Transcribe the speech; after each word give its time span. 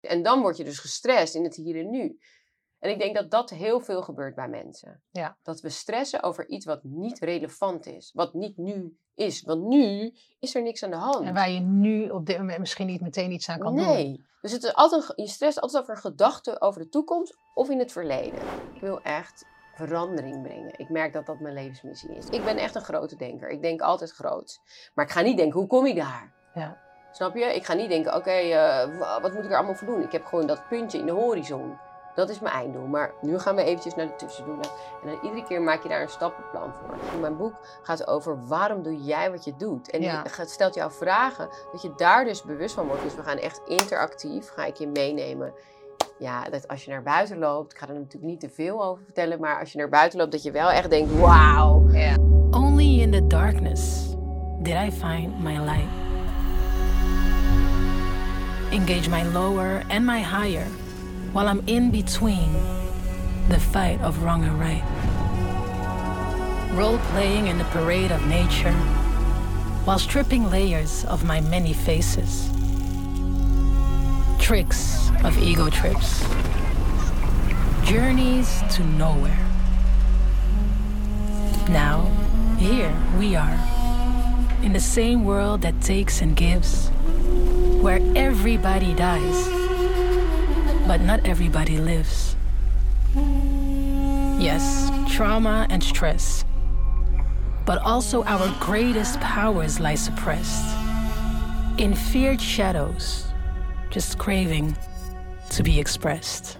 En 0.00 0.22
dan 0.22 0.40
word 0.40 0.56
je 0.56 0.64
dus 0.64 0.78
gestrest 0.78 1.34
in 1.34 1.44
het 1.44 1.54
hier 1.54 1.76
en 1.76 1.90
nu. 1.90 2.18
En 2.78 2.90
ik 2.90 2.98
denk 2.98 3.16
dat 3.16 3.30
dat 3.30 3.50
heel 3.50 3.80
veel 3.80 4.02
gebeurt 4.02 4.34
bij 4.34 4.48
mensen. 4.48 5.02
Ja. 5.10 5.38
Dat 5.42 5.60
we 5.60 5.68
stressen 5.68 6.22
over 6.22 6.48
iets 6.48 6.64
wat 6.64 6.82
niet 6.82 7.18
relevant 7.18 7.86
is. 7.86 8.10
Wat 8.14 8.34
niet 8.34 8.56
nu 8.56 8.98
is. 9.14 9.42
Want 9.42 9.62
nu 9.64 10.14
is 10.38 10.54
er 10.54 10.62
niks 10.62 10.82
aan 10.82 10.90
de 10.90 10.96
hand. 10.96 11.26
En 11.26 11.34
waar 11.34 11.50
je 11.50 11.60
nu 11.60 12.08
op 12.08 12.26
dit 12.26 12.38
moment 12.38 12.58
misschien 12.58 12.86
niet 12.86 13.00
meteen 13.00 13.30
iets 13.32 13.48
aan 13.48 13.58
kan 13.58 13.76
doen. 13.76 13.86
nee. 13.86 14.26
Dus 14.40 14.52
het 14.52 14.62
is 14.62 14.74
altijd, 14.74 15.12
je 15.16 15.26
stresst 15.26 15.60
altijd 15.60 15.82
over 15.82 15.94
een 15.94 16.00
gedachte 16.00 16.60
over 16.60 16.80
de 16.80 16.88
toekomst 16.88 17.36
of 17.54 17.70
in 17.70 17.78
het 17.78 17.92
verleden. 17.92 18.40
Ik 18.74 18.80
wil 18.80 19.00
echt 19.02 19.44
verandering 19.74 20.42
brengen. 20.42 20.78
Ik 20.78 20.88
merk 20.88 21.12
dat 21.12 21.26
dat 21.26 21.40
mijn 21.40 21.54
levensmissie 21.54 22.16
is. 22.16 22.26
Ik 22.26 22.44
ben 22.44 22.56
echt 22.56 22.74
een 22.74 22.82
grote 22.82 23.16
denker. 23.16 23.48
Ik 23.48 23.62
denk 23.62 23.80
altijd 23.80 24.10
groot. 24.10 24.60
Maar 24.94 25.04
ik 25.04 25.10
ga 25.10 25.20
niet 25.20 25.36
denken, 25.36 25.58
hoe 25.58 25.68
kom 25.68 25.86
je 25.86 25.94
daar? 25.94 26.34
Ja. 26.54 26.86
Snap 27.12 27.34
je? 27.36 27.44
Ik 27.54 27.64
ga 27.64 27.72
niet 27.74 27.88
denken, 27.88 28.14
oké, 28.14 28.30
eh, 28.30 28.98
wa- 28.98 29.20
wat 29.20 29.32
moet 29.34 29.44
ik 29.44 29.50
er 29.50 29.56
allemaal 29.56 29.74
voor 29.74 29.86
doen? 29.86 30.02
Ik 30.02 30.12
heb 30.12 30.24
gewoon 30.24 30.46
dat 30.46 30.62
puntje 30.68 30.98
in 30.98 31.06
de 31.06 31.12
horizon. 31.12 31.76
Dat 32.14 32.28
is 32.28 32.40
mijn 32.40 32.54
einddoel. 32.54 32.86
Maar 32.86 33.12
nu 33.20 33.38
gaan 33.38 33.54
we 33.56 33.62
eventjes 33.64 33.94
naar 33.94 34.06
de 34.06 34.16
tussendoelen. 34.16 34.64
En 35.02 35.08
dan 35.10 35.18
iedere 35.22 35.44
keer 35.44 35.62
maak 35.62 35.82
je 35.82 35.88
daar 35.88 36.02
een 36.02 36.08
stappenplan 36.08 36.72
voor. 36.74 37.20
Mijn 37.20 37.36
boek 37.36 37.52
gaat 37.82 38.06
over 38.06 38.46
waarom 38.46 38.82
doe 38.82 39.02
jij 39.04 39.30
wat 39.30 39.44
je 39.44 39.56
doet. 39.56 39.90
En 39.90 40.02
Ja. 40.02 40.22
die 40.22 40.32
gaat- 40.32 40.50
stelt 40.50 40.74
jou 40.74 40.92
vragen, 40.92 41.48
dat 41.72 41.82
je 41.82 41.92
daar 41.96 42.24
dus 42.24 42.42
bewust 42.42 42.74
van 42.74 42.86
wordt. 42.86 43.02
Dus 43.02 43.14
we 43.14 43.22
gaan 43.22 43.36
echt 43.38 43.60
interactief, 43.66 44.48
ga 44.50 44.64
ik 44.64 44.76
je 44.76 44.86
meenemen. 44.86 45.52
Ja, 46.18 46.42
dat 46.44 46.68
als 46.68 46.84
je 46.84 46.90
naar 46.90 47.02
buiten 47.02 47.38
loopt, 47.38 47.72
ik 47.72 47.78
ga 47.78 47.88
er 47.88 47.94
natuurlijk 47.94 48.24
niet 48.24 48.40
te 48.40 48.48
veel 48.50 48.84
over 48.84 49.04
vertellen. 49.04 49.40
Maar 49.40 49.60
als 49.60 49.72
je 49.72 49.78
naar 49.78 49.88
buiten 49.88 50.18
loopt, 50.18 50.32
dat 50.32 50.42
je 50.42 50.50
wel 50.50 50.70
echt 50.70 50.90
denkt, 50.90 51.18
wauw. 51.18 51.82
Only 52.50 53.00
in 53.00 53.10
the 53.10 53.26
darkness 53.26 54.14
did 54.58 54.74
I 54.74 54.90
find 54.92 55.42
my 55.42 55.58
light. 55.58 56.07
Engage 58.72 59.08
my 59.08 59.22
lower 59.22 59.82
and 59.88 60.04
my 60.04 60.20
higher 60.20 60.66
while 61.32 61.48
I'm 61.48 61.62
in 61.66 61.90
between 61.90 62.52
the 63.48 63.58
fight 63.58 64.00
of 64.02 64.22
wrong 64.22 64.44
and 64.44 64.60
right. 64.60 64.84
Role 66.72 66.98
playing 67.12 67.46
in 67.46 67.56
the 67.56 67.64
parade 67.64 68.12
of 68.12 68.26
nature 68.26 68.72
while 69.84 69.98
stripping 69.98 70.50
layers 70.50 71.04
of 71.06 71.24
my 71.24 71.40
many 71.40 71.72
faces. 71.72 72.50
Tricks 74.38 75.10
of 75.24 75.38
ego 75.38 75.70
trips. 75.70 76.22
Journeys 77.84 78.62
to 78.72 78.84
nowhere. 78.84 79.38
Now, 81.70 82.02
here 82.58 82.94
we 83.18 83.34
are, 83.34 83.58
in 84.62 84.74
the 84.74 84.80
same 84.80 85.24
world 85.24 85.62
that 85.62 85.80
takes 85.80 86.20
and 86.20 86.36
gives, 86.36 86.90
where 87.80 88.00
everybody 88.16 88.92
dies, 88.94 89.48
but 90.86 91.00
not 91.00 91.24
everybody 91.26 91.78
lives. 91.78 92.34
Yes, 94.38 94.90
trauma 95.14 95.66
and 95.70 95.82
stress, 95.82 96.44
but 97.64 97.78
also 97.82 98.24
our 98.24 98.52
greatest 98.60 99.20
powers 99.20 99.78
lie 99.78 99.94
suppressed 99.94 100.76
in 101.78 101.94
feared 101.94 102.40
shadows, 102.40 103.26
just 103.90 104.18
craving 104.18 104.76
to 105.50 105.62
be 105.62 105.78
expressed. 105.78 106.58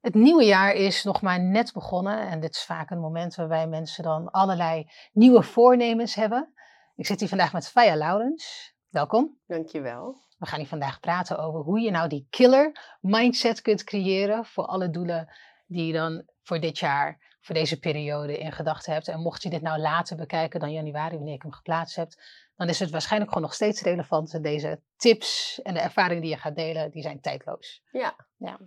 Het 0.00 0.14
nieuwe 0.14 0.44
jaar 0.44 0.74
is 0.74 1.04
nog 1.04 1.22
maar 1.22 1.40
net 1.40 1.72
begonnen 1.72 2.28
en 2.28 2.40
dit 2.40 2.54
is 2.54 2.64
vaak 2.64 2.90
een 2.90 3.00
moment 3.00 3.34
waarbij 3.34 3.66
mensen 3.66 4.04
dan 4.04 4.30
allerlei 4.30 4.90
nieuwe 5.12 5.42
voornemens 5.42 6.14
hebben. 6.14 6.52
Ik 6.96 7.06
zit 7.06 7.20
hier 7.20 7.28
vandaag 7.28 7.52
met 7.52 7.68
Faya 7.68 7.96
Laurens. 7.96 8.74
Welkom. 8.88 9.38
Dankjewel. 9.46 10.16
We 10.38 10.46
gaan 10.46 10.58
hier 10.58 10.68
vandaag 10.68 11.00
praten 11.00 11.38
over 11.38 11.60
hoe 11.60 11.80
je 11.80 11.90
nou 11.90 12.08
die 12.08 12.26
killer 12.30 12.96
mindset 13.00 13.62
kunt 13.62 13.84
creëren 13.84 14.44
voor 14.44 14.66
alle 14.66 14.90
doelen 14.90 15.28
die 15.66 15.86
je 15.86 15.92
dan 15.92 16.24
voor 16.42 16.60
dit 16.60 16.78
jaar, 16.78 17.36
voor 17.40 17.54
deze 17.54 17.78
periode 17.78 18.38
in 18.38 18.52
gedachten 18.52 18.92
hebt. 18.92 19.08
En 19.08 19.20
mocht 19.20 19.42
je 19.42 19.50
dit 19.50 19.62
nou 19.62 19.80
later 19.80 20.16
bekijken 20.16 20.60
dan 20.60 20.72
januari, 20.72 21.16
wanneer 21.16 21.34
ik 21.34 21.42
hem 21.42 21.52
geplaatst 21.52 21.96
heb, 21.96 22.12
dan 22.56 22.68
is 22.68 22.78
het 22.78 22.90
waarschijnlijk 22.90 23.32
gewoon 23.32 23.46
nog 23.46 23.56
steeds 23.56 23.82
relevant. 23.82 24.34
En 24.34 24.42
deze 24.42 24.80
tips 24.96 25.60
en 25.62 25.74
de 25.74 25.80
ervaringen 25.80 26.22
die 26.22 26.30
je 26.30 26.36
gaat 26.36 26.56
delen, 26.56 26.90
die 26.90 27.02
zijn 27.02 27.20
tijdloos. 27.20 27.82
Ja. 27.92 28.16
ja. 28.36 28.58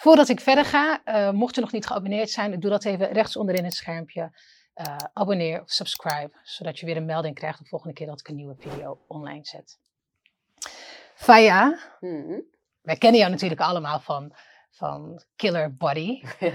Voordat 0.00 0.28
ik 0.28 0.40
verder 0.40 0.64
ga, 0.64 1.00
eh, 1.04 1.30
mocht 1.30 1.54
je 1.54 1.60
nog 1.60 1.72
niet 1.72 1.86
geabonneerd 1.86 2.30
zijn, 2.30 2.60
doe 2.60 2.70
dat 2.70 2.84
even 2.84 3.12
rechts 3.12 3.36
onderin 3.36 3.64
het 3.64 3.74
schermpje. 3.74 4.32
Eh, 4.74 4.96
abonneer 5.12 5.60
of 5.62 5.70
subscribe, 5.70 6.30
zodat 6.42 6.78
je 6.78 6.86
weer 6.86 6.96
een 6.96 7.04
melding 7.04 7.34
krijgt 7.34 7.58
de 7.58 7.64
volgende 7.64 7.94
keer 7.94 8.06
dat 8.06 8.20
ik 8.20 8.28
een 8.28 8.34
nieuwe 8.34 8.54
video 8.58 9.00
online 9.08 9.44
zet. 9.44 9.78
Faya, 11.14 11.78
Mhm. 12.00 12.40
wij 12.82 12.96
kennen 12.96 13.20
jou 13.20 13.32
natuurlijk 13.32 13.60
allemaal 13.60 14.00
van, 14.00 14.34
van 14.70 15.22
Killer 15.36 15.74
Body. 15.74 16.22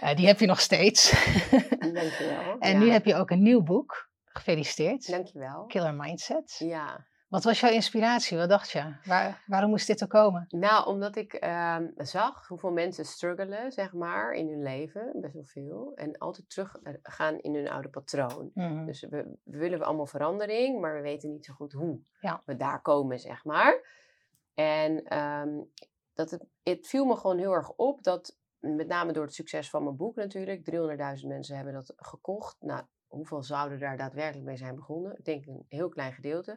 Eh, 0.00 0.16
die 0.16 0.26
heb 0.26 0.40
je 0.40 0.46
nog 0.46 0.60
steeds. 0.60 1.10
Dankjewel. 1.78 2.56
en 2.58 2.72
Ja. 2.72 2.78
nu 2.78 2.90
heb 2.90 3.04
je 3.04 3.14
ook 3.14 3.30
een 3.30 3.42
nieuw 3.42 3.62
boek. 3.62 4.10
Gefeliciteerd. 4.24 5.10
Dankjewel. 5.10 5.64
Killer 5.64 5.94
Mindset. 5.94 6.56
Ja. 6.58 7.06
Wat 7.32 7.44
was 7.44 7.60
jouw 7.60 7.70
inspiratie? 7.70 8.36
Wat 8.38 8.48
dacht 8.48 8.70
je? 8.70 8.94
Waar, 9.04 9.42
waarom 9.46 9.70
moest 9.70 9.86
dit 9.86 10.00
er 10.00 10.06
komen? 10.06 10.46
Nou, 10.48 10.86
omdat 10.86 11.16
ik 11.16 11.32
ehm, 11.32 11.88
zag 11.96 12.48
hoeveel 12.48 12.70
mensen 12.70 13.04
struggelen, 13.04 13.72
zeg 13.72 13.92
maar, 13.92 14.32
in 14.32 14.48
hun 14.48 14.62
leven, 14.62 15.12
best 15.20 15.34
wel 15.34 15.44
veel. 15.44 15.92
En 15.94 16.18
altijd 16.18 16.48
teruggaan 16.50 17.38
in 17.38 17.54
hun 17.54 17.68
oude 17.68 17.88
patroon. 17.88 18.50
Mhm. 18.54 18.84
Dus 18.84 19.00
we, 19.00 19.36
we 19.44 19.58
willen 19.58 19.82
allemaal 19.82 20.06
verandering, 20.06 20.80
maar 20.80 20.94
we 20.94 21.00
weten 21.00 21.30
niet 21.30 21.44
zo 21.44 21.52
goed 21.54 21.72
hoe 21.72 22.00
Ja. 22.20 22.42
we 22.44 22.56
daar 22.56 22.82
komen, 22.82 23.18
zeg 23.18 23.44
maar. 23.44 23.80
En 24.54 25.04
ehm, 25.04 25.60
dat 26.14 26.30
het, 26.30 26.44
het 26.62 26.86
viel 26.86 27.04
me 27.04 27.16
gewoon 27.16 27.38
heel 27.38 27.52
erg 27.52 27.70
op 27.70 28.02
dat, 28.02 28.36
met 28.58 28.86
name 28.86 29.12
door 29.12 29.24
het 29.24 29.34
succes 29.34 29.70
van 29.70 29.84
mijn 29.84 29.96
boek 29.96 30.16
natuurlijk, 30.16 30.70
300.000 31.20 31.26
mensen 31.26 31.56
hebben 31.56 31.74
dat 31.74 31.92
gekocht. 31.96 32.56
Nou, 32.60 32.82
hoeveel 33.12 33.42
zouden 33.42 33.78
daar 33.78 33.96
daadwerkelijk 33.96 34.46
mee 34.46 34.56
zijn 34.56 34.74
begonnen? 34.74 35.18
Ik 35.18 35.24
denk 35.24 35.46
een 35.46 35.64
heel 35.68 35.88
klein 35.88 36.12
gedeelte. 36.12 36.50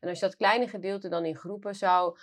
En 0.00 0.08
als 0.08 0.18
je 0.20 0.26
dat 0.26 0.36
kleine 0.36 0.68
gedeelte 0.68 1.08
dan 1.08 1.24
in 1.24 1.36
groepen 1.36 1.74
zou 1.74 2.18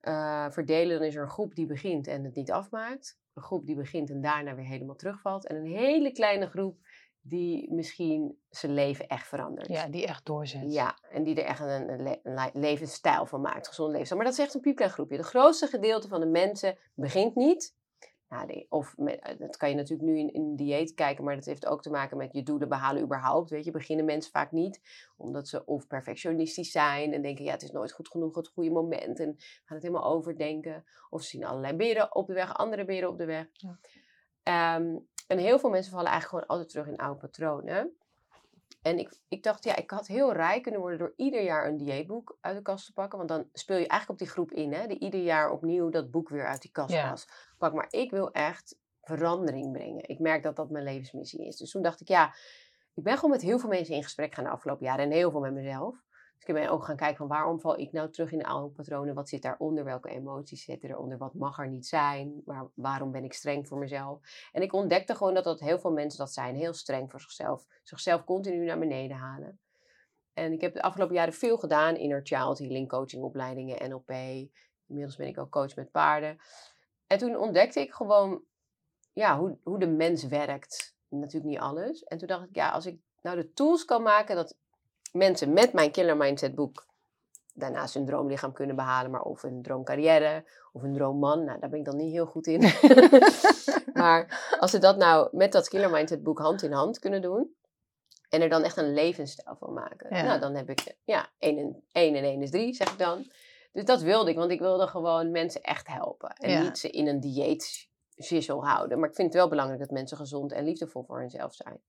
eh, 0.00 0.50
verdelen, 0.50 0.98
dan 0.98 1.06
is 1.06 1.14
er 1.14 1.22
een 1.22 1.28
groep 1.28 1.54
die 1.54 1.66
begint 1.66 2.06
en 2.06 2.24
het 2.24 2.34
niet 2.34 2.50
afmaakt. 2.52 3.18
Een 3.34 3.42
groep 3.42 3.66
die 3.66 3.76
begint 3.76 4.10
en 4.10 4.20
daarna 4.20 4.54
weer 4.54 4.64
helemaal 4.64 4.96
terugvalt. 4.96 5.46
En 5.46 5.56
een 5.56 5.66
hele 5.72 6.12
kleine 6.12 6.46
groep 6.46 6.78
die 7.20 7.72
misschien 7.74 8.38
zijn 8.48 8.74
leven 8.74 9.06
echt 9.06 9.28
verandert. 9.28 9.68
Ja, 9.68 9.86
die 9.88 10.06
echt 10.06 10.26
doorzet. 10.26 10.72
Ja, 10.72 10.98
en 11.10 11.24
die 11.24 11.34
er 11.34 11.44
echt 11.44 11.60
een, 11.60 11.88
een, 11.92 12.02
le- 12.02 12.20
een 12.22 12.34
le- 12.34 12.50
levensstijl 12.52 13.26
van 13.26 13.40
maakt, 13.40 13.68
gezonde 13.68 13.90
levensstijl. 13.92 14.20
Maar 14.20 14.30
dat 14.30 14.38
is 14.38 14.44
echt 14.44 14.54
een 14.54 14.60
piepklein 14.60 14.90
groepje. 14.90 15.16
De 15.16 15.22
grootste 15.22 15.66
gedeelte 15.66 16.08
van 16.08 16.20
de 16.20 16.26
mensen 16.26 16.78
begint 16.94 17.34
niet. 17.34 17.76
Die- 18.46 18.66
of 18.68 18.96
met, 18.96 19.20
eh, 19.20 19.38
dat 19.38 19.56
kan 19.56 19.68
je 19.68 19.74
natuurlijk 19.74 20.08
nu 20.08 20.18
in, 20.18 20.32
in 20.32 20.42
een 20.42 20.56
dieet 20.56 20.94
kijken, 20.94 21.24
maar 21.24 21.34
dat 21.34 21.44
heeft 21.44 21.66
ook 21.66 21.82
te 21.82 21.90
maken 21.90 22.16
met 22.16 22.32
je 22.32 22.42
doelen 22.42 22.68
behalen 22.68 23.02
überhaupt. 23.02 23.50
Weet 23.50 23.64
je, 23.64 23.70
beginnen 23.70 24.04
mensen 24.04 24.32
vaak 24.32 24.52
niet, 24.52 24.80
omdat 25.16 25.48
ze 25.48 25.64
of 25.64 25.86
perfectionistisch 25.86 26.70
zijn 26.70 27.12
en 27.12 27.22
denken, 27.22 27.44
ja, 27.44 27.52
het 27.52 27.62
is 27.62 27.70
nooit 27.70 27.92
goed 27.92 28.08
genoeg, 28.08 28.34
het 28.34 28.48
goede 28.48 28.70
moment. 28.70 29.20
En 29.20 29.34
gaan 29.38 29.76
het 29.76 29.82
helemaal 29.82 30.12
overdenken. 30.12 30.84
Of 31.10 31.22
ze 31.22 31.28
zien 31.28 31.44
allerlei 31.44 31.76
beren 31.76 32.14
op 32.14 32.26
de 32.26 32.32
weg, 32.34 32.54
andere 32.54 32.84
beren 32.84 33.08
op 33.08 33.18
de 33.18 33.24
weg. 33.24 33.46
Ja. 33.52 33.78
Ehm, 34.42 34.96
en 35.26 35.38
heel 35.38 35.58
veel 35.58 35.70
mensen 35.70 35.92
vallen 35.92 36.10
eigenlijk 36.10 36.28
gewoon 36.28 36.58
altijd 36.58 36.68
terug 36.68 36.86
in 36.86 37.06
oude 37.06 37.20
patronen. 37.20 37.96
En 38.88 38.98
ik, 38.98 39.18
ik 39.28 39.42
dacht, 39.42 39.64
ja, 39.64 39.76
ik 39.76 39.90
had 39.90 40.06
heel 40.06 40.32
rijk 40.32 40.62
kunnen 40.62 40.80
worden 40.80 40.98
door 40.98 41.12
ieder 41.16 41.42
jaar 41.42 41.66
een 41.66 41.76
dieetboek 41.76 42.38
uit 42.40 42.56
de 42.56 42.62
kast 42.62 42.86
te 42.86 42.92
pakken. 42.92 43.18
Want 43.18 43.30
dan 43.30 43.48
speel 43.52 43.76
je 43.76 43.86
eigenlijk 43.86 44.20
op 44.20 44.26
die 44.26 44.34
groep 44.34 44.52
in, 44.52 44.72
hè, 44.72 44.86
die 44.86 44.98
ieder 44.98 45.20
jaar 45.20 45.50
opnieuw 45.50 45.88
dat 45.88 46.10
boek 46.10 46.28
weer 46.28 46.46
uit 46.46 46.62
die 46.62 46.70
kast 46.70 46.92
Ja. 46.92 47.10
pas 47.10 47.28
pak. 47.58 47.72
Maar 47.74 47.86
ik 47.90 48.10
wil 48.10 48.30
echt 48.30 48.78
verandering 49.02 49.72
brengen. 49.72 50.08
Ik 50.08 50.18
merk 50.18 50.42
dat 50.42 50.56
dat 50.56 50.70
mijn 50.70 50.84
levensmissie 50.84 51.46
is. 51.46 51.56
Dus 51.56 51.70
toen 51.70 51.82
dacht 51.82 52.00
ik, 52.00 52.08
ja, 52.08 52.34
ik 52.94 53.02
ben 53.02 53.14
gewoon 53.14 53.30
met 53.30 53.42
heel 53.42 53.58
veel 53.58 53.68
mensen 53.68 53.94
in 53.94 54.02
gesprek 54.02 54.34
gaan 54.34 54.44
de 54.44 54.50
afgelopen 54.50 54.86
jaren. 54.86 55.04
En 55.04 55.10
heel 55.10 55.30
veel 55.30 55.40
met 55.40 55.52
mezelf. 55.52 55.96
Dus 56.38 56.48
ik 56.48 56.54
ben 56.54 56.68
ook 56.68 56.84
gaan 56.84 56.96
kijken 56.96 57.16
van 57.16 57.28
waarom 57.28 57.60
val 57.60 57.78
ik 57.78 57.92
nou 57.92 58.10
terug 58.10 58.32
in 58.32 58.38
de 58.38 58.46
oude 58.46 58.74
patronen? 58.74 59.14
Wat 59.14 59.28
zit 59.28 59.42
daaronder? 59.42 59.84
Welke 59.84 60.08
emoties 60.08 60.64
zitten 60.64 60.90
eronder? 60.90 61.18
Wat 61.18 61.34
mag 61.34 61.58
er 61.58 61.68
niet 61.68 61.86
zijn? 61.86 62.42
Waar, 62.44 62.66
waarom 62.74 63.10
ben 63.10 63.24
ik 63.24 63.32
streng 63.32 63.68
voor 63.68 63.78
mezelf? 63.78 64.20
En 64.52 64.62
ik 64.62 64.72
ontdekte 64.72 65.14
gewoon 65.14 65.34
dat, 65.34 65.44
dat 65.44 65.60
heel 65.60 65.78
veel 65.78 65.92
mensen 65.92 66.18
dat 66.18 66.32
zijn. 66.32 66.54
Heel 66.54 66.72
streng 66.72 67.10
voor 67.10 67.20
zichzelf. 67.20 67.66
Zichzelf 67.82 68.24
continu 68.24 68.64
naar 68.64 68.78
beneden 68.78 69.16
halen. 69.16 69.60
En 70.32 70.52
ik 70.52 70.60
heb 70.60 70.74
de 70.74 70.82
afgelopen 70.82 71.14
jaren 71.14 71.32
veel 71.32 71.58
gedaan. 71.58 71.96
Inner 71.96 72.20
Child 72.22 72.58
Healing, 72.58 72.88
coachingopleidingen, 72.88 73.90
NLP. 73.90 74.10
Inmiddels 74.86 75.16
ben 75.16 75.26
ik 75.26 75.38
ook 75.38 75.50
coach 75.50 75.76
met 75.76 75.90
paarden. 75.90 76.38
En 77.06 77.18
toen 77.18 77.36
ontdekte 77.36 77.80
ik 77.80 77.92
gewoon 77.92 78.42
ja, 79.12 79.38
hoe, 79.38 79.58
hoe 79.62 79.78
de 79.78 79.86
mens 79.86 80.24
werkt. 80.24 80.96
Natuurlijk 81.08 81.50
niet 81.50 81.58
alles. 81.58 82.04
En 82.04 82.18
toen 82.18 82.28
dacht 82.28 82.48
ik, 82.48 82.54
ja, 82.54 82.70
als 82.70 82.86
ik 82.86 83.00
nou 83.22 83.36
de 83.36 83.52
tools 83.52 83.84
kan 83.84 84.02
maken 84.02 84.36
dat 84.36 84.56
mensen 85.12 85.52
met 85.52 85.72
mijn 85.72 85.90
Killer 85.90 86.16
Mindset 86.16 86.54
boek 86.54 86.86
daarnaast 87.54 87.94
hun 87.94 88.06
droomlichaam 88.06 88.52
kunnen 88.52 88.76
behalen, 88.76 89.10
maar 89.10 89.22
of 89.22 89.42
een 89.42 89.62
droomcarrière 89.62 90.44
of 90.72 90.82
een 90.82 90.94
droomman, 90.94 91.44
nou 91.44 91.60
daar 91.60 91.70
ben 91.70 91.78
ik 91.78 91.84
dan 91.84 91.96
niet 91.96 92.12
heel 92.12 92.26
goed 92.26 92.46
in. 92.46 92.60
maar 94.02 94.54
als 94.60 94.70
ze 94.70 94.78
dat 94.78 94.96
nou 94.96 95.28
met 95.32 95.52
dat 95.52 95.68
Killer 95.68 95.90
Mindset 95.90 96.22
boek 96.22 96.38
hand 96.38 96.62
in 96.62 96.72
hand 96.72 96.98
kunnen 96.98 97.22
doen, 97.22 97.56
En 98.28 98.42
er 98.42 98.48
dan 98.48 98.62
echt 98.62 98.76
een 98.76 98.94
levensstijl 98.94 99.56
van 99.56 99.72
maken. 99.72 100.16
Ja. 100.16 100.22
Nou, 100.22 100.40
dan 100.40 100.54
heb 100.54 100.70
ik, 100.70 100.96
ja, 101.04 101.30
1 101.38 101.58
en 101.58 101.82
1 101.92 102.14
en 102.14 102.24
1 102.24 102.42
is 102.42 102.50
3, 102.50 102.74
zeg 102.74 102.92
ik 102.92 102.98
dan. 102.98 103.30
Dus 103.72 103.84
dat 103.84 104.02
wilde 104.02 104.30
ik, 104.30 104.36
want 104.36 104.50
ik 104.50 104.60
wilde 104.60 104.86
gewoon 104.86 105.30
mensen 105.30 105.62
echt 105.62 105.86
helpen. 105.86 106.30
En 106.30 106.50
Ja. 106.50 106.62
niet 106.62 106.78
ze 106.78 106.90
in 106.90 107.06
een 107.06 107.20
dieet 107.20 107.88
houden. 108.46 108.98
Maar 108.98 109.08
ik 109.08 109.14
vind 109.14 109.28
het 109.28 109.36
wel 109.36 109.48
belangrijk 109.48 109.80
dat 109.80 109.90
mensen 109.90 110.16
gezond 110.16 110.52
en 110.52 110.64
liefdevol 110.64 111.04
voor 111.04 111.18
hunzelf 111.18 111.54
zijn. 111.54 111.80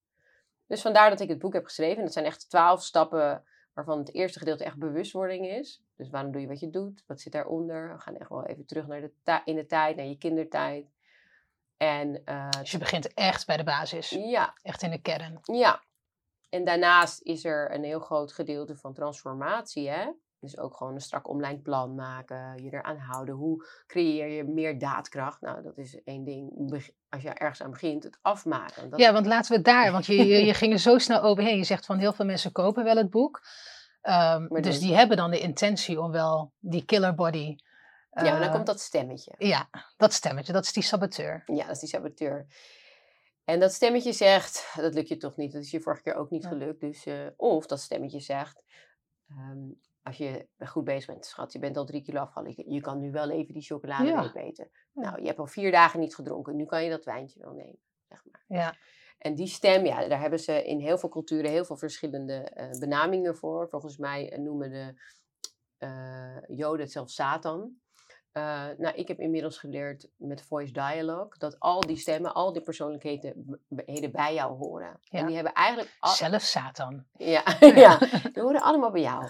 Dus 0.69 0.81
vandaar 0.81 1.09
dat 1.09 1.19
ik 1.19 1.29
het 1.29 1.39
boek 1.39 1.53
heb 1.53 1.65
geschreven. 1.65 2.03
Dat 2.03 2.13
zijn 2.13 2.25
echt 2.25 2.49
twaalf 2.49 2.83
stappen 2.83 3.43
waarvan 3.73 3.97
het 3.97 4.13
eerste 4.13 4.39
gedeelte 4.39 4.63
echt 4.63 4.77
bewustwording 4.77 5.47
is. 5.47 5.81
Dus 5.95 6.09
waarom 6.09 6.31
doe 6.31 6.41
je 6.41 6.47
wat 6.47 6.59
je 6.59 6.69
doet? 6.69 7.03
Wat 7.07 7.21
zit 7.21 7.33
daaronder? 7.33 7.93
We 7.93 7.99
gaan 8.01 8.17
echt 8.17 8.29
wel 8.29 8.45
even 8.45 8.65
terug 8.65 8.87
naar 8.87 9.01
de 9.01 9.41
in 9.45 9.55
de 9.55 9.65
tijd, 9.65 9.95
naar 9.95 10.05
je 10.05 10.17
kindertijd. 10.17 10.85
En 11.77 12.21
eh, 12.25 12.49
Dus 12.49 12.71
je 12.71 12.77
begint 12.77 13.13
echt 13.13 13.45
bij 13.45 13.57
de 13.57 13.63
basis. 13.63 14.09
ja, 14.09 14.53
Echt 14.61 14.81
in 14.81 14.91
de 14.91 15.01
kern. 15.01 15.39
ja. 15.41 15.81
En 16.49 16.65
daarnaast 16.65 17.21
is 17.21 17.45
er 17.45 17.73
een 17.73 17.83
heel 17.83 17.99
groot 17.99 18.33
gedeelte 18.33 18.75
van 18.75 18.93
transformatie. 18.93 19.89
Hè? 19.89 20.09
Dus 20.39 20.57
ook 20.57 20.77
gewoon 20.77 20.93
een 20.93 21.01
strak 21.01 21.27
online 21.29 21.59
plan 21.59 21.95
maken, 21.95 22.63
je 22.63 22.73
eraan 22.73 22.97
houden. 22.97 23.35
Hoe 23.35 23.65
creëer 23.87 24.27
je 24.27 24.43
meer 24.43 24.79
daadkracht? 24.79 25.41
Nou, 25.41 25.63
dat 25.63 25.77
is 25.77 26.03
één 26.03 26.23
ding. 26.23 26.71
Als 27.09 27.21
je 27.21 27.29
ergens 27.29 27.61
aan 27.61 27.71
begint, 27.71 28.03
het 28.03 28.17
afmaken. 28.21 28.89
Dat, 28.89 28.99
Ja, 28.99 29.13
want 29.13 29.25
laten 29.25 29.49
we 29.51 29.55
het 29.55 29.65
daar, 29.65 29.91
want 29.91 30.05
je, 30.05 30.15
je, 30.15 30.45
je 30.45 30.53
ging 30.53 30.73
er 30.73 30.79
zo 30.79 30.97
snel 30.97 31.21
overheen. 31.21 31.57
Je 31.57 31.63
zegt 31.63 31.85
van 31.85 31.97
heel 31.97 32.13
veel 32.13 32.25
mensen 32.25 32.51
kopen 32.51 32.83
wel 32.83 32.95
het 32.95 33.09
boek. 33.09 33.41
Ehm, 34.01 34.47
dus 34.61 34.79
die 34.79 34.95
hebben 34.95 35.17
dan 35.17 35.31
de 35.31 35.39
intentie 35.39 36.01
om 36.01 36.11
wel 36.11 36.53
die 36.59 36.85
killer 36.85 37.15
body. 37.15 37.55
ja, 38.11 38.21
maar 38.23 38.31
dan 38.31 38.41
eh, 38.41 38.51
komt 38.51 38.65
dat 38.65 38.79
stemmetje. 38.79 39.33
Ja, 39.37 39.69
dat 39.97 40.13
stemmetje, 40.13 40.53
dat 40.53 40.63
is 40.63 40.73
die 40.73 40.83
saboteur. 40.83 41.43
Ja, 41.45 41.63
dat 41.65 41.73
is 41.75 41.79
die 41.79 41.89
saboteur. 41.89 42.47
En 43.43 43.59
dat 43.59 43.73
stemmetje 43.73 44.13
zegt, 44.13 44.71
dat 44.75 44.93
lukt 44.93 45.07
je 45.07 45.17
toch 45.17 45.35
niet. 45.35 45.51
Dat 45.53 45.61
is 45.63 45.71
je 45.71 45.81
vorige 45.81 46.01
keer 46.01 46.15
ook 46.15 46.29
niet 46.29 46.43
Ja. 46.43 46.49
gelukt. 46.49 46.79
Dus, 46.79 47.05
eh, 47.05 47.27
of 47.37 47.65
dat 47.65 47.79
stemmetje 47.79 48.19
zegt, 48.19 48.61
ehm, 49.29 49.57
als 50.09 50.17
je 50.17 50.47
goed 50.65 50.83
bezig 50.83 51.05
bent, 51.05 51.25
schat, 51.25 51.53
je 51.53 51.59
bent 51.59 51.77
al 51.77 51.85
drie 51.85 52.01
kilo 52.01 52.19
afgevallen. 52.19 52.53
Je, 52.67 52.81
kan 52.81 52.99
nu 52.99 53.11
wel 53.11 53.29
even 53.29 53.53
die 53.53 53.63
chocoladereep 53.63 54.35
eten. 54.35 54.69
Nou, 54.93 55.21
je 55.21 55.27
hebt 55.27 55.39
al 55.39 55.47
vier 55.47 55.71
dagen 55.71 55.99
niet 55.99 56.15
gedronken. 56.15 56.55
Nu 56.55 56.65
kan 56.65 56.83
je 56.83 56.89
dat 56.89 57.05
wijntje 57.05 57.39
wel 57.39 57.53
nemen, 57.53 57.79
zeg 58.07 58.23
maar. 58.31 58.43
Ja, 58.47 58.75
En 59.17 59.35
die 59.35 59.47
stem, 59.47 59.85
ja, 59.85 60.07
daar 60.07 60.19
hebben 60.19 60.39
ze 60.39 60.63
in 60.63 60.79
heel 60.79 60.97
veel 60.97 61.09
culturen 61.09 61.51
heel 61.51 61.65
veel 61.65 61.77
verschillende 61.77 62.33
eh, 62.33 62.79
benamingen 62.79 63.35
voor. 63.35 63.69
Volgens 63.69 63.97
mij 63.97 64.31
eh, 64.31 64.39
noemen 64.39 64.69
de 64.69 64.93
eh, 65.77 66.37
Joden 66.47 66.81
het 66.81 66.91
zelfs 66.91 67.13
Satan. 67.15 67.77
Nou, 68.77 68.95
ik 68.95 69.07
heb 69.07 69.19
inmiddels 69.19 69.57
geleerd 69.57 70.09
met 70.15 70.41
Voice 70.41 70.73
Dialogue 70.73 71.37
dat 71.37 71.59
al 71.59 71.81
die 71.81 71.97
stemmen, 71.97 72.33
al 72.33 72.53
die 72.53 72.61
persoonlijkheden 72.61 74.11
bij 74.11 74.33
jou 74.33 74.57
horen. 74.57 74.99
Ja. 75.01 75.19
En 75.19 75.25
die 75.25 75.35
hebben 75.35 75.53
eigenlijk. 75.53 75.97
al- 75.99 76.11
zelf 76.11 76.41
Satan. 76.41 77.05
ja, 77.17 77.43
ja, 77.59 77.97
die 78.33 78.41
horen 78.43 78.61
allemaal 78.61 78.91
bij 78.91 79.01
jou. 79.01 79.29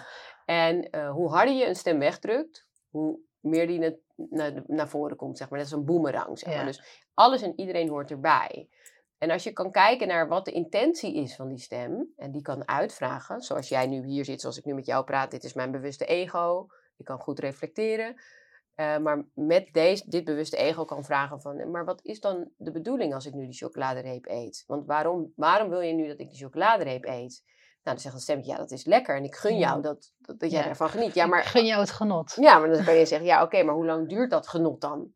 En 0.50 0.90
eh, 0.90 1.12
hoe 1.12 1.30
harder 1.30 1.56
je 1.56 1.68
een 1.68 1.76
stem 1.76 2.00
wegdrukt, 2.00 2.68
hoe 2.90 3.20
meer 3.40 3.68
die 3.68 3.80
naar, 3.80 3.96
naar, 4.16 4.64
naar 4.68 4.90
voren 4.90 5.18
komt, 5.18 5.38
zeg 5.38 5.50
maar. 5.50 5.60
Dat 5.60 5.68
is 5.68 5.74
een 5.74 5.86
boemerang, 5.86 6.40
zeg 6.40 6.50
maar. 6.50 6.60
Ja. 6.60 6.66
Dus 6.66 7.04
alles 7.14 7.42
en 7.42 7.54
iedereen 7.60 7.90
hoort 7.90 8.12
erbij. 8.12 8.70
En 9.18 9.32
als 9.32 9.44
je 9.44 9.52
kan 9.52 9.72
kijken 9.72 10.08
naar 10.08 10.28
wat 10.28 10.46
de 10.46 10.52
intentie 10.52 11.16
is 11.16 11.36
van 11.36 11.48
die 11.48 11.58
stem, 11.58 12.14
en 12.18 12.32
die 12.32 12.42
kan 12.42 12.68
uitvragen, 12.68 13.42
zoals 13.42 13.70
jij 13.70 13.88
nu 13.88 14.06
hier 14.06 14.26
zit, 14.26 14.42
zoals 14.42 14.58
ik 14.58 14.66
nu 14.66 14.74
met 14.74 14.86
jou 14.86 15.04
praat, 15.04 15.32
dit 15.32 15.44
is 15.44 15.54
mijn 15.54 15.72
bewuste 15.72 16.06
ego, 16.06 16.68
ik 16.98 17.06
kan 17.06 17.20
goed 17.20 17.40
reflecteren. 17.40 18.22
Eh, 18.76 18.98
maar 18.98 19.26
met 19.34 19.70
deze, 19.72 20.04
dit 20.08 20.24
bewuste 20.24 20.58
ego 20.58 20.86
kan 20.86 21.04
vragen 21.04 21.42
van, 21.42 21.72
maar 21.72 21.86
wat 21.86 22.00
is 22.04 22.20
dan 22.20 22.50
de 22.58 22.72
bedoeling 22.72 23.14
als 23.14 23.26
ik 23.26 23.34
nu 23.34 23.46
die 23.46 23.58
chocoladereep 23.58 24.26
eet? 24.26 24.64
Want 24.68 24.86
waarom, 24.86 25.34
waarom 25.36 25.70
wil 25.70 25.82
je 25.82 25.94
nu 25.94 26.08
dat 26.08 26.20
ik 26.20 26.30
die 26.30 26.40
chocoladereep 26.40 27.06
eet? 27.06 27.44
Nou, 27.84 27.96
dan 27.96 28.00
zegt 28.00 28.16
een 28.16 28.22
stemmetje, 28.22 28.52
ja, 28.52 28.58
dat 28.58 28.72
is 28.72 28.86
lekker 28.86 29.16
en 29.16 29.24
ik 29.24 29.36
gun 29.36 29.58
jou 29.58 29.82
dat, 29.82 30.12
dat, 30.18 30.40
dat 30.40 30.52
jij 30.52 30.62
Ja. 30.64 30.68
ervan 30.68 30.90
geniet. 30.90 31.14
Ja, 31.14 31.24
Ik 31.24 31.30
maar, 31.30 31.44
gun 31.44 31.66
jou 31.66 31.80
het 31.82 31.92
genot. 31.92 32.34
ja, 32.40 32.60
maar 32.60 32.70
dan 32.72 32.84
kan 32.84 32.96
je 32.96 33.06
zeggen, 33.06 33.28
ja, 33.28 33.44
oké, 33.44 33.64
maar 33.64 33.76
hoe 33.76 33.86
lang 33.86 34.10
duurt 34.10 34.30
dat 34.30 34.48
genot 34.48 34.82
dan? 34.82 35.14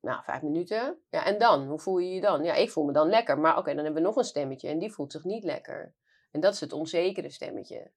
Nou, 0.00 0.22
vijf 0.24 0.42
minuten. 0.42 0.98
Ja, 1.10 1.24
en 1.24 1.38
dan? 1.38 1.66
Hoe 1.66 1.78
voel 1.78 1.98
je 1.98 2.14
je 2.14 2.20
dan? 2.20 2.44
Ja, 2.44 2.54
ik 2.54 2.70
voel 2.70 2.84
me 2.84 2.92
dan 2.92 3.08
lekker. 3.08 3.38
Maar 3.38 3.58
oké, 3.58 3.74
dan 3.74 3.84
hebben 3.84 4.02
we 4.02 4.08
nog 4.08 4.16
een 4.16 4.24
stemmetje 4.24 4.68
en 4.68 4.78
die 4.78 4.92
voelt 4.92 5.12
zich 5.12 5.24
niet 5.24 5.44
lekker. 5.44 5.94
En 6.30 6.40
dat 6.40 6.54
is 6.54 6.60
het 6.60 6.72
onzekere 6.72 7.30
stemmetje. 7.30 7.90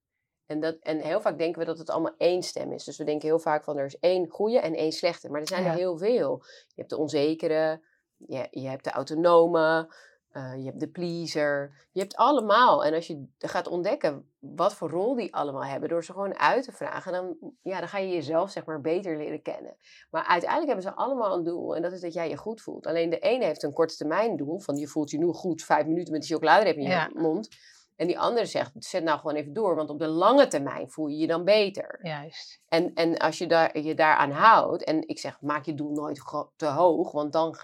En, 0.45 0.59
dat, 0.59 0.75
en 0.79 0.99
heel 0.99 1.21
vaak 1.21 1.37
denken 1.37 1.59
we 1.59 1.65
dat 1.65 1.77
het 1.77 1.89
allemaal 1.89 2.13
één 2.17 2.43
stem 2.43 2.71
is. 2.71 2.83
Dus 2.83 2.97
we 2.97 3.03
denken 3.03 3.27
heel 3.27 3.39
vaak 3.39 3.63
van 3.63 3.77
er 3.77 3.85
is 3.85 3.99
één 3.99 4.27
goede 4.29 4.59
en 4.59 4.73
één 4.75 4.91
slechte. 4.91 5.29
Maar 5.29 5.41
er 5.41 5.47
zijn 5.47 5.63
Ja. 5.63 5.69
er 5.69 5.75
heel 5.75 5.97
veel. 5.97 6.43
Je 6.67 6.73
hebt 6.75 6.89
de 6.89 6.97
onzekere, 6.97 7.81
je, 8.17 8.47
je 8.51 8.67
hebt 8.67 8.83
de 8.83 8.91
autonome, 8.91 9.93
eh, 10.35 10.55
je 10.57 10.65
hebt 10.65 10.79
de 10.79 10.87
pleaser. 10.87 11.87
Je 11.91 11.99
hebt 11.99 12.15
allemaal. 12.15 12.85
En 12.85 12.93
als 12.93 13.07
je 13.07 13.25
gaat 13.37 13.67
ontdekken 13.67 14.29
wat 14.39 14.73
voor 14.73 14.89
rol 14.89 15.15
die 15.15 15.35
allemaal 15.35 15.65
hebben, 15.65 15.89
door 15.89 16.03
ze 16.03 16.11
gewoon 16.11 16.39
uit 16.39 16.63
te 16.63 16.71
vragen, 16.71 17.11
dan, 17.11 17.37
ja, 17.61 17.79
dan 17.79 17.87
ga 17.87 17.97
je 17.97 18.13
jezelf 18.13 18.51
zeg 18.51 18.65
maar 18.65 18.81
beter 18.81 19.17
leren 19.17 19.41
kennen. 19.41 19.77
Maar 20.09 20.25
uiteindelijk 20.25 20.71
hebben 20.71 20.91
ze 20.91 20.97
allemaal 20.97 21.37
een 21.37 21.43
doel. 21.43 21.75
En 21.75 21.81
dat 21.81 21.91
is 21.91 22.01
dat 22.01 22.13
jij 22.13 22.29
je 22.29 22.37
goed 22.37 22.61
voelt. 22.61 22.87
Alleen 22.87 23.09
de 23.09 23.19
ene 23.19 23.45
heeft 23.45 23.63
een 23.63 23.73
korte 23.73 23.95
termijn 23.95 24.37
doel. 24.37 24.59
Van 24.59 24.75
je 24.75 24.87
voelt 24.87 25.11
je 25.11 25.17
nu 25.17 25.27
goed 25.27 25.63
vijf 25.63 25.85
minuten 25.85 26.11
met 26.11 26.21
die 26.21 26.31
chocoladereep 26.31 26.75
in 26.75 26.81
je 26.81 26.87
Ja. 26.89 27.09
mond. 27.13 27.47
En 27.95 28.07
die 28.07 28.19
andere 28.19 28.45
zegt, 28.45 28.71
zet 28.73 29.03
nou 29.03 29.19
gewoon 29.19 29.35
even 29.35 29.53
door. 29.53 29.75
Want 29.75 29.89
op 29.89 29.99
de 29.99 30.07
lange 30.07 30.47
termijn 30.47 30.89
voel 30.89 31.07
je 31.07 31.17
je 31.17 31.27
dan 31.27 31.43
beter. 31.43 31.99
Juist. 32.01 32.61
En, 32.67 32.93
en 32.93 33.17
als 33.17 33.37
je 33.37 33.47
daar, 33.47 33.79
je 33.79 33.95
daaraan 33.95 34.31
houdt, 34.31 34.83
en 34.83 35.07
ik 35.07 35.19
zeg, 35.19 35.41
maak 35.41 35.65
je 35.65 35.73
doel 35.73 35.91
nooit 35.91 36.21
te 36.55 36.65
hoog, 36.65 37.11
want 37.11 37.33
dan 37.33 37.55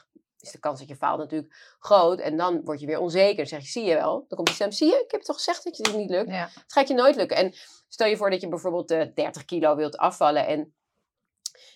is 0.41 0.51
de 0.51 0.59
kans 0.59 0.79
dat 0.79 0.87
je 0.87 0.95
faalt 0.95 1.19
natuurlijk 1.19 1.75
groot. 1.79 2.19
En 2.19 2.37
dan 2.37 2.61
word 2.63 2.79
je 2.79 2.85
weer 2.85 2.99
onzeker. 2.99 3.35
Dan 3.35 3.45
zeg 3.45 3.61
je, 3.61 3.67
zie 3.67 3.83
je 3.83 3.93
wel. 3.95 4.11
Dan 4.27 4.27
komt 4.27 4.45
die 4.45 4.55
stem, 4.55 4.71
zie 4.71 4.87
je, 4.87 5.03
ik 5.05 5.11
heb 5.11 5.21
toch 5.21 5.35
gezegd 5.35 5.63
dat 5.63 5.77
je 5.77 5.83
dit 5.83 5.95
niet 5.95 6.09
lukt. 6.09 6.29
Ja. 6.29 6.49
Het 6.53 6.73
gaat 6.73 6.87
je 6.87 6.93
nooit 6.93 7.15
lukken. 7.15 7.37
En 7.37 7.53
stel 7.89 8.07
je 8.07 8.17
voor 8.17 8.29
dat 8.29 8.41
je 8.41 8.47
bijvoorbeeld 8.47 8.91
eh 8.91 9.05
30 9.13 9.45
kilo 9.45 9.75
wilt 9.75 9.97
afvallen 9.97 10.47
en 10.47 10.73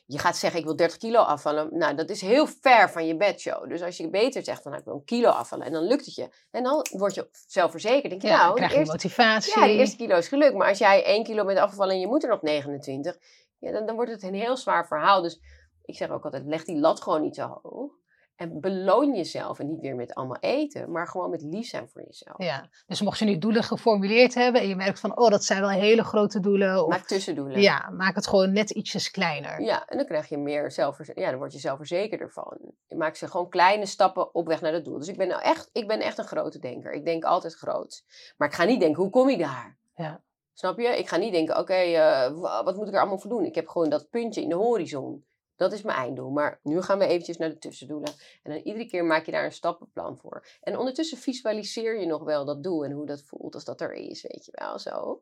je 0.08 0.20
gaat 0.20 0.38
zeggen, 0.38 0.60
ik 0.60 0.66
wil 0.66 0.76
30 0.76 0.98
kilo 0.98 1.20
afvallen. 1.20 1.78
Nou, 1.78 1.96
dat 1.96 2.10
is 2.10 2.22
heel 2.22 2.48
ver 2.62 2.90
van 2.90 3.08
je 3.08 3.18
bedshow. 3.18 3.70
Dus 3.70 3.82
als 3.82 3.98
je 3.98 4.10
beter 4.10 4.44
zegt, 4.44 4.62
van, 4.62 4.72
nou, 4.72 4.84
ik 4.84 4.90
wil 4.90 4.98
een 5.00 5.06
kilo 5.06 5.30
afvallen 5.30 5.66
en 5.66 5.72
dan 5.74 5.84
lukt 5.84 6.06
het 6.06 6.16
je. 6.16 6.30
En 6.52 6.64
dan 6.64 6.86
word 6.92 7.14
je 7.16 7.30
zelfverzekerd. 7.48 8.10
Denk 8.10 8.22
je, 8.22 8.28
Ja, 8.28 8.38
nou, 8.44 8.56
krijg 8.56 8.72
je 8.72 8.78
eerste- 8.78 8.94
motivatie. 8.94 9.60
ja, 9.60 9.66
de 9.68 9.74
eerste 9.74 9.96
kilo 9.98 10.18
is 10.18 10.28
gelukt. 10.28 10.54
Maar 10.54 10.68
als 10.70 10.78
jij 10.78 11.06
1 11.06 11.24
kilo 11.24 11.46
bent 11.46 11.60
afgevallen 11.60 11.94
en 11.94 12.00
je 12.00 12.08
moet 12.08 12.24
er 12.24 12.30
nog 12.30 12.42
29, 12.42 13.18
ja, 13.60 13.72
dan, 13.72 13.86
dan 13.86 13.96
wordt 13.96 14.12
het 14.12 14.24
een 14.24 14.34
heel 14.34 14.58
zwaar 14.58 14.88
verhaal. 14.88 15.22
Dus 15.22 15.40
ik 15.82 15.96
zeg 15.98 16.10
ook 16.10 16.24
altijd, 16.24 16.44
leg 16.46 16.64
die 16.66 16.80
lat 16.80 17.02
gewoon 17.02 17.22
niet 17.22 17.36
zo 17.36 17.60
hoog. 17.64 17.92
En 18.36 18.60
beloon 18.60 19.16
jezelf. 19.16 19.60
En 19.60 19.68
niet 19.68 19.80
weer 19.82 19.96
met 19.96 20.14
allemaal 20.14 20.38
eten, 20.40 20.92
maar 20.92 21.08
gewoon 21.08 21.30
met 21.30 21.42
lief 21.42 21.68
zijn 21.68 21.90
voor 21.90 22.02
jezelf. 22.06 22.38
Ja, 22.44 22.70
dus 22.88 23.02
mocht 23.02 23.20
je 23.20 23.26
nu 23.26 23.38
doelen 23.38 23.64
geformuleerd 23.64 24.34
hebben 24.34 24.62
en 24.62 24.68
je 24.68 24.76
merkt 24.76 25.00
van, 25.00 25.18
oh, 25.18 25.30
dat 25.30 25.44
zijn 25.44 25.60
wel 25.62 25.70
hele 25.70 26.04
grote 26.04 26.40
doelen. 26.40 26.84
Of, 26.84 26.90
Maak 26.90 27.06
tussendoelen. 27.08 27.62
ja, 27.62 27.90
maak 27.90 28.16
het 28.16 28.28
gewoon 28.28 28.54
net 28.54 28.70
ietsjes 28.70 29.12
kleiner. 29.12 29.62
Ja, 29.62 29.88
en 29.88 29.98
dan 29.98 30.06
krijg 30.06 30.30
je 30.30 30.38
meer 30.38 30.72
zelfverzekerd. 30.72 31.26
Ja, 31.26 31.30
dan 31.32 31.40
word 31.40 31.54
je 31.54 31.60
zelfverzekerder 31.60 32.32
van. 32.32 32.58
Je 32.88 32.96
maakt 32.96 33.18
ze 33.18 33.28
gewoon 33.28 33.50
kleine 33.50 33.86
stappen 33.86 34.34
op 34.36 34.48
weg 34.48 34.62
naar 34.62 34.74
het 34.74 34.86
doel. 34.86 34.98
Dus 34.98 35.08
ik 35.08 35.18
ben, 35.18 35.28
nou 35.28 35.42
echt, 35.42 35.70
ik 35.74 35.88
ben 35.88 36.00
echt 36.00 36.18
een 36.18 36.26
grote 36.26 36.60
denker. 36.60 36.92
Ik 36.94 37.06
denk 37.06 37.24
altijd 37.24 37.54
groot. 37.56 38.04
Maar 38.38 38.48
ik 38.48 38.54
ga 38.54 38.64
niet 38.64 38.80
denken, 38.80 39.02
hoe 39.02 39.12
kom 39.12 39.30
ik 39.30 39.40
daar? 39.40 39.78
Ja. 39.96 40.22
Snap 40.54 40.80
je? 40.80 40.88
Ik 40.88 41.08
ga 41.08 41.18
niet 41.18 41.32
denken, 41.34 41.58
oké, 41.58 41.74
eh, 41.74 42.32
wa- 42.40 42.64
wat 42.64 42.76
moet 42.76 42.88
ik 42.88 42.94
er 42.94 43.00
allemaal 43.00 43.20
voor 43.20 43.30
doen? 43.30 43.46
Ik 43.46 43.56
heb 43.56 43.68
gewoon 43.68 43.90
dat 43.90 44.10
puntje 44.10 44.42
in 44.42 44.50
de 44.50 44.56
horizon. 44.56 45.26
Dat 45.56 45.74
is 45.74 45.82
mijn 45.82 45.98
einddoel. 45.98 46.30
Maar 46.30 46.60
nu 46.64 46.82
gaan 46.82 47.00
we 47.00 47.06
eventjes 47.06 47.38
naar 47.38 47.50
de 47.50 47.58
tussendoelen. 47.58 48.14
En 48.44 48.52
dan 48.52 48.62
iedere 48.62 48.86
keer 48.88 49.06
maak 49.06 49.26
je 49.26 49.32
daar 49.32 49.46
een 49.46 49.52
stappenplan 49.52 50.18
voor. 50.18 50.46
En 50.62 50.78
ondertussen 50.78 51.18
visualiseer 51.18 52.00
je 52.00 52.06
nog 52.06 52.24
wel 52.24 52.46
dat 52.46 52.64
doel 52.64 52.86
en 52.86 52.92
hoe 52.92 53.06
dat 53.06 53.24
voelt 53.24 53.54
als 53.54 53.66
dat 53.66 53.82
er 53.82 53.94
is, 53.94 54.22
weet 54.22 54.46
je 54.46 54.52
wel, 54.56 54.80
zo. 54.80 55.22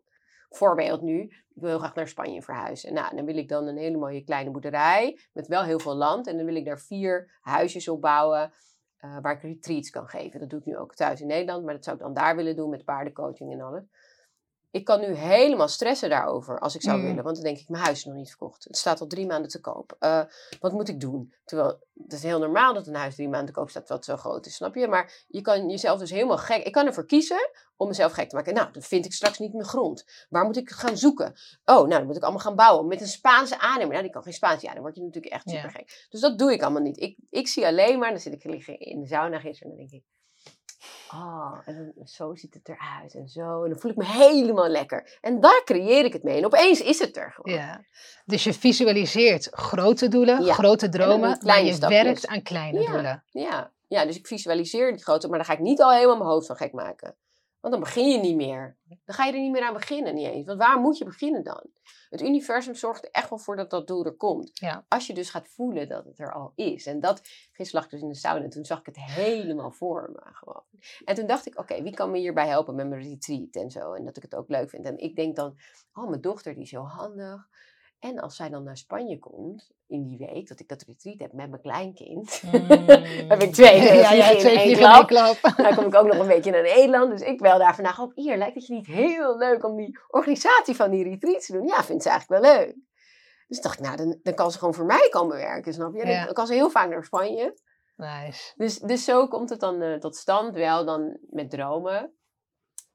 Voorbeeld 0.50 1.02
nu, 1.02 1.22
ik 1.22 1.62
wil 1.62 1.70
heel 1.70 1.80
graag 1.80 1.96
naar 1.96 2.08
Spanje 2.08 2.42
verhuizen. 2.42 2.94
Nou, 2.94 3.16
dan 3.16 3.26
wil 3.26 3.38
ik 3.38 3.50
dan 3.50 3.68
een 3.68 3.78
hele 3.78 3.98
mooie 3.98 4.24
kleine 4.24 4.52
boerderij 4.52 5.20
met 5.32 5.48
wel 5.48 5.64
heel 5.64 5.80
veel 5.80 5.96
land. 5.96 6.28
En 6.28 6.38
dan 6.38 6.46
wil 6.46 6.56
ik 6.56 6.66
daar 6.66 6.80
vier 6.80 7.38
huisjes 7.42 7.88
op 7.88 8.02
bouwen 8.02 8.54
eh, 8.98 9.18
waar 9.22 9.36
ik 9.36 9.42
retreats 9.42 9.90
kan 9.90 10.08
geven. 10.08 10.40
Dat 10.40 10.50
doe 10.50 10.60
ik 10.60 10.66
nu 10.66 10.78
ook 10.78 10.96
thuis 10.96 11.22
in 11.22 11.28
Nederland, 11.28 11.66
maar 11.66 11.74
dat 11.74 11.84
zou 11.84 11.96
ik 11.96 12.02
dan 12.02 12.14
daar 12.14 12.36
willen 12.36 12.56
doen 12.56 12.70
met 12.70 12.86
paardencoaching 12.86 13.52
en 13.52 13.62
alles. 13.62 13.84
Ik 14.74 14.86
kan 14.86 15.00
nu 15.00 15.14
helemaal 15.16 15.68
stressen 15.68 16.10
daarover 16.10 16.60
als 16.60 16.76
ik 16.76 16.82
zou 16.82 16.98
Mm. 16.98 17.04
willen. 17.06 17.24
Want 17.24 17.36
dan 17.36 17.46
denk 17.46 17.58
ik, 17.58 17.70
mijn 17.70 17.84
huis 17.84 17.98
is 17.98 18.06
nog 18.06 18.16
niet 18.16 18.30
verkocht. 18.30 18.64
Het 18.64 18.78
staat 18.78 19.02
al 19.02 19.08
drie 19.08 19.26
maanden 19.26 19.50
te 19.52 19.60
koop. 19.60 19.96
Eh, 20.00 20.22
wat 20.60 20.72
moet 20.72 20.90
ik 20.90 21.00
doen? 21.00 21.34
Terwijl, 21.46 21.80
het 22.04 22.14
is 22.14 22.24
heel 22.24 22.40
normaal 22.40 22.74
dat 22.74 22.88
een 22.88 22.96
huis 22.96 23.16
drie 23.16 23.30
maanden 23.30 23.54
te 23.54 23.60
koop 23.60 23.70
staat 23.70 23.90
wat 23.90 24.06
zo 24.06 24.18
groot 24.18 24.46
is, 24.46 24.56
snap 24.56 24.76
je? 24.76 24.88
Maar 24.88 25.26
je 25.28 25.42
kan 25.42 25.70
jezelf 25.70 26.00
dus 26.00 26.10
helemaal 26.10 26.38
gek... 26.38 26.64
Ik 26.66 26.72
kan 26.72 26.86
ervoor 26.86 27.06
kiezen 27.06 27.50
om 27.78 27.88
mezelf 27.88 28.12
gek 28.12 28.30
te 28.30 28.36
maken. 28.36 28.54
Nou, 28.54 28.72
dan 28.72 28.82
vind 28.82 29.06
ik 29.06 29.14
straks 29.14 29.40
niet 29.40 29.54
mijn 29.54 29.66
grond. 29.68 30.06
Waar 30.30 30.46
moet 30.46 30.58
ik 30.58 30.70
gaan 30.70 30.98
zoeken? 30.98 31.34
Oh, 31.66 31.76
nou, 31.76 31.90
dan 31.90 32.06
moet 32.06 32.16
ik 32.16 32.24
allemaal 32.24 32.42
gaan 32.42 32.56
bouwen 32.56 32.88
met 32.88 33.02
een 33.02 33.08
Spaanse 33.08 33.60
aannemer. 33.60 33.90
Nou, 33.92 34.02
die 34.04 34.12
kan 34.12 34.24
geen 34.24 34.34
Spaans. 34.34 34.62
Ja, 34.62 34.74
dan 34.74 34.82
word 34.82 34.96
je 34.96 35.02
natuurlijk 35.04 35.34
echt 35.34 35.50
super 35.50 35.72
gek. 35.72 36.08
Dus 36.10 36.22
dat 36.22 36.38
doe 36.40 36.54
ik 36.54 36.62
allemaal 36.62 36.82
niet. 36.82 37.00
Ik, 37.00 37.18
ik 37.30 37.48
zie 37.48 37.66
alleen 37.66 38.00
maar, 38.00 38.10
dan 38.10 38.20
zit 38.20 38.34
ik 38.34 38.44
liggen 38.44 38.80
in 38.80 39.00
de 39.00 39.08
sauna 39.08 39.40
gisteren 39.40 39.72
en 39.72 39.78
dan 39.78 39.88
denk 39.88 40.04
ik... 40.04 40.10
Oh, 41.14 41.58
en 41.66 41.94
dan, 41.96 42.08
zo 42.08 42.36
ziet 42.36 42.54
het 42.54 42.70
eruit 42.70 43.14
en 43.16 43.28
zo. 43.30 43.64
En 43.64 43.70
dan 43.70 43.80
voel 43.80 43.92
ik 43.92 43.98
me 43.98 44.06
helemaal 44.06 44.68
lekker. 44.68 45.18
En 45.22 45.40
daar 45.40 45.62
creëer 45.66 46.06
ik 46.06 46.14
het 46.14 46.24
mee. 46.24 46.38
En 46.38 46.46
opeens 46.46 46.82
is 46.82 47.00
het 47.00 47.18
er 47.18 47.32
gewoon. 47.32 47.58
Ja. 47.58 47.84
Dus 48.26 48.44
je 48.44 48.54
visualiseert 48.54 49.48
grote 49.52 50.08
doelen, 50.08 50.44
Ja. 50.44 50.54
grote 50.54 50.90
dan 50.90 51.02
dromen, 51.02 51.38
maar 51.46 51.64
je 51.64 51.74
stapjes. 51.74 52.02
werkt 52.04 52.28
aan 52.28 52.42
kleine 52.42 52.82
Ja. 52.82 52.92
doelen. 52.92 53.24
Ja. 53.32 53.72
ja, 53.88 54.06
dus 54.06 54.18
ik 54.18 54.28
visualiseer 54.28 54.92
die 54.92 55.04
grote, 55.04 55.28
maar 55.28 55.38
daar 55.38 55.48
ga 55.48 55.54
ik 55.54 55.60
niet 55.60 55.82
al 55.82 55.92
helemaal 55.92 56.18
mijn 56.18 56.30
hoofd 56.30 56.48
van 56.48 56.56
gek 56.56 56.74
maken. 56.74 57.16
Want 57.64 57.76
dan 57.76 57.84
begin 57.84 58.10
je 58.10 58.18
niet 58.18 58.36
meer. 58.36 58.78
Dan 59.06 59.16
ga 59.16 59.26
je 59.26 59.34
er 59.34 59.40
niet 59.40 59.52
meer 59.52 59.64
aan 59.64 59.74
beginnen, 59.74 60.16
niet 60.16 60.28
eens. 60.28 60.46
Want 60.46 60.60
waar 60.60 60.80
moet 60.80 60.98
je 60.98 61.06
beginnen 61.06 61.44
dan? 61.44 61.64
Het 62.10 62.22
universum 62.22 62.76
zorgt 62.76 63.04
er 63.04 63.12
echt 63.12 63.30
wel 63.30 63.40
voor 63.40 63.56
dat 63.56 63.70
dat 63.70 63.88
doel 63.88 64.06
er 64.06 64.16
komt. 64.16 64.60
Ja. 64.60 64.86
Als 64.88 65.08
je 65.08 65.14
dus 65.14 65.30
gaat 65.30 65.48
voelen 65.48 65.88
dat 65.88 66.06
het 66.06 66.20
er 66.20 66.34
al 66.34 66.52
is. 66.56 66.86
En 66.86 67.00
dat, 67.00 67.22
gisteren 67.52 67.72
lag 67.74 67.84
ik 67.84 67.90
dus 67.90 68.02
in 68.02 68.08
de 68.08 68.16
sauna 68.16 68.44
en 68.44 68.50
toen 68.50 68.66
zag 68.66 68.80
ik 68.80 68.86
het 68.86 69.00
helemaal 69.00 69.72
voor 69.72 70.10
me 70.14 70.22
gewoon. 70.34 70.64
En 71.06 71.16
toen 71.16 71.28
dacht 71.28 71.46
ik, 71.46 71.60
oké, 71.60 71.84
wie 71.84 71.94
kan 71.94 72.12
me 72.12 72.18
hierbij 72.18 72.48
helpen 72.48 72.76
met 72.76 72.88
mijn 72.88 73.02
retreat 73.02 73.56
en 73.56 73.72
zo. 73.72 73.94
En 73.94 74.06
dat 74.06 74.18
ik 74.18 74.24
het 74.24 74.36
ook 74.36 74.50
leuk 74.50 74.70
vind. 74.70 74.86
En 74.86 74.98
ik 74.98 75.16
denk 75.16 75.36
dan, 75.36 75.58
oh, 75.94 76.10
mijn 76.10 76.22
dochter 76.22 76.54
die 76.54 76.64
is 76.64 76.72
heel 76.72 76.88
handig. 76.88 77.48
En 78.04 78.20
als 78.20 78.36
zij 78.36 78.50
dan 78.50 78.64
naar 78.64 78.78
Spanje 78.78 79.20
komt 79.20 79.72
in 79.88 80.04
die 80.04 80.18
week, 80.18 80.48
dat 80.48 80.60
ik 80.60 80.68
dat 80.68 80.82
retreat 80.88 81.20
heb 81.20 81.34
met 81.34 81.50
mijn 81.50 81.62
kleinkind, 81.62 82.42
heb 83.32 83.42
ik 83.42 83.54
twee 83.54 83.80
Mm. 83.80 83.86
ja, 84.06 84.14
ja, 84.14 84.30
in 84.30 84.38
twee 84.38 84.70
in 84.70 84.78
klap. 84.78 85.08
klap. 85.08 85.38
Dan 85.66 85.76
kom 85.76 85.86
ik 85.86 85.96
ook 85.96 86.08
nog 86.08 86.18
een 86.18 86.28
beetje 86.28 86.52
naar 86.52 86.62
Nederland. 86.62 87.12
Dus 87.12 87.22
ik 87.22 87.42
bel 87.42 87.58
daar 87.58 87.76
vandaag 87.76 88.00
op. 88.00 88.12
Hier, 88.16 88.38
lijkt 88.38 88.56
het 88.56 88.68
je 88.68 88.74
niet 88.74 88.86
heel 88.88 89.38
leuk 89.38 89.64
om 89.66 89.76
die 89.76 90.00
organisatie 90.08 90.76
van 90.76 90.92
die 90.92 91.04
retreat 91.04 91.46
te 91.46 91.52
doen? 91.52 91.68
Ja, 91.68 91.84
vindt 91.84 92.04
ze 92.04 92.10
eigenlijk 92.10 92.42
wel 92.44 92.56
leuk. 92.56 92.76
Dus 93.48 93.62
dacht 93.62 93.80
ik, 93.80 93.86
nou, 93.86 93.98
dan, 93.98 94.20
dan 94.24 94.34
kan 94.34 94.52
ze 94.52 94.58
gewoon 94.58 94.74
voor 94.74 94.86
mij 94.86 95.08
komen 95.10 95.38
werken, 95.38 95.74
snap 95.74 95.94
je? 95.94 96.00
Dan, 96.02 96.12
Ja. 96.12 96.26
dan 96.26 96.34
kan 96.34 96.48
ze 96.48 96.54
heel 96.54 96.70
vaak 96.70 96.90
naar 96.90 97.04
Spanje. 97.04 97.58
Nice. 97.96 98.54
Dus, 98.56 98.80
dus 98.80 99.04
zo 99.04 99.28
komt 99.28 99.50
het 99.50 99.60
dan 99.60 99.82
eh, 99.82 100.00
tot 100.00 100.16
stand, 100.16 100.56
wel 100.56 100.86
dan 100.86 101.18
met 101.30 101.50
dromen. 101.50 102.14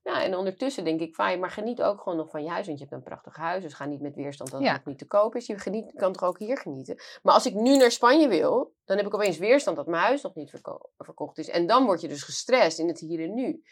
Ja, 0.02 0.22
en 0.24 0.36
ondertussen 0.36 0.84
denk 0.84 1.00
ik, 1.00 1.14
fijn, 1.14 1.40
maar 1.40 1.50
geniet 1.50 1.82
ook 1.82 2.00
gewoon 2.00 2.18
nog 2.18 2.30
van 2.30 2.42
je 2.42 2.48
huis. 2.48 2.66
Want 2.66 2.78
je 2.78 2.84
hebt 2.84 2.96
een 2.96 3.02
prachtig 3.08 3.36
huis, 3.36 3.62
dus 3.62 3.74
ga 3.74 3.84
niet 3.84 4.00
met 4.00 4.14
weerstand 4.14 4.50
dat 4.50 4.60
het 4.60 4.68
Ja. 4.68 4.74
nog 4.76 4.84
niet 4.84 4.98
te 4.98 5.06
koop 5.06 5.34
is. 5.36 5.46
Je 5.46 5.58
geniet, 5.58 5.92
kan 5.94 6.12
toch 6.12 6.22
ook 6.28 6.38
hier 6.38 6.58
genieten. 6.58 6.96
Maar 7.22 7.34
als 7.34 7.46
ik 7.46 7.54
nu 7.54 7.76
naar 7.76 7.90
Spanje 7.90 8.28
wil, 8.28 8.74
dan 8.84 8.96
heb 8.96 9.06
ik 9.06 9.14
opeens 9.14 9.38
weerstand 9.38 9.76
dat 9.76 9.86
mijn 9.86 10.02
huis 10.02 10.22
nog 10.22 10.34
niet 10.34 10.50
verko- 10.50 10.90
verkocht 10.98 11.38
is. 11.38 11.48
En 11.48 11.66
dan 11.66 11.84
word 11.84 12.00
je 12.00 12.08
dus 12.08 12.22
gestrest 12.22 12.78
in 12.78 12.88
het 12.88 13.00
hier 13.00 13.20
en 13.22 13.34
nu. 13.34 13.62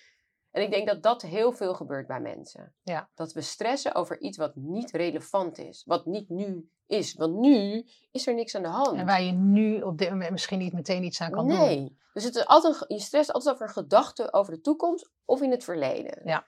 En 0.56 0.62
ik 0.62 0.70
denk 0.70 0.86
dat 0.86 1.02
dat 1.02 1.22
heel 1.22 1.52
veel 1.52 1.75
gebeurt 1.75 2.06
bij 2.06 2.20
mensen. 2.20 2.75
Ja. 2.82 3.08
Dat 3.14 3.32
we 3.32 3.40
stressen 3.40 3.94
over 3.94 4.20
iets 4.20 4.36
wat 4.36 4.54
niet 4.54 4.90
relevant 4.90 5.58
is. 5.58 5.82
Wat 5.86 6.06
niet 6.06 6.28
nu 6.28 6.70
is. 6.86 7.14
Want 7.14 7.34
nu 7.34 7.86
is 8.10 8.26
er 8.26 8.34
niks 8.34 8.54
aan 8.54 8.62
de 8.62 8.68
hand. 8.68 8.98
En 8.98 9.06
waar 9.06 9.22
je 9.22 9.32
nu 9.32 9.80
op 9.82 9.98
dit 9.98 10.10
moment 10.10 10.30
misschien 10.30 10.58
niet 10.58 10.72
meteen 10.72 11.02
iets 11.04 11.20
aan 11.20 11.30
kan 11.30 11.48
doen. 11.48 11.58
Nee. 11.58 11.98
Dus 12.12 12.25
het 12.25 12.34
is 12.34 12.46
altijd, 12.46 12.84
je 12.88 12.98
stresst 12.98 13.32
altijd 13.32 13.54
over 13.54 13.66
een 13.66 13.72
gedachte 13.72 14.32
over 14.32 14.52
de 14.52 14.60
toekomst 14.60 15.10
of 15.25 15.40
in 15.42 15.50
het 15.50 15.64
verleden. 15.64 16.20
Ja. 16.25 16.46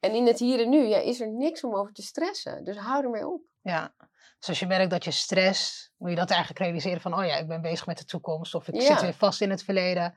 En 0.00 0.14
in 0.14 0.26
het 0.26 0.38
hier 0.38 0.60
en 0.60 0.68
nu 0.68 0.86
ja, 0.86 0.98
is 0.98 1.20
er 1.20 1.32
niks 1.32 1.64
om 1.64 1.74
over 1.74 1.92
te 1.92 2.02
stressen. 2.02 2.64
Dus 2.64 2.76
hou 2.76 3.04
ermee 3.04 3.28
op. 3.28 3.42
Ja. 3.60 3.94
Dus 4.38 4.48
als 4.48 4.58
je 4.58 4.66
merkt 4.66 4.90
dat 4.90 5.04
je 5.04 5.10
stress, 5.10 5.90
moet 5.96 6.10
je 6.10 6.16
dat 6.16 6.30
eigenlijk 6.30 6.60
realiseren 6.60 7.00
van, 7.00 7.18
oh 7.18 7.24
ja, 7.26 7.36
ik 7.36 7.48
ben 7.48 7.60
bezig 7.62 7.86
met 7.86 7.98
de 7.98 8.04
toekomst. 8.04 8.54
Of 8.54 8.68
ik 8.68 8.74
Ja. 8.74 8.80
zit 8.80 9.00
weer 9.00 9.14
vast 9.14 9.40
in 9.40 9.50
het 9.50 9.62
verleden. 9.62 10.14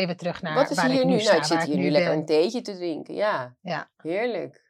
Even 0.00 0.16
terug 0.16 0.42
naar 0.42 0.54
Wat 0.54 0.70
is 0.70 0.76
waar 0.76 0.88
hier 0.88 1.00
ik 1.00 1.06
nu? 1.06 1.12
nu 1.12 1.20
sta, 1.20 1.30
nou, 1.30 1.40
ik 1.40 1.46
zit 1.46 1.62
hier 1.62 1.76
nu 1.76 1.90
lekker 1.90 2.12
een 2.12 2.26
theetje 2.26 2.60
te 2.60 2.76
drinken. 2.76 3.14
Ja. 3.14 3.56
Ja. 3.60 3.90
Heerlijk. 3.96 4.64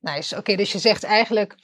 Nice. 0.00 0.36
Oké, 0.36 0.56
dus 0.56 0.72
je 0.72 0.78
zegt 0.78 1.04
eigenlijk, 1.04 1.54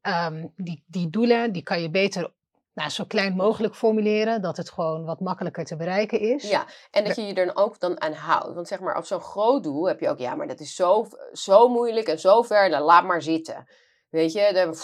ehm, 0.00 0.46
die, 0.56 0.84
die 0.86 1.10
doelen, 1.10 1.52
die 1.52 1.62
kan 1.62 1.82
je 1.82 1.90
beter 1.90 2.32
nou, 2.74 2.90
zo 2.90 3.04
klein 3.04 3.36
mogelijk 3.36 3.74
formuleren. 3.74 4.42
Dat 4.42 4.56
het 4.56 4.70
gewoon 4.70 5.04
wat 5.04 5.20
makkelijker 5.20 5.64
te 5.64 5.76
bereiken 5.76 6.20
is. 6.20 6.48
Ja, 6.48 6.66
en 6.90 7.04
dat 7.04 7.16
je 7.16 7.22
je 7.22 7.34
er 7.34 7.46
dan 7.46 7.56
ook 7.56 7.80
dan 7.80 8.00
aan 8.00 8.12
houdt. 8.12 8.54
Want 8.54 8.68
zeg 8.68 8.80
maar, 8.80 8.96
op 8.96 9.04
zo'n 9.04 9.20
groot 9.20 9.62
doel 9.62 9.88
heb 9.88 10.00
je 10.00 10.08
ook, 10.08 10.18
ja, 10.18 10.34
maar 10.34 10.46
dat 10.46 10.60
is 10.60 10.74
zo, 10.74 11.06
zo 11.32 11.68
moeilijk 11.68 12.08
en 12.08 12.18
zo 12.18 12.42
ver, 12.42 12.70
dan 12.70 12.82
laat 12.82 13.04
maar 13.04 13.22
zitten. 13.22 13.68
Weet 14.10 14.32
je, 14.32 14.50
dan, 14.52 14.74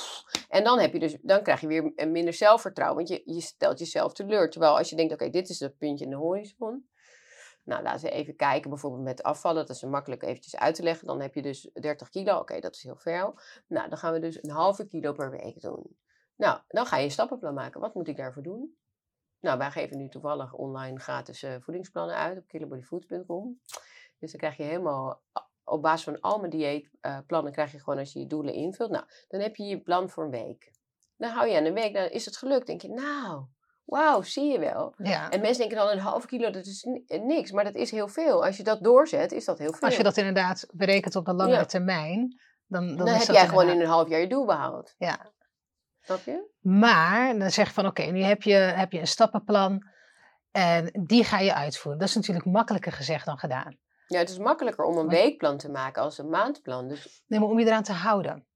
en 0.49 0.65
dan, 0.65 0.79
heb 0.79 0.93
je 0.93 0.99
dus, 0.99 1.17
dan 1.23 1.43
krijg 1.43 1.61
je 1.61 1.67
weer 1.67 2.09
minder 2.09 2.33
zelfvertrouwen, 2.33 2.97
want 2.97 3.09
je, 3.09 3.35
je 3.35 3.41
stelt 3.41 3.79
jezelf 3.79 4.13
teleur. 4.13 4.51
Terwijl 4.51 4.79
als 4.79 4.91
je 4.91 4.97
denkt, 4.97 5.13
oké, 5.13 5.31
dit 5.31 5.49
is 5.49 5.61
het 5.61 5.79
puntje 5.79 6.05
in 6.05 6.11
de 6.11 6.17
horizon. 6.17 6.89
Nou, 7.67 7.83
laten 7.83 8.05
we 8.05 8.11
even 8.11 8.37
kijken, 8.37 8.71
bijvoorbeeld 8.71 9.03
met 9.03 9.23
afvallen, 9.23 9.67
dat 9.67 9.77
is 9.77 9.83
makkelijk 9.83 10.23
eventjes 10.23 10.57
uit 10.57 10.75
te 10.75 10.83
leggen. 10.83 11.07
Dan 11.07 11.21
heb 11.21 11.35
je 11.35 11.43
dus 11.43 11.71
30 11.73 12.09
kilo, 12.09 12.39
oké, 12.39 12.61
dat 12.61 12.75
is 12.75 12.83
heel 12.83 12.97
veel. 12.97 13.39
Nou, 13.67 13.89
dan 13.89 13.99
gaan 13.99 14.13
we 14.13 14.19
dus 14.19 14.43
een 14.43 14.51
halve 14.51 14.87
kilo 14.87 15.13
per 15.13 15.31
week 15.31 15.61
doen. 15.61 15.97
Nou, 16.37 16.61
dan 16.69 16.87
ga 16.87 16.97
je 16.97 17.05
een 17.05 17.11
stappenplan 17.11 17.55
maken. 17.55 17.81
Wat 17.81 17.95
moet 17.95 18.09
ik 18.09 18.17
daarvoor 18.17 18.43
doen? 18.43 18.77
Nou, 19.41 19.59
wij 19.59 19.71
geven 19.71 19.99
nu 19.99 20.09
toevallig 20.09 20.53
online 20.53 20.99
gratis 20.99 21.43
eh, 21.43 21.55
voedingsplannen 21.61 22.17
uit 22.17 22.39
op 22.39 22.47
killerbodyfoods.com. 22.47 23.61
Dus 24.19 24.31
dan 24.31 24.41
krijg 24.41 24.57
je 24.57 24.63
helemaal, 24.63 25.23
op 25.65 25.83
basis 25.83 26.05
van 26.05 26.21
al 26.21 26.39
mijn 26.39 26.51
dieetplannen, 26.51 27.53
krijg 27.53 27.73
je 27.73 27.79
gewoon 27.79 27.99
als 27.99 28.13
je 28.13 28.19
je 28.19 28.27
doelen 28.27 28.55
invult. 28.55 28.91
Nou, 28.91 29.05
dan 29.29 29.41
heb 29.41 29.57
je 29.57 29.65
je 29.65 29.81
plan 29.81 30.11
voor 30.11 30.25
een 30.25 30.31
week. 30.31 30.71
Dan 31.17 31.31
hou 31.31 31.49
je 31.49 31.57
aan 31.57 31.65
een 31.65 31.75
week, 31.75 31.95
dan 31.95 32.09
is 32.09 32.25
het 32.25 32.37
gelukt. 32.37 32.67
denk 32.67 32.83
je, 32.83 32.89
nou, 32.89 33.45
wauw, 33.87 34.23
zie 34.23 34.53
je 34.53 34.59
wel. 34.59 34.95
Ja. 34.97 35.31
En 35.31 35.41
mensen 35.41 35.59
denken 35.59 35.77
dan 35.77 35.89
een 35.89 35.99
halve 35.99 36.27
kilo, 36.27 36.51
dat 36.51 36.67
is 36.67 36.87
eh, 37.07 37.21
niks. 37.23 37.51
Maar 37.51 37.65
dat 37.65 37.75
is 37.75 37.91
heel 37.91 38.09
veel. 38.09 38.45
Als 38.45 38.57
je 38.57 38.63
dat 38.63 38.83
doorzet, 38.83 39.33
is 39.33 39.45
dat 39.45 39.59
heel 39.59 39.73
veel. 39.73 39.89
Als 39.89 39.97
je 39.97 40.03
dat 40.03 40.17
inderdaad 40.17 40.67
berekent 40.73 41.17
op 41.17 41.25
de 41.25 41.35
langere 41.35 41.59
Ja. 41.59 41.65
termijn, 41.65 42.41
dan, 42.67 42.87
dan, 42.87 42.97
dan 42.97 43.09
heb 43.09 43.27
jij 43.27 43.49
gewoon 43.49 43.69
in 43.69 43.81
een 43.81 43.87
half 43.87 44.09
jaar 44.09 44.21
je 44.21 44.27
doel 44.27 44.47
behaald. 44.47 44.95
Ja. 44.99 45.33
Snap 46.01 46.21
je? 46.25 46.51
Maar 46.61 47.39
dan 47.39 47.51
zeg 47.51 47.67
je 47.67 47.73
van 47.75 47.87
oké, 47.87 48.03
nu 48.03 48.23
heb 48.23 48.43
je, 48.43 48.55
heb 48.55 48.93
je 48.93 48.99
een 49.01 49.07
stappenplan 49.07 49.83
en 50.51 51.05
die 51.07 51.25
ga 51.25 51.39
je 51.39 51.55
uitvoeren. 51.55 52.01
Dat 52.01 52.09
is 52.09 52.15
natuurlijk 52.15 52.47
makkelijker 52.47 52.93
gezegd 52.93 53.27
dan 53.27 53.39
gedaan. 53.39 53.79
Ja, 54.07 54.19
het 54.19 54.31
is 54.31 54.39
makkelijker 54.39 54.85
om 54.85 54.97
een 54.97 55.09
weekplan 55.09 55.57
te 55.57 55.71
maken 55.71 56.03
als 56.03 56.19
een 56.19 56.29
maandplan. 56.29 56.89
Dus, 56.89 57.23
Nee, 57.27 57.41
maar 57.41 57.49
om 57.49 57.59
je 57.59 57.67
eraan 57.67 57.83
te 57.83 57.93
houden. 57.93 58.47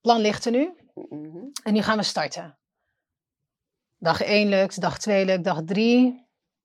plan 0.00 0.20
ligt 0.20 0.44
er 0.44 0.52
nu 0.52 0.74
mhm. 0.94 1.44
en 1.62 1.72
nu 1.72 1.82
gaan 1.82 1.96
we 1.96 2.02
starten. 2.02 2.58
Dag 4.02 4.22
1 4.22 4.48
lukt, 4.48 4.80
dag 4.80 4.98
2 4.98 5.24
lukt, 5.24 5.44
dag 5.44 5.62
3 5.64 6.06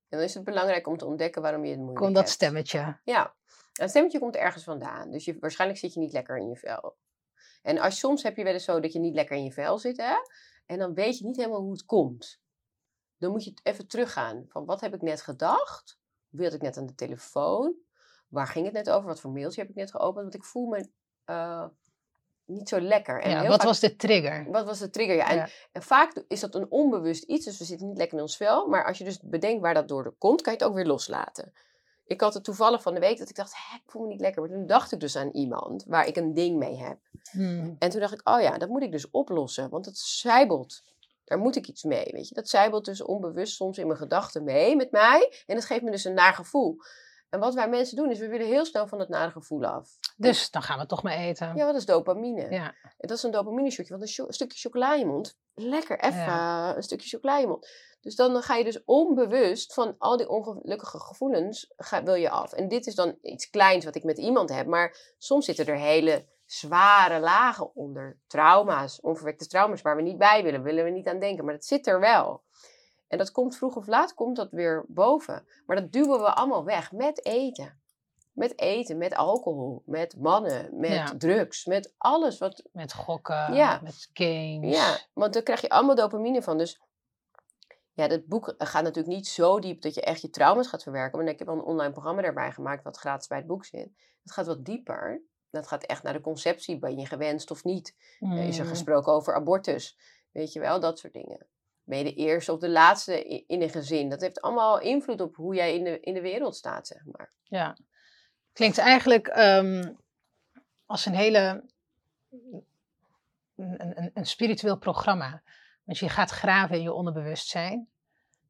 En 0.10 0.18
dan 0.18 0.22
is 0.22 0.34
het 0.34 0.44
belangrijk 0.44 0.88
om 0.88 0.98
te 0.98 1.06
ontdekken 1.06 1.42
waarom 1.42 1.64
je 1.64 1.70
het 1.70 1.78
moeilijk 1.78 2.00
komt 2.00 2.16
dat 2.16 2.24
hebt. 2.24 2.36
stemmetje. 2.36 3.00
Ja, 3.04 3.36
het 3.74 3.90
stemmetje 3.90 4.20
komt 4.20 4.36
ergens 4.36 4.64
vandaan. 4.64 5.12
Dus 5.12 5.26
je, 5.26 5.38
waarschijnlijk 5.40 5.80
zit 5.80 5.94
je 5.94 6.00
niet 6.00 6.12
lekker 6.12 6.38
in 6.38 6.50
je 6.50 6.56
vel. 6.56 6.98
En 7.62 7.78
als, 7.78 8.00
soms 8.00 8.24
heb 8.24 8.38
je 8.38 8.44
wel 8.44 8.54
eens 8.54 8.64
zo 8.64 8.80
dat 8.80 8.94
je 8.94 9.00
niet 9.00 9.14
lekker 9.14 9.38
in 9.38 9.44
je 9.44 9.52
vel 9.52 9.78
zit, 9.78 9.98
hè? 9.98 10.14
En 10.66 10.80
dan 10.80 10.94
weet 10.94 11.18
je 11.18 11.26
niet 11.26 11.36
helemaal 11.36 11.62
hoe 11.62 11.72
het 11.72 11.86
komt. 11.86 12.42
Dan 13.18 13.32
moet 13.32 13.44
je 13.44 13.54
even 13.64 13.88
teruggaan. 13.88 14.46
Van 14.48 14.66
wat 14.66 14.82
heb 14.82 14.94
ik 14.94 15.02
net 15.02 15.22
gedacht? 15.22 16.00
Wie 16.30 16.46
had 16.46 16.54
ik 16.54 16.62
net 16.62 16.78
aan 16.78 16.86
de 16.86 16.96
telefoon? 16.96 17.76
Waar 18.28 18.48
ging 18.48 18.66
het 18.66 18.74
net 18.74 18.90
over? 18.90 19.08
Wat 19.08 19.20
voor 19.20 19.32
mailtje 19.32 19.62
heb 19.62 19.70
ik 19.70 19.76
net 19.76 19.92
geopend? 19.92 20.22
Want 20.22 20.36
ik 20.36 20.44
voel 20.44 20.68
me 20.68 20.90
eh, 21.24 21.68
niet 22.46 22.70
zo 22.70 22.80
lekker. 22.82 23.22
En 23.22 23.30
Ja, 23.30 23.40
heel 23.40 23.48
wat 23.50 23.58
vaak- 23.58 23.68
was 23.68 23.80
de 23.80 23.96
trigger? 23.96 24.46
wat 24.52 24.66
was 24.66 24.80
de 24.80 24.90
trigger? 24.90 25.16
Ja, 25.16 25.30
en, 25.30 25.36
Ja. 25.36 25.48
en 25.72 25.82
vaak 25.84 26.24
is 26.28 26.40
dat 26.40 26.56
een 26.56 26.66
onbewust 26.72 27.24
iets, 27.24 27.46
dus 27.46 27.58
we 27.58 27.66
zitten 27.66 27.88
niet 27.88 27.98
lekker 27.98 28.18
in 28.18 28.24
ons 28.24 28.38
vel. 28.38 28.68
Maar 28.68 28.86
als 28.86 28.98
je 28.98 29.04
dus 29.04 29.20
bedenkt 29.22 29.62
waar 29.62 29.74
dat 29.74 29.88
door 29.88 30.16
komt, 30.18 30.42
kan 30.42 30.54
je 30.54 30.60
het 30.60 30.68
ook 30.68 30.76
weer 30.76 30.86
loslaten. 30.86 31.54
Ik 32.08 32.22
had 32.22 32.34
het 32.34 32.44
toevallig 32.44 32.82
van 32.82 32.94
de 32.94 33.00
week 33.00 33.18
dat 33.18 33.30
ik 33.30 33.36
dacht, 33.36 33.54
Hé, 33.54 33.76
ik 33.78 33.92
voel 33.92 34.02
me 34.02 34.08
niet 34.08 34.20
lekker. 34.20 34.42
Maar 34.42 34.52
toen 34.52 34.68
dacht 34.68 34.92
ik 34.92 35.00
dus 35.00 35.16
aan 35.16 35.30
iemand 35.32 35.84
waar 35.88 36.08
ik 36.08 36.16
een 36.16 36.34
ding 36.34 36.58
mee 36.58 36.78
heb. 36.78 36.98
Hmm. 37.32 37.76
En 37.80 37.90
toen 37.90 38.00
dacht 38.00 38.14
ik, 38.14 38.30
oh 38.30 38.42
ja, 38.42 38.58
dat 38.58 38.70
moet 38.70 38.82
ik 38.84 38.92
dus 38.92 39.10
oplossen, 39.12 39.70
want 39.70 39.86
het 39.86 39.98
zijbelt. 39.98 40.84
Daar 41.24 41.38
moet 41.40 41.56
ik 41.56 41.68
iets 41.68 41.84
mee, 41.84 42.08
weet 42.12 42.28
je. 42.28 42.36
Dat 42.36 42.50
zijbelt 42.50 42.86
dus 42.86 43.02
onbewust 43.04 43.56
soms 43.56 43.78
in 43.78 43.88
mijn 43.88 44.00
gedachten 44.00 44.44
mee 44.44 44.76
met 44.76 44.92
mij. 44.92 45.44
En 45.46 45.56
dat 45.56 45.66
geeft 45.66 45.82
me 45.82 45.92
dus 45.92 46.04
een 46.04 46.14
naar 46.14 46.34
gevoel. 46.34 46.78
En 47.36 47.42
wat 47.42 47.54
wij 47.54 47.70
mensen 47.70 47.96
doen, 47.98 48.10
is 48.12 48.20
we 48.20 48.28
willen 48.28 48.48
heel 48.48 48.66
snel 48.66 48.88
van 48.88 49.00
het 49.00 49.10
nare 49.10 49.32
gevoel 49.32 49.66
af. 49.66 49.90
Dus 50.18 50.52
dan 50.52 50.62
gaan 50.62 50.80
we 50.80 50.86
toch 50.86 51.04
maar 51.04 51.14
eten. 51.18 51.56
Ja, 51.56 51.66
wat 51.66 51.76
is 51.76 51.86
dopamine? 51.86 52.50
Ja. 52.50 52.66
En 52.82 53.08
dat 53.08 53.18
is 53.18 53.24
een 53.24 53.32
dopamine 53.32 53.72
shotje, 53.72 53.92
want 53.92 54.02
een, 54.06 54.14
cho- 54.14 54.28
een 54.28 54.34
stukje 54.34 54.58
chocola 54.60 54.94
in 54.94 55.00
je 55.00 55.06
mond. 55.06 55.38
Lekker, 55.54 56.00
even 56.00 56.20
Ja. 56.20 56.76
een 56.76 56.84
stukje 56.84 57.08
chocola 57.10 57.36
in 57.36 57.42
je 57.42 57.48
mond. 57.48 57.68
Dus 58.02 58.16
dan 58.16 58.42
ga 58.42 58.56
je 58.56 58.64
dus 58.64 58.84
onbewust 58.84 59.74
van 59.74 59.96
al 59.98 60.18
die 60.18 60.30
ongelukkige 60.30 61.00
gevoelens 61.00 61.74
ga, 61.76 62.04
wil 62.04 62.14
je 62.14 62.30
af. 62.30 62.54
En 62.54 62.68
dit 62.68 62.88
is 62.88 62.96
dan 62.96 63.18
iets 63.22 63.50
kleins 63.50 63.86
wat 63.86 63.96
ik 63.96 64.04
met 64.04 64.18
iemand 64.18 64.50
heb. 64.50 64.68
Maar 64.68 65.14
soms 65.18 65.46
zitten 65.46 65.66
er 65.66 65.78
hele 65.78 66.26
zware 66.46 67.20
lagen 67.20 67.76
onder. 67.76 68.20
Trauma's, 68.28 69.02
onverwerkte 69.02 69.48
trauma's 69.48 69.82
waar 69.82 69.96
we 69.96 70.02
niet 70.02 70.18
bij 70.18 70.44
willen. 70.44 70.64
Willen 70.64 70.84
we 70.84 70.90
niet 70.90 71.08
aan 71.08 71.20
denken. 71.20 71.46
Maar 71.46 71.54
dat 71.54 71.66
zit 71.66 71.88
er 71.88 72.00
wel. 72.00 72.44
En 73.16 73.22
dat 73.22 73.32
komt 73.32 73.58
vroeg 73.58 73.76
of 73.76 73.88
laat, 73.88 74.14
komt 74.14 74.36
dat 74.36 74.52
weer 74.52 74.86
boven. 74.88 75.48
Maar 75.66 75.76
dat 75.76 75.92
duwen 75.92 76.20
we 76.20 76.34
allemaal 76.34 76.64
weg 76.64 76.92
met 76.92 77.26
eten. 77.26 77.80
Met 78.32 78.60
eten, 78.60 78.98
met 78.98 79.16
alcohol, 79.16 79.84
met 79.86 80.18
mannen, 80.18 80.80
met 80.80 80.92
Ja. 80.92 81.18
drugs, 81.18 81.66
met 81.66 81.94
alles 81.98 82.38
wat 82.38 82.64
Met 82.72 82.94
gokken, 82.94 83.54
Ja. 83.54 83.80
met 83.84 84.10
games. 84.14 84.76
ja, 84.76 84.98
want 85.14 85.34
dan 85.34 85.44
krijg 85.44 85.62
je 85.62 85.70
allemaal 85.70 85.96
dopamine 85.96 86.42
van. 86.42 86.58
Dus 86.58 86.82
ja, 87.94 88.08
dat 88.08 88.26
boek 88.26 88.54
gaat 88.58 88.84
natuurlijk 88.84 89.16
niet 89.16 89.28
zo 89.28 89.60
diep 89.60 89.82
dat 89.82 89.94
je 89.94 90.02
echt 90.02 90.22
je 90.22 90.30
trauma's 90.30 90.68
gaat 90.68 90.84
verwerken. 90.84 91.20
Maar 91.20 91.28
ik 91.28 91.40
heb 91.40 91.50
al 91.50 91.56
een 91.56 91.64
online 91.64 91.92
programma 91.92 92.22
daarbij 92.22 92.52
gemaakt 92.52 92.84
wat 92.84 92.98
gratis 92.98 93.28
bij 93.28 93.38
het 93.38 93.48
boek 93.48 93.66
zit. 93.66 93.90
Het 94.24 94.32
gaat 94.32 94.46
wat 94.46 94.66
dieper. 94.66 95.22
Dat 95.50 95.68
gaat 95.68 95.84
echt 95.84 96.04
naar 96.04 96.14
de 96.14 96.22
conceptie. 96.22 96.80
Ben 96.80 96.98
je 96.98 97.06
gewenst 97.06 97.52
of 97.52 97.64
niet? 97.64 97.96
Eh, 98.20 98.48
Is 98.48 98.56
er 98.58 98.62
Hmm. 98.64 98.74
gesproken 98.74 99.14
over 99.14 99.36
abortus? 99.36 99.98
Weet 100.32 100.54
je 100.54 100.60
wel, 100.60 100.80
dat 100.80 101.00
soort 101.00 101.14
dingen. 101.14 101.48
Ben 101.86 101.98
je 101.98 102.04
de 102.04 102.14
eerste 102.14 102.52
of 102.54 102.60
de 102.60 102.70
laatste 102.70 103.24
in 103.48 103.62
een 103.62 103.70
gezin? 103.70 104.10
Dat 104.10 104.22
heeft 104.22 104.42
allemaal 104.42 104.80
invloed 104.80 105.22
op 105.22 105.36
hoe 105.36 105.56
jij 105.56 105.76
in 105.76 105.84
de, 105.84 106.00
in 106.00 106.14
de 106.14 106.22
wereld 106.22 106.56
staat, 106.56 106.88
zeg 106.88 107.06
maar. 107.06 107.32
Ja. 107.44 107.78
Klinkt 108.54 108.78
eigenlijk 108.78 109.28
ehm, 109.28 109.94
als 110.86 111.06
een 111.06 111.16
hele. 111.16 111.64
Een, 113.56 113.98
een, 113.98 114.12
een 114.14 114.26
spiritueel 114.26 114.78
programma. 114.78 115.42
Want 115.84 115.98
je 115.98 116.10
gaat 116.10 116.32
graven 116.32 116.76
in 116.76 116.82
je 116.82 116.94
onderbewustzijn. 116.94 117.90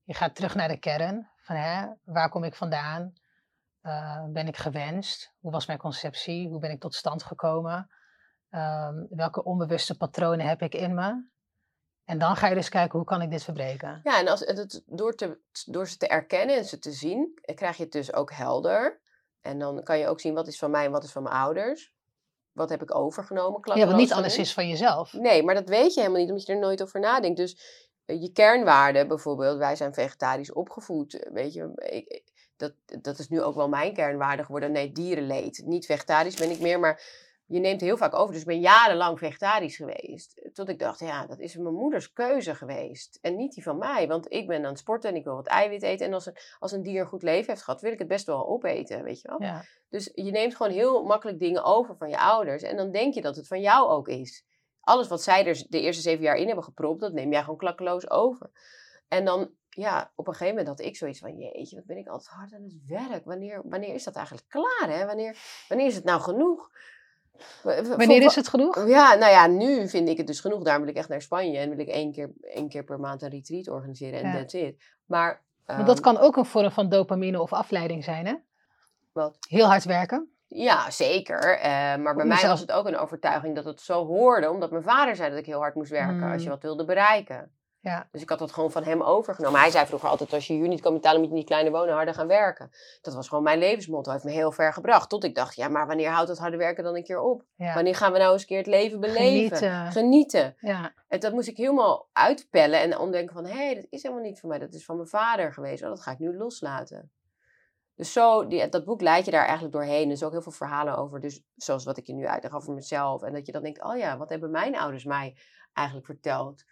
Je 0.04 0.14
gaat 0.14 0.36
terug 0.36 0.56
naar 0.56 0.68
de 0.68 0.80
kern. 0.80 1.30
Van 1.38 1.56
hè, 1.56 1.88
waar 2.04 2.30
kom 2.30 2.44
ik 2.44 2.56
vandaan? 2.56 3.14
eh, 3.86 4.24
ben 4.28 4.48
ik 4.48 4.58
gewenst? 4.58 5.34
Hoe 5.40 5.52
was 5.52 5.66
mijn 5.66 5.80
conceptie? 5.80 6.50
Hoe 6.50 6.60
ben 6.60 6.72
ik 6.72 6.80
tot 6.80 6.96
stand 6.96 7.24
gekomen? 7.24 7.90
Ehm, 8.50 9.06
welke 9.10 9.44
onbewuste 9.44 9.98
patronen 9.98 10.48
heb 10.48 10.62
ik 10.62 10.74
in 10.74 10.94
me? 10.94 11.24
En 12.06 12.18
dan 12.20 12.36
ga 12.36 12.48
je 12.48 12.56
dus 12.56 12.70
kijken, 12.70 12.98
hoe 12.98 13.08
kan 13.08 13.22
ik 13.22 13.32
dit 13.32 13.44
verbreken? 13.44 14.00
Ja, 14.04 14.20
en 14.20 14.28
als, 14.28 14.40
het, 14.40 14.84
door, 14.86 15.16
te, 15.16 15.40
door 15.66 15.88
ze 15.88 15.98
te 15.98 16.08
erkennen 16.08 16.56
en 16.56 16.66
ze 16.66 16.80
te 16.80 16.92
zien, 16.92 17.40
eh, 17.42 17.56
krijg 17.56 17.78
je 17.78 17.84
het 17.84 17.92
dus 17.92 18.14
ook 18.14 18.32
helder. 18.32 19.02
En 19.42 19.60
dan 19.60 19.84
kan 19.84 19.98
je 20.00 20.08
ook 20.08 20.20
zien 20.20 20.34
wat 20.34 20.48
is 20.48 20.58
van 20.60 20.72
mij 20.72 20.86
en 20.86 20.92
wat 20.92 21.04
is 21.04 21.12
van 21.12 21.24
mijn 21.24 21.36
ouders. 21.36 21.94
Wat 22.52 22.70
heb 22.70 22.82
ik 22.82 22.96
overgenomen? 22.96 23.60
Ja, 23.64 23.86
want 23.86 23.98
niet 23.98 24.14
alles 24.14 24.38
is 24.38 24.54
van 24.54 24.68
jezelf. 24.68 25.14
Nee, 25.14 25.44
maar 25.44 25.56
dat 25.56 25.70
weet 25.70 25.94
je 25.94 26.00
helemaal 26.00 26.22
niet, 26.22 26.30
omdat 26.30 26.46
je 26.46 26.54
er 26.54 26.60
nooit 26.60 26.82
over 26.82 27.00
nadenkt. 27.00 27.38
Dus 27.38 27.58
eh, 28.06 28.22
je 28.22 28.32
kernwaarden 28.32 29.08
bijvoorbeeld, 29.08 29.58
wij 29.58 29.76
zijn 29.76 29.94
vegetarisch 29.94 30.54
opgevoed. 30.54 31.14
eh, 31.20 31.32
Weet 31.32 31.54
je, 31.54 31.72
ik- 31.76 32.34
dat, 32.58 32.74
dat 33.02 33.20
is 33.20 33.28
nu 33.30 33.42
ook 33.42 33.56
wel 33.56 33.70
mijn 33.70 33.94
kernwaarde 33.94 34.44
geworden. 34.44 34.72
Nee, 34.72 34.92
dierenleed. 34.92 35.62
Niet 35.66 35.86
vegetarisch 35.86 36.36
ben 36.36 36.50
ik 36.52 36.60
meer, 36.60 36.80
maar 36.80 37.02
je 37.48 37.60
neemt 37.60 37.82
heel 37.82 37.98
vaak 37.98 38.14
over. 38.14 38.32
Dus 38.32 38.42
ik 38.42 38.48
ben 38.48 38.60
jarenlang 38.60 39.20
vegetarisch 39.20 39.76
geweest. 39.76 40.50
Tot 40.54 40.70
ik 40.70 40.80
dacht, 40.80 41.00
ja, 41.00 41.26
dat 41.26 41.40
is 41.40 41.56
mijn 41.56 41.74
moeders 41.74 42.14
keuze 42.14 42.56
geweest. 42.56 43.18
En 43.22 43.36
niet 43.36 43.54
die 43.54 43.64
van 43.64 43.78
mij, 43.78 44.08
want 44.08 44.32
ik 44.32 44.48
ben 44.48 44.64
aan 44.64 44.70
het 44.70 44.80
sporten 44.80 45.10
en 45.10 45.16
ik 45.16 45.24
wil 45.24 45.36
wat 45.36 45.48
eiwit 45.48 45.84
eten. 45.84 46.06
En 46.06 46.14
als 46.14 46.26
een, 46.26 46.38
als 46.60 46.72
een 46.72 46.84
dier 46.84 47.02
een 47.02 47.08
goed 47.08 47.24
leven 47.24 47.50
heeft 47.50 47.64
gehad, 47.64 47.82
wil 47.82 47.92
ik 47.92 48.00
het 48.00 48.08
best 48.08 48.26
wel 48.26 48.48
opeten, 48.48 49.04
weet 49.04 49.22
je 49.22 49.28
wel. 49.28 49.42
Ja. 49.42 49.64
Dus 49.90 50.12
je 50.14 50.32
neemt 50.32 50.56
gewoon 50.56 50.72
heel 50.72 51.04
makkelijk 51.04 51.40
dingen 51.40 51.64
over 51.64 51.98
van 51.98 52.10
je 52.10 52.20
ouders. 52.20 52.64
En 52.64 52.78
dan 52.78 52.92
denk 52.92 53.14
je 53.14 53.22
dat 53.22 53.36
het 53.36 53.48
van 53.48 53.62
jou 53.62 53.90
ook 53.90 54.08
is. 54.08 54.46
Alles 54.82 55.08
wat 55.08 55.24
zij 55.24 55.46
er 55.46 55.66
de 55.70 55.82
eerste 55.82 56.02
zeven 56.02 56.24
jaar 56.24 56.36
in 56.36 56.46
hebben 56.46 56.64
gepropt, 56.64 57.02
dat 57.02 57.14
neem 57.14 57.32
jij 57.32 57.42
gewoon 57.42 57.58
klakkeloos 57.58 58.10
over. 58.10 58.52
En 59.08 59.26
dan, 59.26 59.52
ja, 59.70 60.12
op 60.16 60.28
een 60.28 60.34
gegeven 60.34 60.56
moment 60.56 60.78
had 60.78 60.88
ik 60.88 60.96
zoiets 60.96 61.20
van, 61.20 61.38
jeetje, 61.38 61.76
wat 61.76 61.86
ben 61.86 61.98
ik 61.98 62.08
altijd 62.08 62.30
hard 62.30 62.54
aan 62.54 62.64
het 62.64 62.86
werk. 62.88 63.26
Wanneer, 63.26 63.62
wanneer 63.64 63.94
is 63.94 64.04
dat 64.04 64.16
eigenlijk 64.16 64.48
klaar, 64.48 64.98
hè? 64.98 65.06
Wanneer, 65.06 65.38
wanneer 65.68 65.88
is 65.88 65.96
het 65.96 66.04
nou 66.04 66.22
genoeg? 66.22 66.70
Wanneer 67.98 68.22
is 68.22 68.36
het 68.36 68.48
genoeg? 68.48 68.88
Ja, 68.88 69.14
nou 69.14 69.32
ja, 69.32 69.48
nu 69.48 69.90
vind 69.90 70.10
ik 70.10 70.18
het 70.18 70.28
dus 70.28 70.40
genoeg. 70.40 70.64
Daarom 70.64 70.84
wil 70.84 70.92
ik 70.92 70.98
echt 70.98 71.10
naar 71.10 71.22
Spanje 71.22 71.58
en 71.58 71.70
wil 71.70 71.80
ik 71.80 71.88
één 71.88 72.12
keer, 72.12 72.32
één 72.42 72.70
keer 72.70 72.84
per 72.84 73.00
maand 73.00 73.22
een 73.22 73.30
retreat 73.30 73.68
organiseren 73.70 74.20
en 74.24 74.32
Ja. 74.32 74.38
that's 74.38 74.54
it. 74.54 74.84
Maar, 75.06 75.42
Want 75.66 75.86
dat 75.88 75.96
ehm, 75.96 76.04
kan 76.04 76.18
ook 76.18 76.36
een 76.38 76.46
vorm 76.46 76.72
van 76.72 76.90
dopamine 76.90 77.42
of 77.42 77.54
afleiding 77.54 78.04
zijn, 78.04 78.26
hè? 78.26 78.34
wat? 79.14 79.38
Heel 79.50 79.66
hard 79.66 79.84
werken. 79.84 80.30
Ja, 80.48 80.92
zeker. 80.92 81.58
Eh, 81.58 81.72
maar 81.72 82.14
bij 82.16 82.24
Om 82.24 82.28
mij 82.28 82.48
was 82.48 82.60
het 82.60 82.72
ook 82.72 82.86
een 82.88 82.98
overtuiging 82.98 83.56
dat 83.56 83.66
het 83.66 83.82
zo 83.82 84.06
hoorde, 84.06 84.50
omdat 84.50 84.72
mijn 84.72 84.84
vader 84.84 85.16
zei 85.16 85.30
dat 85.30 85.40
ik 85.40 85.46
heel 85.46 85.60
hard 85.60 85.76
moest 85.76 85.92
werken 85.92 86.32
als 86.32 86.42
je 86.42 86.48
Mm. 86.48 86.54
wat 86.54 86.62
wilde 86.64 86.86
bereiken. 86.86 87.52
Ja. 87.86 88.08
Dus 88.12 88.22
ik 88.22 88.30
had 88.30 88.40
dat 88.40 88.52
gewoon 88.52 88.72
van 88.72 88.84
hem 88.84 89.02
overgenomen. 89.02 89.60
Hij 89.60 89.70
zei 89.70 89.86
vroeger 89.86 90.10
altijd, 90.10 90.34
als 90.34 90.48
je 90.48 90.54
huur 90.54 90.68
niet 90.68 90.82
kan 90.82 90.94
betalen, 90.94 91.20
moet 91.20 91.30
je 91.30 91.36
niet 91.36 91.46
kleiner 91.46 91.72
wonen, 91.72 91.94
harder 91.94 92.14
gaan 92.14 92.28
werken. 92.28 92.72
Dat 93.02 93.14
was 93.14 93.28
gewoon 93.28 93.44
mijn 93.44 93.60
levensmotto. 93.60 94.12
Hij 94.12 94.20
heeft 94.20 94.34
me 94.34 94.42
heel 94.42 94.52
ver 94.52 94.74
gebracht. 94.74 95.10
Tot 95.10 95.24
ik 95.24 95.36
dacht, 95.36 95.56
ja, 95.56 95.68
maar 95.68 95.88
wanneer 95.88 96.10
houdt 96.10 96.30
het 96.30 96.38
harde 96.38 96.58
werken 96.58 96.84
dan 96.84 96.96
een 96.96 97.04
keer 97.04 97.20
op? 97.22 97.44
ja. 97.56 97.74
Wanneer 97.74 97.96
gaan 97.96 98.12
we 98.12 98.18
nou 98.18 98.32
eens 98.32 98.42
een 98.42 98.48
keer 98.48 98.58
het 98.58 98.68
leven 98.68 99.00
beleven? 99.00 99.58
Genieten. 99.58 99.92
Genieten. 99.92 100.56
Ja. 100.60 100.94
En 101.08 101.20
dat 101.20 101.34
moest 101.34 101.48
ik 101.48 101.58
helemaal 101.58 102.10
uitpellen 102.14 102.82
en 102.82 102.98
omdenken 102.98 103.36
van... 103.36 103.46
hé, 103.46 103.66
hey, 103.66 103.76
dat 103.76 103.86
is 103.90 104.04
helemaal 104.04 104.24
niet 104.24 104.40
van 104.40 104.50
mij, 104.50 104.60
dat 104.60 104.74
is 104.74 104.86
van 104.86 104.96
mijn 104.96 105.08
vader 105.08 105.54
geweest. 105.54 105.84
Oh, 105.84 105.90
dat 105.90 106.02
ga 106.02 106.12
ik 106.12 106.20
nu 106.20 106.38
loslaten. 106.38 107.12
Dus 107.96 108.14
zo, 108.14 108.48
die, 108.48 108.70
dat 108.70 108.86
boek 108.86 109.02
leidt 109.02 109.26
je 109.26 109.32
daar 109.32 109.44
eigenlijk 109.46 109.74
doorheen. 109.74 110.10
Er 110.10 110.18
zijn 110.18 110.30
ook 110.30 110.36
heel 110.36 110.52
veel 110.52 110.68
verhalen 110.68 110.98
over, 110.98 111.20
dus 111.20 111.44
zoals 111.56 111.86
wat 111.86 111.98
ik 111.98 112.08
je 112.08 112.14
nu 112.14 112.28
uitleg 112.28 112.56
over 112.56 112.74
mezelf. 112.74 113.24
En 113.24 113.34
dat 113.34 113.46
je 113.46 113.52
dan 113.52 113.64
denkt, 113.64 113.84
oh 113.84 113.98
ja, 113.98 114.18
wat 114.18 114.30
hebben 114.30 114.52
mijn 114.52 114.78
ouders 114.78 115.04
mij 115.04 115.38
eigenlijk 115.74 116.06
verteld? 116.06 116.64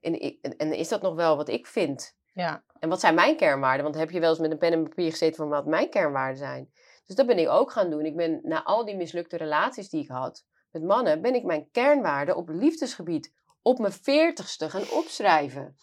En, 0.00 0.38
en, 0.56 0.72
is 0.72 0.88
dat 0.88 1.02
nog 1.02 1.14
wel 1.14 1.36
wat 1.36 1.48
ik 1.48 1.66
vind? 1.66 2.16
ja. 2.32 2.62
En 2.78 2.88
wat 2.88 3.00
zijn 3.00 3.14
mijn 3.14 3.36
kernwaarden? 3.36 3.82
Want 3.84 3.96
heb 3.96 4.10
je 4.10 4.20
wel 4.20 4.30
eens 4.30 4.38
met 4.38 4.50
een 4.50 4.58
pen 4.58 4.72
en 4.72 4.82
papier 4.82 5.10
gezeten 5.10 5.36
van 5.36 5.48
wat 5.48 5.66
mijn 5.66 5.90
kernwaarden 5.90 6.38
zijn? 6.38 6.72
Dus 7.06 7.16
dat 7.16 7.26
ben 7.26 7.38
ik 7.38 7.48
ook 7.48 7.70
gaan 7.70 7.90
doen. 7.90 8.04
Ik 8.04 8.16
ben 8.16 8.40
na 8.42 8.64
al 8.64 8.84
die 8.84 8.96
mislukte 8.96 9.36
relaties 9.36 9.88
die 9.88 10.02
ik 10.02 10.08
had 10.08 10.44
met 10.70 10.82
mannen, 10.82 11.20
ben 11.22 11.34
ik 11.34 11.44
mijn 11.44 11.70
kernwaarden 11.70 12.36
op 12.36 12.48
liefdesgebied 12.48 13.32
op 13.62 13.78
mijn 13.78 13.92
veertigste 13.92 14.70
gaan 14.70 14.90
opschrijven. 14.90 15.76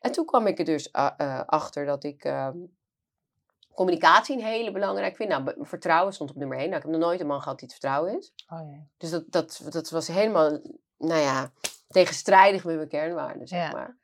En 0.00 0.12
toen 0.12 0.24
kwam 0.24 0.46
ik 0.46 0.58
er 0.58 0.64
dus 0.64 0.94
a- 0.96 1.14
eh, 1.16 1.42
achter 1.46 1.86
dat 1.86 2.04
ik 2.04 2.24
ehm, 2.24 2.56
communicatie 3.74 4.36
een 4.36 4.44
hele 4.44 4.72
belangrijk 4.72 5.16
vind. 5.16 5.28
Nou, 5.28 5.54
vertrouwen 5.58 6.12
stond 6.12 6.30
op 6.30 6.36
nummer 6.36 6.58
één. 6.58 6.66
Nou, 6.66 6.76
ik 6.78 6.86
heb 6.86 6.92
nog 6.96 7.06
nooit 7.08 7.20
een 7.20 7.26
man 7.26 7.42
gehad 7.42 7.58
die 7.58 7.68
het 7.68 7.78
vertrouwen 7.78 8.18
is. 8.18 8.32
Oh, 8.48 8.70
ja. 8.70 8.86
Dus 8.96 9.10
dat, 9.10 9.24
dat, 9.28 9.62
dat 9.68 9.90
was 9.90 10.06
helemaal, 10.08 10.60
nou 10.96 11.20
ja, 11.20 11.50
tegenstrijdig 11.90 12.64
met 12.64 12.76
mijn 12.76 12.88
kernwaarden, 12.88 13.46
zeg 13.46 13.60
Ja. 13.60 13.70
maar. 13.72 13.98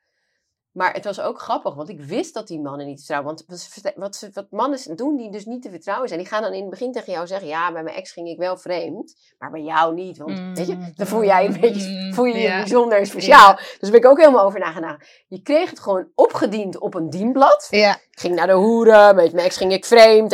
Maar 0.71 0.93
het 0.93 1.05
was 1.05 1.19
ook 1.19 1.39
grappig, 1.41 1.75
want 1.75 1.89
ik 1.89 2.01
wist 2.01 2.33
dat 2.33 2.47
die 2.47 2.61
mannen 2.61 2.85
niet 2.85 2.97
vertrouwen. 2.97 3.27
Want 3.27 3.61
wat, 3.95 4.15
ze 4.15 4.47
mannen 4.49 4.95
doen 4.95 5.17
die 5.17 5.31
dus 5.31 5.45
niet 5.45 5.61
te 5.61 5.69
vertrouwen 5.69 6.07
zijn, 6.07 6.19
die 6.19 6.29
gaan 6.29 6.41
dan 6.41 6.53
in 6.53 6.61
het 6.61 6.69
begin 6.69 6.91
tegen 6.91 7.13
jou 7.13 7.27
zeggen: 7.27 7.47
Ja, 7.47 7.71
bij 7.71 7.83
mijn 7.83 7.95
ex 7.95 8.11
ging 8.11 8.27
ik 8.27 8.37
wel 8.37 8.57
vreemd, 8.57 9.15
maar 9.37 9.51
bij 9.51 9.61
jou 9.61 9.93
niet. 9.93 10.17
Want 10.17 10.57
weet 10.57 10.67
je, 10.67 10.91
dan 10.95 11.07
voel 11.07 11.23
jij 11.23 11.45
een 11.45 11.59
beetje 11.59 11.89
Mm, 11.89 12.13
voel 12.13 12.25
je, 12.25 12.37
je 12.37 12.47
bijzonder 12.47 12.97
en 12.97 13.05
speciaal. 13.05 13.55
Dus 13.55 13.77
daar 13.79 13.91
ben 13.91 13.99
ik 13.99 14.05
ook 14.05 14.19
helemaal 14.19 14.45
over 14.45 14.59
nagedacht. 14.59 15.07
Je 15.27 15.41
kreeg 15.41 15.69
het 15.69 15.79
gewoon 15.79 16.11
opgediend 16.15 16.79
op 16.79 16.93
een 16.93 17.09
dienblad. 17.09 17.67
Ik 18.11 18.19
ging 18.19 18.35
naar 18.35 18.47
de 18.47 18.53
hoeren, 18.53 19.15
met 19.15 19.33
mijn 19.33 19.45
ex 19.45 19.57
ging 19.57 19.71
ik 19.73 19.85
vreemd. 19.85 20.31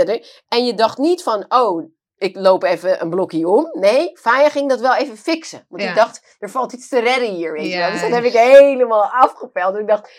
En 0.47 0.65
je 0.65 0.73
dacht 0.73 0.97
niet 0.97 1.23
van, 1.23 1.45
oh, 1.47 1.83
ik 2.17 2.35
loop 2.35 2.63
even 2.63 3.01
een 3.01 3.09
blokje 3.09 3.47
om. 3.47 3.69
Nee, 3.71 4.17
Faya 4.19 4.49
ging 4.49 4.69
dat 4.69 4.79
wel 4.79 4.95
even 4.95 5.17
fixen. 5.17 5.65
Want 5.69 5.81
Ja. 5.81 5.89
ik 5.89 5.95
dacht, 5.95 6.35
er 6.39 6.49
valt 6.49 6.73
iets 6.73 6.87
te 6.87 6.99
redden 6.99 7.29
hier, 7.29 7.51
weet 7.53 7.71
je 7.71 7.77
wel. 7.77 7.91
Dus 7.91 8.01
dat 8.01 8.09
heb 8.11 8.23
ik 8.23 8.33
helemaal 8.33 9.03
afgepeld. 9.05 9.75
En 9.75 9.81
ik 9.81 9.87
dacht, 9.87 10.11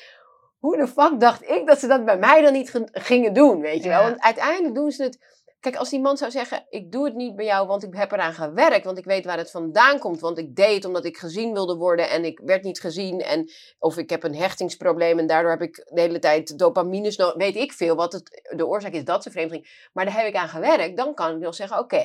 hoe 0.58 0.76
de 0.76 0.86
fuck 0.88 1.20
dacht 1.20 1.48
ik 1.48 1.66
dat 1.66 1.78
ze 1.78 1.86
dat 1.86 2.04
bij 2.04 2.18
mij 2.18 2.42
dan 2.42 2.52
niet 2.52 2.70
ge- 2.70 2.88
gingen 2.92 3.32
doen, 3.32 3.60
weet 3.60 3.82
je 3.82 3.88
wel. 3.88 4.02
Want 4.02 4.20
uiteindelijk 4.22 4.74
doen 4.74 4.90
ze 4.90 5.02
het... 5.02 5.18
Kijk, 5.64 5.76
als 5.76 5.90
die 5.90 6.00
man 6.00 6.16
zou 6.16 6.30
zeggen, 6.30 6.66
ik 6.70 6.92
doe 6.92 7.04
het 7.04 7.14
niet 7.14 7.36
bij 7.36 7.44
jou, 7.44 7.66
want 7.66 7.82
ik 7.82 7.94
heb 7.94 8.12
eraan 8.12 8.34
gewerkt. 8.34 8.84
Want 8.84 8.98
ik 8.98 9.04
weet 9.04 9.24
waar 9.24 9.36
het 9.36 9.50
vandaan 9.50 9.98
komt. 9.98 10.20
Want 10.20 10.38
ik 10.38 10.56
deed 10.56 10.74
het 10.74 10.84
omdat 10.84 11.04
ik 11.04 11.16
gezien 11.16 11.52
wilde 11.52 11.76
worden 11.76 12.10
en 12.10 12.24
ik 12.24 12.40
werd 12.44 12.62
niet 12.62 12.80
gezien. 12.80 13.20
En, 13.20 13.50
of 13.78 13.96
ik 13.96 14.10
heb 14.10 14.22
een 14.22 14.34
hechtingsprobleem 14.34 15.18
en 15.18 15.26
daardoor 15.26 15.50
heb 15.50 15.62
ik 15.62 15.86
de 15.90 16.00
hele 16.00 16.18
tijd 16.18 16.58
dopamines 16.58 17.16
nodig. 17.16 17.34
Weet 17.34 17.56
ik 17.56 17.72
veel 17.72 17.96
wat 17.96 18.12
het, 18.12 18.52
de 18.56 18.66
oorzaak 18.66 18.92
is 18.92 19.04
dat 19.04 19.22
ze 19.22 19.30
vreemd 19.30 19.50
ging. 19.50 19.88
Maar 19.92 20.04
daar 20.04 20.16
heb 20.16 20.26
ik 20.26 20.34
aan 20.34 20.48
gewerkt. 20.48 20.96
Dan 20.96 21.14
kan 21.14 21.34
ik 21.34 21.40
wel 21.40 21.52
zeggen, 21.52 21.78
oké, 21.78 22.04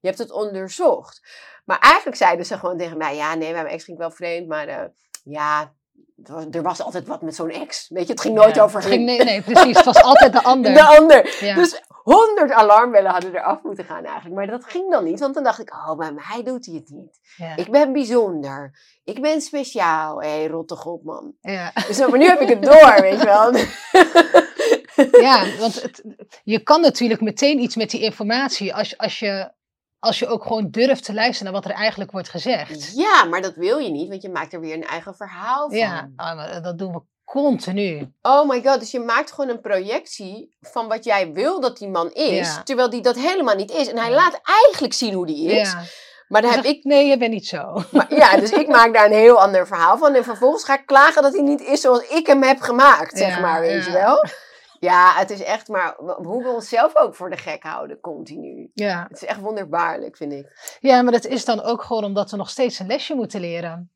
je 0.00 0.06
hebt 0.06 0.18
het 0.18 0.30
onderzocht. 0.32 1.20
Maar 1.64 1.78
eigenlijk 1.78 2.16
zeiden 2.16 2.46
ze 2.46 2.58
gewoon 2.58 2.78
tegen 2.78 2.98
mij, 2.98 3.16
ja 3.16 3.34
nee, 3.34 3.52
mijn 3.52 3.66
ex 3.66 3.84
ging 3.84 3.98
wel 3.98 4.10
vreemd. 4.10 4.48
Maar 4.48 4.68
eh, 4.68 4.84
ja, 5.24 5.74
er 6.50 6.62
was, 6.62 6.80
altijd 6.80 7.06
wat 7.06 7.22
met 7.22 7.34
zo'n 7.34 7.50
ex. 7.50 7.88
Weet 7.88 8.06
je, 8.06 8.12
het 8.12 8.20
ging 8.20 8.34
nooit 8.34 8.54
Ja, 8.54 8.62
over 8.62 8.82
ging, 8.82 9.04
nee, 9.04 9.24
nee, 9.24 9.42
precies. 9.42 9.76
Het 9.76 9.84
was 9.84 10.02
altijd 10.02 10.32
de 10.32 10.42
ander. 10.52 10.74
de 10.74 10.84
ander. 10.84 11.36
Ja. 11.44 11.54
Dus 11.54 11.82
honderd 12.04 12.50
alarmbellen 12.50 13.10
hadden 13.10 13.34
eraf 13.34 13.62
moeten 13.62 13.84
gaan 13.84 14.04
eigenlijk. 14.04 14.34
Maar 14.34 14.46
dat 14.46 14.64
ging 14.64 14.90
dan 14.90 15.04
niet, 15.04 15.20
want 15.20 15.34
dan 15.34 15.42
dacht 15.42 15.60
ik, 15.60 15.72
oh, 15.72 15.96
bij 15.96 16.12
mij 16.12 16.42
doet 16.44 16.66
hij 16.66 16.74
het 16.74 16.88
niet. 16.88 17.20
ja. 17.36 17.56
Ik 17.56 17.70
ben 17.70 17.92
bijzonder. 17.92 18.78
Ik 19.04 19.22
ben 19.22 19.40
speciaal. 19.40 20.22
Hé, 20.22 20.28
hey, 20.28 20.46
rotte 20.46 20.76
god, 20.76 21.04
man. 21.04 21.34
Ja. 21.40 21.72
Dus, 21.86 21.98
maar 21.98 22.18
nu 22.18 22.26
heb 22.26 22.40
ik 22.40 22.48
het 22.48 22.62
door, 22.62 23.00
weet 23.00 23.18
je 23.18 23.24
wel. 23.24 23.52
ja, 25.26 25.56
want 25.58 25.82
het, 25.82 26.04
je 26.44 26.58
kan 26.58 26.80
natuurlijk 26.80 27.20
meteen 27.20 27.58
iets 27.58 27.76
met 27.76 27.90
die 27.90 28.00
informatie 28.00 28.74
als, 28.74 28.98
als, 28.98 29.18
je, 29.18 29.52
als 29.98 30.18
je 30.18 30.26
ook 30.26 30.42
gewoon 30.42 30.70
durft 30.70 31.04
te 31.04 31.14
luisteren 31.14 31.52
naar 31.52 31.62
wat 31.62 31.70
er 31.70 31.78
eigenlijk 31.78 32.10
wordt 32.10 32.28
gezegd. 32.28 32.96
Ja, 32.96 33.24
maar 33.24 33.42
dat 33.42 33.54
wil 33.54 33.78
je 33.78 33.90
niet, 33.90 34.08
want 34.08 34.22
je 34.22 34.30
maakt 34.30 34.52
er 34.52 34.60
weer 34.60 34.74
een 34.74 34.86
eigen 34.86 35.14
verhaal 35.14 35.68
van. 35.68 35.78
Ja, 35.78 36.10
ah, 36.16 36.36
maar 36.36 36.62
dat 36.62 36.78
doen 36.78 36.92
we 36.92 37.00
continu. 37.42 38.12
Oh 38.22 38.48
my 38.48 38.62
god, 38.62 38.80
dus 38.80 38.90
je 38.90 39.00
maakt 39.00 39.32
gewoon 39.32 39.50
een 39.50 39.60
projectie 39.60 40.56
van 40.60 40.88
wat 40.88 41.04
jij 41.04 41.32
wil 41.32 41.60
dat 41.60 41.78
die 41.78 41.88
man 41.88 42.12
is, 42.12 42.54
Ja. 42.54 42.62
terwijl 42.62 42.90
die 42.90 43.00
dat 43.02 43.16
helemaal 43.16 43.54
niet 43.54 43.70
is. 43.70 43.88
En 43.88 43.98
hij 43.98 44.10
Ja. 44.10 44.14
laat 44.16 44.40
eigenlijk 44.42 44.92
zien 44.92 45.14
hoe 45.14 45.26
die 45.26 45.50
is. 45.50 45.70
Ja. 45.72 45.82
Maar 46.28 46.42
dan 46.42 46.50
heb 46.50 46.64
ik, 46.64 46.84
nee, 46.84 47.06
je 47.06 47.16
bent 47.18 47.32
niet 47.32 47.46
zo. 47.46 47.82
maar, 47.92 48.14
ja, 48.14 48.36
dus 48.36 48.50
ik 48.50 48.68
maak 48.68 48.94
daar 48.94 49.06
een 49.06 49.12
heel 49.12 49.40
ander 49.40 49.66
verhaal 49.66 49.98
van. 49.98 50.14
En 50.14 50.24
vervolgens 50.24 50.64
ga 50.64 50.74
ik 50.78 50.86
klagen 50.86 51.22
dat 51.22 51.32
hij 51.32 51.42
niet 51.42 51.60
is 51.60 51.80
zoals 51.80 52.08
ik 52.08 52.26
hem 52.26 52.42
heb 52.42 52.60
gemaakt, 52.60 53.18
zeg 53.18 53.28
Ja, 53.28 53.40
maar, 53.40 53.60
weet 53.60 53.84
je 53.84 53.92
wel. 53.92 54.24
Ja, 54.80 55.12
het 55.14 55.30
is 55.30 55.42
echt 55.42 55.68
maar 55.68 55.94
hoe 55.98 56.42
we 56.42 56.48
onszelf 56.48 56.96
ook 56.96 57.14
voor 57.14 57.30
de 57.30 57.36
gek 57.36 57.62
houden, 57.62 58.00
continu. 58.00 58.70
Ja. 58.74 59.06
Het 59.08 59.22
is 59.22 59.28
echt 59.28 59.40
wonderbaarlijk, 59.40 60.16
vind 60.16 60.32
ik. 60.32 60.76
ja, 60.80 61.02
maar 61.02 61.12
dat 61.12 61.24
is 61.26 61.44
dan 61.44 61.62
ook 61.62 61.82
gewoon 61.82 62.04
omdat 62.04 62.30
we 62.30 62.36
nog 62.36 62.50
steeds 62.50 62.78
een 62.78 62.86
lesje 62.86 63.14
moeten 63.14 63.40
leren. 63.40 63.90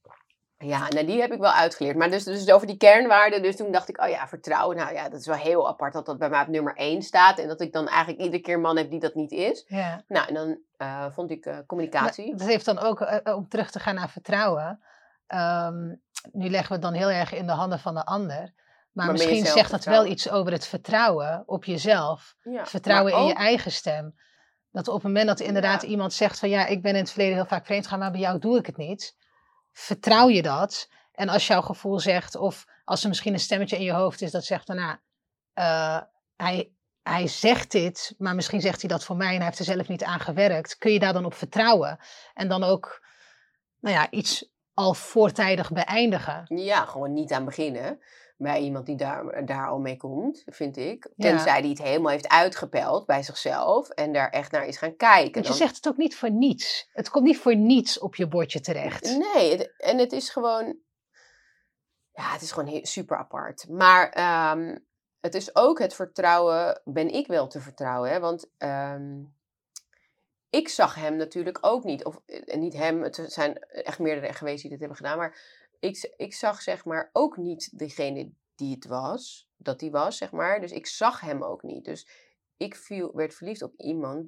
Ja, 0.59 0.89
nou 0.89 1.07
die 1.07 1.21
heb 1.21 1.33
ik 1.33 1.39
wel 1.39 1.53
uitgeleerd. 1.53 1.97
Maar 1.97 2.11
dus, 2.11 2.25
dus 2.25 2.51
over 2.51 2.67
die 2.67 2.77
kernwaarden, 2.77 3.43
dus 3.43 3.57
toen 3.57 3.73
dacht 3.73 3.89
ik, 3.89 4.01
oh 4.01 4.09
ja, 4.09 4.29
vertrouwen. 4.29 4.77
Nou 4.77 4.95
ja, 4.95 5.09
dat 5.09 5.21
is 5.21 5.27
wel 5.27 5.37
heel 5.37 5.69
apart 5.69 5.93
dat 5.93 6.07
dat 6.07 6.19
bij 6.19 6.29
mij 6.29 6.41
op 6.43 6.49
nummer 6.49 6.77
1 6.77 7.03
staat. 7.03 7.39
En 7.39 7.49
dat 7.49 7.61
ik 7.61 7.73
dan 7.73 7.89
eigenlijk 7.89 8.21
iedere 8.21 8.43
keer 8.43 8.55
een 8.55 8.61
man 8.61 8.77
heb 8.77 8.91
die 8.91 9.01
dat 9.01 9.15
niet 9.15 9.33
is. 9.33 9.65
Ja. 9.69 10.03
Nou, 10.09 10.29
en 10.29 10.35
dan 10.35 10.59
eh, 10.77 11.07
vond 11.11 11.31
ik 11.31 11.47
eh, 11.47 11.59
communicatie. 11.67 12.37
Dat 12.37 12.47
heeft 12.47 12.65
dan 12.65 12.79
ook, 12.79 13.01
eh, 13.01 13.37
om 13.37 13.49
terug 13.49 13.71
te 13.71 13.81
gaan 13.81 13.95
naar 13.95 14.11
vertrouwen. 14.11 14.81
Ehm, 15.27 15.87
nu 16.33 16.49
leggen 16.49 16.69
we 16.69 16.75
het 16.75 16.83
dan 16.83 16.93
heel 16.93 17.11
erg 17.11 17.33
in 17.33 17.47
de 17.47 17.53
handen 17.53 17.79
van 17.79 17.95
de 17.95 18.05
ander. 18.05 18.53
Maar, 18.93 19.13
misschien 19.13 19.47
zegt 19.47 19.71
dat 19.71 19.85
wel 19.85 20.07
iets 20.07 20.31
over 20.31 20.53
het 20.53 20.67
vertrouwen 20.67 21.43
op 21.47 21.65
jezelf. 21.65 22.35
Ja, 22.43 22.67
vertrouwen 22.67 23.13
in 23.13 23.25
je 23.25 23.35
eigen 23.35 23.73
stem. 23.73 24.15
Dat 24.71 24.89
op 24.89 24.95
het 24.95 25.03
moment 25.03 25.27
dat 25.27 25.41
inderdaad 25.41 25.83
Ja. 25.83 25.89
iemand 25.89 26.13
zegt 26.13 26.39
van 26.39 26.49
ja, 26.49 26.67
ik 26.67 26.83
ben 26.83 26.93
in 26.93 27.01
het 27.01 27.11
verleden 27.11 27.35
heel 27.35 27.47
vaak 27.47 27.67
vreemd 27.67 27.85
gegaan, 27.85 27.99
maar 27.99 28.11
bij 28.11 28.21
jou 28.21 28.39
doe 28.39 28.59
ik 28.59 28.67
het 28.67 28.77
niet. 28.77 29.17
Vertrouw 29.79 30.29
je 30.29 30.43
dat? 30.43 30.89
En 31.13 31.29
als 31.29 31.47
jouw 31.47 31.61
gevoel 31.61 32.01
zegt, 32.01 32.37
of 32.37 32.67
als 32.85 33.03
er 33.03 33.09
misschien 33.09 33.33
een 33.33 33.41
stemmetje 33.41 33.77
in 33.77 33.83
je 33.83 33.93
hoofd 33.93 34.21
is 34.21 34.31
dat 34.31 34.45
zegt 34.45 34.69
nou, 34.69 34.97
eh, 35.53 36.01
hij, 36.37 36.71
hij 37.03 37.27
zegt 37.27 37.71
dit, 37.71 38.15
maar 38.19 38.35
misschien 38.35 38.61
zegt 38.61 38.81
hij 38.81 38.91
dat 38.91 39.05
voor 39.05 39.17
mij 39.17 39.29
en 39.29 39.37
hij 39.37 39.45
heeft 39.45 39.59
er 39.59 39.65
zelf 39.65 39.89
niet 39.89 40.05
aan 40.05 40.21
gewerkt. 40.21 40.79
Kun 40.79 40.93
je 40.93 40.99
daar 40.99 41.13
dan 41.13 41.25
op 41.25 41.35
vertrouwen? 41.35 41.99
En 42.35 42.49
dan 42.49 42.65
ook, 42.65 43.05
nou 43.81 43.95
ja, 43.95 44.11
iets 44.11 44.51
al 44.75 44.95
voortijdig 44.95 45.73
beëindigen. 45.73 46.45
Ja, 46.47 46.85
gewoon 46.85 47.13
niet 47.13 47.33
aan 47.33 47.45
beginnen 47.45 48.01
bij 48.39 48.61
iemand 48.61 48.87
die 48.87 48.97
daar, 48.97 49.47
daar 49.47 49.69
al 49.69 49.79
mee 49.79 49.97
komt, 49.97 50.43
vind 50.47 50.77
ik. 50.77 51.11
Tenzij 51.17 51.61
die 51.61 51.71
het 51.71 51.83
helemaal 51.83 52.11
heeft 52.11 52.29
uitgepeld 52.29 53.07
bij 53.07 53.23
zichzelf 53.23 53.89
en 53.89 54.13
daar 54.13 54.31
echt 54.31 54.53
naar 54.53 54.67
is 54.67 54.77
gaan 54.77 54.97
kijken. 54.97 55.33
Want 55.33 55.47
je 55.47 55.53
zegt 55.53 55.77
het 55.77 55.89
ook 55.89 55.97
niet 55.97 56.17
voor 56.17 56.31
niets. 56.31 56.89
Het 56.93 57.11
komt 57.11 57.25
niet 57.25 57.39
voor 57.39 57.57
niets 57.57 57.99
op 57.99 58.15
je 58.15 58.29
bordje 58.29 58.61
terecht. 58.61 59.19
Nee, 59.35 59.73
en 59.77 59.99
het 59.99 60.13
is 60.13 60.31
gewoon... 60.31 60.77
Ja, 62.13 62.33
het 62.33 62.43
is 62.43 62.53
gewoon 62.53 62.87
super 62.87 63.17
apart. 63.17 63.69
Maar 63.69 64.11
ehm, 64.11 64.79
het 65.21 65.35
is 65.35 65.57
ook 65.57 65.79
het 65.79 65.95
vertrouwen, 65.95 66.81
ben 66.85 67.09
ik 67.11 67.27
wel 67.27 67.47
te 67.47 67.61
vertrouwen. 67.61 68.11
Hè? 68.11 68.21
Want 68.21 68.51
ehm, 68.59 69.23
ik 70.51 70.69
zag 70.69 70.95
hem 70.95 71.17
natuurlijk 71.17 71.59
ook 71.61 71.85
niet. 71.85 72.05
Of 72.05 72.21
en 72.27 72.61
niet 72.61 72.75
hem, 72.75 73.03
het 73.03 73.25
zijn 73.27 73.59
echt 73.59 73.99
meerdere 73.99 74.33
geweest 74.33 74.61
die 74.61 74.71
dit 74.71 74.79
hebben 74.79 74.97
gedaan. 74.97 75.19
Maar 75.19 75.37
ik, 75.79 76.15
ik 76.17 76.35
zag 76.35 76.63
zeg 76.63 76.85
maar 76.85 77.11
ook 77.13 77.37
niet 77.37 77.79
degene 77.79 78.33
die 78.55 78.75
het 78.75 78.87
was. 78.87 79.49
Dat 79.57 79.79
die 79.79 79.91
was, 79.91 80.17
zeg 80.17 80.33
maar. 80.33 80.61
Dus 80.61 80.73
ik 80.73 80.87
zag 80.87 81.21
hem 81.21 81.45
ook 81.45 81.63
niet. 81.63 81.85
Dus 81.85 82.09
ik 82.57 82.77
viel, 82.77 83.15
werd 83.15 83.35
verliefd 83.35 83.63
op 83.63 83.75
iemand 83.77 84.27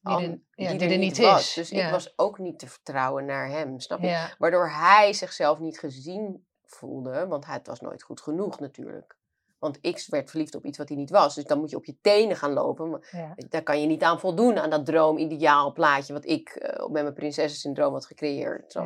die, 0.00 0.14
er, 0.14 0.40
ja, 0.54 0.74
die, 0.74 0.88
er, 0.88 0.98
niet 0.98 1.18
was. 1.18 1.40
Is. 1.40 1.54
Dus 1.54 1.70
ik 1.70 1.90
was 1.90 2.18
ook 2.18 2.38
niet 2.38 2.58
te 2.58 2.66
vertrouwen 2.68 3.24
naar 3.24 3.48
hem, 3.48 3.80
snap 3.80 4.00
je? 4.00 4.34
Waardoor 4.38 4.70
hij 4.70 5.12
zichzelf 5.12 5.58
niet 5.58 5.78
gezien 5.78 6.46
voelde, 6.64 7.26
want 7.26 7.46
het 7.46 7.66
was 7.66 7.80
nooit 7.80 8.02
goed 8.02 8.20
genoeg 8.20 8.60
natuurlijk. 8.60 9.17
Want 9.58 9.78
ik 9.80 10.04
werd 10.08 10.30
verliefd 10.30 10.54
op 10.54 10.64
iets 10.64 10.78
wat 10.78 10.88
hij 10.88 10.96
niet 10.96 11.10
was. 11.10 11.34
Dus 11.34 11.44
dan 11.44 11.58
moet 11.58 11.70
je 11.70 11.76
op 11.76 11.84
je 11.84 11.96
tenen 12.00 12.36
gaan 12.36 12.52
lopen. 12.52 13.00
Daar 13.48 13.62
kan 13.62 13.80
je 13.80 13.86
niet 13.86 14.02
aan 14.02 14.20
voldoen, 14.20 14.58
aan 14.58 14.70
dat 14.70 14.86
droom-ideaal 14.86 15.72
plaatje 15.72 16.12
wat 16.12 16.26
ik 16.26 16.56
uh, 16.62 16.86
met 16.86 17.02
mijn 17.02 17.14
prinsessensyndroom 17.14 17.92
had 17.92 18.06
gecreëerd. 18.06 18.76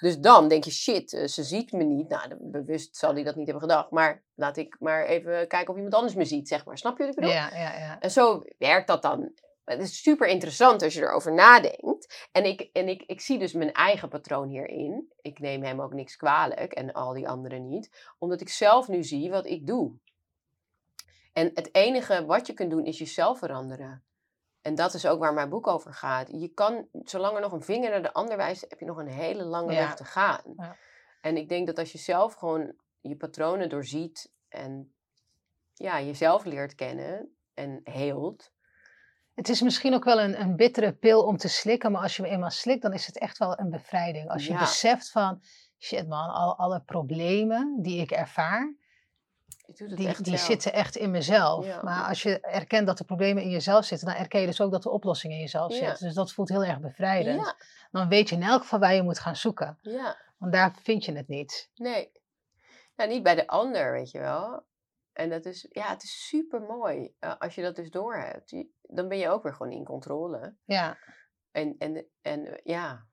Dus 0.00 0.18
dan 0.18 0.48
denk 0.48 0.64
je, 0.64 0.70
shit, 0.70 1.12
eh, 1.12 1.26
ze 1.26 1.42
ziet 1.42 1.72
me 1.72 1.82
niet. 1.84 2.08
Nou, 2.08 2.36
bewust 2.40 2.96
zal 2.96 3.14
hij 3.14 3.22
dat 3.22 3.36
niet 3.36 3.46
hebben 3.46 3.68
gedacht. 3.68 3.90
Maar 3.90 4.22
laat 4.34 4.56
ik 4.56 4.76
maar 4.78 5.04
even 5.04 5.46
kijken 5.46 5.68
of 5.68 5.76
iemand 5.76 5.94
anders 5.94 6.14
me 6.14 6.24
ziet, 6.24 6.48
zeg 6.48 6.64
maar. 6.64 6.78
Snap 6.78 6.98
je 6.98 7.04
wat 7.04 7.12
ik 7.12 7.20
bedoel? 7.20 7.34
Ja, 7.34 7.50
ja, 7.54 7.78
ja. 7.78 8.00
En 8.00 8.10
zo 8.10 8.42
werkt 8.58 8.86
dat 8.86 9.02
dan. 9.02 9.32
Het 9.64 9.80
is 9.80 10.02
super 10.02 10.28
interessant 10.28 10.82
als 10.82 10.94
je 10.94 11.00
erover 11.00 11.32
nadenkt. 11.32 12.28
En, 12.32 12.44
ik, 12.44 12.68
en 12.72 12.88
ik, 12.88 13.02
ik 13.02 13.20
zie 13.20 13.38
dus 13.38 13.52
mijn 13.52 13.72
eigen 13.72 14.08
patroon 14.08 14.48
hierin. 14.48 15.12
Ik 15.20 15.38
neem 15.38 15.62
hem 15.62 15.80
ook 15.80 15.92
niks 15.92 16.16
kwalijk 16.16 16.72
en 16.72 16.92
al 16.92 17.12
die 17.12 17.28
anderen 17.28 17.68
niet. 17.68 18.14
Omdat 18.18 18.40
ik 18.40 18.48
zelf 18.48 18.88
nu 18.88 19.02
zie 19.02 19.30
wat 19.30 19.46
ik 19.46 19.66
doe. 19.66 19.92
En 21.32 21.50
het 21.54 21.74
enige 21.74 22.24
wat 22.24 22.46
je 22.46 22.52
kunt 22.52 22.70
doen 22.70 22.84
is 22.84 22.98
jezelf 22.98 23.38
veranderen. 23.38 24.04
En 24.62 24.74
dat 24.74 24.94
is 24.94 25.06
ook 25.06 25.20
waar 25.20 25.34
mijn 25.34 25.48
boek 25.48 25.66
over 25.66 25.94
gaat. 25.94 26.28
Je 26.30 26.48
kan, 26.48 26.88
zolang 27.04 27.34
er 27.34 27.40
nog 27.40 27.52
een 27.52 27.62
vinger 27.62 27.90
naar 27.90 28.02
de 28.02 28.12
ander 28.12 28.36
wijst, 28.36 28.66
heb 28.68 28.78
je 28.78 28.84
nog 28.84 28.96
een 28.96 29.08
hele 29.08 29.44
lange 29.44 29.74
weg 29.74 29.94
te 29.94 30.04
gaan. 30.04 30.42
Ja. 30.56 30.76
En 31.20 31.36
ik 31.36 31.48
denk 31.48 31.66
dat 31.66 31.78
als 31.78 31.92
je 31.92 31.98
zelf 31.98 32.34
gewoon 32.34 32.74
je 33.00 33.16
patronen 33.16 33.68
doorziet 33.68 34.32
en 34.48 34.94
ja, 35.74 36.00
jezelf 36.00 36.44
leert 36.44 36.74
kennen 36.74 37.36
en 37.54 37.80
heelt. 37.84 38.52
Het 39.34 39.48
is 39.48 39.62
misschien 39.62 39.94
ook 39.94 40.04
wel 40.04 40.20
een, 40.20 40.40
een 40.40 40.56
bittere 40.56 40.92
pil 40.92 41.24
om 41.24 41.36
te 41.36 41.48
slikken, 41.48 41.92
maar 41.92 42.02
als 42.02 42.16
je 42.16 42.22
hem 42.22 42.32
eenmaal 42.32 42.50
slikt, 42.50 42.82
dan 42.82 42.92
is 42.92 43.06
het 43.06 43.18
echt 43.18 43.38
wel 43.38 43.58
een 43.58 43.70
bevrijding. 43.70 44.30
Als 44.30 44.46
je 44.46 44.58
beseft 44.58 45.10
van, 45.10 45.42
shit 45.78 46.08
man, 46.08 46.30
al, 46.30 46.58
alle 46.58 46.80
problemen 46.80 47.78
die 47.82 48.00
ik 48.00 48.10
ervaar, 48.10 48.74
die, 49.66 50.22
die 50.22 50.36
zitten 50.36 50.72
echt 50.72 50.96
in 50.96 51.10
mezelf. 51.10 51.82
Maar 51.82 52.08
als 52.08 52.22
je 52.22 52.40
erkent 52.40 52.86
dat 52.86 52.98
de 52.98 53.04
problemen 53.04 53.42
in 53.42 53.50
jezelf 53.50 53.84
zitten, 53.84 54.06
dan 54.08 54.16
erken 54.16 54.40
je 54.40 54.46
dus 54.46 54.60
ook 54.60 54.72
dat 54.72 54.82
de 54.82 54.90
oplossing 54.90 55.32
in 55.32 55.38
jezelf 55.38 55.74
zit. 55.74 55.98
Dus 55.98 56.14
dat 56.14 56.32
voelt 56.32 56.48
heel 56.48 56.64
erg 56.64 56.80
bevrijdend. 56.80 57.54
Dan 57.90 58.08
weet 58.08 58.28
je 58.28 58.34
in 58.34 58.42
elk 58.42 58.60
geval 58.60 58.78
waar 58.78 58.94
je 58.94 59.02
moet 59.02 59.18
gaan 59.18 59.36
zoeken. 59.36 59.78
Want 60.38 60.52
daar 60.52 60.76
vind 60.82 61.04
je 61.04 61.12
het 61.12 61.28
niet. 61.28 61.70
Nee. 61.74 62.12
Nou, 62.96 63.10
niet 63.10 63.22
bij 63.22 63.34
de 63.34 63.46
ander, 63.46 63.92
weet 63.92 64.10
je 64.10 64.18
wel. 64.18 64.64
En 65.12 65.30
dat 65.30 65.44
is, 65.44 65.66
ja, 65.70 65.88
het 65.88 66.02
is 66.02 66.26
super 66.28 66.60
mooi. 66.60 67.14
Uh, 67.20 67.34
als 67.38 67.54
je 67.54 67.62
dat 67.62 67.76
dus 67.76 67.90
doorhebt, 67.90 68.54
dan 68.82 69.08
ben 69.08 69.18
je 69.18 69.28
ook 69.28 69.42
weer 69.42 69.54
gewoon 69.54 69.72
in 69.72 69.84
controle. 69.84 70.54
Ja. 70.64 70.98
En, 71.50 71.74
en, 71.78 72.06
en 72.22 72.60
ja, 72.64 73.06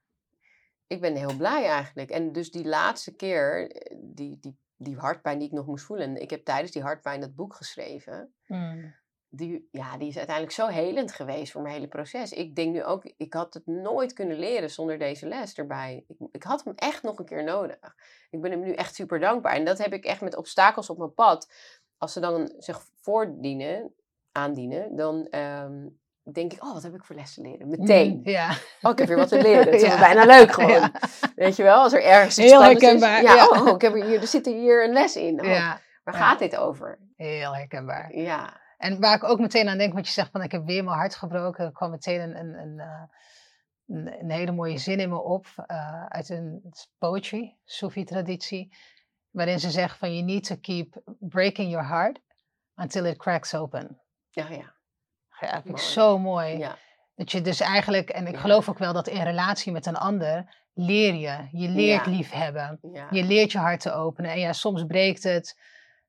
ik 0.87 1.01
ben 1.01 1.15
heel 1.15 1.35
blij 1.37 1.65
eigenlijk. 1.65 2.09
En 2.09 2.31
dus 2.31 2.51
die 2.51 2.65
laatste 2.65 3.15
keer, 3.15 3.71
eh, 3.71 3.97
die, 4.01 4.39
die 4.39 4.57
die 4.81 4.97
hartpijn 4.97 5.39
die 5.39 5.47
ik 5.47 5.53
nog 5.53 5.65
moest 5.65 5.85
voelen. 5.85 6.21
Ik 6.21 6.29
heb 6.29 6.45
tijdens 6.45 6.71
die 6.71 6.81
hartpijn 6.81 7.21
dat 7.21 7.35
boek 7.35 7.55
geschreven. 7.55 8.33
Mm. 8.45 8.95
Die, 9.29 9.67
ja, 9.71 9.97
die 9.97 10.07
is 10.07 10.17
uiteindelijk 10.17 10.55
zo 10.55 10.67
helend 10.67 11.11
geweest 11.11 11.51
voor 11.51 11.61
mijn 11.61 11.73
hele 11.73 11.87
proces. 11.87 12.31
Ik 12.31 12.55
denk 12.55 12.73
nu 12.73 12.83
ook, 12.83 13.03
ik 13.17 13.33
had 13.33 13.53
het 13.53 13.65
nooit 13.65 14.13
kunnen 14.13 14.39
leren 14.39 14.69
zonder 14.69 14.97
deze 14.99 15.27
les 15.27 15.53
erbij. 15.53 16.05
Ik, 16.07 16.17
ik 16.31 16.43
had 16.43 16.63
hem 16.63 16.73
echt 16.75 17.03
nog 17.03 17.19
een 17.19 17.25
keer 17.25 17.43
nodig. 17.43 17.95
Ik 18.29 18.41
ben 18.41 18.51
hem 18.51 18.59
nu 18.59 18.73
echt 18.73 18.95
super 18.95 19.19
dankbaar. 19.19 19.53
En 19.53 19.65
dat 19.65 19.77
heb 19.77 19.93
ik 19.93 20.05
echt 20.05 20.21
met 20.21 20.35
obstakels 20.35 20.89
op 20.89 20.97
mijn 20.97 21.13
pad. 21.13 21.51
Als 21.97 22.13
ze 22.13 22.19
dan 22.19 22.53
zich 22.57 22.85
voordienen, 23.01 23.93
aandienen, 24.31 24.95
dan 24.95 25.27
ehm, 25.27 25.87
denk 26.33 26.53
ik, 26.53 26.63
oh, 26.63 26.73
wat 26.73 26.83
heb 26.83 26.93
ik 26.93 27.03
voor 27.03 27.15
lessen 27.15 27.43
leren? 27.43 27.69
Meteen. 27.69 28.15
Mm, 28.15 28.29
ja. 28.29 28.49
Oh, 28.81 28.91
ik 28.91 28.97
heb 28.97 29.07
weer 29.07 29.17
wat 29.17 29.27
te 29.27 29.41
leren. 29.47 29.71
Het 29.71 29.81
is 29.81 29.97
bijna 29.99 30.25
leuk 30.25 30.51
gewoon. 30.61 30.91
Weet 31.35 31.55
je 31.55 31.63
wel, 31.63 31.81
als 31.81 31.93
er 31.93 32.03
ergens 32.03 32.37
iets 32.37 32.51
Heel 32.51 32.63
herkenbaar. 32.63 33.23
Is, 33.23 33.33
ja, 33.33 33.47
Oh, 33.47 33.67
ik 33.67 33.81
heb 33.81 33.93
hier, 33.93 34.21
er 34.21 34.27
zit 34.27 34.45
hier 34.45 34.83
een 34.83 34.93
les 34.93 35.15
in. 35.15 35.41
Oh, 35.41 35.47
ja. 35.47 35.81
Waar 36.03 36.13
gaat 36.13 36.39
dit 36.39 36.55
over? 36.55 36.99
Heel 37.15 37.55
herkenbaar. 37.55 38.15
Ja. 38.15 38.57
En 38.77 38.99
waar 38.99 39.15
ik 39.15 39.23
ook 39.23 39.39
meteen 39.39 39.69
aan 39.69 39.77
denk, 39.77 39.93
want 39.93 40.07
je 40.07 40.13
zegt 40.13 40.31
van 40.31 40.41
ik 40.41 40.51
heb 40.51 40.65
weer 40.65 40.83
mijn 40.83 40.97
hart 40.97 41.15
gebroken. 41.15 41.65
Er 41.65 41.71
kwam 41.71 41.89
meteen 41.89 42.21
een, 42.21 42.35
een, 42.39 42.53
een, 42.53 42.79
eh, 42.79 43.03
een, 43.87 44.19
een 44.19 44.31
hele 44.31 44.51
mooie 44.51 44.77
zin 44.77 44.99
in 44.99 45.09
me 45.09 45.21
op 45.23 45.45
uh, 45.67 46.05
uit 46.05 46.29
een 46.29 46.73
poetry, 46.97 47.57
Sufi-traditie. 47.65 48.75
Waarin 49.29 49.59
ze 49.59 49.69
zegt 49.69 49.97
van 49.97 50.13
you 50.13 50.23
need 50.23 50.43
to 50.43 50.55
keep 50.55 51.01
breaking 51.19 51.71
your 51.71 51.87
heart 51.87 52.19
until 52.75 53.05
it 53.05 53.17
cracks 53.17 53.55
open. 53.55 54.01
Ja, 54.29 54.49
ja. 54.49 54.73
Ja, 55.39 55.61
vind 55.61 55.77
ik 55.77 55.83
zo 55.83 56.19
mooi. 56.19 56.57
Ja. 56.57 56.77
Dat 57.15 57.31
je 57.31 57.41
dus 57.41 57.59
eigenlijk, 57.59 58.09
en 58.09 58.27
ik 58.27 58.37
geloof 58.37 58.69
ook 58.69 58.77
wel 58.77 58.93
dat 58.93 59.07
in 59.07 59.23
relatie 59.23 59.71
met 59.71 59.85
een 59.85 59.95
ander 59.95 60.55
leer 60.73 61.13
je. 61.13 61.47
Je 61.51 61.67
leert 61.67 62.05
ja. 62.05 62.11
liefhebben. 62.11 62.79
Je 63.09 63.23
leert 63.23 63.51
je 63.51 63.57
hart 63.57 63.79
te 63.79 63.91
openen. 63.91 64.31
En 64.31 64.39
ja, 64.39 64.53
soms 64.53 64.85
breekt 64.85 65.23
het. 65.23 65.59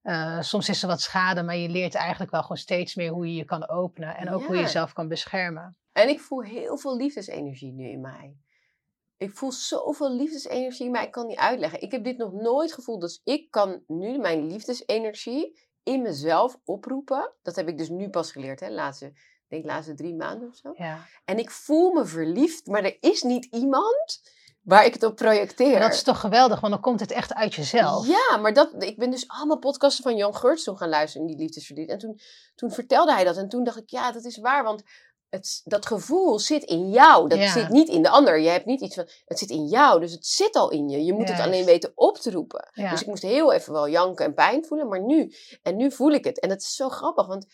Uh, 0.03 0.40
soms 0.40 0.69
is 0.69 0.83
er 0.83 0.88
wat 0.88 1.01
schade, 1.01 1.43
maar 1.43 1.57
je 1.57 1.69
leert 1.69 1.95
eigenlijk 1.95 2.31
wel 2.31 2.40
gewoon 2.40 2.57
steeds 2.57 2.95
meer 2.95 3.11
hoe 3.11 3.27
je 3.27 3.35
je 3.35 3.45
kan 3.45 3.69
openen. 3.69 4.16
En 4.16 4.31
ook 4.31 4.45
hoe 4.45 4.57
je 4.57 4.62
jezelf 4.62 4.93
kan 4.93 5.09
beschermen. 5.09 5.77
En 5.93 6.09
ik 6.09 6.21
voel 6.21 6.43
heel 6.43 6.79
veel 6.79 6.97
liefdesenergie 6.97 7.73
nu 7.73 7.88
in 7.88 8.01
mij. 8.01 8.37
Ik 9.16 9.31
voel 9.31 9.53
zoveel 9.53 10.14
liefdesenergie 10.14 10.90
mij. 10.90 11.05
Ik 11.05 11.11
kan 11.11 11.27
niet 11.27 11.38
uitleggen. 11.38 11.81
Ik 11.81 11.93
heb 11.93 12.05
dit 12.05 12.16
nog 12.16 12.33
nooit 12.33 12.73
gevoeld. 12.73 13.01
Dus 13.01 13.21
ik 13.25 13.51
kan 13.51 13.83
nu 13.87 14.19
mijn 14.19 14.47
liefdesenergie 14.47 15.69
in 15.90 16.03
mezelf 16.03 16.59
oproepen. 16.64 17.33
Dat 17.42 17.57
heb 17.57 17.68
ik 17.68 17.79
dus 17.79 17.88
nu 17.88 18.09
pas 18.09 18.33
geleerd, 18.33 18.61
hè, 18.61 18.70
laatste, 18.70 19.12
denk 19.48 19.64
laatste 19.64 19.94
drie 19.94 20.14
maanden 20.14 20.48
of 20.48 20.57
zo. 20.57 20.72
Ja. 20.76 21.07
En 21.24 21.38
ik 21.38 21.50
voel 21.50 21.92
me 21.92 22.05
verliefd, 22.05 22.66
maar 22.66 22.85
er 22.85 22.96
is 23.00 23.22
niet 23.22 23.44
iemand 23.44 24.20
waar 24.61 24.85
ik 24.85 24.92
het 24.92 25.03
op 25.03 25.16
projecteer. 25.16 25.70
Maar 25.70 25.81
dat 25.81 25.92
is 25.92 26.03
toch 26.03 26.20
geweldig, 26.20 26.61
want 26.61 26.72
dan 26.72 26.83
komt 26.83 27.00
het 27.00 27.11
echt 27.11 27.35
uit 27.35 27.55
jezelf. 27.55 28.07
Ja, 28.07 28.37
maar 28.37 28.53
dat, 28.53 28.83
ik 28.83 28.98
ben 28.98 29.11
dus 29.11 29.29
allemaal 29.29 29.59
podcasten 29.59 30.03
van 30.03 30.16
Jan 30.16 30.35
Geurts 30.35 30.70
gaan 30.74 30.88
luisteren 30.88 31.26
in 31.26 31.35
die 31.35 31.44
liefdesverdriet. 31.44 31.88
En 31.88 31.98
toen, 31.98 32.20
toen 32.55 32.70
vertelde 32.70 33.12
hij 33.12 33.24
dat 33.24 33.37
en 33.37 33.48
toen 33.48 33.64
dacht 33.64 33.79
ik, 33.79 33.90
ja, 33.90 34.12
dat 34.12 34.24
is 34.24 34.38
waar, 34.38 34.64
want 34.64 34.83
het, 35.31 35.61
dat 35.64 35.87
gevoel 35.87 36.38
zit 36.38 36.64
in 36.64 36.90
jou. 36.90 37.29
Dat 37.29 37.49
zit 37.49 37.69
niet 37.69 37.88
in 37.88 38.03
de 38.03 38.09
ander. 38.09 38.38
Je 38.38 38.49
hebt 38.49 38.64
niet 38.66 38.81
iets 38.81 38.95
van. 38.95 39.09
Het 39.25 39.38
zit 39.38 39.51
in 39.51 39.66
jou. 39.66 40.01
Dus 40.01 40.12
het 40.12 40.27
zit 40.27 40.57
al 40.57 40.71
in 40.71 40.88
je. 40.88 41.05
Je 41.05 41.12
moet 41.12 41.29
het 41.29 41.40
alleen 41.40 41.64
weten 41.64 41.93
op 41.95 42.16
te 42.16 42.31
roepen. 42.31 42.71
Dus 42.75 43.01
ik 43.01 43.07
moest 43.07 43.23
heel 43.23 43.53
even 43.53 43.73
wel 43.73 43.88
janken 43.88 44.25
en 44.25 44.35
pijn 44.35 44.64
voelen. 44.64 44.88
Maar 44.88 45.03
nu. 45.03 45.33
En 45.62 45.77
nu 45.77 45.93
voel 45.93 46.11
ik 46.11 46.25
het. 46.25 46.40
En 46.40 46.51
het 46.51 46.62
is 46.62 46.75
zo 46.75 46.88
grappig. 46.88 47.27
Want 47.27 47.47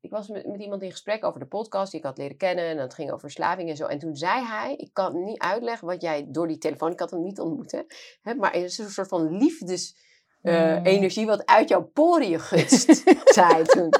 ik 0.00 0.10
was 0.10 0.28
met, 0.28 0.46
met 0.46 0.60
iemand 0.60 0.82
in 0.82 0.90
gesprek 0.90 1.24
over 1.24 1.40
de 1.40 1.46
podcast 1.46 1.90
die 1.90 2.00
ik 2.00 2.06
had 2.06 2.18
leren 2.18 2.36
kennen. 2.36 2.64
En 2.64 2.76
dat 2.76 2.94
ging 2.94 3.08
over 3.08 3.20
verslaving 3.20 3.68
en 3.68 3.76
zo. 3.76 3.86
En 3.86 3.98
toen 3.98 4.16
zei 4.16 4.44
hij: 4.44 4.74
Ik 4.76 4.90
kan 4.92 5.24
niet 5.24 5.38
uitleggen 5.38 5.86
wat 5.86 6.02
jij 6.02 6.26
door 6.28 6.48
die 6.48 6.58
telefoon. 6.58 6.92
Ik 6.92 7.00
had 7.00 7.10
hem 7.10 7.22
niet 7.22 7.40
ontmoet. 7.40 7.84
Hè, 8.22 8.34
maar 8.34 8.52
het 8.52 8.62
is 8.62 8.78
een 8.78 8.90
soort 8.90 9.08
van 9.08 9.36
liefdes. 9.36 10.08
Uh, 10.42 10.84
energie 10.84 11.26
wat 11.26 11.46
uit 11.46 11.68
jouw 11.68 11.82
poriën 11.82 12.40
gutst, 12.40 13.02
zei 13.34 13.52
hij 13.52 13.64
toen. 13.64 13.90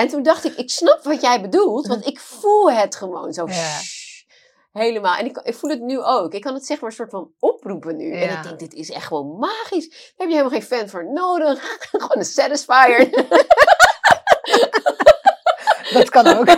En 0.00 0.08
toen 0.08 0.22
dacht 0.22 0.44
ik, 0.44 0.54
ik 0.56 0.70
snap 0.70 1.02
wat 1.02 1.20
jij 1.20 1.40
bedoelt, 1.40 1.86
want 1.86 2.06
ik 2.06 2.20
voel 2.38 2.72
het 2.72 2.96
gewoon 2.96 3.32
zo. 3.32 3.46
helemaal. 4.72 5.16
En 5.16 5.26
ik, 5.26 5.36
ik, 5.38 5.54
voel 5.54 5.70
het 5.70 5.80
nu 5.80 6.02
ook. 6.02 6.34
Ik 6.34 6.40
kan 6.40 6.54
het 6.54 6.66
zeg 6.66 6.80
maar 6.80 6.90
een 6.90 6.96
soort 6.96 7.10
van 7.10 7.32
oproepen 7.38 7.96
nu. 7.96 8.12
En 8.12 8.30
ik 8.30 8.42
denk, 8.42 8.58
dit 8.58 8.74
is 8.74 8.90
echt 8.90 9.06
gewoon 9.06 9.38
magisch. 9.38 9.88
Daar 9.88 10.12
heb 10.16 10.28
je 10.28 10.34
helemaal 10.34 10.58
geen 10.58 10.78
fan 10.78 10.88
voor 10.88 11.12
nodig. 11.12 11.78
gewoon 11.90 12.18
een 12.18 12.24
satisfier. 12.24 13.10
Dat 15.92 16.10
kan 16.10 16.26
ook. 16.26 16.48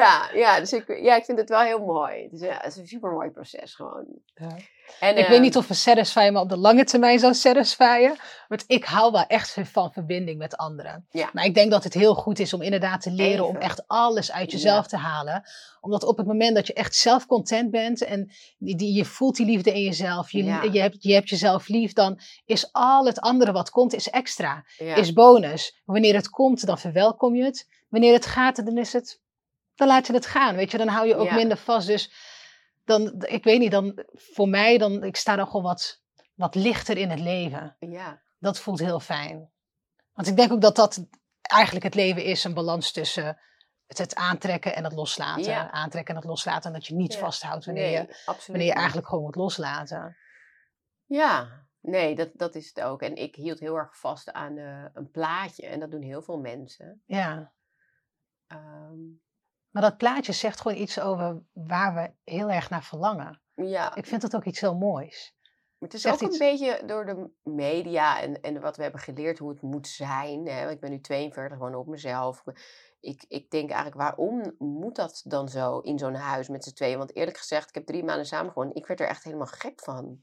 ja, 0.00 0.30
ja, 0.32 0.58
dus 0.60 0.72
ik, 0.72 0.98
ja, 1.02 1.16
ik 1.16 1.24
vind 1.24 1.38
het 1.38 1.48
wel 1.48 1.60
heel 1.60 1.78
mooi. 1.78 2.22
Het 2.22 2.32
is, 2.32 2.40
ja, 2.40 2.56
het 2.56 2.72
is 2.72 2.76
een 2.76 2.86
super 2.86 3.10
mooi 3.10 3.30
proces 3.30 3.74
gewoon. 3.74 4.04
Ja. 4.34 4.56
En, 5.00 5.10
ik 5.10 5.16
weet 5.16 5.26
ehm, 5.26 5.40
niet 5.40 5.56
of 5.56 5.68
een 5.68 5.74
satisfy 5.74 6.28
me 6.32 6.40
op 6.40 6.48
de 6.48 6.56
lange 6.56 6.84
termijn 6.84 7.18
zou 7.18 7.34
satisfyen. 7.34 8.16
Want 8.48 8.64
ik 8.66 8.84
hou 8.84 9.12
wel 9.12 9.26
echt 9.26 9.56
van 9.62 9.92
verbinding 9.92 10.38
met 10.38 10.56
anderen. 10.56 11.06
Ja. 11.10 11.30
Maar 11.32 11.44
ik 11.44 11.54
denk 11.54 11.70
dat 11.70 11.84
het 11.84 11.94
heel 11.94 12.14
goed 12.14 12.38
is 12.38 12.52
om 12.52 12.62
inderdaad 12.62 13.00
te 13.00 13.10
leren 13.10 13.46
om 13.46 13.56
echt 13.56 13.84
alles 13.86 14.32
uit 14.32 14.50
jezelf 14.50 14.86
te 14.86 14.96
halen. 14.96 15.42
Omdat 15.80 16.04
op 16.04 16.16
het 16.16 16.26
moment 16.26 16.54
dat 16.54 16.66
je 16.66 16.72
echt 16.72 16.94
zelf 16.94 17.26
content 17.26 17.70
bent 17.70 18.04
en 18.04 18.32
die, 18.58 18.76
die, 18.76 18.94
je 18.94 19.04
voelt 19.04 19.36
die 19.36 19.46
liefde 19.46 19.72
in 19.72 19.82
jezelf, 19.82 20.30
je, 20.30 20.44
Ja. 20.44 20.62
je, 20.62 20.80
hebt, 20.80 21.02
je 21.02 21.12
hebt 21.12 21.28
jezelf 21.28 21.68
lief, 21.68 21.92
dan 21.92 22.20
is 22.44 22.72
al 22.72 23.06
het 23.06 23.20
andere 23.20 23.52
wat 23.52 23.70
komt, 23.70 23.94
is 23.94 24.10
extra. 24.10 24.64
Is 24.78 25.12
bonus. 25.12 25.80
Wanneer 25.84 26.14
het 26.14 26.28
komt, 26.30 26.66
dan 26.66 26.78
verwelkom 26.78 27.34
je 27.34 27.44
het. 27.44 27.68
Wanneer 27.88 28.12
het 28.12 28.26
gaat, 28.26 28.64
dan 28.64 28.78
is 28.78 28.92
het, 28.92 29.20
dan 29.74 29.88
laat 29.88 30.06
je 30.06 30.12
het 30.12 30.26
gaan. 30.26 30.56
Weet 30.56 30.70
je, 30.70 30.78
dan 30.78 30.88
hou 30.88 31.06
je 31.06 31.16
ook 31.16 31.30
minder 31.30 31.56
vast. 31.56 31.86
Dus 31.86 32.12
dan, 32.84 33.22
ik 33.26 33.44
weet 33.44 33.58
niet, 33.58 33.70
dan 33.70 34.04
voor 34.12 34.48
mij, 34.48 34.78
dan, 34.78 35.02
ik 35.04 35.16
sta 35.16 35.36
dan 35.36 35.46
gewoon 35.46 35.62
wat, 35.62 36.02
wat 36.34 36.54
lichter 36.54 36.96
in 36.96 37.10
het 37.10 37.20
leven. 37.20 37.76
ja. 37.78 38.22
Dat 38.38 38.58
voelt 38.60 38.78
heel 38.78 39.00
fijn. 39.00 39.52
Want 40.12 40.28
ik 40.28 40.36
denk 40.36 40.52
ook 40.52 40.60
dat 40.60 40.76
dat 40.76 41.06
eigenlijk 41.40 41.84
het 41.84 41.94
leven 41.94 42.24
is, 42.24 42.44
een 42.44 42.54
balans 42.54 42.92
tussen 42.92 43.38
het, 43.86 43.98
het 43.98 44.14
aantrekken 44.14 44.74
en 44.74 44.84
het 44.84 44.92
loslaten. 44.92 45.42
Ja. 45.44 45.70
Aantrekken 45.70 46.14
en 46.14 46.20
het 46.20 46.30
loslaten. 46.30 46.64
En 46.72 46.72
dat 46.78 46.86
je 46.86 46.94
niet 46.94 47.12
Ja. 47.12 47.18
vasthoudt 47.18 47.64
wanneer, 47.64 47.84
Nee, 47.90 48.06
je, 48.26 48.42
wanneer 48.46 48.66
je 48.66 48.72
eigenlijk 48.72 49.08
gewoon 49.08 49.24
moet 49.24 49.34
loslaten. 49.34 50.16
Ja, 51.04 51.66
nee, 51.80 52.14
dat, 52.14 52.30
dat 52.34 52.54
is 52.54 52.66
het 52.68 52.80
ook. 52.80 53.02
En 53.02 53.16
ik 53.16 53.34
hield 53.34 53.60
heel 53.60 53.76
erg 53.76 53.98
vast 53.98 54.32
aan 54.32 54.56
eh, 54.56 54.84
een 54.92 55.10
plaatje. 55.10 55.66
En 55.66 55.80
dat 55.80 55.90
doen 55.90 56.02
heel 56.02 56.22
veel 56.22 56.38
mensen. 56.38 57.02
Ja. 57.06 57.52
Ehm, 58.46 59.00
Maar 59.74 59.82
dat 59.82 59.96
plaatje 59.96 60.32
zegt 60.32 60.60
gewoon 60.60 60.76
iets 60.76 61.00
over 61.00 61.42
waar 61.52 61.94
we 61.94 62.30
heel 62.32 62.50
erg 62.50 62.70
naar 62.70 62.82
verlangen. 62.84 63.40
ja, 63.54 63.94
Ik 63.94 64.06
vind 64.06 64.22
dat 64.22 64.36
ook 64.36 64.44
iets 64.44 64.60
heel 64.60 64.76
moois. 64.76 65.34
maar 65.40 65.88
het 65.88 65.94
is 65.94 66.00
zegt 66.02 66.22
ook 66.24 66.32
een 66.32 66.38
beetje 66.38 66.82
door 66.86 67.06
de 67.06 67.30
media 67.42 68.20
en, 68.20 68.40
en 68.40 68.60
wat 68.60 68.76
we 68.76 68.82
hebben 68.82 69.00
geleerd 69.00 69.38
hoe 69.38 69.50
het 69.50 69.62
moet 69.62 69.88
zijn. 69.88 70.46
Hè? 70.48 70.70
Ik 70.70 70.80
ben 70.80 70.90
nu 70.90 71.00
42, 71.00 71.58
woon 71.58 71.74
op 71.74 71.86
mezelf. 71.86 72.42
Ik, 73.00 73.24
ik 73.28 73.50
denk 73.50 73.70
eigenlijk, 73.70 74.00
waarom 74.00 74.54
moet 74.58 74.96
dat 74.96 75.22
dan 75.24 75.48
zo 75.48 75.78
in 75.78 75.98
zo'n 75.98 76.14
huis 76.14 76.48
met 76.48 76.64
z'n 76.64 76.74
tweeën? 76.74 76.98
Want 76.98 77.16
eerlijk 77.16 77.36
gezegd, 77.38 77.68
ik 77.68 77.74
heb 77.74 77.86
drie 77.86 78.04
maanden 78.04 78.26
samen 78.26 78.52
gewoond. 78.52 78.76
Ik 78.76 78.86
werd 78.86 79.00
er 79.00 79.08
echt 79.08 79.24
helemaal 79.24 79.46
gek 79.46 79.80
van. 79.82 80.22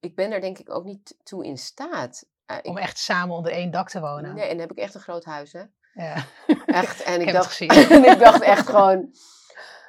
Ik 0.00 0.14
ben 0.16 0.32
er 0.32 0.40
denk 0.40 0.58
ik 0.58 0.70
ook 0.70 0.84
niet 0.84 1.16
toe 1.22 1.44
in 1.44 1.58
staat. 1.58 2.28
Eh, 2.46 2.56
ik- 2.56 2.66
Om 2.66 2.78
echt 2.78 2.98
samen 2.98 3.36
onder 3.36 3.52
één 3.52 3.70
dak 3.70 3.88
te 3.90 4.00
wonen. 4.00 4.34
Nee, 4.34 4.42
en 4.44 4.50
dan 4.50 4.60
heb 4.60 4.70
ik 4.70 4.78
echt 4.78 4.94
een 4.94 5.00
groot 5.00 5.24
huis, 5.24 5.52
hè? 5.52 5.62
Ja. 5.94 6.24
Echt. 6.66 7.02
En 7.02 7.20
ik, 7.20 7.32
dacht, 7.32 7.60
en 7.90 8.04
ik 8.04 8.18
dacht 8.18 8.42
echt 8.42 8.68
gewoon, 8.68 9.10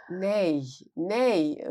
nee, 0.08 0.68
nee. 0.94 1.66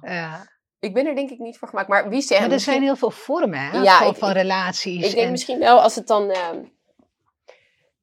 ja. 0.00 0.50
Ik 0.78 0.94
ben 0.94 1.06
er 1.06 1.14
denk 1.14 1.30
ik 1.30 1.38
niet 1.38 1.58
voor 1.58 1.68
gemaakt. 1.68 1.88
Maar 1.88 2.08
wie 2.08 2.20
zegt... 2.20 2.40
Maar 2.40 2.48
er 2.48 2.54
misschien- 2.54 2.72
zijn 2.74 2.84
heel 2.86 2.96
veel 2.96 3.10
vormen 3.10 3.58
hè, 3.58 3.80
Ja, 3.82 3.98
van, 3.98 4.06
ik- 4.10 4.16
van 4.16 4.28
ik- 4.30 4.36
relaties. 4.36 5.04
Ik 5.06 5.12
denk 5.14 5.24
en- 5.26 5.30
misschien 5.30 5.58
wel 5.58 5.80
als 5.80 5.94
het 5.94 6.06
dan... 6.06 6.30
ehm, 6.30 6.64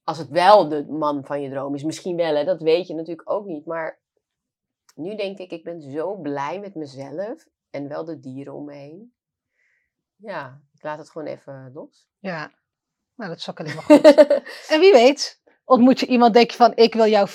als 0.04 0.18
het 0.18 0.30
wel 0.30 0.70
de 0.70 0.86
man 0.90 1.26
van 1.26 1.42
je 1.42 1.50
droom 1.50 1.76
is. 1.76 1.84
Misschien 1.84 2.16
wel, 2.16 2.36
hè. 2.36 2.44
Dat 2.44 2.62
weet 2.62 2.88
je 2.88 2.94
natuurlijk 2.94 3.30
ook 3.32 3.46
niet. 3.46 3.66
Maar 3.66 4.00
nu 4.96 5.16
denk 5.16 5.38
ik, 5.38 5.52
ik 5.52 5.64
ben 5.64 5.82
zo 5.82 6.16
blij 6.16 6.60
met 6.60 6.76
mezelf. 6.76 7.46
En 7.70 7.88
wel 7.88 8.06
de 8.06 8.20
dieren 8.20 8.54
om 8.54 8.66
me 8.66 8.74
heen. 8.74 9.14
Ja, 10.16 10.62
ik 10.74 10.84
laat 10.84 10.98
het 10.98 11.10
gewoon 11.10 11.28
even 11.28 11.72
los. 11.74 12.08
Ja, 12.20 12.52
nou 13.16 13.30
dat 13.30 13.40
is 13.40 13.50
ook 13.50 13.60
alleen 13.60 13.76
maar 13.76 13.84
goed. 13.84 14.04
en 14.74 14.80
wie 14.80 14.92
weet, 14.92 15.39
ontmoet 15.70 16.00
je 16.00 16.06
iemand, 16.06 16.34
denk 16.34 16.52
je 16.52 16.58
van, 16.58 16.72
ik 16.76 16.94
wil 16.94 17.06
jou 17.06 17.30
24-7 17.30 17.34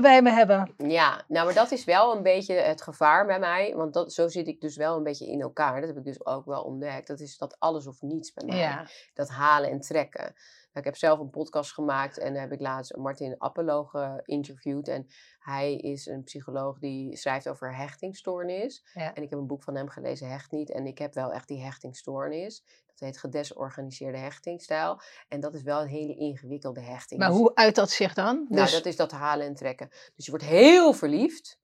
bij 0.00 0.22
me 0.22 0.30
hebben. 0.30 0.74
Ja, 0.76 1.24
nou, 1.28 1.44
maar 1.44 1.54
dat 1.54 1.70
is 1.70 1.84
wel 1.84 2.16
een 2.16 2.22
beetje 2.22 2.54
het 2.54 2.82
gevaar 2.82 3.26
bij 3.26 3.38
mij. 3.38 3.74
Want 3.76 3.94
dat, 3.94 4.12
zo 4.12 4.28
zit 4.28 4.46
ik 4.46 4.60
dus 4.60 4.76
wel 4.76 4.96
een 4.96 5.02
beetje 5.02 5.26
in 5.26 5.40
elkaar. 5.40 5.80
Dat 5.80 5.88
heb 5.88 5.98
ik 5.98 6.04
dus 6.04 6.26
ook 6.26 6.44
wel 6.44 6.62
ontdekt. 6.62 7.06
Dat 7.06 7.20
is 7.20 7.38
dat 7.38 7.56
alles 7.58 7.86
of 7.86 8.02
niets 8.02 8.32
bij 8.32 8.46
mij. 8.46 8.58
Ja, 8.58 8.88
Dat 9.14 9.28
halen 9.28 9.70
en 9.70 9.80
trekken. 9.80 10.34
Nou, 10.74 10.86
ik 10.86 10.92
heb 10.92 10.96
zelf 10.96 11.18
een 11.18 11.30
podcast 11.30 11.72
gemaakt 11.72 12.18
en 12.18 12.32
daar 12.32 12.42
heb 12.42 12.52
ik 12.52 12.60
laatst 12.60 12.96
Martin 12.96 13.38
Appelo 13.38 13.84
geïnterviewd. 13.84 14.88
En 14.88 15.06
hij 15.38 15.76
is 15.76 16.06
een 16.06 16.22
psycholoog 16.22 16.78
die 16.78 17.16
schrijft 17.16 17.48
over 17.48 17.76
hechtingstoornis. 17.76 18.84
Ja. 18.92 19.14
En 19.14 19.22
ik 19.22 19.30
heb 19.30 19.38
een 19.38 19.46
boek 19.46 19.62
van 19.62 19.76
hem 19.76 19.88
gelezen, 19.88 20.28
Hecht 20.28 20.50
niet. 20.50 20.70
En 20.70 20.86
ik 20.86 20.98
heb 20.98 21.14
wel 21.14 21.32
echt 21.32 21.48
die 21.48 21.62
hechtingstoornis. 21.62 22.64
Dat 22.94 23.08
heet 23.08 23.18
gedesorganiseerde 23.18 24.18
hechtingstijl. 24.18 25.00
En 25.28 25.40
dat 25.40 25.54
is 25.54 25.62
wel 25.62 25.80
een 25.80 25.88
hele 25.88 26.16
ingewikkelde 26.16 26.80
hechting. 26.80 27.20
maar 27.20 27.28
Dus- 27.28 27.38
hoe 27.38 27.54
uit 27.54 27.74
dat 27.74 27.90
zich 27.90 28.14
dan? 28.14 28.46
nou, 28.48 28.62
Dus, 28.62 28.72
dat 28.72 28.86
is 28.86 28.96
dat 28.96 29.10
halen 29.10 29.46
en 29.46 29.54
trekken. 29.54 29.88
Dus 29.90 30.24
je 30.24 30.30
wordt 30.30 30.46
heel 30.46 30.92
verliefd 30.92 31.58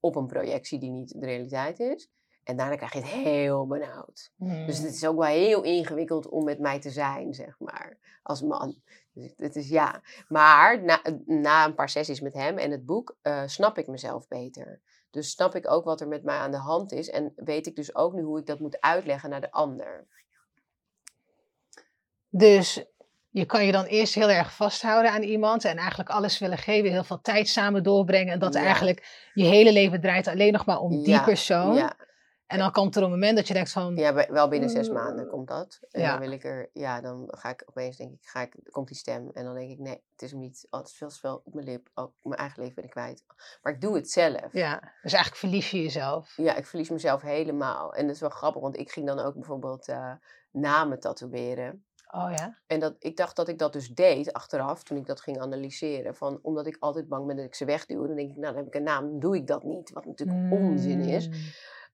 op 0.00 0.16
een 0.16 0.26
projectie 0.26 0.78
die 0.78 0.90
niet 0.90 1.20
de 1.20 1.26
realiteit 1.26 1.78
is. 1.78 2.08
En 2.44 2.56
daarna 2.56 2.76
krijg 2.76 2.92
je 2.92 2.98
het 2.98 3.08
heel 3.08 3.66
benauwd. 3.66 4.32
Hmm. 4.36 4.66
Dus 4.66 4.78
het 4.78 4.94
is 4.94 5.06
ook 5.06 5.16
wel 5.16 5.26
heel 5.26 5.62
ingewikkeld 5.62 6.28
om 6.28 6.44
met 6.44 6.58
mij 6.58 6.80
te 6.80 6.90
zijn, 6.90 7.34
zeg 7.34 7.58
maar, 7.58 7.98
als 8.22 8.42
man. 8.42 8.82
Dus 9.12 9.32
het 9.36 9.56
is 9.56 9.68
ja. 9.68 10.02
Maar 10.28 10.82
na, 10.84 11.00
na 11.24 11.64
een 11.64 11.74
paar 11.74 11.88
sessies 11.88 12.20
met 12.20 12.34
hem 12.34 12.58
en 12.58 12.70
het 12.70 12.86
boek 12.86 13.16
eh, 13.22 13.42
snap 13.46 13.78
ik 13.78 13.86
mezelf 13.86 14.28
beter. 14.28 14.80
Dus 15.10 15.30
snap 15.30 15.54
ik 15.54 15.70
ook 15.70 15.84
wat 15.84 16.00
er 16.00 16.08
met 16.08 16.22
mij 16.24 16.36
aan 16.36 16.50
de 16.50 16.56
hand 16.56 16.92
is. 16.92 17.10
En 17.10 17.32
weet 17.36 17.66
ik 17.66 17.76
dus 17.76 17.94
ook 17.94 18.12
nu 18.12 18.22
hoe 18.22 18.38
ik 18.38 18.46
dat 18.46 18.60
moet 18.60 18.80
uitleggen 18.80 19.30
naar 19.30 19.40
de 19.40 19.50
ander. 19.50 20.06
Dus 22.30 22.84
je 23.30 23.44
kan 23.46 23.64
je 23.66 23.72
dan 23.72 23.84
eerst 23.84 24.14
heel 24.14 24.30
erg 24.30 24.52
vasthouden 24.52 25.10
aan 25.10 25.22
iemand 25.22 25.64
en 25.64 25.76
eigenlijk 25.76 26.08
alles 26.10 26.38
willen 26.38 26.58
geven, 26.58 26.90
heel 26.90 27.04
veel 27.04 27.20
tijd 27.20 27.48
samen 27.48 27.82
doorbrengen. 27.82 28.32
En 28.32 28.38
dat 28.38 28.54
Ja. 28.54 28.60
eigenlijk 28.62 29.30
je 29.34 29.44
hele 29.44 29.72
leven 29.72 30.00
draait 30.00 30.26
alleen 30.28 30.52
nog 30.52 30.66
maar 30.66 30.78
om 30.80 30.90
die 30.90 31.08
Ja, 31.08 31.24
persoon. 31.24 31.74
Ja, 31.74 31.96
En 32.46 32.58
dan 32.58 32.72
komt 32.72 32.96
er 32.96 33.02
een 33.02 33.10
moment 33.10 33.36
dat 33.36 33.48
je 33.48 33.54
denkt 33.54 33.72
van, 33.72 33.96
ja, 33.96 34.14
wel 34.30 34.48
binnen 34.48 34.70
zes 34.70 34.88
Mm. 34.88 34.94
maanden 34.94 35.28
komt 35.28 35.48
dat. 35.48 35.78
En 35.90 36.00
Ja. 36.00 36.10
dan 36.10 36.20
wil 36.20 36.30
ik 36.30 36.44
er, 36.44 36.70
ja, 36.72 37.00
dan 37.00 37.24
ga 37.36 37.48
ik 37.48 37.62
opeens, 37.66 37.96
denk 37.96 38.12
ik, 38.12 38.26
ga 38.26 38.40
ik, 38.40 38.54
komt 38.70 38.88
die 38.88 38.96
stem. 38.96 39.30
En 39.32 39.44
dan 39.44 39.54
denk 39.54 39.70
ik, 39.70 39.78
nee, 39.78 40.02
het 40.12 40.22
is 40.22 40.30
hem 40.30 40.40
niet. 40.40 40.66
Oh, 40.70 40.80
het 40.80 40.88
is 40.88 40.96
veel 40.96 41.08
te 41.08 41.18
veel 41.18 41.42
op 41.44 41.54
mijn 41.54 41.66
lip. 41.66 41.88
Oh, 41.94 42.12
mijn 42.22 42.40
eigen 42.40 42.60
leven 42.60 42.74
ben 42.74 42.84
ik 42.84 42.90
kwijt. 42.90 43.24
Maar 43.62 43.72
ik 43.72 43.80
doe 43.80 43.94
het 43.94 44.10
zelf. 44.10 44.52
ja, 44.52 44.80
dus 45.02 45.12
eigenlijk 45.12 45.36
verlies 45.36 45.70
je 45.70 45.82
jezelf. 45.82 46.32
Ja, 46.36 46.54
ik 46.56 46.66
verlies 46.66 46.90
mezelf 46.90 47.22
helemaal. 47.22 47.94
En 47.94 48.06
dat 48.06 48.14
is 48.14 48.20
wel 48.20 48.30
grappig, 48.30 48.62
want 48.62 48.78
ik 48.78 48.90
ging 48.90 49.06
dan 49.06 49.18
ook 49.18 49.34
bijvoorbeeld 49.34 49.88
eh, 49.88 50.12
namen 50.50 51.00
tatoeëren. 51.00 51.85
Oh 52.10 52.30
ja? 52.36 52.58
En 52.66 52.80
dat, 52.80 52.94
ik 52.98 53.16
dacht 53.16 53.36
dat 53.36 53.48
ik 53.48 53.58
dat 53.58 53.72
dus 53.72 53.88
deed 53.88 54.32
achteraf, 54.32 54.82
toen 54.82 54.96
ik 54.96 55.06
dat 55.06 55.20
ging 55.20 55.38
analyseren. 55.38 56.14
Van, 56.14 56.38
omdat 56.42 56.66
ik 56.66 56.76
altijd 56.80 57.08
bang 57.08 57.26
ben 57.26 57.36
dat 57.36 57.44
ik 57.44 57.54
ze 57.54 57.64
wegduw. 57.64 58.06
Dan 58.06 58.16
denk 58.16 58.30
ik, 58.30 58.36
nou, 58.36 58.54
dan 58.54 58.56
heb 58.56 58.66
ik 58.66 58.74
een 58.74 58.82
naam, 58.82 59.10
dan 59.10 59.18
doe 59.18 59.36
ik 59.36 59.46
dat 59.46 59.64
niet. 59.64 59.92
Wat 59.92 60.04
natuurlijk 60.04 60.52
onzin 60.52 61.00
is. 61.00 61.28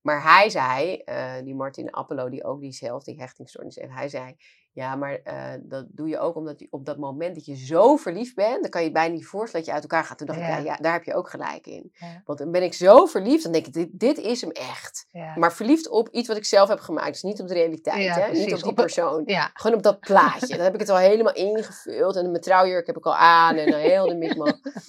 Maar 0.02 0.22
hij 0.22 0.50
zei, 0.50 0.96
eh, 0.96 1.32
die 1.44 1.54
Martin 1.54 1.90
Appelo, 1.90 2.28
die 2.28 2.44
ook 2.44 2.60
diezelfde 2.60 3.14
hechtingstoornis 3.14 3.76
heeft. 3.76 3.92
Hij 3.92 4.08
zei, 4.08 4.36
ja, 4.72 4.96
maar 4.96 5.14
eh, 5.14 5.52
dat 5.62 5.86
doe 5.88 6.08
je 6.08 6.18
ook 6.18 6.36
omdat 6.36 6.60
je 6.60 6.66
op 6.70 6.84
dat 6.86 6.98
moment 6.98 7.34
dat 7.34 7.44
je 7.44 7.56
zo 7.56 7.96
verliefd 7.96 8.34
bent. 8.34 8.60
Dan 8.60 8.70
kan 8.70 8.82
je 8.82 8.90
bijna 8.92 9.14
niet 9.14 9.26
voorstellen 9.26 9.66
dat 9.66 9.74
je 9.74 9.80
uit 9.80 9.90
elkaar 9.90 10.04
gaat. 10.04 10.18
Toen 10.18 10.26
dacht 10.26 10.38
ik, 10.38 10.64
Ja. 10.64 10.76
daar 10.76 10.92
heb 10.92 11.04
je 11.04 11.14
ook 11.14 11.30
gelijk 11.30 11.66
in. 11.66 11.90
Ja. 11.92 12.22
Want 12.24 12.38
dan 12.38 12.50
ben 12.50 12.62
ik 12.62 12.74
zo 12.74 13.06
verliefd, 13.06 13.42
dan 13.42 13.52
denk 13.52 13.66
ik, 13.66 13.72
dit, 13.72 13.88
dit 13.92 14.18
is 14.18 14.40
hem 14.40 14.50
echt. 14.50 15.06
Maar 15.34 15.52
verliefd 15.52 15.88
op 15.88 16.08
iets 16.08 16.28
wat 16.28 16.36
ik 16.36 16.44
zelf 16.44 16.68
heb 16.68 16.80
gemaakt. 16.80 17.12
Dus 17.12 17.22
niet 17.22 17.40
op 17.40 17.48
de 17.48 17.54
realiteit, 17.54 18.14
hè? 18.14 18.32
niet 18.32 18.54
op 18.54 18.62
die 18.62 18.74
persoon. 18.74 19.22
Gewoon 19.54 19.76
op 19.76 19.82
dat 19.82 20.00
plaatje. 20.00 20.46
Dan 20.56 20.64
heb 20.64 20.74
ik 20.74 20.80
het 20.80 20.88
al 20.88 20.96
helemaal 20.96 21.34
ingevuld. 21.34 22.16
En 22.16 22.30
mijn 22.30 22.42
trouwjurk 22.42 22.86
heb 22.86 22.96
ik 22.96 23.06
al 23.06 23.16
aan. 23.16 23.56
En 23.56 23.70
dan 23.70 23.80
heel 23.80 24.06
de 24.06 24.14
mikmak. 24.14 24.58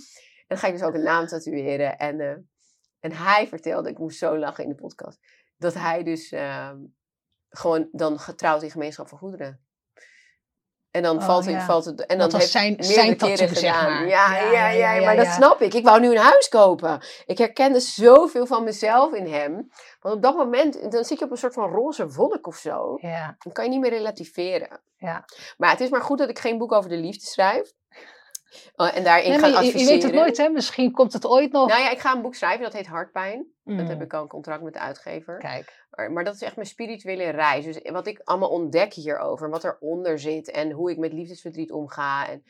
En 0.47 0.47
dan 0.47 0.58
ga 0.58 0.67
ik 0.67 0.80
dus 0.80 0.88
ook 0.88 0.93
een 0.93 1.04
naam 1.04 1.28
tatoeëren. 1.28 1.97
En, 1.97 2.19
eh, 2.19 2.36
en 3.04 3.12
hij 3.12 3.48
vertelde, 3.48 3.89
ik 3.89 3.98
moest 3.98 4.18
zo 4.18 4.38
lachen 4.38 4.63
in 4.63 4.70
de 4.70 4.76
podcast. 4.76 5.20
Dat 5.58 5.74
hij 5.74 6.04
dus 6.04 6.32
ehm, 6.32 6.78
gewoon 7.50 7.88
dan 7.92 8.20
getrouwd 8.20 8.63
in 8.63 8.72
gemeenschap 8.72 9.08
van 9.08 9.18
goederen. 9.18 9.62
En 10.92 11.04
dan 11.04 11.18
Oh, 11.18 11.24
valt, 11.26 11.46
ja. 11.46 11.66
valt 11.66 11.86
het. 11.86 12.06
En 12.06 12.18
dan 12.18 12.30
Dat 12.30 12.39
heeft 12.39 12.52
zijn- 12.52 12.68
meerdere 12.76 12.94
zijn 12.94 13.18
keren 13.18 13.38
zeg 13.38 13.58
gedaan. 13.58 13.92
maar. 13.94 14.08
Ja, 14.08 14.36
Ja, 14.36 14.52
ja, 14.52 14.70
ja, 14.70 14.94
ja, 14.94 15.06
maar 15.06 15.16
dat 15.16 15.28
snap 15.28 15.62
ik. 15.62 15.74
Ik 15.74 15.84
wou 15.84 16.00
nu 16.00 16.10
een 16.12 16.18
huis 16.18 16.50
kopen. 16.50 17.02
Ik 17.26 17.38
herkende 17.38 17.80
zoveel 17.80 18.46
van 18.46 18.63
mezelf 18.63 19.13
in 19.13 19.28
hem. 19.28 19.70
Want 20.00 20.16
op 20.16 20.22
dat 20.22 20.36
moment, 20.36 20.92
dan 20.92 21.04
zit 21.06 21.20
je 21.20 21.26
op 21.26 21.32
een 21.32 21.38
soort 21.38 21.54
van 21.54 21.70
roze 21.70 22.08
wolk 22.08 22.48
of 22.48 22.56
zo. 22.56 22.98
Ja, 23.02 23.36
Dan 23.39 23.54
kan 23.54 23.63
je 23.63 23.70
niet 23.70 23.80
meer 23.80 23.89
relativeren. 23.89 24.82
ja. 24.98 25.26
Maar 25.58 25.70
het 25.72 25.80
is 25.80 25.89
maar 25.89 26.02
goed 26.02 26.18
dat 26.18 26.30
ik 26.30 26.39
geen 26.39 26.58
boek 26.58 26.72
over 26.72 26.89
de 26.89 26.98
liefde 26.98 27.26
schrijf. 27.26 27.72
Oh, 28.76 28.98
en 28.98 29.04
daarin 29.04 29.30
Nee, 29.30 29.39
ga 29.39 29.48
maar 29.48 29.50
je, 29.50 29.66
je 29.66 29.72
adviseren. 29.72 29.94
weet 29.94 30.04
het 30.04 30.13
nooit, 30.13 30.38
hè? 30.38 30.50
Misschien 30.50 30.92
komt 30.92 31.13
het 31.13 31.26
ooit 31.26 31.52
nog. 31.52 31.68
Nou 31.68 31.82
ja, 31.82 31.89
ik 31.92 32.00
ga 32.00 32.16
een 32.16 32.22
boek 32.22 32.36
schrijven, 32.36 32.63
dat 32.63 32.74
heet 32.74 32.88
Hartpijn. 32.88 33.48
Dat 33.63 33.76
Mm. 33.76 33.86
heb 33.88 34.02
ik 34.02 34.13
al 34.13 34.22
een 34.22 34.28
contract 34.28 34.63
met 34.63 34.74
de 34.74 34.80
uitgever. 34.80 35.38
Kijk. 35.38 35.86
Maar, 35.89 36.12
maar 36.12 36.24
dat 36.24 36.34
is 36.36 36.42
echt 36.42 36.56
mijn 36.56 36.68
spirituele 36.68 37.30
reis. 37.30 37.66
Dus 37.66 37.80
wat 37.92 38.08
ik 38.08 38.22
allemaal 38.24 38.50
ontdek 38.50 38.94
hierover, 38.94 39.50
wat 39.50 39.63
eronder 39.63 40.20
zit 40.20 40.52
en 40.52 40.72
hoe 40.72 40.92
ik 40.92 40.98
met 40.98 41.13
liefdesverdriet 41.13 41.72
omga. 41.72 42.30
En 42.30 42.44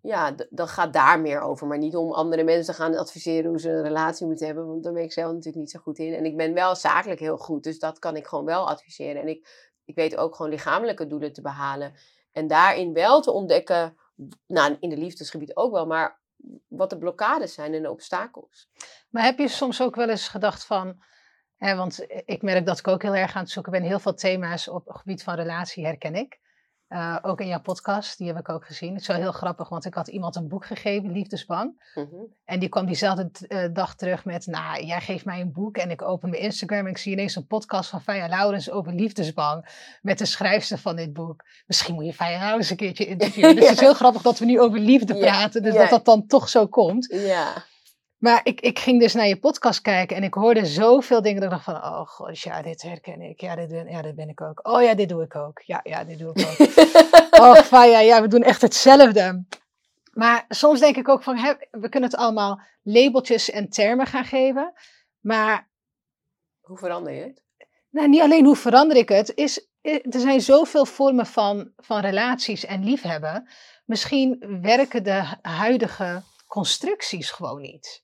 ja, 0.00 0.34
dat 0.50 0.70
gaat 0.70 0.92
daar 0.92 1.20
meer 1.20 1.40
over. 1.40 1.66
Maar 1.66 1.78
niet 1.78 1.96
om 1.96 2.12
andere 2.12 2.42
mensen 2.44 2.74
te 2.74 2.80
gaan 2.80 2.96
adviseren 2.96 3.50
hoe 3.50 3.60
ze 3.60 3.70
een 3.70 3.82
relatie 3.82 4.26
moeten 4.26 4.46
hebben. 4.46 4.66
Want 4.66 4.84
daar 4.84 4.92
ben 4.92 5.02
ik 5.02 5.12
zelf 5.12 5.28
natuurlijk 5.28 5.56
niet 5.56 5.70
zo 5.70 5.78
goed 5.80 5.98
in. 5.98 6.14
En 6.14 6.24
ik 6.24 6.36
ben 6.36 6.54
wel 6.54 6.74
zakelijk 6.74 7.20
heel 7.20 7.36
goed. 7.38 7.62
Dus 7.62 7.78
dat 7.78 7.98
kan 7.98 8.16
ik 8.16 8.26
gewoon 8.26 8.44
wel 8.44 8.68
adviseren. 8.68 9.22
En 9.22 9.28
ik, 9.28 9.70
ik 9.84 9.94
weet 9.94 10.16
ook 10.16 10.34
gewoon 10.34 10.50
lichamelijke 10.50 11.06
doelen 11.06 11.32
te 11.32 11.42
behalen. 11.42 11.94
En 12.32 12.46
daarin 12.46 12.92
wel 12.92 13.20
te 13.20 13.30
ontdekken, 13.32 13.96
nou 14.46 14.76
in 14.80 14.88
de 14.88 14.96
liefdesgebied 14.96 15.56
ook 15.56 15.72
wel, 15.72 15.86
maar 15.86 16.20
wat 16.68 16.90
de 16.90 16.98
blokkades 16.98 17.54
zijn 17.54 17.74
en 17.74 17.82
de 17.82 17.90
obstakels. 17.90 18.68
Maar 19.10 19.24
heb 19.24 19.38
je 19.38 19.48
soms 19.48 19.82
ook 19.82 19.94
wel 19.94 20.08
eens 20.08 20.28
gedacht 20.28 20.64
van, 20.64 21.02
Hè, 21.62 21.76
want 21.76 22.06
ik 22.24 22.42
merk 22.42 22.66
dat 22.66 22.78
ik 22.78 22.88
ook 22.88 23.02
heel 23.02 23.14
erg 23.14 23.34
aan 23.34 23.42
het 23.42 23.50
zoeken 23.50 23.72
ben. 23.72 23.82
Heel 23.82 23.98
veel 23.98 24.14
thema's 24.14 24.68
op 24.68 24.86
het 24.86 24.96
gebied 24.96 25.22
van 25.22 25.34
relatie 25.34 25.84
herken 25.84 26.14
ik. 26.14 26.40
Uh, 26.92 27.16
ook 27.22 27.40
in 27.40 27.46
jouw 27.46 27.60
podcast, 27.60 28.18
die 28.18 28.26
heb 28.26 28.38
ik 28.38 28.48
ook 28.48 28.66
gezien. 28.66 28.92
Het 28.92 29.00
is 29.00 29.06
wel 29.06 29.16
heel 29.16 29.32
grappig, 29.32 29.68
want 29.68 29.84
ik 29.84 29.94
had 29.94 30.08
iemand 30.08 30.36
een 30.36 30.48
boek 30.48 30.66
gegeven, 30.66 31.12
Liefdesbang. 31.12 31.92
Mm 31.94 32.08
-hmm. 32.10 32.26
En 32.44 32.58
die 32.58 32.68
kwam 32.68 32.86
diezelfde 32.86 33.30
uh, 33.48 33.64
dag 33.72 33.94
terug 33.94 34.24
met, 34.24 34.46
nou, 34.46 34.84
jij 34.84 35.00
geeft 35.00 35.24
mij 35.24 35.40
een 35.40 35.52
boek. 35.52 35.76
En 35.76 35.90
ik 35.90 36.02
open 36.02 36.30
mijn 36.30 36.42
Instagram 36.42 36.78
en 36.78 36.90
ik 36.90 36.98
zie 36.98 37.12
ineens 37.12 37.36
een 37.36 37.46
podcast 37.46 37.90
van 37.90 38.02
Faya 38.02 38.28
Laurens 38.28 38.70
over 38.70 38.92
liefdesbang. 38.92 39.66
Met 40.02 40.18
de 40.18 40.26
schrijfster 40.26 40.78
van 40.78 40.96
dit 40.96 41.12
boek. 41.12 41.44
Misschien 41.66 41.94
moet 41.94 42.04
je 42.04 42.14
Faya 42.14 42.38
Laurens 42.38 42.70
een 42.70 42.76
keertje 42.76 43.06
interviewen. 43.06 43.54
Dus 43.56 43.64
het 43.64 43.74
is 43.74 43.80
heel 43.80 43.94
grappig 43.94 44.22
dat 44.22 44.38
we 44.38 44.44
nu 44.44 44.60
over 44.60 44.78
liefde 44.78 45.18
praten. 45.18 45.62
Dus 45.62 45.74
dat 45.74 45.90
dat 45.90 46.04
dan 46.04 46.26
toch 46.26 46.48
zo 46.48 46.66
komt. 46.66 47.14
Ja. 47.14 47.64
Maar 48.22 48.40
ik, 48.44 48.60
ik 48.60 48.78
ging 48.78 49.00
dus 49.00 49.14
naar 49.14 49.26
je 49.26 49.38
podcast 49.38 49.80
kijken 49.80 50.16
en 50.16 50.22
ik 50.22 50.34
hoorde 50.34 50.66
zoveel 50.66 51.22
dingen 51.22 51.40
dat 51.40 51.50
ik 51.50 51.56
dacht 51.56 51.64
van, 51.64 51.92
oh 51.92 52.06
god, 52.06 52.38
ja, 52.38 52.62
dit 52.62 52.82
herken 52.82 53.20
ik. 53.20 53.40
Ja, 53.40 53.56
dit, 53.56 53.70
ja, 53.88 54.02
dit 54.02 54.14
ben 54.14 54.28
ik 54.28 54.40
ook. 54.40 54.68
Oh 54.68 54.82
ja, 54.82 54.94
dit 54.94 55.08
doe 55.08 55.22
ik 55.22 55.34
ook. 55.34 55.60
Ja, 55.60 55.80
ja, 55.82 56.04
dit 56.04 56.18
doe 56.18 56.30
ik 56.34 56.46
ook. 56.46 56.68
oh, 57.44 57.54
Faya, 57.54 57.98
ja, 57.98 58.22
we 58.22 58.28
doen 58.28 58.42
echt 58.42 58.62
hetzelfde. 58.62 59.44
Maar 60.12 60.44
soms 60.48 60.80
denk 60.80 60.96
ik 60.96 61.08
ook 61.08 61.22
van, 61.22 61.36
hè, 61.36 61.52
we 61.70 61.88
kunnen 61.88 62.10
het 62.10 62.18
allemaal 62.18 62.60
labeltjes 62.82 63.50
en 63.50 63.68
termen 63.68 64.06
gaan 64.06 64.24
geven. 64.24 64.72
Maar... 65.20 65.68
Hoe 66.60 66.78
verander 66.78 67.12
je 67.12 67.22
het? 67.22 67.42
Nou, 67.90 68.08
niet 68.08 68.22
alleen 68.22 68.44
hoe 68.44 68.56
verander 68.56 68.96
ik 68.96 69.08
het. 69.08 69.34
Is, 69.34 69.68
er 69.80 70.20
zijn 70.20 70.40
zoveel 70.40 70.86
vormen 70.86 71.26
van, 71.26 71.72
van 71.76 72.00
relaties 72.00 72.64
en 72.64 72.84
liefhebben. 72.84 73.48
Misschien 73.84 74.58
werken 74.62 75.04
de 75.04 75.36
huidige 75.42 76.22
constructies 76.46 77.30
gewoon 77.30 77.60
niet. 77.60 78.02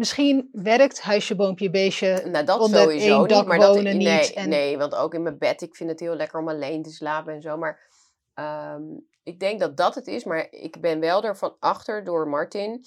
Misschien 0.00 0.48
werkt 0.52 1.00
huisje, 1.00 1.36
boompje, 1.36 1.70
beestje 1.70 2.22
nou, 2.24 2.44
dat 2.44 2.60
onder 2.60 2.80
sowieso 2.80 3.18
één 3.18 3.28
dak 3.28 3.38
niet, 3.38 3.46
maar 3.46 3.58
dat, 3.58 3.74
wonen 3.74 3.96
nee, 3.96 4.18
niet. 4.18 4.32
En, 4.32 4.48
nee, 4.48 4.78
want 4.78 4.94
ook 4.94 5.14
in 5.14 5.22
mijn 5.22 5.38
bed, 5.38 5.62
ik 5.62 5.76
vind 5.76 5.90
het 5.90 6.00
heel 6.00 6.14
lekker 6.14 6.40
om 6.40 6.48
alleen 6.48 6.82
te 6.82 6.90
slapen 6.90 7.34
en 7.34 7.42
zo. 7.42 7.56
Maar 7.56 7.80
ehm, 8.34 8.82
ik 9.22 9.40
denk 9.40 9.60
dat 9.60 9.76
dat 9.76 9.94
het 9.94 10.06
is. 10.06 10.24
Maar 10.24 10.46
ik 10.50 10.80
ben 10.80 11.00
wel 11.00 11.22
ervan 11.22 11.56
achter 11.58 12.04
door 12.04 12.28
Martin 12.28 12.84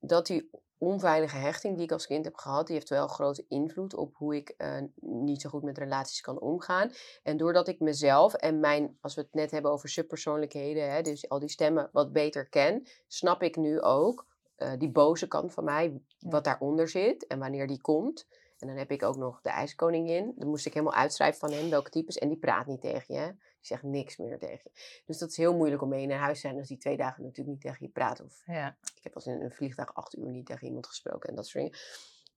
dat 0.00 0.26
die 0.26 0.50
onveilige 0.78 1.36
hechting 1.36 1.74
die 1.74 1.84
ik 1.84 1.92
als 1.92 2.06
kind 2.06 2.24
heb 2.24 2.36
gehad, 2.36 2.66
die 2.66 2.76
heeft 2.76 2.88
wel 2.88 3.08
grote 3.08 3.44
invloed 3.48 3.94
op 3.94 4.14
hoe 4.14 4.36
ik 4.36 4.54
eh, 4.56 4.76
niet 5.00 5.40
zo 5.40 5.48
goed 5.48 5.62
met 5.62 5.78
relaties 5.78 6.20
kan 6.20 6.40
omgaan. 6.40 6.90
En 7.22 7.36
doordat 7.36 7.68
ik 7.68 7.80
mezelf 7.80 8.34
en 8.34 8.60
mijn, 8.60 8.96
als 9.00 9.14
we 9.14 9.20
het 9.20 9.34
net 9.34 9.50
hebben 9.50 9.70
over 9.70 9.88
subpersoonlijkheden, 9.88 10.92
hè, 10.92 11.02
dus 11.02 11.28
al 11.28 11.38
die 11.38 11.48
stemmen 11.48 11.88
wat 11.92 12.12
beter 12.12 12.48
ken, 12.48 12.86
snap 13.06 13.42
ik 13.42 13.56
nu 13.56 13.80
ook 13.80 14.26
uh, 14.58 14.72
die 14.78 14.90
boze 14.90 15.28
kant 15.28 15.52
van 15.52 15.64
mij, 15.64 16.00
wat 16.18 16.44
daaronder 16.44 16.88
zit 16.88 17.26
en 17.26 17.38
wanneer 17.38 17.66
die 17.66 17.80
komt. 17.80 18.26
En 18.58 18.66
dan 18.66 18.76
heb 18.76 18.90
ik 18.90 19.02
ook 19.02 19.16
nog 19.16 19.40
de 19.40 19.48
ijskoningin. 19.48 20.32
Dan 20.36 20.48
moest 20.48 20.66
ik 20.66 20.74
helemaal 20.74 20.94
uitschrijven 20.94 21.38
van 21.38 21.52
hem 21.52 21.70
welke 21.70 21.90
types. 21.90 22.18
En 22.18 22.28
die 22.28 22.38
praat 22.38 22.66
niet 22.66 22.80
tegen 22.80 23.14
je. 23.14 23.26
Die 23.26 23.36
zegt 23.60 23.82
niks 23.82 24.16
meer 24.16 24.38
tegen 24.38 24.70
je. 24.72 25.02
Dus 25.06 25.18
dat 25.18 25.30
is 25.30 25.36
heel 25.36 25.54
moeilijk 25.54 25.82
om 25.82 25.88
mee 25.88 26.06
naar 26.06 26.18
huis 26.18 26.40
te 26.40 26.46
zijn 26.46 26.58
als 26.58 26.68
die 26.68 26.78
twee 26.78 26.96
dagen 26.96 27.22
natuurlijk 27.22 27.48
niet 27.48 27.60
tegen 27.60 27.86
je 27.86 27.92
praat. 27.92 28.20
Of 28.20 28.42
ja. 28.46 28.76
ik 28.96 29.02
heb 29.02 29.14
als 29.14 29.26
in 29.26 29.42
een 29.42 29.52
vliegtuig 29.52 29.94
acht 29.94 30.16
uur 30.16 30.30
niet 30.30 30.46
tegen 30.46 30.66
iemand 30.66 30.86
gesproken 30.86 31.28
en 31.28 31.34
dat 31.34 31.46
soort 31.46 31.64
dingen. 31.64 31.78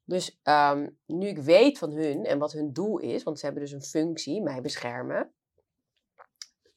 Dus 0.03 0.39
um, 0.43 0.97
nu 1.05 1.27
ik 1.27 1.37
weet 1.37 1.77
van 1.77 1.91
hun 1.91 2.25
en 2.25 2.39
wat 2.39 2.51
hun 2.51 2.73
doel 2.73 2.97
is, 2.97 3.23
want 3.23 3.39
ze 3.39 3.45
hebben 3.45 3.63
dus 3.63 3.71
een 3.71 3.81
functie, 3.81 4.41
mij 4.41 4.61
beschermen 4.61 5.31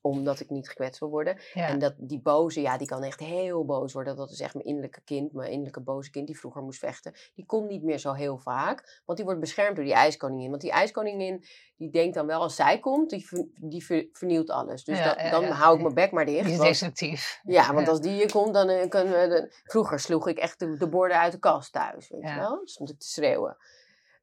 omdat 0.01 0.41
ik 0.41 0.51
niet 0.51 0.69
gekwetst 0.69 1.01
wil 1.01 1.09
worden. 1.09 1.39
Ja. 1.55 1.69
En 1.69 1.79
dat 1.79 1.95
die 1.99 2.21
boze, 2.21 2.61
ja, 2.61 2.79
die 2.79 2.87
kan 2.87 3.03
echt 3.03 3.21
heel 3.21 3.65
boos 3.65 3.93
worden. 3.93 4.17
Dat 4.17 4.31
is 4.31 4.41
echt 4.41 4.55
mijn 4.55 4.67
innerlijke 4.67 5.01
kind, 5.05 5.33
mijn 5.33 5.49
innerlijke 5.51 5.81
boze 5.81 6.11
kind 6.11 6.27
die 6.27 6.39
vroeger 6.39 6.63
moest 6.63 6.79
vechten. 6.79 7.13
Die 7.35 7.47
komt 7.47 7.69
niet 7.69 7.83
meer 7.83 7.99
zo 7.99 8.13
heel 8.13 8.39
vaak, 8.39 9.01
want 9.05 9.19
die 9.19 9.27
wordt 9.27 9.41
beschermd 9.41 9.77
door 9.77 9.85
die 9.85 9.95
ijskoningin. 9.95 10.51
Want 10.51 10.63
die 10.63 10.71
ijskoningin, 10.71 11.45
die 11.77 11.91
denkt 11.91 12.15
dan 12.15 12.27
wel 12.27 12.41
als 12.41 12.55
zij 12.57 12.79
komt, 12.79 13.11
die, 13.11 13.29
die 13.61 13.85
ver, 13.85 14.09
vernieuwt 14.13 14.51
alles. 14.51 14.85
Dus 14.85 14.99
Ja, 14.99 15.05
dat, 15.05 15.21
ja, 15.21 15.31
dan 15.31 15.45
hou 15.45 15.77
ik 15.77 15.83
mijn 15.83 15.95
bek 15.95 16.11
maar 16.13 16.27
dicht. 16.27 16.43
Die 16.45 16.51
is 16.53 16.57
want- 16.59 16.69
destructief. 16.69 17.41
ja, 17.43 17.75
want 17.75 17.89
als 17.89 18.01
die 18.01 18.13
hier 18.13 18.33
komt, 18.33 18.55
dan 18.55 18.69
eh, 18.69 18.89
kunnen 18.89 19.13
we... 19.21 19.29
de- 19.29 19.55
Vroeger 19.65 20.01
sloeg 20.01 20.29
ik 20.29 20.39
echt 20.39 20.59
de, 20.59 20.77
de 20.77 20.89
borden 20.89 21.19
uit 21.19 21.33
de 21.33 21.39
kast 21.39 21.73
thuis, 21.73 22.09
weet 22.09 22.29
je 22.29 22.35
wel? 22.35 22.61
Stond 22.65 22.91
ik 22.91 22.99
te 22.99 23.09
schreeuwen. 23.09 23.57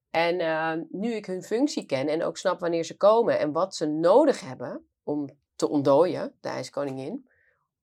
En 0.10 0.40
eh, 0.40 0.74
nu 0.90 1.12
ik 1.14 1.26
hun 1.26 1.44
functie 1.44 1.86
ken 1.86 2.08
en 2.08 2.24
ook 2.24 2.38
snap 2.38 2.60
wanneer 2.60 2.84
ze 2.84 2.98
komen 2.98 3.40
en 3.40 3.52
wat 3.52 3.76
ze 3.76 3.86
nodig 3.86 4.40
hebben 4.40 4.86
om 5.04 5.30
te 5.58 5.70
ontdooien, 5.70 6.34
de 6.42 6.50
ijskoningin, 6.50 7.30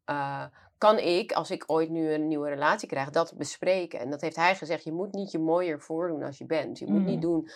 eh, 0.04 0.44
kan 0.78 0.98
ik, 0.98 1.32
als 1.32 1.50
ik 1.50 1.64
ooit 1.66 1.90
nu 1.90 2.12
een 2.12 2.28
nieuwe 2.28 2.48
relatie 2.48 2.88
krijg, 2.88 3.10
dat 3.10 3.32
bespreken. 3.37 3.98
En 4.00 4.10
dat 4.10 4.20
heeft 4.20 4.37
hij 4.37 4.54
gezegd, 4.56 4.84
je 4.84 4.92
moet 4.92 5.12
niet 5.12 5.30
je 5.30 5.38
mooier 5.38 5.80
voordoen 5.80 6.22
als 6.22 6.38
je 6.38 6.46
bent. 6.46 6.78
Je 6.78 6.87
moet 6.87 7.04
niet 7.04 7.22
doen... 7.22 7.48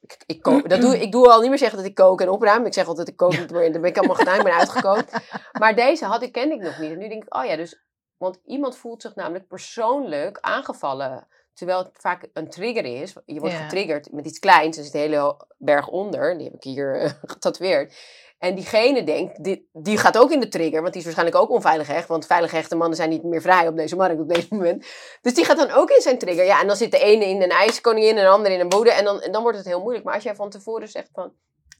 Ik, 0.00 0.22
ik, 0.26 0.42
kook, 0.42 0.68
dat 0.68 0.80
doe, 0.80 0.98
ik 1.00 1.12
doe 1.12 1.28
al 1.32 1.40
niet 1.40 1.48
meer 1.48 1.58
zeggen 1.58 1.78
dat 1.78 1.86
ik 1.86 1.94
kook 1.94 2.20
en 2.20 2.28
opruim. 2.28 2.66
Ik 2.66 2.72
zeg 2.72 2.86
altijd, 2.86 3.08
ik 3.08 3.16
kook 3.16 3.38
niet 3.38 3.50
meer. 3.50 3.72
Dan 3.72 3.80
ben 3.80 3.90
ik 3.90 3.98
allemaal 3.98 4.16
gedaan, 4.16 4.38
ik 4.38 4.44
ben 4.44 4.52
uitgekookt. 4.54 5.12
Maar 5.60 5.74
deze 5.74 6.04
had 6.04 6.22
ik, 6.22 6.32
kende 6.32 6.54
ik 6.54 6.60
nog 6.60 6.78
niet. 6.78 6.90
En 6.90 6.98
nu 6.98 7.08
denk 7.08 7.24
ik, 7.24 7.34
oh 7.36 7.44
ja, 7.44 7.56
dus... 7.56 7.82
Want 8.16 8.40
iemand 8.44 8.76
voelt 8.76 9.02
zich 9.02 9.14
namelijk 9.14 9.48
persoonlijk 9.48 10.38
aangevallen. 10.40 11.26
Terwijl 11.52 11.78
het 11.78 11.90
vaak 11.92 12.28
een 12.32 12.50
trigger 12.50 12.84
is. 12.84 13.14
Je 13.26 13.40
wordt 13.40 13.54
Ja. 13.54 13.62
getriggerd 13.62 14.12
met 14.12 14.26
iets 14.26 14.38
kleins. 14.38 14.76
Er 14.76 14.84
zit 14.84 14.94
een 14.94 15.00
hele 15.00 15.46
berg 15.56 15.88
onder. 15.88 16.36
Die 16.36 16.44
heb 16.44 16.54
ik 16.54 16.62
hier 16.62 17.18
getatoeëerd. 17.26 17.94
En 18.38 18.54
diegene 18.54 19.04
denkt, 19.04 19.44
dit, 19.44 19.62
die 19.72 19.98
gaat 19.98 20.18
ook 20.18 20.30
in 20.30 20.40
de 20.40 20.48
trigger. 20.48 20.80
Want 20.80 20.92
die 20.92 20.98
is 20.98 21.04
waarschijnlijk 21.04 21.42
ook 21.42 21.50
onveilig 21.50 21.86
hecht. 21.86 22.08
Want 22.08 22.26
veilig 22.26 22.50
hechte 22.50 22.76
mannen 22.76 22.96
zijn 22.96 23.10
niet 23.10 23.22
meer 23.22 23.40
vrij 23.40 23.68
op 23.68 23.76
deze 23.76 23.96
markt 23.96 24.20
op 24.20 24.28
deze 24.28 24.46
moment. 24.50 24.86
Dus 25.20 25.34
die 25.34 25.44
gaat 25.44 25.56
dan 25.56 25.70
ook 25.70 25.90
in 25.90 26.00
zijn 26.00 26.18
trigger. 26.18 26.44
Ja, 26.44 26.60
en 26.60 26.66
dan 26.66 26.76
zit 26.76 26.90
de 26.90 26.98
ene 26.98 27.24
in 27.24 27.42
een 27.42 27.50
ijskoningin 27.50 28.16
en 28.16 28.22
de 28.22 28.28
andere 28.28 28.54
in 28.54 28.60
een 28.60 28.68
boede. 28.68 28.92
En 28.92 29.04
dan, 29.04 29.20
en 29.20 29.32
dan 29.32 29.42
wordt 29.42 29.58
het 29.58 29.66
heel 29.66 29.80
moeilijk. 29.80 30.04
Maar 30.04 30.14
als 30.14 30.22
jij 30.22 30.34
van 30.34 30.50
tevoren 30.50 30.88
zegt 30.88 31.08
van... 31.12 31.32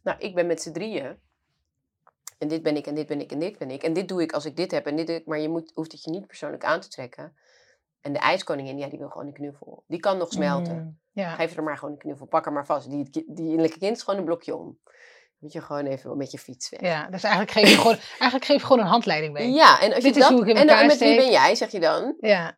Nou, 0.03 0.19
ik 0.19 0.35
ben 0.35 0.47
met 0.47 0.63
z'n 0.63 0.73
drieën. 0.73 1.19
En 2.39 2.49
dit 2.49 2.63
ben 2.63 2.77
ik, 2.77 2.87
en 2.87 2.95
dit 2.95 3.07
ben 3.07 3.21
ik, 3.21 3.33
en 3.33 3.39
dit 3.39 3.59
ben 3.59 3.71
ik. 3.71 3.83
En 3.83 3.93
dit 3.93 4.09
doe 4.09 4.23
ik 4.23 4.33
als 4.33 4.45
ik 4.45 4.57
dit 4.57 4.71
heb, 4.71 4.87
en 4.87 4.97
dit 4.97 5.07
doe 5.07 5.17
ik. 5.17 5.27
Maar 5.27 5.39
je 5.39 5.49
moet, 5.49 5.71
hoeft 5.75 5.93
het 5.93 6.05
je 6.05 6.11
niet 6.11 6.27
persoonlijk 6.27 6.65
aan 6.65 6.81
te 6.81 6.89
trekken. 6.89 7.37
En 8.01 8.13
de 8.13 8.19
ijskoningin, 8.19 8.79
ja, 8.79 8.89
die 8.89 8.99
wil 8.99 9.09
gewoon 9.09 9.27
een 9.27 9.33
knuffel. 9.33 9.85
Die 9.87 10.01
kan 10.01 10.19
nog 10.19 10.33
smelten. 10.33 10.77
Mm, 10.77 10.99
ja. 11.13 11.35
Geef 11.35 11.57
er 11.57 11.63
maar 11.63 11.79
gewoon 11.79 11.95
een 11.95 12.01
knuffel. 12.01 12.27
Pak 12.27 12.45
haar 12.45 12.55
maar 12.55 12.67
vast. 12.67 12.91
Die, 12.91 13.11
die 13.11 13.47
innerlijke 13.47 13.79
kind 13.79 13.97
is 13.97 14.03
gewoon 14.03 14.19
een 14.19 14.27
blokje 14.27 14.57
om. 14.57 14.79
Moet 15.39 15.53
je 15.53 15.61
gewoon 15.61 15.87
even 15.87 16.17
met 16.17 16.31
je 16.31 16.39
fiets 16.39 16.69
weg. 16.69 16.81
ja, 16.81 17.09
dus 17.11 17.23
eigenlijk 17.23 17.53
geef 17.53 17.71
je 17.71 17.77
gewoon, 17.77 17.97
eigenlijk 18.19 18.45
geef 18.45 18.61
je 18.61 18.67
gewoon 18.67 18.79
een 18.83 18.91
handleiding 18.91 19.33
mee. 19.33 19.53
Ja, 19.53 19.81
en 19.81 19.95
als 19.95 20.05
Dit 20.05 20.15
je 20.15 20.21
dat, 20.21 20.31
en 20.31 20.67
dan, 20.67 20.87
met 20.87 20.99
wie 20.99 21.17
ben 21.17 21.31
jij, 21.31 21.55
zeg 21.55 21.71
je 21.71 21.81
dan? 21.81 22.17
Ja, 22.21 22.57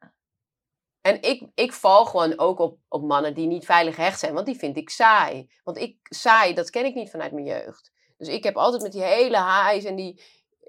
En 1.00 1.22
ik, 1.22 1.46
ik 1.54 1.72
val 1.72 2.04
gewoon 2.04 2.38
ook 2.38 2.58
op, 2.58 2.78
op 2.88 3.02
mannen 3.02 3.34
die 3.34 3.46
niet 3.46 3.64
veilig 3.64 3.96
hecht 3.96 4.18
zijn, 4.18 4.34
want 4.34 4.46
die 4.46 4.58
vind 4.58 4.76
ik 4.76 4.90
saai. 4.90 5.50
Want 5.64 5.76
ik, 5.78 5.96
saai, 6.02 6.54
dat 6.54 6.70
ken 6.70 6.84
ik 6.84 6.94
niet 6.94 7.10
vanuit 7.10 7.32
mijn 7.32 7.46
jeugd. 7.46 7.92
Dus 8.16 8.28
ik 8.28 8.44
heb 8.44 8.56
altijd 8.56 8.82
met 8.82 8.92
die 8.92 9.02
hele 9.02 9.36
highs 9.36 9.84
en 9.84 9.96
die, 9.96 10.22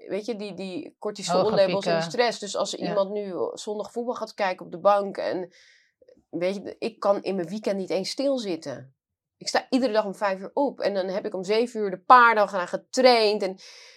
weet 0.08 0.26
je, 0.26 0.36
die, 0.36 0.54
die 0.54 0.82
Hoge 0.84 0.94
cortisol 0.98 1.50
levels 1.50 1.86
en 1.86 1.94
die 1.94 2.02
stress. 2.10 2.38
Dus 2.38 2.56
als 2.56 2.70
Ja. 2.70 2.88
iemand 2.88 3.10
nu 3.10 3.34
zondag 3.54 3.92
voetbal 3.92 4.14
gaat 4.14 4.34
kijken 4.34 4.66
op 4.66 4.72
de 4.72 4.78
bank 4.78 5.16
en, 5.16 5.52
weet 6.30 6.54
je, 6.54 6.76
ik 6.78 6.98
kan 7.00 7.22
in 7.22 7.34
mijn 7.34 7.48
weekend 7.48 7.76
niet 7.76 7.90
eens 7.90 8.10
stilzitten. 8.10 8.94
Ik 9.42 9.48
sta 9.48 9.66
iedere 9.70 9.92
dag 9.92 10.04
om 10.04 10.14
vijf 10.14 10.40
uur 10.40 10.50
op 10.54 10.80
en 10.80 10.94
dan 10.94 11.06
heb 11.06 11.26
ik 11.26 11.34
om 11.34 11.44
zeven 11.44 11.80
uur 11.80 11.90
de 11.90 11.98
paarden 11.98 12.48
gaan 12.48 12.68
getraind. 12.68 13.42
En 13.42 13.48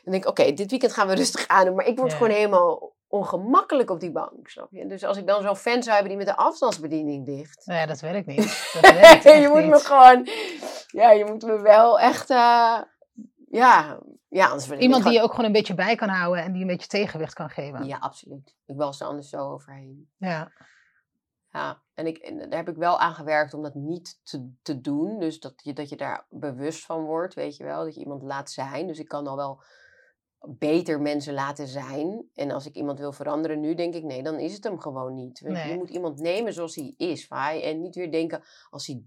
dan 0.03 0.11
denk 0.11 0.23
ik, 0.23 0.29
oké, 0.29 0.53
dit 0.53 0.69
weekend 0.69 0.93
gaan 0.93 1.07
we 1.07 1.15
rustig 1.23 1.47
aan 1.47 1.65
doen. 1.65 1.75
Maar 1.75 1.85
ik 1.85 1.97
word 1.97 2.11
Ja. 2.11 2.17
gewoon 2.17 2.33
helemaal 2.33 2.93
ongemakkelijk 3.07 3.89
op 3.89 3.99
die 3.99 4.11
bank, 4.11 4.47
snap 4.49 4.67
je? 4.71 4.87
Dus 4.87 5.03
als 5.03 5.17
ik 5.17 5.27
dan 5.27 5.41
zo'n 5.41 5.55
fan 5.55 5.83
zou 5.83 5.95
hebben 5.95 6.07
die 6.09 6.17
met 6.17 6.27
de 6.27 6.35
afstandsbediening 6.35 7.25
dicht. 7.25 7.65
nou 7.65 7.79
ja, 7.79 7.85
dat 7.85 7.99
werkt 7.99 8.27
niet. 8.27 8.37
Dat 8.81 8.93
werkt 8.93 9.23
je 9.23 9.47
moet 9.51 9.61
niet. 9.61 9.69
me 9.69 9.79
gewoon, 9.79 10.27
ja, 10.87 11.11
je 11.11 11.25
moet 11.25 11.43
me 11.43 11.61
wel 11.61 11.99
echt, 11.99 12.29
eh, 12.29 12.77
ja, 13.49 13.99
ja, 14.29 14.47
anders 14.47 14.69
Iemand 14.71 15.03
die 15.03 15.13
je 15.13 15.21
ook 15.21 15.29
gewoon 15.31 15.45
een 15.45 15.51
beetje 15.51 15.75
bij 15.75 15.95
kan 15.95 16.09
houden 16.09 16.43
en 16.43 16.51
die 16.51 16.61
een 16.61 16.67
beetje 16.67 16.87
tegenwicht 16.87 17.33
kan 17.33 17.49
geven. 17.49 17.85
Ja, 17.85 17.97
absoluut. 17.97 18.55
Ik 18.65 18.75
was 18.77 18.99
er 19.01 19.07
anders 19.07 19.29
zo 19.29 19.51
overheen. 19.51 20.09
Ja. 20.17 20.51
Ja, 21.55 21.81
en, 21.93 22.07
ik, 22.07 22.17
en 22.17 22.37
daar 22.37 22.59
heb 22.59 22.69
ik 22.69 22.75
wel 22.75 22.99
aan 22.99 23.13
gewerkt 23.13 23.53
om 23.53 23.61
dat 23.61 23.75
niet 23.75 24.19
te, 24.23 24.51
te 24.61 24.81
doen. 24.81 25.19
Dus 25.19 25.39
dat 25.39 25.53
je, 25.63 25.73
dat 25.73 25.89
je 25.89 25.95
daar 25.95 26.25
bewust 26.29 26.85
van 26.85 27.03
wordt, 27.03 27.33
weet 27.33 27.55
je 27.55 27.63
wel. 27.63 27.83
Dat 27.83 27.95
je 27.95 27.99
iemand 27.99 28.21
laat 28.21 28.51
zijn. 28.51 28.87
Dus 28.87 28.99
ik 28.99 29.07
kan 29.07 29.27
al 29.27 29.35
wel 29.35 29.63
beter 30.47 31.01
mensen 31.01 31.33
laten 31.33 31.67
zijn. 31.67 32.29
En 32.33 32.51
als 32.51 32.65
ik 32.65 32.75
iemand 32.75 32.99
wil 32.99 33.11
veranderen 33.11 33.59
nu, 33.59 33.75
denk 33.75 33.93
ik, 33.93 34.03
nee, 34.03 34.23
dan 34.23 34.39
is 34.39 34.53
het 34.53 34.63
hem 34.63 34.79
gewoon 34.79 35.13
niet. 35.13 35.39
Je, 35.39 35.49
Nee. 35.49 35.69
Je 35.71 35.77
moet 35.77 35.89
iemand 35.89 36.19
nemen 36.19 36.53
zoals 36.53 36.75
hij 36.75 36.93
is. 36.97 37.27
En 37.27 37.81
niet 37.81 37.95
weer 37.95 38.11
denken 38.11 38.43
als 38.69 38.87
hij 38.87 39.03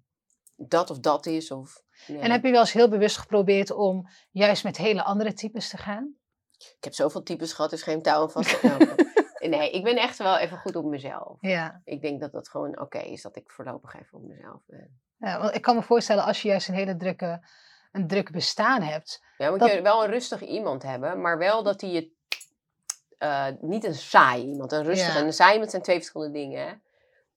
dat 0.57 0.91
of 0.91 0.99
dat 0.99 1.27
is. 1.27 1.51
Of, 1.51 1.83
nee. 2.07 2.19
En 2.19 2.31
heb 2.31 2.45
je 2.45 2.51
wel 2.51 2.61
eens 2.61 2.73
heel 2.73 2.89
bewust 2.89 3.17
geprobeerd 3.17 3.71
om 3.71 4.09
juist 4.31 4.65
met 4.65 4.77
hele 4.77 5.03
andere 5.03 5.33
types 5.33 5.69
te 5.69 5.77
gaan? 5.77 6.17
Ik 6.59 6.85
heb 6.85 6.95
zoveel 6.95 7.23
types 7.23 7.53
gehad, 7.53 7.71
dus 7.71 7.83
geen 7.83 8.03
touw 8.03 8.23
aan 8.23 8.31
vast 8.31 8.51
te 8.51 8.59
knopen. 8.77 9.08
Nee, 9.39 9.71
ik 9.71 9.85
ben 9.85 9.97
echt 9.97 10.19
wel 10.19 10.39
even 10.39 10.59
goed 10.59 10.77
op 10.77 10.85
mezelf. 10.85 11.39
Ja. 11.41 11.81
Ik 11.85 12.01
denk 12.01 12.21
dat 12.21 12.33
dat 12.33 12.49
gewoon 12.49 12.81
oké 12.81 12.99
is 12.99 13.23
dat 13.23 13.37
ik 13.37 13.51
voorlopig 13.51 13.95
even 13.95 14.19
op 14.19 14.25
mezelf 14.25 14.61
ben. 14.67 15.01
ja, 15.17 15.41
want 15.41 15.55
ik 15.55 15.63
kan 15.63 15.77
me 15.77 15.83
voorstellen 15.83 16.25
als 16.25 16.43
je 16.43 16.49
juist 16.49 16.69
een 16.69 16.75
hele 16.75 16.97
drukke, 16.97 17.47
een 17.93 18.07
druk 18.07 18.31
bestaan 18.31 18.83
hebt. 18.83 19.23
Ja, 19.39 19.51
moet 19.51 19.59
Dat- 19.59 19.73
je 19.73 19.83
wel 19.83 20.05
een 20.05 20.11
rustig 20.11 20.41
iemand 20.43 20.83
hebben, 20.83 21.21
maar 21.21 21.39
wel 21.39 21.63
dat 21.63 21.81
hij 21.81 21.91
je... 21.91 22.11
eh, 23.19 23.47
niet 23.61 23.85
een 23.85 23.95
saai 23.95 24.45
iemand, 24.47 24.73
een 24.73 24.83
rustig 24.85 25.15
Ja. 25.15 25.21
en 25.21 25.27
een 25.27 25.33
saai 25.33 25.53
iemand 25.53 25.71
zijn 25.71 25.83
twee 25.83 25.97
verschillende 25.97 26.39
dingen. 26.39 26.67
Hè? 26.69 26.75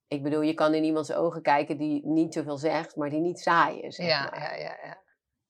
Ik 0.07 0.23
bedoel, 0.23 0.41
je 0.41 0.53
kan 0.53 0.73
in 0.73 0.83
iemands 0.83 1.13
ogen 1.13 1.41
kijken 1.41 1.77
die 1.77 2.05
niet 2.07 2.33
zoveel 2.33 2.57
zegt, 2.57 2.95
maar 2.95 3.09
die 3.09 3.19
niet 3.19 3.39
saai 3.39 3.79
is. 3.81 3.95
zeg 3.95 4.07
Ja, 4.07 4.21
maar. 4.23 4.39
ja, 4.41 4.55
ja. 4.55 4.77
ja. 4.83 4.99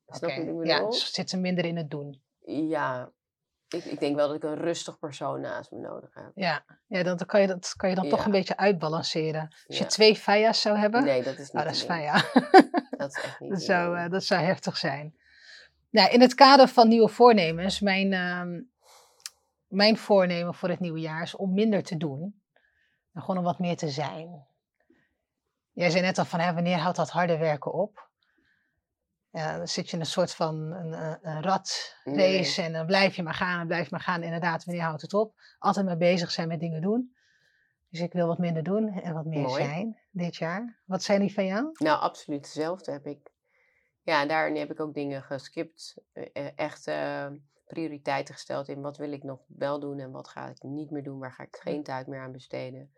Snap 0.07 0.29
je 0.29 0.41
Oké, 0.41 0.51
wat 0.53 0.61
ik 0.63 0.67
Ja, 0.69 0.75
bedoel? 0.75 0.89
dus 0.91 1.13
zit 1.13 1.29
ze 1.29 1.37
minder 1.37 1.65
in 1.65 1.77
het 1.77 1.89
doen. 1.89 2.21
Ja, 2.45 3.11
ik, 3.73 3.85
ik 3.85 3.99
denk 3.99 4.15
wel 4.15 4.27
dat 4.27 4.35
ik 4.35 4.43
een 4.43 4.57
rustig 4.57 4.99
persoon 4.99 5.41
naast 5.41 5.71
me 5.71 5.79
nodig 5.79 6.13
heb. 6.13 6.31
Ja, 6.35 6.63
ja 6.87 7.03
dan 7.03 7.17
kan 7.17 7.41
je 7.41 7.47
dat 7.47 7.73
kan 7.77 7.89
je 7.89 7.95
dan 7.95 8.09
toch 8.09 8.25
een 8.25 8.31
beetje 8.31 8.57
uitbalanceren. 8.57 9.47
Als 9.67 9.77
je 9.77 9.83
Ja. 9.83 9.89
twee 9.89 10.15
Faya's 10.15 10.61
zou 10.61 10.77
hebben, 10.77 11.03
Nee, 11.03 11.23
dat 11.23 11.33
is 11.33 11.39
niet 11.39 11.53
nou, 11.53 11.65
dat 11.65 11.75
is. 11.75 11.83
Faya. 11.83 12.13
Dat 12.97 13.17
is 13.17 13.23
echt 13.23 13.39
niet 13.39 13.49
Dat 13.55 13.61
zou, 13.61 13.97
eh, 13.97 14.09
dat 14.09 14.23
zou 14.23 14.41
heftig 14.41 14.77
zijn. 14.77 15.15
Nou, 15.89 16.09
in 16.11 16.21
het 16.21 16.33
kader 16.35 16.67
van 16.67 16.87
nieuwe 16.87 17.09
voornemens, 17.09 17.79
mijn, 17.79 18.13
ehm, 18.13 18.61
mijn 19.67 19.97
voornemen 19.97 20.53
voor 20.53 20.69
het 20.69 20.79
nieuwe 20.79 20.99
jaar 20.99 21.21
is 21.21 21.35
om 21.35 21.53
minder 21.53 21.83
te 21.83 21.97
doen. 21.97 22.41
En 23.13 23.21
gewoon 23.21 23.37
om 23.37 23.43
wat 23.43 23.59
meer 23.59 23.77
te 23.77 23.89
zijn. 23.89 24.45
Jij 25.71 25.89
zei 25.89 26.03
net 26.03 26.17
al 26.17 26.25
van, 26.25 26.39
hè, 26.39 26.53
wanneer 26.53 26.77
houdt 26.77 26.97
dat 26.97 27.09
harde 27.09 27.37
werken 27.37 27.73
op? 27.73 28.09
Ja, 29.31 29.57
dan 29.57 29.67
zit 29.67 29.89
je 29.89 29.93
in 29.95 29.99
een 29.99 30.05
soort 30.05 30.33
van 30.33 30.55
een, 30.71 30.93
een, 31.21 31.41
ratrace 31.41 31.91
Nee. 32.03 32.55
en 32.55 32.73
dan 32.73 32.85
blijf 32.85 33.15
je 33.15 33.23
maar 33.23 33.33
gaan 33.33 33.59
en 33.59 33.67
blijf 33.67 33.83
je 33.83 33.91
maar 33.91 33.99
gaan. 33.99 34.23
Inderdaad, 34.23 34.63
wanneer 34.65 34.83
houdt 34.83 35.01
het 35.01 35.13
op? 35.13 35.33
Altijd 35.59 35.85
maar 35.85 35.97
bezig 35.97 36.31
zijn 36.31 36.47
met 36.47 36.59
dingen 36.59 36.81
doen. 36.81 37.15
Dus 37.89 37.99
ik 37.99 38.13
wil 38.13 38.27
wat 38.27 38.37
minder 38.37 38.63
doen 38.63 38.87
en 39.01 39.13
wat 39.13 39.25
meer 39.25 39.41
Mooi. 39.41 39.63
zijn 39.63 39.97
dit 40.11 40.35
jaar. 40.35 40.79
Wat 40.85 41.03
zijn 41.03 41.19
die 41.19 41.33
van 41.33 41.45
jou? 41.45 41.69
Nou, 41.73 41.99
absoluut 42.01 42.45
hetzelfde 42.45 42.91
heb 42.91 43.05
ik. 43.05 43.29
Ja, 44.01 44.25
daarin 44.25 44.55
heb 44.55 44.71
ik 44.71 44.79
ook 44.79 44.93
dingen 44.93 45.23
geskipt. 45.23 45.95
eh, 46.13 46.25
eh, 46.33 46.51
Echt 46.55 46.87
eh, 46.87 47.27
prioriteiten 47.65 48.33
gesteld 48.33 48.67
in 48.67 48.81
wat 48.81 48.97
wil 48.97 49.11
ik 49.11 49.23
nog 49.23 49.39
wel 49.47 49.79
doen 49.79 49.99
en 49.99 50.11
wat 50.11 50.27
ga 50.27 50.49
ik 50.49 50.63
niet 50.63 50.91
meer 50.91 51.03
doen. 51.03 51.19
Waar 51.19 51.31
ga 51.33 51.43
ik 51.43 51.57
geen 51.61 51.83
tijd 51.83 52.07
meer 52.07 52.19
aan 52.21 52.31
besteden. 52.31 52.93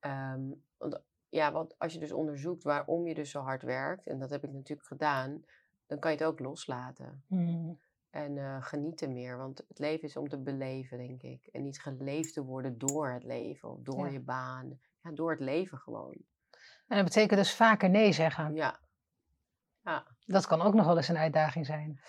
Ehm, 0.00 0.40
want 0.76 1.00
ja, 1.28 1.52
want 1.52 1.78
als 1.78 1.92
je 1.92 1.98
dus 1.98 2.12
onderzoekt 2.12 2.62
waarom 2.62 3.06
je 3.06 3.14
dus 3.14 3.30
zo 3.30 3.40
hard 3.40 3.62
werkt, 3.62 4.06
en 4.06 4.18
dat 4.18 4.30
heb 4.30 4.44
ik 4.44 4.52
natuurlijk 4.52 4.88
gedaan, 4.88 5.44
dan 5.86 5.98
kan 5.98 6.10
je 6.10 6.16
het 6.16 6.26
ook 6.26 6.38
loslaten. 6.40 7.24
Hmm. 7.26 7.80
En 8.10 8.38
eh, 8.38 8.56
genieten 8.60 9.12
meer. 9.12 9.36
Want 9.36 9.64
het 9.68 9.78
leven 9.78 10.08
is 10.08 10.16
om 10.16 10.28
te 10.28 10.38
beleven, 10.38 10.98
denk 10.98 11.22
ik. 11.22 11.48
En 11.52 11.62
niet 11.62 11.80
geleefd 11.80 12.32
te 12.34 12.44
worden 12.44 12.78
door 12.78 13.10
het 13.10 13.24
leven 13.24 13.70
of 13.70 13.78
door 13.80 14.06
Ja. 14.06 14.12
je 14.12 14.20
baan. 14.20 14.80
Ja, 15.02 15.10
door 15.12 15.30
het 15.30 15.40
leven 15.40 15.78
gewoon. 15.78 16.16
En 16.88 16.96
dat 16.96 17.04
betekent 17.04 17.38
dus 17.38 17.54
vaker 17.54 17.90
nee 17.90 18.12
zeggen. 18.12 18.54
Ja. 18.54 18.80
Dat 20.26 20.46
kan 20.46 20.62
ook 20.62 20.74
nog 20.74 20.86
wel 20.86 20.96
eens 20.96 21.08
een 21.08 21.16
uitdaging 21.16 21.66
zijn. 21.66 22.00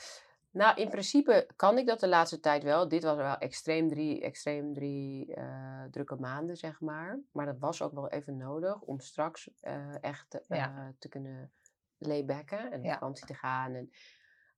Nou, 0.51 0.81
in 0.81 0.89
principe 0.89 1.49
kan 1.55 1.77
ik 1.77 1.85
dat 1.87 1.99
de 1.99 2.07
laatste 2.07 2.39
tijd 2.39 2.63
wel. 2.63 2.87
Dit 2.87 3.03
was 3.03 3.15
wel 3.15 3.37
extreem 3.37 3.87
drie, 3.89 4.21
extreem 4.21 4.73
drie 4.73 5.33
eh, 5.33 5.83
drukke 5.91 6.15
maanden, 6.15 6.57
zeg 6.57 6.79
maar. 6.81 7.19
Maar 7.31 7.45
dat 7.45 7.59
was 7.59 7.81
ook 7.81 7.93
wel 7.93 8.09
even 8.09 8.37
nodig 8.37 8.81
om 8.81 8.99
straks 8.99 9.49
eh, 9.59 10.03
echt 10.03 10.41
eh, 10.47 10.57
Ja. 10.57 10.93
te 10.99 11.09
kunnen 11.09 11.51
laybacken 11.97 12.71
en 12.71 12.79
op 12.79 12.85
Ja. 12.85 12.93
vakantie 12.93 13.25
te 13.25 13.33
gaan. 13.33 13.73
En 13.73 13.91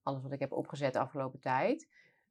alles 0.03 0.21
wat 0.21 0.31
ik 0.31 0.39
heb 0.39 0.51
opgezet 0.51 0.93
de 0.93 0.99
afgelopen 0.99 1.39
tijd. 1.39 1.87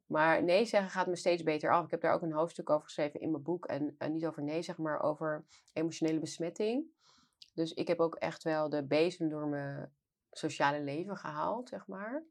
Maar 0.06 0.44
nee 0.44 0.64
zeggen 0.64 0.90
gaat 0.90 1.06
me 1.06 1.16
steeds 1.16 1.42
beter 1.42 1.72
af. 1.72 1.84
Ik 1.84 1.90
heb 1.90 2.00
daar 2.00 2.14
ook 2.14 2.22
een 2.22 2.32
hoofdstuk 2.32 2.70
over 2.70 2.84
geschreven 2.84 3.20
in 3.20 3.30
mijn 3.30 3.42
boek. 3.42 3.66
En, 3.66 3.94
en 3.98 4.12
niet 4.12 4.26
over 4.26 4.42
nee 4.42 4.62
zeggen, 4.62 4.84
maar 4.84 5.02
over 5.02 5.44
emotionele 5.72 6.18
besmetting. 6.18 6.84
Dus 7.54 7.72
ik 7.72 7.88
heb 7.88 8.00
ook 8.00 8.14
echt 8.14 8.42
wel 8.42 8.68
de 8.68 8.84
bezem 8.84 9.28
door 9.28 9.46
mijn 9.46 9.92
sociale 10.30 10.80
leven 10.80 11.16
gehaald, 11.16 11.68
zeg 11.68 11.86
maar. 11.86 12.24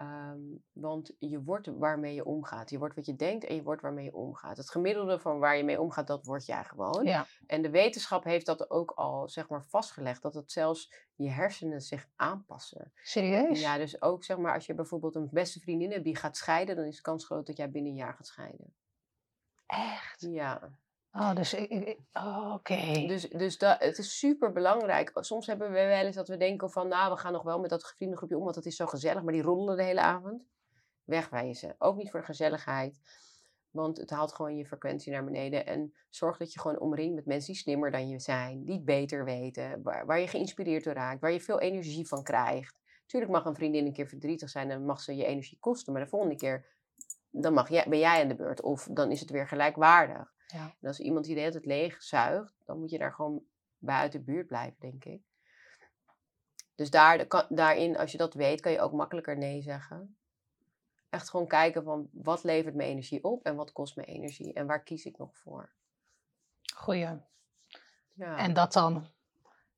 Ehm, 0.00 0.40
want 0.72 1.12
je 1.18 1.42
wordt 1.42 1.66
waarmee 1.66 2.14
je 2.14 2.24
omgaat. 2.24 2.70
Je 2.70 2.78
wordt 2.78 2.94
wat 2.94 3.06
je 3.06 3.16
denkt 3.16 3.44
en 3.44 3.54
je 3.54 3.62
wordt 3.62 3.82
waarmee 3.82 4.04
je 4.04 4.14
omgaat. 4.14 4.56
Het 4.56 4.70
gemiddelde 4.70 5.18
van 5.18 5.38
waar 5.38 5.56
je 5.56 5.64
mee 5.64 5.80
omgaat, 5.80 6.06
dat 6.06 6.24
word 6.24 6.46
jij 6.46 6.64
gewoon. 6.64 7.04
Ja. 7.04 7.26
En 7.46 7.62
de 7.62 7.70
wetenschap 7.70 8.24
heeft 8.24 8.46
dat 8.46 8.70
ook 8.70 8.90
al 8.90 9.28
zeg 9.28 9.48
maar 9.48 9.64
vastgelegd. 9.66 10.22
Dat 10.22 10.34
het 10.34 10.52
zelfs 10.52 10.92
je 11.14 11.28
hersenen 11.28 11.80
zich 11.80 12.08
aanpassen. 12.16 12.92
Serieus? 13.02 13.60
Ja, 13.60 13.76
dus 13.76 14.02
ook 14.02 14.24
zeg 14.24 14.36
maar 14.36 14.54
als 14.54 14.66
je 14.66 14.74
bijvoorbeeld 14.74 15.14
een 15.14 15.28
beste 15.30 15.60
vriendin 15.60 15.90
hebt 15.90 16.04
die 16.04 16.16
gaat 16.16 16.36
scheiden, 16.36 16.76
dan 16.76 16.84
is 16.84 16.96
de 16.96 17.02
kans 17.02 17.24
groot 17.24 17.46
dat 17.46 17.56
jij 17.56 17.70
binnen 17.70 17.90
een 17.90 17.98
jaar 17.98 18.14
gaat 18.14 18.26
scheiden. 18.26 18.74
Echt? 19.66 20.20
Ja. 20.20 20.78
Oh, 21.12 21.34
dus 21.34 21.54
ik... 21.54 21.98
oh, 22.12 22.52
oké. 22.54 23.04
Dus, 23.06 23.28
dus 23.28 23.58
dat, 23.58 23.78
het 23.78 23.98
is 23.98 24.18
super 24.18 24.52
belangrijk. 24.52 25.10
Soms 25.14 25.46
hebben 25.46 25.68
we 25.68 25.74
wel 25.74 26.04
eens 26.04 26.16
dat 26.16 26.28
we 26.28 26.36
denken 26.36 26.70
van, 26.70 26.88
nou, 26.88 27.12
we 27.12 27.18
gaan 27.18 27.32
nog 27.32 27.42
wel 27.42 27.58
met 27.58 27.70
dat 27.70 27.94
vriendengroepje 27.96 28.36
om, 28.36 28.44
want 28.44 28.56
het 28.56 28.66
is 28.66 28.76
zo 28.76 28.86
gezellig, 28.86 29.22
maar 29.22 29.32
die 29.32 29.42
roddelen 29.42 29.76
de 29.76 29.82
hele 29.82 30.00
avond. 30.00 30.44
Wegwijzen. 31.04 31.74
Ook 31.78 31.96
niet 31.96 32.10
voor 32.10 32.20
de 32.20 32.26
gezelligheid. 32.26 33.00
Want 33.70 33.96
het 33.96 34.10
haalt 34.10 34.32
gewoon 34.32 34.56
je 34.56 34.66
frequentie 34.66 35.12
naar 35.12 35.24
beneden. 35.24 35.66
En 35.66 35.94
zorg 36.08 36.36
dat 36.36 36.52
je 36.52 36.60
gewoon 36.60 36.78
omringt 36.80 37.14
met 37.14 37.26
mensen 37.26 37.52
die 37.52 37.62
slimmer 37.62 37.90
dan 37.90 38.08
je 38.08 38.18
zijn. 38.18 38.64
Die 38.64 38.74
het 38.74 38.84
beter 38.84 39.24
weten. 39.24 39.82
Waar, 39.82 40.06
waar 40.06 40.20
je 40.20 40.28
geïnspireerd 40.28 40.84
door 40.84 40.94
raakt. 40.94 41.20
Waar 41.20 41.32
je 41.32 41.40
veel 41.40 41.60
energie 41.60 42.08
van 42.08 42.22
krijgt. 42.22 42.78
Tuurlijk 43.06 43.32
mag 43.32 43.44
een 43.44 43.54
vriendin 43.54 43.86
een 43.86 43.92
keer 43.92 44.08
verdrietig 44.08 44.50
zijn 44.50 44.70
en 44.70 44.84
mag 44.84 45.00
ze 45.00 45.16
je 45.16 45.24
energie 45.24 45.58
kosten. 45.60 45.92
Maar 45.92 46.02
de 46.02 46.08
volgende 46.08 46.36
keer 46.36 46.66
dan 47.30 47.52
mag 47.52 47.68
jij, 47.68 47.86
ben 47.88 47.98
jij 47.98 48.22
aan 48.22 48.28
de 48.28 48.34
beurt. 48.34 48.62
Of 48.62 48.88
dan 48.90 49.10
is 49.10 49.20
het 49.20 49.30
weer 49.30 49.48
gelijkwaardig. 49.48 50.32
Ja. 50.50 50.74
En 50.80 50.88
als 50.88 51.00
iemand 51.00 51.24
die 51.24 51.34
de 51.34 51.40
hele 51.40 51.52
tijd 51.52 51.64
leeg 51.66 52.02
zuigt, 52.02 52.54
dan 52.64 52.78
moet 52.78 52.90
je 52.90 52.98
daar 52.98 53.12
gewoon 53.12 53.42
bij 53.78 53.96
uit 53.96 54.12
de 54.12 54.20
buurt 54.20 54.46
blijven, 54.46 54.76
denk 54.80 55.04
ik. 55.04 55.22
Dus 56.74 56.90
daar, 56.90 57.26
daarin, 57.48 57.96
als 57.96 58.12
je 58.12 58.18
dat 58.18 58.34
weet, 58.34 58.60
kan 58.60 58.72
je 58.72 58.80
ook 58.80 58.92
makkelijker 58.92 59.38
nee 59.38 59.62
zeggen. 59.62 60.16
Echt 61.10 61.30
gewoon 61.30 61.46
kijken 61.46 61.84
van 61.84 62.08
wat 62.12 62.42
levert 62.44 62.74
me 62.74 62.84
energie 62.84 63.24
op 63.24 63.44
en 63.44 63.56
wat 63.56 63.72
kost 63.72 63.96
me 63.96 64.04
energie 64.04 64.52
en 64.52 64.66
waar 64.66 64.82
kies 64.82 65.04
ik 65.04 65.18
nog 65.18 65.36
voor. 65.36 65.72
Goeie. 66.74 67.08
Ja. 68.12 68.36
En 68.36 68.52
dat 68.52 68.72
dan 68.72 69.06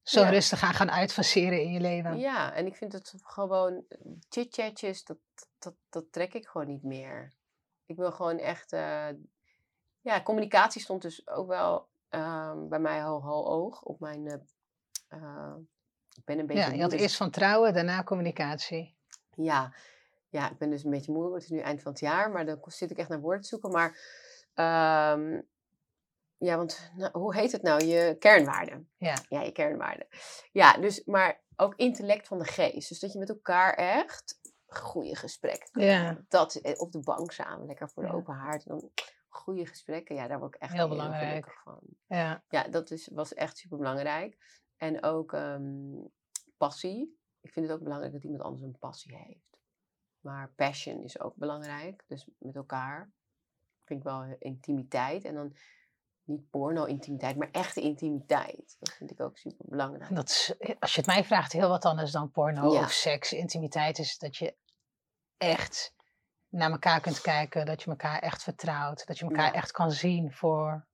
zo 0.02 0.20
Ja. 0.20 0.28
rustig 0.30 0.62
aan 0.62 0.74
gaan 0.74 0.90
uitfaceren 0.90 1.62
in 1.62 1.72
je 1.72 1.80
leven. 1.80 2.18
Ja, 2.18 2.54
en 2.54 2.66
ik 2.66 2.76
vind 2.76 2.92
het 2.92 3.14
gewoon 3.22 3.84
chit-chatjes, 4.28 5.04
dat, 5.04 5.18
dat, 5.58 5.74
dat 5.88 6.12
trek 6.12 6.34
ik 6.34 6.46
gewoon 6.46 6.66
niet 6.66 6.82
meer. 6.82 7.32
Ik 7.86 7.96
wil 7.96 8.12
gewoon 8.12 8.38
echt. 8.38 8.72
eh, 8.72 9.08
ja, 10.02 10.22
communicatie 10.22 10.80
stond 10.80 11.02
dus 11.02 11.28
ook 11.28 11.48
wel 11.48 11.88
ehm, 12.08 12.68
bij 12.68 12.78
mij 12.78 13.02
ho- 13.02 13.20
ho- 13.20 13.44
hoog 13.44 13.82
op 13.82 14.00
mijn. 14.00 14.46
eh, 15.08 15.54
ik 16.16 16.24
ben 16.24 16.38
een 16.38 16.46
beetje. 16.46 16.62
Ja, 16.62 16.70
je 16.74 16.80
had 16.82 16.90
dus- 16.90 17.00
eerst 17.00 17.16
vertrouwen, 17.16 17.74
daarna 17.74 18.02
communicatie. 18.02 18.96
Ja, 19.34 19.74
ja, 20.28 20.50
ik 20.50 20.58
ben 20.58 20.70
dus 20.70 20.84
een 20.84 20.90
beetje 20.90 21.12
moe. 21.12 21.34
Het 21.34 21.42
is 21.42 21.48
nu 21.48 21.58
eind 21.58 21.82
van 21.82 21.92
het 21.92 22.00
jaar, 22.00 22.30
maar 22.30 22.46
dan 22.46 22.58
zit 22.66 22.90
ik 22.90 22.98
echt 22.98 23.08
naar 23.08 23.20
woorden 23.20 23.42
te 23.42 23.48
zoeken. 23.48 23.70
Maar 23.70 23.90
ehm, 24.54 25.40
ja, 26.36 26.56
want 26.56 26.90
nou, 26.96 27.18
hoe 27.18 27.34
heet 27.34 27.52
het 27.52 27.62
nou? 27.62 27.84
Je 27.84 28.16
kernwaarden. 28.18 28.90
Ja. 28.96 29.14
Ja, 29.28 29.40
je 29.40 29.52
kernwaarden. 29.52 30.06
Ja, 30.52 30.72
dus, 30.76 31.04
maar 31.04 31.40
ook 31.56 31.74
intellect 31.76 32.26
van 32.26 32.38
de 32.38 32.44
geest. 32.44 32.88
Dus 32.88 32.98
dat 33.00 33.12
je 33.12 33.18
met 33.18 33.28
elkaar 33.28 33.74
echt 33.74 34.40
goede 34.66 35.16
gesprekken 35.16 35.70
kan 35.70 35.82
Ja. 35.84 36.24
Dat, 36.28 36.54
eh, 36.54 36.80
op 36.80 36.92
de 36.92 37.00
bank 37.00 37.32
samen, 37.32 37.66
lekker 37.66 37.90
voor 37.90 38.02
de 38.02 38.08
Ja. 38.08 38.14
open 38.14 38.34
haard. 38.34 38.66
Dan 38.66 38.90
goede 39.34 39.66
gesprekken. 39.66 40.14
Ja, 40.14 40.26
daar 40.28 40.38
word 40.38 40.54
ik 40.54 40.60
echt 40.60 40.72
Heel 40.72 40.88
belangrijk. 40.88 41.28
gelukkig 41.28 41.62
van. 41.62 41.80
Ja. 42.06 42.44
Ja, 42.48 42.68
dat 42.68 42.90
is, 42.90 43.08
was 43.12 43.34
echt 43.34 43.56
super 43.56 43.78
belangrijk. 43.78 44.36
En 44.76 45.02
ook 45.02 45.32
ehm, 45.32 45.94
passie. 46.56 47.20
Ik 47.40 47.52
vind 47.52 47.66
het 47.66 47.74
ook 47.76 47.82
belangrijk 47.82 48.12
dat 48.12 48.22
iemand 48.24 48.42
anders 48.42 48.62
een 48.62 48.78
passie 48.78 49.16
heeft. 49.16 49.60
Maar 50.20 50.52
passion 50.56 51.02
is 51.02 51.20
ook 51.20 51.36
belangrijk. 51.36 52.04
Dus 52.06 52.28
met 52.38 52.56
elkaar. 52.56 53.12
Vind 53.84 53.98
ik 54.00 54.04
wel 54.06 54.22
eh, 54.22 54.32
intimiteit. 54.38 55.24
En 55.24 55.34
dan 55.34 55.56
niet 56.24 56.50
porno-intimiteit, 56.50 57.36
maar 57.36 57.50
echte 57.50 57.80
intimiteit. 57.80 58.76
Dat 58.78 58.92
vind 58.94 59.10
ik 59.10 59.20
ook 59.20 59.38
super 59.38 59.64
belangrijk. 59.68 60.14
Dat 60.14 60.28
is, 60.28 60.54
als 60.78 60.94
je 60.94 61.00
het 61.00 61.06
mij 61.06 61.24
vraagt, 61.24 61.52
heel 61.52 61.68
wat 61.68 61.84
anders 61.84 62.10
dan 62.12 62.30
porno 62.30 62.72
Ja. 62.72 62.80
of 62.80 62.90
seks. 62.90 63.32
Intimiteit 63.32 63.98
is 63.98 64.18
dat 64.18 64.36
je 64.36 64.56
echt 65.36 65.94
naar 66.52 66.70
elkaar 66.70 67.00
kunt 67.00 67.20
kijken, 67.20 67.66
dat 67.66 67.82
je 67.82 67.90
elkaar 67.90 68.18
echt 68.18 68.42
vertrouwt, 68.42 69.06
dat 69.06 69.18
je 69.18 69.24
elkaar 69.24 69.44
Ja. 69.46 69.52
echt 69.52 69.70
kan 69.70 69.90
zien 69.90 70.32
voor 70.32 70.86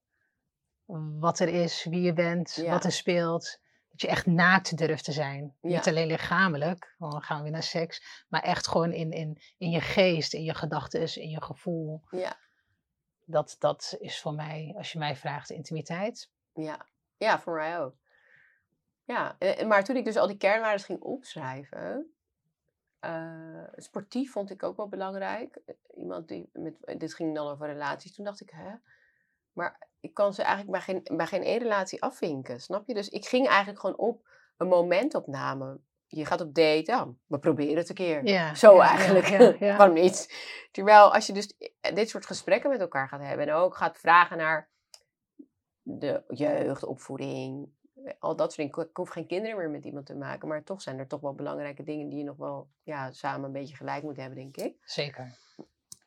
wat 1.19 1.39
er 1.39 1.49
is, 1.49 1.85
wie 1.85 2.01
je 2.03 2.13
bent, 2.13 2.55
Ja. 2.55 2.71
wat 2.71 2.85
er 2.85 2.93
speelt. 2.93 3.59
Dat 3.91 4.01
je 4.01 4.09
echt 4.09 4.27
naakt 4.27 4.77
durft 4.77 5.05
te 5.05 5.13
zijn. 5.13 5.57
Niet 5.61 5.89
alleen 5.89 6.07
lichamelijk, 6.07 6.95
want 6.99 7.13
dan 7.13 7.23
gaan 7.23 7.37
we 7.37 7.43
weer 7.43 7.53
naar 7.53 7.63
seks, 7.63 8.25
maar 8.29 8.43
echt 8.43 8.69
gewoon 8.69 8.93
in, 8.93 9.11
in, 9.13 9.41
in 9.57 9.71
je 9.71 9.81
geest, 9.81 10.35
in 10.35 10.43
je 10.45 10.55
gedachten, 10.55 11.15
in 11.15 11.29
je 11.29 11.43
gevoel. 11.43 12.03
Ja, 12.11 12.37
Dat, 13.25 13.57
dat 13.59 13.97
is 13.99 14.21
voor 14.21 14.35
mij, 14.35 14.75
als 14.77 14.93
je 14.93 14.99
mij 14.99 15.17
vraagt, 15.17 15.51
intimiteit. 15.51 16.31
ja. 16.53 16.87
ja, 17.17 17.41
voor 17.41 17.55
mij 17.57 17.81
ook. 17.81 17.95
Ja, 19.05 19.37
eh, 19.39 19.67
maar 19.67 19.85
toen 19.85 19.97
ik 19.97 20.05
dus 20.05 20.17
al 20.17 20.27
die 20.27 20.37
kernwaarden 20.37 20.85
ging 20.85 21.01
opschrijven, 21.01 22.13
eh, 23.01 23.63
sportief 23.77 24.33
vond 24.33 24.51
ik 24.51 24.63
ook 24.63 24.77
wel 24.77 24.89
belangrijk. 24.89 25.59
Eh, 25.67 25.75
Iemand 25.95 26.29
die 26.29 26.51
met, 26.53 26.75
dit 26.97 27.15
ging 27.15 27.35
dan 27.35 27.47
over 27.49 27.67
relaties. 27.67 28.15
Toen 28.15 28.25
dacht 28.25 28.41
ik, 28.41 28.51
hè? 28.51 28.75
Maar 29.53 29.89
ik 30.01 30.15
kan 30.15 30.35
ze 30.35 30.43
eigenlijk 30.43 30.71
bij 30.71 30.81
geen, 30.81 31.17
bij 31.17 31.27
geen 31.27 31.43
één 31.43 31.59
relatie 31.59 32.03
afvinken, 32.03 32.61
snap 32.61 32.87
je? 32.87 32.95
Dus 32.95 33.09
ik 33.09 33.27
ging 33.27 33.47
eigenlijk 33.49 33.81
gewoon 33.81 33.97
op 33.97 34.29
een 34.57 34.69
momentopname. 34.69 35.81
Je 36.07 36.25
gaat 36.25 36.41
op 36.41 36.55
date, 36.55 36.83
ja, 36.85 37.09
we 37.27 37.39
proberen 37.39 37.77
het 37.77 37.89
een 37.89 37.95
keer. 37.95 38.27
Ja, 38.27 38.55
Zo 38.55 38.77
ja, 38.77 38.89
eigenlijk. 38.89 39.27
ja, 39.27 39.55
ja. 39.67 39.77
Waarom 39.79 39.95
niet? 39.95 40.35
Terwijl 40.71 41.15
als 41.15 41.27
je 41.27 41.33
dus 41.33 41.55
dit 41.95 42.09
soort 42.09 42.27
gesprekken 42.27 42.71
met 42.71 42.81
elkaar 42.81 43.09
gaat 43.09 43.21
hebben 43.21 43.49
en 43.49 43.55
ook 43.55 43.77
gaat 43.77 43.99
vragen 43.99 44.37
naar 44.37 44.71
de 45.83 46.25
jeugd, 46.29 46.85
opvoeding, 46.85 47.73
al 48.19 48.37
dat 48.37 48.53
soort 48.53 48.73
dingen. 48.73 48.91
Ik 48.91 48.97
hoef 48.97 49.09
geen 49.09 49.27
kinderen 49.27 49.57
meer 49.57 49.71
met 49.71 49.85
iemand 49.85 50.07
te 50.07 50.15
maken. 50.15 50.49
Maar 50.49 50.65
toch 50.65 50.83
zijn 50.83 50.99
er 50.99 51.07
toch 51.07 51.21
wel 51.21 51.35
belangrijke 51.35 51.83
dingen 51.83 52.09
die 52.09 52.19
je 52.19 52.25
nog 52.25 52.37
wel 52.37 52.69
ja, 52.83 53.13
samen 53.13 53.45
een 53.45 53.53
beetje 53.53 53.77
gelijk 53.77 54.03
moet 54.03 54.17
hebben, 54.17 54.39
denk 54.39 54.57
ik. 54.57 54.77
Zeker. 54.85 55.39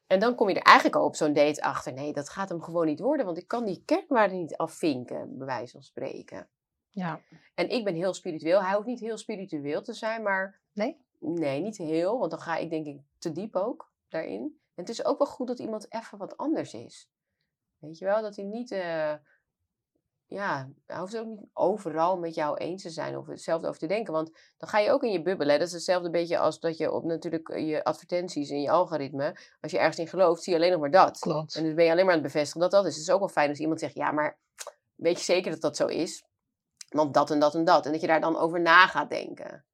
En 0.08 0.20
dan 0.20 0.36
kom 0.36 0.49
je 0.49 0.56
er 0.56 0.62
eigenlijk 0.62 0.95
al 0.95 1.06
op 1.06 1.16
zo'n 1.16 1.34
date 1.34 1.62
achter. 1.62 1.93
Nee, 1.93 2.14
dat 2.14 2.30
gaat 2.30 2.49
hem 2.49 2.62
gewoon 2.62 2.86
niet 2.86 2.99
worden. 2.99 3.26
Want 3.26 3.38
ik 3.38 3.47
kan 3.47 3.66
die 3.66 3.84
kernwaarden 3.86 4.38
niet 4.38 4.58
afvinken, 4.58 5.38
bij 5.38 5.47
wijze 5.47 5.72
van 5.72 5.84
spreken. 5.84 6.49
Ja. 6.89 7.22
En 7.56 7.70
ik 7.70 7.84
ben 7.84 7.95
heel 7.95 8.14
spiritueel. 8.14 8.64
Hij 8.64 8.76
hoeft 8.76 8.88
niet 8.88 8.99
heel 8.99 9.18
spiritueel 9.18 9.82
te 9.82 9.93
zijn, 9.93 10.22
maar... 10.24 10.60
Nee? 10.74 11.06
Nee, 11.20 11.62
niet 11.62 11.78
heel. 11.78 12.20
Want 12.20 12.32
dan 12.32 12.39
ga 12.39 12.58
ik 12.58 12.70
denk 12.70 12.86
ik 12.86 13.02
te 13.18 13.32
diep 13.32 13.56
ook 13.56 13.91
daarin. 14.10 14.41
En 14.41 14.84
het 14.84 14.89
is 14.89 15.06
ook 15.06 15.18
wel 15.18 15.28
goed 15.28 15.47
dat 15.47 15.60
iemand 15.60 15.93
even 15.93 16.18
wat 16.18 16.38
anders 16.38 16.74
is. 16.74 17.10
Weet 17.78 17.97
je 17.97 18.06
wel, 18.06 18.22
dat 18.22 18.36
hij 18.36 18.45
niet... 18.45 18.72
eh, 18.72 19.14
ja, 20.34 20.69
hoeft 20.88 21.17
ook 21.17 21.25
niet 21.25 21.45
overal 21.53 22.17
met 22.17 22.36
jou 22.36 22.57
eens 22.57 22.82
te 22.82 22.89
zijn 22.89 23.17
of 23.17 23.27
hetzelfde 23.27 23.67
over 23.67 23.79
te 23.79 23.88
denken. 23.88 24.13
Want 24.13 24.32
dan 24.57 24.69
ga 24.69 24.79
je 24.79 24.91
ook 24.91 25.03
in 25.03 25.11
je 25.11 25.21
bubbel. 25.21 25.47
Hè? 25.47 25.57
Dat 25.57 25.67
is 25.67 25.73
hetzelfde 25.73 26.09
beetje 26.09 26.38
als 26.38 26.59
dat 26.59 26.77
je 26.77 26.91
op 26.91 27.03
natuurlijk 27.03 27.49
eh, 27.49 27.67
je 27.69 27.84
advertenties 27.84 28.49
en 28.49 28.61
je 28.61 28.69
algoritme... 28.69 29.36
Als 29.61 29.71
je 29.71 29.77
ergens 29.77 29.97
in 29.97 30.07
gelooft, 30.07 30.43
zie 30.43 30.53
je 30.53 30.59
alleen 30.59 30.71
nog 30.71 30.79
maar 30.79 30.91
dat. 30.91 31.19
Klopt. 31.19 31.55
En 31.55 31.63
dus 31.63 31.73
ben 31.73 31.86
je 31.86 31.91
alleen 31.91 32.05
maar 32.05 32.13
aan 32.13 32.21
het 32.21 32.32
bevestigen 32.32 32.61
dat 32.61 32.71
dat 32.71 32.86
is. 32.86 32.95
Het 32.95 33.03
is 33.03 33.11
ook 33.11 33.19
wel 33.19 33.29
fijn 33.29 33.49
als 33.49 33.59
iemand 33.59 33.79
zegt, 33.79 33.95
ja, 33.95 34.11
maar 34.11 34.39
weet 34.95 35.17
je 35.17 35.23
zeker 35.23 35.51
dat 35.51 35.61
dat 35.61 35.77
zo 35.77 35.88
is? 35.88 36.23
Want 36.89 37.13
dat 37.13 37.32
en 37.32 37.39
dat 37.39 37.55
en 37.55 37.63
dat. 37.63 37.86
En 37.86 37.91
dat 37.91 38.01
je 38.01 38.07
daar 38.07 38.21
dan 38.21 38.38
over 38.38 38.61
na 38.61 38.88
gaat 38.88 39.09
denken. 39.09 39.65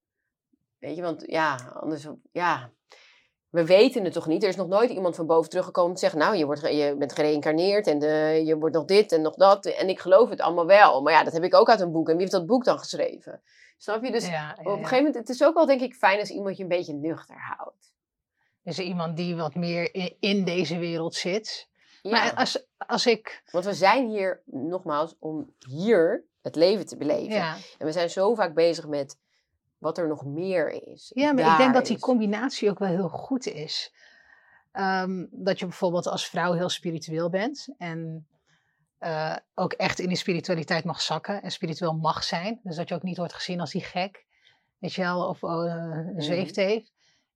Weet 0.78 0.96
je, 0.96 1.02
want 1.02 1.24
ja, 1.26 1.56
anders, 1.74 2.08
ja, 2.32 2.72
we 3.58 3.66
weten 3.66 4.04
het 4.04 4.14
toch 4.14 4.28
niet. 4.28 4.44
Er 4.44 4.50
is 4.50 4.56
nog 4.56 4.68
nooit 4.68 4.90
iemand 4.90 5.16
van 5.16 5.26
boven 5.26 5.50
teruggekomen 5.50 5.94
te 5.94 6.00
zeggen, 6.00 6.20
nou, 6.20 6.36
je, 6.36 6.46
wordt, 6.46 6.62
je 6.62 6.96
bent 6.98 7.14
gereïncarneerd 7.14 7.88
en 7.88 8.02
eh, 8.02 8.46
je 8.46 8.58
wordt 8.58 8.76
nog 8.76 8.86
dit 8.86 9.12
en 9.12 9.22
nog 9.22 9.36
dat. 9.36 9.66
En 9.66 9.90
ik 9.90 10.00
geloof 10.00 10.30
het 10.30 10.42
allemaal 10.42 10.66
wel. 10.66 11.02
Maar 11.02 11.14
ja, 11.14 11.24
dat 11.24 11.34
heb 11.34 11.44
ik 11.44 11.56
ook 11.56 11.70
uit 11.70 11.80
een 11.80 11.92
boek. 11.92 12.08
En 12.08 12.12
wie 12.12 12.22
heeft 12.22 12.32
dat 12.32 12.46
boek 12.46 12.64
dan 12.64 12.80
geschreven? 12.80 13.42
Snap 13.78 14.04
je? 14.04 14.12
Dus 14.12 14.26
ja, 14.26 14.32
ja, 14.32 14.56
op 14.60 14.66
een 14.66 14.74
gegeven 14.74 14.98
moment, 14.98 15.16
het 15.16 15.30
is 15.30 15.44
ook 15.44 15.54
wel 15.54 15.66
denk 15.66 15.82
ik 15.82 15.94
fijn 15.94 16.20
als 16.20 16.30
iemand 16.30 16.58
je 16.58 16.64
een 16.64 16.70
beetje 16.70 16.94
nuchter 16.94 17.36
houdt. 17.40 17.94
Dus 18.64 18.80
iemand 18.80 19.18
die 19.18 19.36
wat 19.36 19.56
meer 19.56 19.94
in, 19.94 20.16
in 20.20 20.44
deze 20.44 20.78
wereld 20.78 21.16
zit. 21.16 21.70
Maar 22.02 22.34
als, 22.36 22.66
als 22.78 23.06
ik... 23.06 23.44
Want 23.52 23.66
we 23.66 23.74
zijn 23.74 24.08
hier, 24.08 24.42
nogmaals, 24.46 25.16
om 25.20 25.54
hier 25.68 26.24
het 26.42 26.56
leven 26.56 26.86
te 26.86 26.98
beleven. 26.98 27.38
En 27.78 27.86
we 27.86 27.92
zijn 27.92 28.10
zo 28.10 28.36
vaak 28.36 28.54
bezig 28.54 28.88
met 28.88 29.18
wat 29.78 29.98
er 29.98 30.08
nog 30.08 30.26
meer 30.26 30.70
is. 30.92 31.12
ja 31.14 31.34
maar 31.34 31.52
ik 31.52 31.58
denk 31.58 31.74
dat 31.74 31.86
die 31.86 32.00
combinatie 32.00 32.70
ook 32.70 32.80
wel 32.80 32.90
heel 32.90 33.10
goed 33.10 33.46
is. 33.46 33.94
Ehm, 34.72 35.26
dat 35.32 35.60
je 35.60 35.66
bijvoorbeeld 35.66 36.08
als 36.08 36.28
vrouw 36.28 36.54
heel 36.54 36.70
spiritueel 36.70 37.30
bent. 37.30 37.68
En 37.78 38.28
eh, 38.98 39.36
ook 39.56 39.74
echt 39.74 40.00
in 40.00 40.08
die 40.08 40.18
spiritualiteit 40.18 40.84
mag 40.84 41.02
zakken. 41.02 41.42
En 41.42 41.52
spiritueel 41.52 41.94
mag 41.94 42.24
zijn. 42.24 42.60
Dus 42.64 42.76
dat 42.76 42.90
je 42.90 42.96
ook 42.96 43.04
niet 43.04 43.18
wordt 43.18 43.34
gezien 43.34 43.60
als 43.60 43.72
die 43.72 43.84
gek. 43.84 44.26
Weet 44.78 44.94
je 44.94 45.02
wel, 45.02 45.28
of 45.28 45.44
eh, 45.44 45.50
een 46.16 46.22
zweefteef. 46.22 46.90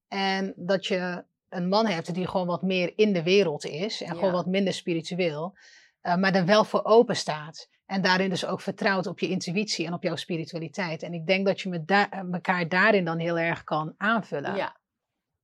En 0.07 0.53
dat 0.55 0.85
je 0.85 1.23
een 1.49 1.67
man 1.67 1.85
hebt 1.85 2.13
die 2.13 2.27
gewoon 2.27 2.47
wat 2.47 2.61
meer 2.61 2.93
in 2.95 3.13
de 3.13 3.23
wereld 3.23 3.65
is. 3.65 4.01
En 4.01 4.15
gewoon 4.15 4.31
wat 4.31 4.45
minder 4.45 4.73
spiritueel. 4.73 5.57
eh, 6.01 6.15
maar 6.15 6.35
er 6.35 6.45
wel 6.45 6.63
voor 6.63 6.83
open 6.83 7.15
staat. 7.15 7.69
En 7.91 8.01
daarin 8.01 8.29
dus 8.29 8.45
ook 8.45 8.61
vertrouwt 8.61 9.07
op 9.07 9.19
je 9.19 9.27
intuïtie 9.29 9.85
en 9.85 9.93
op 9.93 10.03
jouw 10.03 10.15
spiritualiteit. 10.15 11.03
En 11.03 11.13
ik 11.13 11.27
denk 11.27 11.45
dat 11.45 11.61
je 11.61 11.69
me 11.69 11.85
da- 11.85 12.09
elkaar 12.31 12.67
daarin 12.67 13.05
dan 13.05 13.17
heel 13.19 13.37
erg 13.37 13.63
kan 13.63 13.93
aanvullen. 13.97 14.55
Ja. 14.55 14.75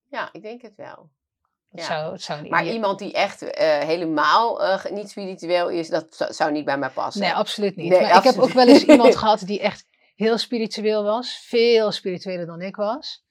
ja, 0.10 0.30
ik 0.32 0.42
denk 0.42 0.62
het 0.62 0.76
wel. 0.76 1.10
Ja. 1.70 1.84
zou, 1.84 2.12
het 2.12 2.22
zou 2.22 2.40
een 2.44 2.50
Maar 2.50 2.62
idee- 2.62 2.74
iemand 2.74 3.00
die 3.00 3.14
echt 3.14 3.42
eh, 3.42 3.78
helemaal 3.80 4.64
eh, 4.64 4.92
niet 4.92 5.10
spiritueel 5.10 5.70
is, 5.70 5.90
dat 5.90 6.28
zou, 6.30 6.52
niet 6.52 6.66
bij 6.66 6.78
mij 6.78 6.90
passen. 6.90 7.22
Nee, 7.22 7.34
absoluut 7.34 7.76
niet. 7.76 7.90
Nee, 7.90 8.02
maar 8.02 8.18
ik 8.18 8.24
heb 8.24 8.38
ook 8.38 8.50
wel 8.52 8.68
eens 8.68 8.84
iemand 8.86 9.16
gehad 9.26 9.40
die 9.40 9.60
echt 9.60 9.86
heel 10.16 10.38
spiritueel 10.38 11.04
was. 11.04 11.40
Veel 11.48 11.92
spiritueler 11.92 12.46
dan 12.46 12.62
ik 12.62 12.76
was. 12.76 13.26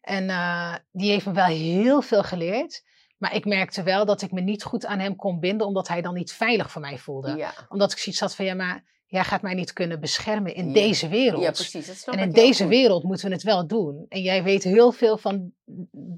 En 0.00 0.30
eh, 0.30 0.74
die 0.92 1.10
heeft 1.10 1.26
me 1.26 1.32
wel 1.32 1.44
heel 1.46 2.02
veel 2.02 2.22
geleerd. 2.22 2.82
Maar 3.16 3.34
ik 3.34 3.44
merkte 3.44 3.82
wel 3.82 4.04
dat 4.04 4.22
ik 4.22 4.32
me 4.32 4.40
niet 4.40 4.62
goed 4.62 4.86
aan 4.86 4.98
hem 4.98 5.16
kon 5.16 5.40
binden, 5.40 5.66
omdat 5.66 5.88
hij 5.88 6.02
dan 6.02 6.14
niet 6.14 6.32
veilig 6.32 6.70
voor 6.70 6.80
mij 6.80 6.98
voelde. 6.98 7.36
ja. 7.36 7.52
Omdat 7.68 7.92
ik 7.92 7.98
zoiets 7.98 8.20
had 8.20 8.34
van, 8.34 8.44
ja, 8.44 8.54
maar 8.54 8.84
jij 9.06 9.24
gaat 9.24 9.42
mij 9.42 9.54
niet 9.54 9.72
kunnen 9.72 10.00
beschermen 10.00 10.54
in 10.54 10.66
Ja. 10.66 10.72
deze 10.72 11.08
wereld. 11.08 11.42
ja, 11.42 11.50
precies. 11.50 11.86
Dat 11.86 11.96
snap 11.96 12.14
en 12.14 12.20
in 12.22 12.30
deze 12.32 12.62
goed. 12.62 12.72
wereld 12.72 13.02
moeten 13.04 13.26
we 13.28 13.32
het 13.34 13.42
wel 13.42 13.66
doen. 13.66 14.06
En 14.08 14.22
jij 14.22 14.42
weet 14.42 14.62
heel 14.64 14.92
veel 14.92 15.18
van 15.18 15.52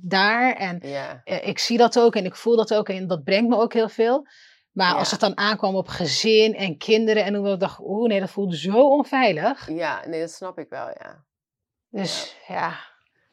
daar. 0.03 0.55
En 0.57 0.79
Ja. 0.83 1.21
eh, 1.25 1.47
ik 1.49 1.59
zie 1.59 1.79
dat 1.79 1.99
ook 1.99 2.17
en 2.17 2.25
ik 2.25 2.35
voel 2.37 2.57
dat 2.57 2.75
ook. 2.75 2.89
En 2.89 3.07
dat 3.07 3.25
brengt 3.25 3.49
me 3.49 3.57
ook 3.57 3.73
heel 3.73 3.89
veel. 3.89 4.27
Maar 4.73 4.95
als 4.95 5.11
het 5.11 5.21
dan 5.21 5.37
aankwam 5.39 5.75
op 5.77 5.89
gezin 5.89 6.55
en 6.55 6.77
kinderen. 6.77 7.25
En 7.25 7.35
hoe 7.35 7.53
ik 7.53 7.61
dacht, 7.61 7.81
oeh 7.83 8.09
nee, 8.09 8.21
dat 8.21 8.31
voelde 8.31 8.57
zo 8.57 8.89
onveilig. 8.89 9.69
ja, 9.71 10.07
nee, 10.07 10.21
dat 10.21 10.31
snap 10.31 10.59
ik 10.59 10.69
wel, 10.69 10.89
ja. 10.89 11.25
Dus 11.91 12.37
ja, 12.49 12.75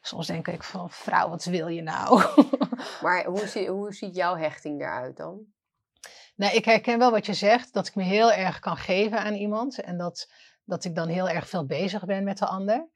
soms 0.06 0.26
denk 0.26 0.48
ik 0.48 0.62
van, 0.62 0.90
vrouw, 0.90 1.28
wat 1.28 1.44
wil 1.44 1.68
je 1.68 1.82
nou? 1.82 2.22
Maar 3.02 3.24
hoe, 3.24 3.46
zie, 3.46 3.68
hoe 3.68 3.92
ziet 3.92 4.14
jouw 4.14 4.36
hechting 4.36 4.80
eruit 4.80 5.16
dan? 5.16 5.46
nou, 6.36 6.54
ik 6.54 6.64
herken 6.64 6.98
wel 6.98 7.10
wat 7.10 7.26
je 7.26 7.34
zegt. 7.34 7.72
Dat 7.72 7.86
ik 7.86 7.94
me 7.94 8.02
heel 8.02 8.32
erg 8.32 8.58
kan 8.58 8.76
geven 8.76 9.20
aan 9.20 9.34
iemand. 9.34 9.80
En 9.80 9.96
dat, 9.96 10.32
dat 10.64 10.84
ik 10.84 10.94
dan 10.94 11.08
heel 11.08 11.28
erg 11.28 11.48
veel 11.48 11.66
bezig 11.66 12.04
ben 12.04 12.24
met 12.24 12.38
de 12.38 12.46
ander. 12.46 12.88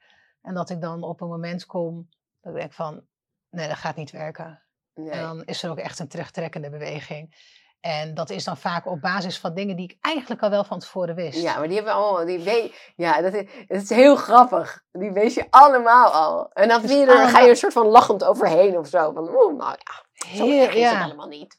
En 0.43 0.55
dat 0.55 0.71
ik 0.71 0.81
dan 0.81 1.03
op 1.03 1.21
een 1.21 1.29
moment 1.29 1.67
kom 1.67 2.09
dat 2.41 2.53
ik 2.53 2.61
denk 2.61 2.73
van, 2.73 3.07
nee, 3.51 3.69
dat 3.69 3.77
gaat 3.77 3.97
niet 3.97 4.11
werken. 4.11 4.63
Nee. 4.95 5.11
En 5.11 5.21
dan 5.21 5.45
is 5.45 5.63
er 5.63 5.71
ook 5.71 5.79
echt 5.79 5.99
een 5.99 6.09
terugtrekkende 6.09 6.71
beweging. 6.71 7.35
En 7.81 8.15
dat 8.15 8.31
is 8.31 8.45
dan 8.45 8.57
vaak 8.57 8.87
op 8.87 9.01
basis 9.01 9.39
van 9.39 9.55
dingen 9.55 9.77
die 9.77 9.89
ik 9.89 9.97
eigenlijk 10.01 10.43
al 10.43 10.51
wel 10.51 10.65
van 10.65 10.79
tevoren 10.79 11.15
wist. 11.15 11.43
Ja, 11.43 11.59
maar 11.59 11.67
die 11.67 11.77
hebben 11.77 11.95
we 11.95 12.01
allemaal. 12.01 12.27
Die 12.27 12.39
weet, 12.39 12.93
ja, 12.97 13.21
dat 13.21 13.35
is, 13.35 13.45
dat 13.67 13.83
is 13.83 13.91
heel 13.91 14.17
grappig. 14.17 14.83
Die 14.93 15.11
weet 15.13 15.35
je 15.35 15.47
allemaal 15.51 16.11
al. 16.11 16.51
En 16.53 16.69
dan 16.69 16.81
Dus 16.83 16.91
je 16.91 17.07
er, 17.07 17.29
ga 17.29 17.41
je 17.41 17.51
een 17.51 17.57
soort 17.57 17.73
van 17.73 17.87
lachend 17.87 18.25
overheen 18.25 18.79
of 18.79 18.87
zo. 18.89 19.13
Van, 19.13 19.29
oeh, 19.29 19.57
nou 19.57 19.77
ja, 19.79 20.05
zo 20.37 20.51
erg 20.51 20.75
is 20.75 20.91
het 20.91 21.03
allemaal 21.03 21.29
niet. 21.29 21.59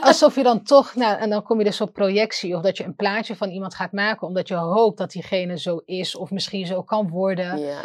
Alsof 0.00 0.34
je 0.34 0.42
dan 0.42 0.62
toch, 0.62 0.94
nou, 0.94 1.18
en 1.18 1.30
dan 1.30 1.42
kom 1.42 1.58
je 1.58 1.64
dus 1.64 1.80
op 1.80 1.92
projectie, 1.92 2.56
of 2.56 2.62
dat 2.62 2.76
je 2.76 2.84
een 2.84 2.96
plaatje 2.96 3.36
van 3.36 3.48
iemand 3.48 3.74
gaat 3.74 3.92
maken, 3.92 4.26
omdat 4.26 4.48
je 4.48 4.54
hoopt 4.54 4.98
dat 4.98 5.10
diegene 5.10 5.58
zo 5.58 5.76
is, 5.84 6.16
of 6.16 6.30
misschien 6.30 6.66
zo 6.66 6.82
kan 6.82 7.08
worden. 7.08 7.58
Ja. 7.58 7.84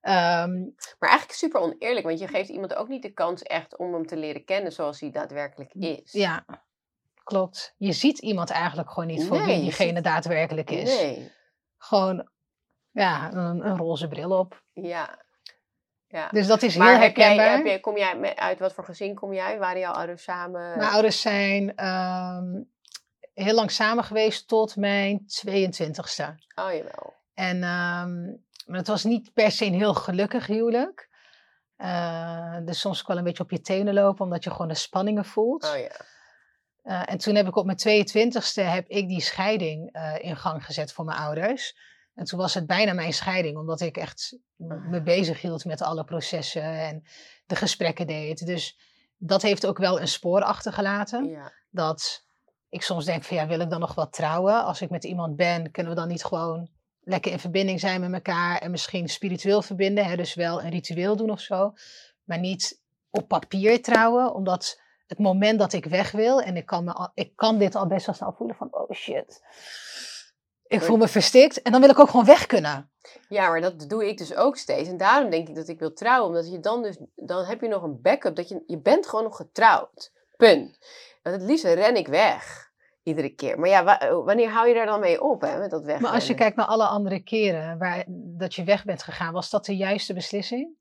Ehm, 0.00 0.52
Maar 0.98 1.08
eigenlijk 1.10 1.38
super 1.38 1.60
oneerlijk, 1.60 2.06
want 2.06 2.18
je 2.18 2.28
geeft 2.28 2.48
iemand 2.48 2.74
ook 2.74 2.88
niet 2.88 3.02
de 3.02 3.12
kans 3.12 3.42
echt 3.42 3.76
om 3.76 3.92
hem 3.92 4.06
te 4.06 4.16
leren 4.16 4.44
kennen 4.44 4.72
zoals 4.72 5.00
hij 5.00 5.10
daadwerkelijk 5.10 5.74
is. 5.74 6.12
ja, 6.12 6.44
klopt. 7.26 7.74
Je 7.76 7.92
ziet 7.92 8.18
iemand 8.18 8.50
eigenlijk 8.50 8.90
gewoon 8.90 9.06
niet 9.08 9.26
voor 9.26 9.36
Nee, 9.36 9.46
wie 9.46 9.60
diegene 9.60 9.94
ziet- 9.94 10.04
daadwerkelijk 10.04 10.70
is. 10.70 10.98
Nee. 11.00 11.32
Gewoon, 11.78 12.28
ja, 12.90 13.32
een, 13.32 13.66
een 13.66 13.76
roze 13.76 14.08
bril 14.08 14.30
op. 14.38 14.62
Ja. 14.72 15.24
ja. 16.06 16.28
Dus 16.28 16.46
dat 16.46 16.62
is 16.62 16.74
heel 16.74 16.84
jij, 16.84 16.98
herkenbaar. 16.98 17.56
heb 17.56 17.64
jij, 17.66 17.80
kom 17.80 17.96
jij 17.96 18.36
uit 18.36 18.58
wat 18.58 18.72
voor 18.72 18.84
gezin 18.84 19.14
kom 19.14 19.32
jij? 19.32 19.58
Waren 19.58 19.80
jouw 19.80 19.92
ouders 19.92 20.22
samen? 20.22 20.76
Mijn 20.78 20.90
ouders 20.90 21.20
zijn 21.20 21.74
ehm, 21.74 22.62
heel 23.34 23.54
lang 23.54 23.70
samen 23.70 24.04
geweest 24.04 24.48
tot 24.48 24.76
mijn 24.76 25.18
22ste. 25.46 26.34
Oh, 26.54 26.72
jawel. 26.72 27.14
En 27.34 27.62
ehm, 27.62 28.24
maar 28.66 28.78
het 28.78 28.86
was 28.88 29.04
niet 29.04 29.32
per 29.32 29.50
se 29.50 29.64
een 29.64 29.74
heel 29.74 29.94
gelukkig 29.94 30.46
huwelijk. 30.46 31.08
Eh, 31.76 32.56
dus 32.64 32.80
soms 32.80 33.00
ook 33.00 33.06
wel 33.06 33.16
een 33.18 33.24
beetje 33.24 33.42
op 33.42 33.50
je 33.50 33.60
tenen 33.60 33.94
lopen, 33.94 34.24
omdat 34.24 34.44
je 34.44 34.50
gewoon 34.50 34.68
de 34.68 34.74
spanningen 34.74 35.24
voelt. 35.24 35.64
Oh 35.64 35.78
ja. 35.78 35.90
Eh, 36.86 37.02
en 37.04 37.18
toen 37.18 37.34
heb 37.34 37.46
ik 37.46 37.56
op 37.56 37.66
mijn 37.66 37.78
22ste 37.78 38.62
heb 38.62 38.88
ik 38.88 39.08
die 39.08 39.20
scheiding 39.20 39.92
eh, 39.92 40.14
in 40.18 40.36
gang 40.36 40.64
gezet 40.64 40.92
voor 40.92 41.04
mijn 41.04 41.18
ouders. 41.18 41.76
En 42.14 42.24
toen 42.24 42.38
was 42.38 42.54
het 42.54 42.66
bijna 42.66 42.92
mijn 42.92 43.12
scheiding, 43.12 43.56
omdat 43.56 43.80
ik 43.80 43.96
echt 43.96 44.38
me 44.56 45.02
bezig 45.02 45.40
hield 45.40 45.64
met 45.64 45.82
alle 45.82 46.04
processen 46.04 46.62
en 46.62 47.02
de 47.46 47.56
gesprekken 47.56 48.06
deed. 48.06 48.46
Dus 48.46 48.78
dat 49.16 49.42
heeft 49.42 49.66
ook 49.66 49.78
wel 49.78 50.00
een 50.00 50.08
spoor 50.08 50.42
achtergelaten. 50.42 51.24
ja. 51.24 51.52
Dat 51.70 52.24
ik 52.68 52.82
soms 52.82 53.04
denk 53.04 53.24
van 53.24 53.36
ja, 53.36 53.46
wil 53.46 53.60
ik 53.60 53.70
dan 53.70 53.80
nog 53.80 53.94
wel 53.94 54.08
trouwen? 54.08 54.64
Als 54.64 54.80
ik 54.80 54.90
met 54.90 55.04
iemand 55.04 55.36
ben, 55.36 55.70
kunnen 55.70 55.92
we 55.92 55.98
dan 55.98 56.08
niet 56.08 56.24
gewoon 56.24 56.68
lekker 57.00 57.32
in 57.32 57.38
verbinding 57.38 57.80
zijn 57.80 58.00
met 58.00 58.12
elkaar 58.12 58.58
en 58.58 58.70
misschien 58.70 59.08
spiritueel 59.08 59.62
verbinden? 59.62 60.04
Hè? 60.04 60.16
Dus 60.16 60.34
wel 60.34 60.62
een 60.62 60.70
ritueel 60.70 61.16
doen 61.16 61.30
of 61.30 61.40
zo, 61.40 61.72
maar 62.24 62.38
niet 62.38 62.82
op 63.10 63.28
papier 63.28 63.82
trouwen, 63.82 64.34
omdat 64.34 64.84
het 65.06 65.18
moment 65.18 65.58
dat 65.58 65.72
ik 65.72 65.84
weg 65.84 66.10
wil 66.10 66.40
en 66.40 66.56
ik 66.56 66.66
kan, 66.66 66.84
me 66.84 66.92
al, 66.92 67.10
ik 67.14 67.36
kan 67.36 67.58
dit 67.58 67.74
al 67.74 67.86
best 67.86 68.06
wel 68.06 68.14
snel 68.14 68.34
voelen 68.36 68.56
van 68.56 68.68
oh 68.70 68.90
shit. 68.90 69.42
Ik 70.66 70.82
voel 70.82 70.96
me 70.96 71.08
verstikt 71.08 71.62
en 71.62 71.72
dan 71.72 71.80
wil 71.80 71.90
ik 71.90 71.98
ook 71.98 72.10
gewoon 72.10 72.26
weg 72.26 72.46
kunnen. 72.46 72.90
Ja, 73.28 73.48
maar 73.48 73.60
dat 73.60 73.88
doe 73.88 74.08
ik 74.08 74.18
dus 74.18 74.34
ook 74.34 74.56
steeds. 74.56 74.88
En 74.88 74.96
daarom 74.96 75.30
denk 75.30 75.48
ik 75.48 75.54
dat 75.54 75.68
ik 75.68 75.78
wil 75.78 75.92
trouwen. 75.92 76.28
Omdat 76.28 76.50
je 76.50 76.60
dan 76.60 76.82
dus, 76.82 76.96
dan 77.14 77.44
heb 77.44 77.60
je 77.60 77.68
nog 77.68 77.82
een 77.82 78.00
backup. 78.00 78.36
Dat 78.36 78.48
je, 78.48 78.62
je 78.66 78.78
bent 78.78 79.06
gewoon 79.06 79.24
nog 79.24 79.36
getrouwd. 79.36 80.12
Punt. 80.36 80.78
Want 81.22 81.36
het 81.36 81.44
liefst 81.44 81.64
ren 81.64 81.96
ik 81.96 82.08
weg. 82.08 82.70
Iedere 83.02 83.28
keer. 83.34 83.58
Maar 83.58 83.68
ja, 83.68 83.84
wa- 83.84 84.22
wanneer 84.22 84.50
hou 84.50 84.68
je 84.68 84.74
daar 84.74 84.86
dan 84.86 85.00
mee 85.00 85.22
op, 85.22 85.40
hè? 85.40 85.58
Met 85.58 85.70
dat 85.70 85.84
weg. 85.84 86.00
Maar 86.00 86.12
als 86.12 86.26
je 86.26 86.34
kijkt 86.34 86.56
naar 86.56 86.66
alle 86.66 86.86
andere 86.86 87.20
keren 87.22 87.78
waar, 87.78 88.04
dat 88.08 88.54
je 88.54 88.64
weg 88.64 88.84
bent 88.84 89.02
gegaan, 89.02 89.32
was 89.32 89.50
dat 89.50 89.64
de 89.64 89.76
juiste 89.76 90.14
beslissing? 90.14 90.76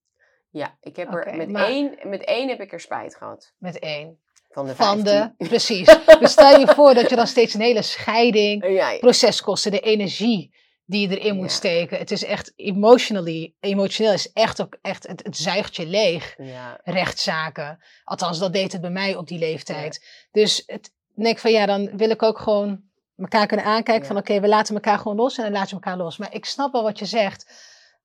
Ja, 0.55 0.77
ik 0.81 0.95
heb 0.95 1.13
er 1.13 1.35
met, 1.35 1.49
maar- 1.49 1.65
één, 1.67 1.97
met 2.03 2.23
één 2.23 2.49
heb 2.49 2.59
ik 2.61 2.73
er 2.73 2.79
spijt 2.79 3.15
gehad. 3.15 3.53
Met 3.57 3.79
één. 3.79 4.19
Van 4.49 4.65
de 4.65 4.75
Van 4.75 5.03
de, 5.03 5.09
15. 5.09 5.47
precies. 5.47 5.97
Dus 6.19 6.31
stel 6.31 6.59
je 6.59 6.67
voor 6.67 6.93
dat 6.93 7.09
je 7.09 7.15
dan 7.15 7.27
steeds 7.27 7.53
een 7.53 7.61
hele 7.61 7.81
scheiding, 7.81 8.67
Ja, 8.67 8.97
proceskosten, 8.97 9.71
de 9.71 9.79
energie 9.79 10.55
die 10.85 11.09
je 11.09 11.19
erin 11.19 11.35
moet 11.35 11.49
Ja. 11.49 11.55
steken. 11.55 11.97
Het 11.97 12.11
is 12.11 12.23
echt 12.23 12.53
emotionally, 12.55 13.53
emotioneel 13.59 14.13
is 14.13 14.31
echt 14.31 14.61
ook 14.61 14.77
echt, 14.81 15.07
het, 15.07 15.23
het 15.23 15.37
zuigt 15.37 15.75
je 15.75 15.85
leeg. 15.85 16.33
Ja. 16.37 16.79
Rechtszaken. 16.83 17.83
Althans, 18.03 18.39
dat 18.39 18.53
deed 18.53 18.71
het 18.71 18.81
bij 18.81 18.89
mij 18.89 19.15
op 19.15 19.27
die 19.27 19.39
leeftijd. 19.39 20.05
Dus 20.31 20.63
het 20.65 20.91
denk 21.15 21.39
van 21.39 21.51
ja, 21.51 21.65
dan 21.65 21.97
wil 21.97 22.09
ik 22.09 22.23
ook 22.23 22.39
gewoon 22.39 22.81
elkaar 23.17 23.47
kunnen 23.47 23.65
aankijken 23.65 24.07
van 24.07 24.17
oké, 24.17 24.39
we 24.39 24.47
laten 24.47 24.75
elkaar 24.75 24.97
gewoon 24.97 25.17
los 25.17 25.37
en 25.37 25.43
dan 25.43 25.51
laat 25.53 25.69
je 25.69 25.75
elkaar 25.75 25.97
los. 25.97 26.17
Maar 26.17 26.33
ik 26.33 26.45
snap 26.45 26.71
wel 26.71 26.83
wat 26.83 26.99
je 26.99 27.05
zegt, 27.05 27.51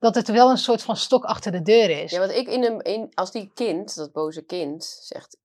dat 0.01 0.15
het 0.15 0.29
wel 0.29 0.51
een 0.51 0.59
soort 0.59 0.83
van 0.83 0.97
stok 0.97 1.25
achter 1.25 1.53
de 1.53 1.63
deur 1.63 1.91
is. 1.91 2.11
Ja, 2.11 2.19
want 2.19 2.33
ik 2.33 2.49
in 2.49 2.65
een, 2.65 2.81
in, 2.81 3.11
als 3.15 3.31
die 3.31 3.51
kind, 3.55 3.95
dat 3.95 4.13
boze 4.13 4.43
kind, 4.43 4.85
zegt 4.85 5.37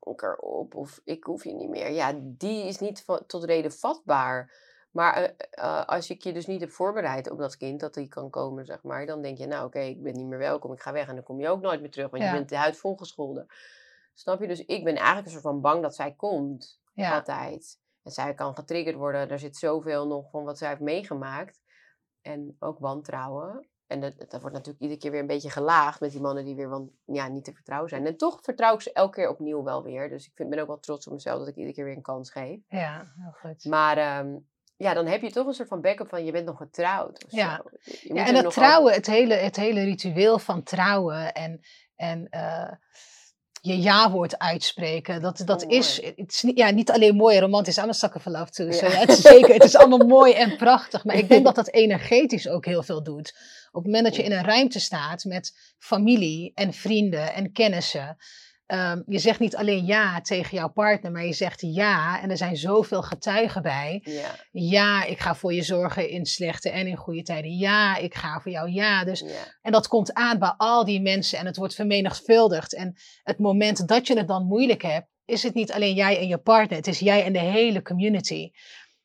kanker 0.00 0.36
op 0.36 0.74
of 0.74 1.00
ik 1.04 1.24
hoef 1.24 1.44
je 1.44 1.52
niet 1.52 1.68
meer. 1.68 1.90
Ja, 1.90 2.12
die 2.20 2.64
is 2.64 2.78
niet 2.78 3.04
tot 3.26 3.44
reden 3.44 3.72
vatbaar. 3.72 4.52
Maar 4.90 5.14
eh, 5.14 5.30
eh, 5.50 5.86
als 5.86 6.10
ik 6.10 6.22
je 6.22 6.32
dus 6.32 6.46
niet 6.46 6.60
hebt 6.60 6.72
voorbereid 6.72 7.30
op 7.30 7.38
dat 7.38 7.56
kind, 7.56 7.80
dat 7.80 7.94
die 7.94 8.08
kan 8.08 8.30
komen, 8.30 8.64
zeg 8.66 8.82
maar, 8.82 9.06
dan 9.06 9.22
denk 9.22 9.38
je, 9.38 9.46
nou 9.46 9.66
oké, 9.66 9.80
ik 9.80 10.02
ben 10.02 10.14
niet 10.14 10.26
meer 10.26 10.38
welkom, 10.38 10.72
ik 10.72 10.80
ga 10.80 10.92
weg 10.92 11.08
en 11.08 11.14
dan 11.14 11.24
kom 11.24 11.40
je 11.40 11.48
ook 11.48 11.60
nooit 11.60 11.80
meer 11.80 11.90
terug, 11.90 12.10
want 12.10 12.22
Ja. 12.22 12.28
je 12.28 12.36
bent 12.36 12.48
de 12.48 12.56
huid 12.56 12.76
volgescholden. 12.76 13.46
Snap 14.14 14.40
je? 14.40 14.46
Dus 14.46 14.64
ik 14.64 14.84
ben 14.84 14.96
eigenlijk 14.96 15.26
een 15.26 15.32
soort 15.32 15.44
van 15.44 15.60
bang 15.60 15.82
dat 15.82 15.94
zij 15.94 16.12
komt, 16.12 16.80
ja. 16.92 17.14
altijd. 17.14 17.78
En 18.02 18.10
zij 18.10 18.34
kan 18.34 18.54
getriggerd 18.54 18.96
worden, 18.96 19.30
er 19.30 19.38
zit 19.38 19.56
zoveel 19.56 20.06
nog 20.06 20.30
van 20.30 20.44
wat 20.44 20.58
zij 20.58 20.68
heeft 20.68 20.80
meegemaakt. 20.80 21.60
En 22.22 22.56
ook 22.58 22.78
wantrouwen. 22.78 23.68
En 23.90 24.00
dat, 24.00 24.14
dat 24.18 24.40
wordt 24.40 24.56
natuurlijk 24.56 24.82
iedere 24.82 25.00
keer 25.00 25.10
weer 25.10 25.20
een 25.20 25.26
beetje 25.26 25.50
gelaagd 25.50 26.00
met 26.00 26.10
die 26.10 26.20
mannen 26.20 26.44
die 26.44 26.54
weer 26.54 26.68
wan, 26.68 26.90
ja, 27.04 27.28
niet 27.28 27.44
te 27.44 27.52
vertrouwen 27.52 27.88
zijn. 27.90 28.06
En 28.06 28.16
toch 28.16 28.38
vertrouw 28.42 28.74
ik 28.74 28.80
ze 28.80 28.92
elke 28.92 29.14
keer 29.20 29.28
opnieuw 29.28 29.62
wel 29.62 29.82
weer. 29.82 30.08
Dus 30.08 30.26
ik 30.26 30.32
vind, 30.34 30.50
ben 30.50 30.58
ook 30.58 30.66
wel 30.66 30.80
trots 30.80 31.06
op 31.06 31.12
mezelf 31.12 31.38
dat 31.38 31.48
ik 31.48 31.54
iedere 31.56 31.74
keer 31.74 31.84
weer 31.84 31.96
een 31.96 32.02
kans 32.02 32.30
geef. 32.30 32.60
ja, 32.68 33.12
heel 33.16 33.32
goed. 33.32 33.64
Maar 33.64 33.96
ehm, 33.96 34.36
ja, 34.76 34.94
dan 34.94 35.06
heb 35.06 35.22
je 35.22 35.30
toch 35.32 35.46
een 35.46 35.54
soort 35.54 35.68
van 35.68 35.80
backup 35.80 36.08
van 36.08 36.24
je 36.24 36.32
bent 36.32 36.46
nog 36.46 36.56
getrouwd. 36.56 37.24
Of 37.24 37.32
Ja. 37.32 37.56
zo. 37.56 37.62
Je 37.84 38.14
Ja, 38.14 38.20
moet 38.24 38.34
en 38.36 38.42
dat 38.42 38.52
trouwen, 38.52 38.92
het 38.92 39.06
hele, 39.06 39.34
het 39.34 39.56
hele 39.56 39.82
ritueel 39.82 40.38
van 40.38 40.62
trouwen 40.62 41.32
en, 41.32 41.60
en 41.96 42.28
eh, 42.28 42.72
je 43.60 43.80
ja-woord 43.80 44.38
uitspreken, 44.38 45.22
dat, 45.22 45.42
dat 45.44 45.64
is, 45.64 46.00
het 46.16 46.32
is 46.32 46.42
niet, 46.42 46.58
ja, 46.58 46.70
niet 46.70 46.90
alleen 46.90 47.16
mooi 47.16 47.36
en 47.36 47.42
romantisch, 47.42 47.76
I'm 47.76 47.88
a 47.88 47.92
sucker 47.92 48.20
for 48.20 48.32
love 48.32 48.50
too. 48.50 48.66
Ja. 48.66 48.72
So, 48.72 48.86
ja, 48.86 48.92
het 48.92 49.08
is 49.08 49.20
zeker, 49.20 49.54
het 49.54 49.64
is 49.64 49.76
allemaal 49.80 50.06
mooi 50.06 50.32
en 50.32 50.56
prachtig, 50.56 51.04
maar 51.04 51.16
ik 51.16 51.28
denk 51.28 51.44
dat 51.44 51.54
dat 51.54 51.72
energetisch 51.84 52.48
ook 52.48 52.64
heel 52.64 52.82
veel 52.82 53.02
doet. 53.02 53.34
Op 53.72 53.82
het 53.82 53.84
moment 53.84 54.04
dat 54.04 54.16
je 54.16 54.22
in 54.22 54.32
een 54.32 54.44
ruimte 54.44 54.80
staat 54.80 55.24
met 55.24 55.74
familie 55.78 56.52
en 56.54 56.72
vrienden 56.72 57.34
en 57.34 57.52
kennissen, 57.52 58.16
ehm, 58.70 59.02
je 59.06 59.18
zegt 59.18 59.38
niet 59.38 59.56
alleen 59.56 59.86
ja 59.86 60.20
tegen 60.20 60.56
jouw 60.56 60.68
partner, 60.68 61.12
maar 61.12 61.24
je 61.24 61.32
zegt 61.32 61.60
ja 61.60 62.20
en 62.22 62.30
er 62.30 62.36
zijn 62.36 62.56
zoveel 62.56 63.02
getuigen 63.02 63.62
bij. 63.62 64.00
Ja, 64.04 64.34
Ja, 64.50 65.04
ik 65.04 65.18
ga 65.20 65.34
voor 65.34 65.52
je 65.54 65.62
zorgen 65.62 66.08
in 66.08 66.26
slechte 66.26 66.70
en 66.70 66.86
in 66.86 66.96
goede 66.96 67.22
tijden. 67.22 67.56
Ja, 67.56 67.96
ik 67.96 68.14
ga 68.14 68.40
voor 68.40 68.52
jou. 68.52 68.70
Ja, 68.70 69.04
dus 69.04 69.20
ja, 69.20 69.26
en 69.62 69.72
dat 69.72 69.88
komt 69.88 70.14
aan 70.14 70.38
bij 70.38 70.54
al 70.56 70.84
die 70.84 71.00
mensen 71.00 71.38
en 71.38 71.46
het 71.46 71.56
wordt 71.56 71.74
vermenigvuldigd. 71.74 72.74
En 72.74 72.96
het 73.22 73.38
moment 73.38 73.88
dat 73.88 74.06
je 74.06 74.16
het 74.18 74.28
dan 74.28 74.46
moeilijk 74.46 74.82
hebt, 74.82 75.08
is 75.24 75.42
het 75.42 75.54
niet 75.54 75.72
alleen 75.72 75.94
jij 75.94 76.18
en 76.18 76.28
je 76.28 76.38
partner, 76.38 76.76
het 76.78 76.86
is 76.86 76.98
jij 76.98 77.24
en 77.24 77.32
de 77.32 77.38
hele 77.38 77.82
community. 77.82 78.50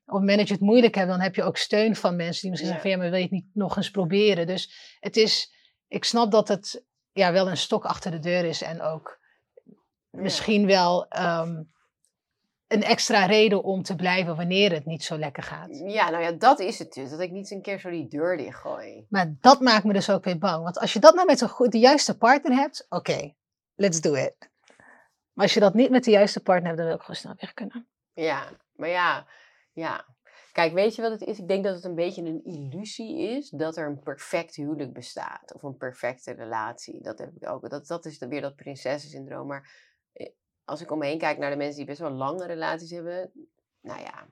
Op 0.06 0.12
het 0.12 0.20
moment 0.20 0.38
dat 0.38 0.48
je 0.48 0.54
het 0.54 0.64
moeilijk 0.64 0.96
hebt, 0.96 1.10
dan 1.10 1.20
heb 1.20 1.36
je 1.36 1.44
ook 1.44 1.58
steun 1.58 1.96
van 1.96 2.16
mensen 2.16 2.42
die 2.42 2.50
misschien 2.50 2.72
Ja. 2.74 2.80
zeggen 2.82 2.82
van 2.82 2.90
ja, 2.90 2.98
maar 2.98 3.08
wil 3.10 3.18
je 3.18 3.24
het 3.36 3.44
niet 3.46 3.50
nog 3.54 3.78
eens 3.78 3.92
proberen? 3.92 4.48
Dus 4.48 4.98
het 5.00 5.18
is, 5.18 5.54
ik 5.88 6.04
snap 6.04 6.32
dat 6.32 6.48
het 6.48 6.84
ja, 7.12 7.32
wel 7.32 7.50
een 7.50 7.58
stok 7.58 7.86
achter 7.86 8.12
de 8.12 8.20
deur 8.20 8.46
is 8.46 8.62
en 8.62 8.82
ook 8.82 9.20
misschien 10.16 10.66
wel 10.66 11.08
ehm, 11.08 11.64
een 12.68 12.84
extra 12.84 13.26
reden 13.26 13.64
om 13.64 13.84
te 13.84 13.96
blijven 13.96 14.36
wanneer 14.36 14.72
het 14.72 14.86
niet 14.86 15.04
zo 15.04 15.18
lekker 15.18 15.44
gaat. 15.44 15.78
ja, 15.78 16.10
nou 16.10 16.24
ja, 16.24 16.32
dat 16.32 16.60
is 16.60 16.80
het 16.80 16.94
dus. 16.94 17.10
Dat 17.10 17.20
ik 17.20 17.32
niet 17.32 17.40
eens 17.40 17.50
een 17.50 17.62
keer 17.62 17.80
zo 17.80 17.90
die 17.90 18.08
deur 18.08 18.38
dichtgooi. 18.38 19.06
Maar 19.10 19.36
dat 19.42 19.62
maakt 19.62 19.84
me 19.84 19.94
dus 19.94 20.10
ook 20.10 20.24
weer 20.24 20.38
bang. 20.38 20.64
Want 20.64 20.80
als 20.80 20.94
je 20.94 21.00
dat 21.00 21.16
nou 21.16 21.26
met 21.26 21.42
een 21.42 21.50
goed, 21.50 21.72
de 21.72 21.80
juiste 21.80 22.18
partner 22.18 22.58
hebt, 22.58 22.86
oké, 22.90 23.34
let's 23.76 24.02
do 24.02 24.14
it. 24.14 24.36
Maar 25.34 25.46
als 25.46 25.54
je 25.54 25.60
dat 25.60 25.74
niet 25.74 25.90
met 25.90 26.04
de 26.04 26.12
juiste 26.12 26.42
partner 26.42 26.66
hebt, 26.66 26.78
dan 26.78 26.88
wil 26.88 26.96
ik 26.96 27.02
gewoon 27.02 27.16
snel 27.16 27.36
weg 27.38 27.54
kunnen. 27.54 27.88
Ja, 28.14 28.50
maar 28.76 28.90
ja, 28.90 29.28
ja. 29.74 30.06
Kijk, 30.52 30.74
weet 30.74 30.96
je 30.96 31.02
wat 31.02 31.12
het 31.12 31.22
is? 31.22 31.40
Ik 31.40 31.48
denk 31.48 31.64
dat 31.64 31.76
het 31.76 31.84
een 31.84 31.96
beetje 31.96 32.22
een 32.22 32.44
illusie 32.44 33.20
is 33.20 33.50
dat 33.50 33.78
er 33.78 33.88
een 33.88 34.00
perfect 34.00 34.56
huwelijk 34.56 34.94
bestaat. 34.94 35.54
Of 35.54 35.64
een 35.64 35.78
perfecte 35.78 36.32
relatie. 36.32 37.02
Dat 37.02 37.20
heb 37.20 37.32
ik 37.36 37.50
ook. 37.50 37.70
Dat, 37.70 37.88
dat 37.88 38.06
is 38.06 38.20
dan 38.20 38.30
weer 38.30 38.42
dat 38.42 38.56
prinsessensyndroom. 38.56 39.48
Maar 39.48 39.72
als 40.66 40.82
ik 40.82 40.92
om 40.92 40.98
me 41.00 41.06
heen 41.06 41.18
kijk 41.18 41.38
naar 41.38 41.50
de 41.50 41.56
mensen 41.56 41.78
die 41.78 41.86
best 41.86 42.00
wel 42.00 42.12
lange 42.12 42.46
relaties 42.46 42.92
hebben. 42.92 43.32
Nou 43.82 44.00
ja, 44.00 44.26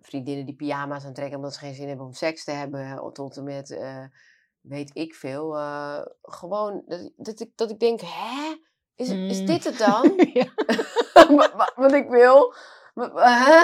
vriendinnen 0.00 0.46
die 0.46 0.54
pyjama's 0.56 1.04
aantrekken 1.04 1.36
omdat 1.36 1.52
ze 1.54 1.58
geen 1.58 1.74
zin 1.74 1.88
hebben 1.88 2.06
om 2.06 2.12
seks 2.12 2.44
te 2.44 2.50
hebben. 2.50 3.12
Tot 3.12 3.36
en 3.36 3.44
met, 3.44 3.70
eh, 3.70 4.04
weet 4.60 4.90
ik 4.94 5.14
veel. 5.14 5.56
eh, 5.56 6.00
gewoon, 6.22 6.82
dat, 6.86 7.10
dat, 7.16 7.40
ik, 7.40 7.50
dat 7.54 7.70
ik 7.70 7.80
denk, 7.80 8.00
hè? 8.04 8.54
Is, 8.96 9.08
is 9.08 9.36
Hmm. 9.36 9.46
dit 9.46 9.64
het 9.64 9.78
dan? 9.78 10.02
wat 11.76 11.92
ik 11.92 12.08
wil. 12.08 12.54
Hè? 13.14 13.60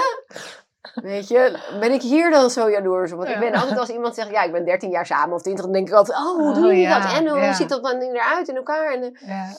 Weet 0.93 1.27
je, 1.27 1.59
ben 1.79 1.91
ik 1.91 2.01
hier 2.01 2.31
dan 2.31 2.49
zo 2.49 2.69
jaloers 2.69 3.11
op? 3.11 3.17
Want 3.17 3.29
ik 3.29 3.39
ben 3.39 3.53
altijd 3.53 3.79
als 3.79 3.89
iemand 3.89 4.15
zegt, 4.15 4.29
ja, 4.29 4.43
ik 4.43 4.51
ben 4.51 4.65
13 4.65 4.89
jaar 4.89 5.05
samen 5.05 5.35
of 5.35 5.41
20, 5.41 5.63
dan 5.63 5.73
denk 5.73 5.87
ik 5.87 5.93
altijd, 5.93 6.17
oh, 6.17 6.35
hoe 6.35 6.49
Oh, 6.49 6.55
doe 6.55 6.73
je 6.73 6.81
ja, 6.81 6.99
dat? 6.99 7.17
En 7.17 7.27
hoe 7.27 7.39
ja. 7.39 7.53
ziet 7.53 7.69
dat 7.69 7.83
dan 7.83 8.01
eruit 8.01 8.47
in 8.47 8.55
elkaar? 8.55 8.93
En, 8.93 9.03
eh, 9.03 9.27
Ja. 9.27 9.57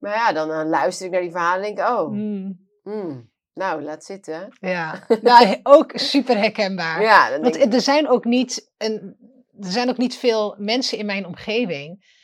Maar 0.00 0.12
ja, 0.14 0.32
dan 0.32 0.50
eh, 0.52 0.68
luister 0.68 1.06
ik 1.06 1.12
naar 1.12 1.20
die 1.20 1.30
verhalen 1.30 1.64
en 1.66 1.74
denk 1.74 1.88
ik, 1.88 1.94
oh, 1.94 2.10
Mm, 2.10 2.68
hmm, 2.82 3.30
nou, 3.54 3.82
laat 3.82 4.04
zitten. 4.04 4.48
ja. 4.60 5.06
Nou, 5.22 5.60
ook 5.62 5.92
super 5.94 6.36
herkenbaar. 6.36 7.02
Ja, 7.02 7.40
Want 7.40 7.56
ik, 7.56 7.72
er 7.74 7.80
zijn, 7.80 8.08
ook 8.08 8.24
niet 8.24 8.72
een, 8.78 9.16
er 9.60 9.70
zijn 9.70 9.88
ook 9.88 9.96
niet 9.96 10.16
veel 10.16 10.54
mensen 10.58 10.98
in 10.98 11.06
mijn 11.06 11.26
omgeving 11.26 12.18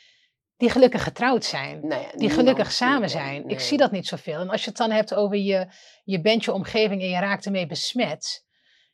die 0.57 0.69
gelukkig 0.69 1.03
getrouwd 1.03 1.45
zijn. 1.45 1.87
nou 1.87 2.01
die 2.03 2.11
niemand 2.15 2.39
gelukkig 2.39 2.71
samen 2.71 3.09
zijn. 3.09 3.47
Ik 3.49 3.59
zie 3.59 3.77
dat 3.77 3.91
niet 3.91 4.07
zoveel. 4.07 4.39
En 4.39 4.49
als 4.49 4.61
je 4.63 4.67
het 4.69 4.77
dan 4.77 4.91
hebt 4.91 5.13
over 5.13 5.37
je, 5.37 5.67
je 6.03 6.21
bent 6.21 6.43
je 6.45 6.51
omgeving 6.53 7.01
en 7.01 7.09
je 7.09 7.19
raakt 7.19 7.45
ermee 7.45 7.67
besmet. 7.67 8.45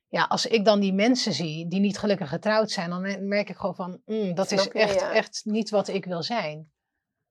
Ja, 0.08 0.24
als 0.24 0.46
ik 0.46 0.66
dan 0.66 0.80
die 0.80 0.94
mensen 0.94 1.34
zie 1.34 1.68
die 1.68 1.80
niet 1.80 1.98
gelukkig 1.98 2.30
getrouwd 2.30 2.72
zijn, 2.72 2.90
dan 2.90 3.02
me- 3.02 3.18
merk 3.22 3.50
ik 3.50 3.56
gewoon 3.56 3.76
van, 3.76 4.02
mm, 4.06 4.34
dat 4.36 4.52
is 4.52 4.68
echt, 4.68 5.02
echt 5.12 5.42
niet 5.44 5.70
wat 5.70 5.88
ik 5.88 6.06
wil 6.06 6.24
zijn. 6.24 6.72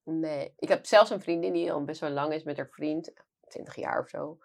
Nee, 0.05 0.53
ik 0.59 0.69
heb 0.69 0.87
zelfs 0.87 1.11
een 1.11 1.21
vriendin 1.21 1.53
die 1.53 1.73
al 1.73 1.85
best 1.85 2.01
wel 2.01 2.11
lang 2.11 2.33
is 2.33 2.43
met 2.43 2.57
haar 2.57 2.69
vriend, 2.71 3.13
20 3.49 3.77
jaar 3.77 4.01
of 4.01 4.09
zo. 4.09 4.39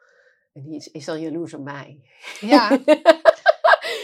En 0.53 0.61
die 0.63 0.75
is, 0.75 0.87
is 0.91 1.05
dan 1.05 1.19
jaloers 1.21 1.53
op 1.53 1.63
mij. 1.63 2.01
Ja, 2.39 2.67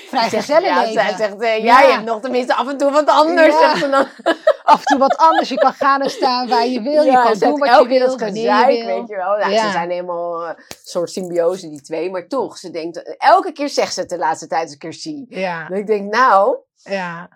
vrij 0.09 0.29
gezellig 0.29 0.67
Ja, 0.69 0.79
leven. 0.79 0.93
zij 0.93 1.13
zegt, 1.15 1.41
eh, 1.41 1.57
Ja. 1.63 1.81
jij 1.81 1.91
hebt 1.91 2.05
nog 2.05 2.21
tenminste 2.21 2.55
af 2.55 2.67
en 2.69 2.77
toe 2.77 2.91
wat 2.91 3.07
anders. 3.07 3.59
Ja. 3.59 3.75
Zegt 3.75 3.91
dan. 3.91 4.07
Af 4.63 4.79
en 4.79 4.85
toe 4.85 4.97
wat 4.97 5.17
anders. 5.17 5.49
Je 5.49 5.55
kan 5.55 5.73
gaan 5.73 6.01
en 6.01 6.09
staan 6.09 6.47
waar 6.47 6.67
je 6.67 6.81
wil. 6.81 7.03
Je 7.03 7.11
Ja, 7.11 7.23
kan 7.23 7.39
doen 7.39 7.59
wat 7.59 7.69
je 7.69 7.75
keer 7.75 7.87
wil, 7.87 8.07
dat 8.07 8.19
wanneer 8.19 8.51
gezeik, 8.51 8.71
je 8.77 8.85
wil. 8.85 8.95
weet 8.99 9.07
je 9.07 9.15
wel. 9.15 9.37
Ja. 9.39 9.65
Ze 9.65 9.71
zijn 9.71 9.89
helemaal 9.89 10.47
een 10.47 10.55
soort 10.83 11.09
symbiose, 11.11 11.69
die 11.69 11.81
twee. 11.81 12.09
Maar 12.11 12.27
toch, 12.27 12.57
ze 12.57 12.69
denkt, 12.71 13.17
elke 13.17 13.51
keer 13.51 13.69
zegt 13.69 13.93
ze 13.93 13.99
het 13.99 14.09
de 14.09 14.17
laatste 14.17 14.47
tijd 14.47 14.63
als 14.63 14.73
ik 14.73 14.83
haar 14.83 14.93
zie. 14.93 15.25
Ja, 15.29 15.67
En 15.69 15.77
ik 15.77 15.87
denk, 15.87 16.13
nou... 16.13 16.57
ja. 16.83 17.29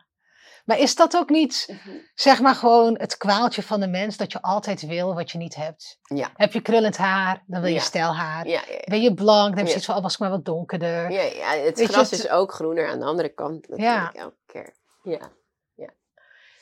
Maar 0.67 0.79
is 0.79 0.95
dat 0.95 1.15
ook 1.17 1.29
niet, 1.29 1.75
zeg 2.13 2.41
maar 2.41 2.55
gewoon 2.55 2.99
het 2.99 3.17
kwaaltje 3.17 3.63
van 3.63 3.79
de 3.79 3.87
mens, 3.87 4.17
dat 4.17 4.31
je 4.31 4.41
altijd 4.41 4.81
wil 4.81 5.15
wat 5.15 5.31
je 5.31 5.37
niet 5.37 5.55
hebt? 5.55 5.99
Ja. 6.01 6.31
Heb 6.35 6.53
je 6.53 6.61
krullend 6.61 6.97
haar, 6.97 7.43
dan 7.45 7.61
wil 7.61 7.69
je 7.69 7.75
Ja. 7.75 7.81
stijlhaar. 7.81 8.47
Ja, 8.47 8.61
ja, 8.67 8.77
Ben 8.85 9.01
je 9.01 9.13
blank, 9.13 9.47
dan 9.47 9.57
heb 9.57 9.65
je 9.65 9.67
zoiets 9.67 9.85
van, 9.85 9.95
oh, 9.95 10.01
was 10.01 10.13
ik 10.13 10.19
maar 10.19 10.29
wat 10.29 10.45
donkerder. 10.45 11.11
ja, 11.11 11.21
ja, 11.21 11.49
het 11.63 11.77
Weet 11.77 11.87
gras 11.89 12.11
is 12.11 12.29
ook 12.29 12.51
groener 12.53 12.87
aan 12.89 12.99
de 12.99 13.05
andere 13.05 13.29
kant 13.29 13.67
natuurlijk 13.69 14.13
Ja. 14.15 14.21
elke 14.21 14.35
keer. 14.45 14.73
Ja. 15.03 15.19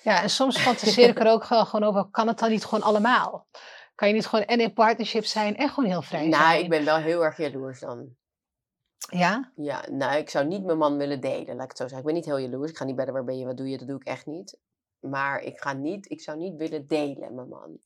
Ja, 0.03 0.21
en 0.21 0.29
soms 0.29 0.57
fantaseer 0.57 1.07
ik 1.09 1.19
er 1.19 1.27
ook 1.31 1.43
gewoon 1.43 1.83
over, 1.83 2.05
kan 2.11 2.27
het 2.27 2.39
dan 2.39 2.49
niet 2.49 2.65
gewoon 2.65 2.83
allemaal? 2.83 3.47
Kan 3.95 4.07
je 4.07 4.13
niet 4.13 4.25
gewoon 4.27 4.45
en 4.45 4.59
in 4.59 4.73
partnership 4.73 5.25
zijn 5.25 5.57
en 5.57 5.69
gewoon 5.69 5.89
heel 5.89 6.01
vrij 6.01 6.27
Nou, 6.27 6.43
zijn? 6.43 6.63
ik 6.63 6.69
ben 6.69 6.85
wel 6.85 6.97
heel 6.97 7.23
erg 7.25 7.37
jaloers 7.37 7.79
dan. 7.79 8.15
Ja? 9.11 9.51
Ja, 9.55 9.85
nou, 9.91 10.17
ik 10.17 10.29
zou 10.29 10.45
niet 10.45 10.63
mijn 10.63 10.77
man 10.77 10.97
willen 10.97 11.21
delen, 11.21 11.55
laat 11.55 11.63
ik 11.63 11.69
het 11.69 11.77
zo 11.77 11.87
zeggen. 11.87 11.97
Ik 11.97 12.05
ben 12.05 12.13
niet 12.13 12.25
heel 12.25 12.39
jaloers. 12.39 12.71
Ik 12.71 12.77
ga 12.77 12.85
niet 12.85 12.95
bellen, 12.95 13.13
waar 13.13 13.23
ben 13.23 13.37
je, 13.37 13.45
wat 13.45 13.57
doe 13.57 13.69
je, 13.69 13.77
dat 13.77 13.87
doe 13.87 13.99
ik 13.99 14.07
echt 14.07 14.25
niet. 14.25 14.59
Maar 14.99 15.41
ik 15.41 15.61
ga 15.61 15.73
niet, 15.73 16.11
ik 16.11 16.21
zou 16.21 16.37
niet 16.37 16.55
willen 16.55 16.87
delen, 16.87 17.35
mijn 17.35 17.49
man. 17.49 17.79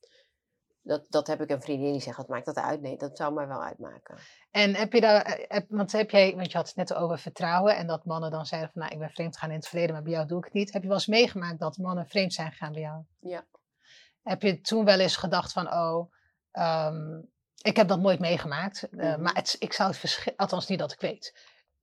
Dat, 0.82 1.06
dat 1.10 1.28
heb 1.28 1.42
ik 1.42 1.50
een 1.50 1.62
vriendin 1.62 1.92
die 1.92 2.02
zegt, 2.02 2.18
wat 2.18 2.28
maakt 2.28 2.46
dat 2.46 2.58
uit? 2.58 2.82
Nee, 2.82 2.98
dat 2.98 3.18
zou 3.18 3.34
mij 3.34 3.48
wel 3.48 3.64
uitmaken. 3.64 4.18
En 4.52 4.76
heb 4.76 4.94
je 4.94 5.02
daar, 5.02 5.22
eh, 5.22 5.46
heb, 5.48 5.66
want 5.70 5.92
heb 5.92 6.10
jij, 6.10 6.36
want 6.36 6.52
je 6.52 6.58
had 6.58 6.68
het 6.68 6.76
net 6.76 6.94
over 6.94 7.20
vertrouwen 7.20 7.76
en 7.76 7.88
dat 7.88 8.06
mannen 8.06 8.32
dan 8.32 8.46
zeiden 8.46 8.72
van, 8.72 8.82
nou, 8.82 8.94
ik 8.94 9.00
ben 9.00 9.10
vreemd 9.10 9.34
gegaan 9.34 9.50
in 9.50 9.56
het 9.56 9.68
verleden, 9.68 9.94
maar 9.94 10.04
bij 10.04 10.12
jou 10.12 10.28
doe 10.28 10.38
ik 10.38 10.44
het 10.44 10.54
niet. 10.54 10.74
Heb 10.74 10.82
je 10.82 10.88
wel 10.88 10.98
eens 10.98 11.08
meegemaakt 11.08 11.60
dat 11.60 11.78
mannen 11.78 12.08
vreemd 12.08 12.34
zijn 12.34 12.52
gegaan 12.52 12.74
bij 12.74 12.82
jou? 12.82 13.04
Ja. 13.20 13.46
Heb 14.24 14.42
je 14.42 14.62
toen 14.62 14.86
wel 14.86 15.00
eens 15.00 15.16
gedacht 15.16 15.52
van, 15.52 15.74
oh, 15.74 16.12
ehm, 16.52 17.22
ik 17.62 17.76
heb 17.76 17.88
dat 17.88 18.00
nooit 18.00 18.20
meegemaakt, 18.20 18.84
eh, 18.84 18.98
Mhm. 19.00 19.22
maar 19.22 19.34
het, 19.36 19.56
ik 19.60 19.74
zou 19.74 19.90
het 19.90 19.98
verschil, 19.98 20.34
althans 20.36 20.68
niet 20.68 20.80
dat 20.80 20.92
ik 20.92 21.00
weet. 21.00 21.34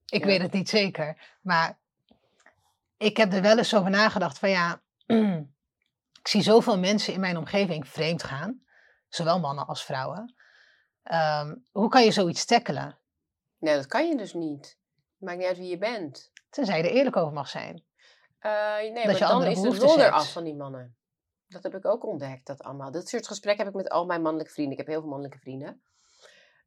Ik 0.05 0.19
Ja. 0.19 0.25
weet 0.25 0.41
het 0.41 0.51
niet 0.51 0.69
zeker, 0.69 1.37
maar 1.41 1.79
ik 2.97 3.17
heb 3.17 3.33
er 3.33 3.41
wel 3.41 3.57
eens 3.57 3.75
over 3.75 3.89
nagedacht 3.89 4.39
van, 4.39 4.49
ja, 4.49 4.81
ik 6.21 6.27
zie 6.27 6.41
zoveel 6.41 6.77
mensen 6.79 7.13
in 7.13 7.19
mijn 7.19 7.37
omgeving 7.37 7.87
vreemd 7.87 8.23
gaan, 8.23 8.61
zowel 9.09 9.39
mannen 9.39 9.67
als 9.67 9.83
vrouwen. 9.85 10.35
Ehm, 11.03 11.55
hoe 11.71 11.89
kan 11.89 12.03
je 12.03 12.11
zoiets 12.11 12.45
tackelen? 12.45 12.97
Nee, 13.57 13.75
dat 13.75 13.85
kan 13.87 14.07
je 14.07 14.15
dus 14.17 14.33
niet. 14.33 14.65
Het 15.19 15.27
maakt 15.27 15.37
niet 15.37 15.47
uit 15.47 15.57
wie 15.57 15.69
je 15.69 15.77
bent. 15.77 16.31
Tenzij 16.49 16.77
je 16.77 16.83
er 16.83 16.95
eerlijk 16.95 17.15
over 17.15 17.33
mag 17.33 17.49
zijn. 17.49 17.83
Eh, 18.39 18.51
nee, 18.77 18.93
Dat 18.93 19.05
maar 19.05 19.13
je 19.13 19.19
dan 19.19 19.43
is 19.45 19.61
de 19.61 19.77
lol 19.77 19.99
eraf 19.99 20.31
van 20.31 20.43
die 20.43 20.55
mannen. 20.55 20.96
Dat 21.47 21.63
heb 21.63 21.75
ik 21.75 21.85
ook 21.85 22.05
ontdekt, 22.05 22.47
dat 22.47 22.63
allemaal. 22.63 22.91
Dat 22.91 23.07
soort 23.07 23.27
gesprekken 23.27 23.65
heb 23.65 23.73
ik 23.73 23.81
met 23.81 23.91
al 23.91 24.05
mijn 24.05 24.21
mannelijke 24.21 24.53
vrienden. 24.53 24.73
Ik 24.73 24.79
heb 24.79 24.87
heel 24.87 24.99
veel 24.99 25.09
mannelijke 25.09 25.39
vrienden. 25.39 25.81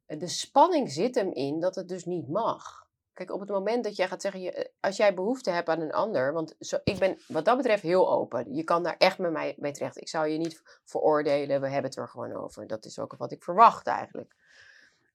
Eh, 0.05 0.19
De 0.19 0.27
spanning 0.27 0.91
zit 0.91 1.15
hem 1.15 1.31
in 1.31 1.59
dat 1.59 1.75
het 1.75 1.87
dus 1.87 2.05
niet 2.05 2.27
mag. 2.29 2.89
Kijk, 3.13 3.31
op 3.31 3.39
het 3.39 3.49
moment 3.49 3.83
dat 3.83 3.95
jij 3.95 4.07
gaat 4.07 4.21
zeggen, 4.21 4.53
eh, 4.53 4.65
als 4.79 4.97
jij 4.97 5.13
behoefte 5.13 5.49
hebt 5.49 5.69
aan 5.69 5.81
een 5.81 5.91
ander, 5.91 6.33
want 6.33 6.55
zo, 6.59 6.77
ik 6.83 6.99
ben 6.99 7.19
wat 7.27 7.45
dat 7.45 7.57
betreft 7.57 7.83
heel 7.83 8.11
open. 8.11 8.53
Je 8.53 8.63
kan 8.63 8.83
daar 8.83 8.95
echt 8.97 9.17
met 9.17 9.31
mij 9.31 9.55
mee 9.57 9.71
terecht. 9.71 9.97
Ik 10.01 10.09
zou 10.09 10.27
je 10.27 10.37
niet 10.37 10.61
veroordelen, 10.83 11.61
we 11.61 11.67
hebben 11.67 11.89
het 11.89 11.99
er 11.99 12.07
gewoon 12.09 12.33
over. 12.33 12.67
Dat 12.67 12.85
is 12.85 12.99
ook 12.99 13.15
wat 13.17 13.31
ik 13.31 13.43
verwacht 13.43 13.87
eigenlijk. 13.87 14.35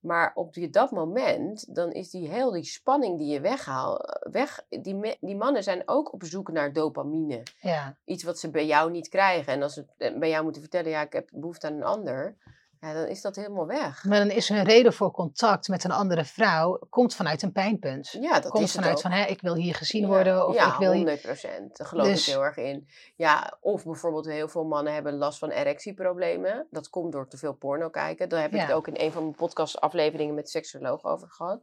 Maar 0.00 0.32
op 0.34 0.54
die, 0.54 0.70
dat 0.70 0.90
moment, 0.90 1.74
dan 1.74 1.92
is 1.92 2.10
die 2.10 2.28
heel 2.28 2.50
die 2.50 2.64
spanning 2.64 3.18
die 3.18 3.32
je 3.32 3.40
weghaalt, 3.40 4.18
weg, 4.30 4.64
die, 4.68 4.94
me- 4.94 5.16
die 5.20 5.36
mannen 5.36 5.62
zijn 5.62 5.82
ook 5.84 6.12
op 6.12 6.24
zoek 6.24 6.50
naar 6.50 6.72
dopamine. 6.72 7.42
Ja, 7.60 7.96
iets 8.04 8.24
wat 8.24 8.38
ze 8.38 8.50
bij 8.50 8.66
jou 8.66 8.90
niet 8.90 9.08
krijgen. 9.08 9.52
En 9.52 9.62
als 9.62 9.74
ze 9.74 9.84
het 9.96 10.18
bij 10.18 10.28
jou 10.28 10.42
moeten 10.44 10.62
vertellen, 10.62 10.90
ja, 10.90 11.02
ik 11.02 11.12
heb 11.12 11.28
behoefte 11.32 11.66
aan 11.66 11.74
een 11.74 11.84
ander, 11.84 12.36
ja, 12.80 12.92
dan 12.92 13.06
is 13.06 13.20
dat 13.20 13.36
helemaal 13.36 13.66
weg. 13.66 14.04
maar 14.04 14.18
dan 14.18 14.30
is 14.30 14.48
hun 14.48 14.64
reden 14.64 14.92
voor 14.92 15.10
contact 15.10 15.68
met 15.68 15.84
een 15.84 15.90
andere 15.90 16.24
vrouw, 16.24 16.78
komt 16.90 17.14
vanuit 17.14 17.42
een 17.42 17.52
pijnpunt. 17.52 18.16
Ja, 18.20 18.40
dat 18.40 18.50
komt 18.50 18.64
is 18.64 18.72
vanuit 18.72 18.94
ook. 18.94 19.00
van, 19.00 19.10
hè, 19.10 19.24
ik 19.24 19.40
wil 19.40 19.54
hier 19.54 19.74
gezien 19.74 20.02
Ja, 20.02 20.08
worden. 20.08 20.46
Of 20.48 20.54
ja, 20.54 20.66
ik 20.72 20.78
wil 20.78 20.92
hier... 20.92 20.96
100 21.04 21.20
procent. 21.22 21.76
Daar 21.76 21.86
geloof 21.86 22.06
Dus- 22.06 22.26
ik 22.28 22.34
heel 22.34 22.44
erg 22.44 22.56
in. 22.56 22.88
Ja, 23.16 23.56
of 23.60 23.84
bijvoorbeeld 23.84 24.26
heel 24.26 24.48
veel 24.48 24.64
mannen 24.64 24.94
hebben 24.94 25.16
last 25.16 25.38
van 25.38 25.50
erectieproblemen. 25.50 26.66
Dat 26.70 26.90
komt 26.90 27.12
door 27.12 27.28
te 27.28 27.36
veel 27.36 27.52
porno 27.54 27.88
kijken. 27.88 28.28
Daar 28.28 28.40
heb 28.40 28.54
ik 28.54 28.60
het 28.60 28.72
ook 28.72 28.88
in 28.88 28.94
een 28.96 29.12
van 29.12 29.22
mijn 29.22 29.34
podcastafleveringen 29.34 30.34
met 30.34 30.50
seksoloog 30.50 31.04
over 31.04 31.28
gehad. 31.30 31.60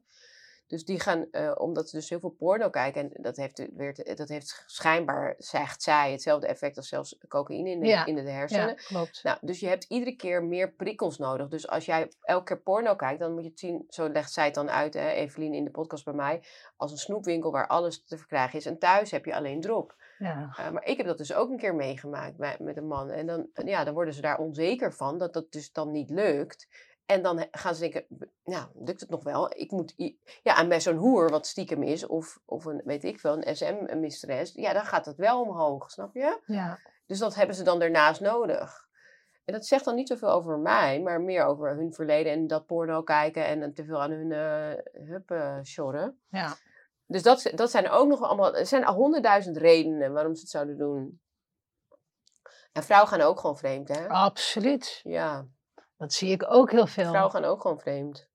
Dus 0.67 0.85
die 0.85 0.99
gaan, 0.99 1.31
eh, 1.31 1.51
omdat 1.57 1.89
ze 1.89 1.95
dus 1.95 2.09
heel 2.09 2.19
veel 2.19 2.35
porno 2.37 2.69
kijken, 2.69 3.13
en 3.13 3.21
dat 3.21 3.35
heeft, 3.35 3.67
weer 3.75 4.15
dat 4.15 4.29
heeft 4.29 4.63
schijnbaar, 4.65 5.35
zegt 5.37 5.83
zij, 5.83 6.11
hetzelfde 6.11 6.47
effect 6.47 6.77
als 6.77 6.87
zelfs 6.87 7.17
cocaïne 7.27 7.69
in 7.69 7.79
de, 7.79 7.87
Ja, 7.87 8.05
in 8.05 8.15
de 8.15 8.21
hersenen. 8.21 8.67
Ja, 8.67 8.73
klopt. 8.73 9.23
Nou, 9.23 9.37
dus 9.41 9.59
je 9.59 9.67
hebt 9.67 9.83
iedere 9.83 10.15
keer 10.15 10.43
meer 10.43 10.71
prikkels 10.71 11.17
nodig. 11.17 11.47
Dus 11.47 11.67
als 11.67 11.85
jij 11.85 12.11
elke 12.21 12.43
keer 12.43 12.61
porno 12.61 12.95
kijkt, 12.95 13.19
dan 13.19 13.33
moet 13.33 13.43
je 13.43 13.49
het 13.49 13.59
zien, 13.59 13.83
zo 13.87 14.09
legt 14.09 14.31
zij 14.31 14.45
het 14.45 14.53
dan 14.53 14.69
uit, 14.69 14.93
hè, 14.93 15.09
Evelien 15.09 15.53
in 15.53 15.63
de 15.63 15.71
podcast 15.71 16.05
bij 16.05 16.13
mij, 16.13 16.43
als 16.77 16.91
een 16.91 16.97
snoepwinkel 16.97 17.51
waar 17.51 17.67
alles 17.67 18.03
te 18.03 18.17
verkrijgen 18.17 18.59
is. 18.59 18.65
En 18.65 18.79
thuis 18.79 19.11
heb 19.11 19.25
je 19.25 19.35
alleen 19.35 19.61
drop. 19.61 19.95
Ja. 20.17 20.53
Eh, 20.57 20.69
maar 20.69 20.85
ik 20.85 20.97
heb 20.97 21.05
dat 21.05 21.17
dus 21.17 21.33
ook 21.33 21.49
een 21.49 21.57
keer 21.57 21.75
meegemaakt 21.75 22.37
bij, 22.37 22.55
met 22.59 22.77
een 22.77 22.87
man. 22.87 23.09
En 23.09 23.25
dan, 23.25 23.49
ja, 23.65 23.83
dan 23.83 23.93
worden 23.93 24.13
ze 24.13 24.21
daar 24.21 24.39
onzeker 24.39 24.93
van, 24.93 25.17
dat 25.17 25.33
dat 25.33 25.51
dus 25.51 25.71
dan 25.71 25.91
niet 25.91 26.09
lukt. 26.09 26.67
En 27.05 27.21
dan 27.21 27.47
gaan 27.51 27.75
ze 27.75 27.81
denken, 27.81 28.05
nou, 28.43 28.67
lukt 28.73 28.99
het 28.99 29.09
nog 29.09 29.23
wel? 29.23 29.57
Ik 29.57 29.71
moet, 29.71 29.93
ja, 30.43 30.57
en 30.57 30.69
bij 30.69 30.81
zo'n 30.81 30.97
hoer, 30.97 31.29
wat 31.29 31.47
stiekem 31.47 31.83
is, 31.83 32.05
of, 32.05 32.39
of 32.45 32.65
een, 32.65 32.81
weet 32.85 33.03
ik 33.03 33.21
wel, 33.21 33.37
een 33.37 33.55
SM-mistress, 33.55 34.53
ja, 34.53 34.73
dan 34.73 34.85
gaat 34.85 35.05
het 35.05 35.17
wel 35.17 35.41
omhoog, 35.41 35.91
snap 35.91 36.13
je? 36.13 36.39
Ja. 36.45 36.79
Dus 37.05 37.19
dat 37.19 37.35
hebben 37.35 37.55
ze 37.55 37.63
dan 37.63 37.79
daarnaast 37.79 38.21
nodig. 38.21 38.87
En 39.45 39.53
dat 39.53 39.65
zegt 39.65 39.85
dan 39.85 39.95
niet 39.95 40.07
zoveel 40.07 40.29
over 40.29 40.59
mij, 40.59 41.01
maar 41.01 41.21
meer 41.21 41.45
over 41.45 41.75
hun 41.75 41.93
verleden 41.93 42.31
en 42.31 42.47
dat 42.47 42.65
porno 42.65 43.03
kijken 43.03 43.45
en 43.45 43.73
te 43.73 43.85
veel 43.85 44.01
aan 44.01 44.11
hun 44.11 44.31
uh, 45.27 45.59
sjorren. 45.61 46.19
ja. 46.29 46.55
Dus 47.05 47.23
dat, 47.23 47.51
dat 47.55 47.71
zijn 47.71 47.89
ook 47.89 48.07
nog 48.07 48.21
allemaal, 48.21 48.55
er 48.55 48.65
zijn 48.65 48.85
al 48.85 48.95
honderdduizend 48.95 49.57
redenen 49.57 50.13
waarom 50.13 50.35
ze 50.35 50.41
het 50.41 50.49
zouden 50.49 50.77
doen. 50.77 51.21
En 52.71 52.83
vrouwen 52.83 53.09
gaan 53.09 53.21
ook 53.21 53.39
gewoon 53.39 53.57
vreemd, 53.57 53.87
hè? 53.87 54.07
Absoluut. 54.07 54.99
Ja, 55.03 55.47
Dat 56.03 56.13
zie 56.13 56.31
ik 56.31 56.51
ook 56.51 56.71
heel 56.71 56.87
veel. 56.87 57.09
vrouwen 57.09 57.31
gaan 57.31 57.45
ook 57.45 57.61
gewoon 57.61 57.79
vreemd. 57.79 58.29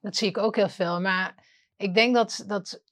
Dat 0.00 0.16
zie 0.16 0.28
ik 0.28 0.38
ook 0.38 0.56
heel 0.56 0.68
veel. 0.68 1.00
Maar 1.00 1.34
ik 1.76 1.94
denk 1.94 2.14
dat, 2.14 2.44
dat, 2.46 2.82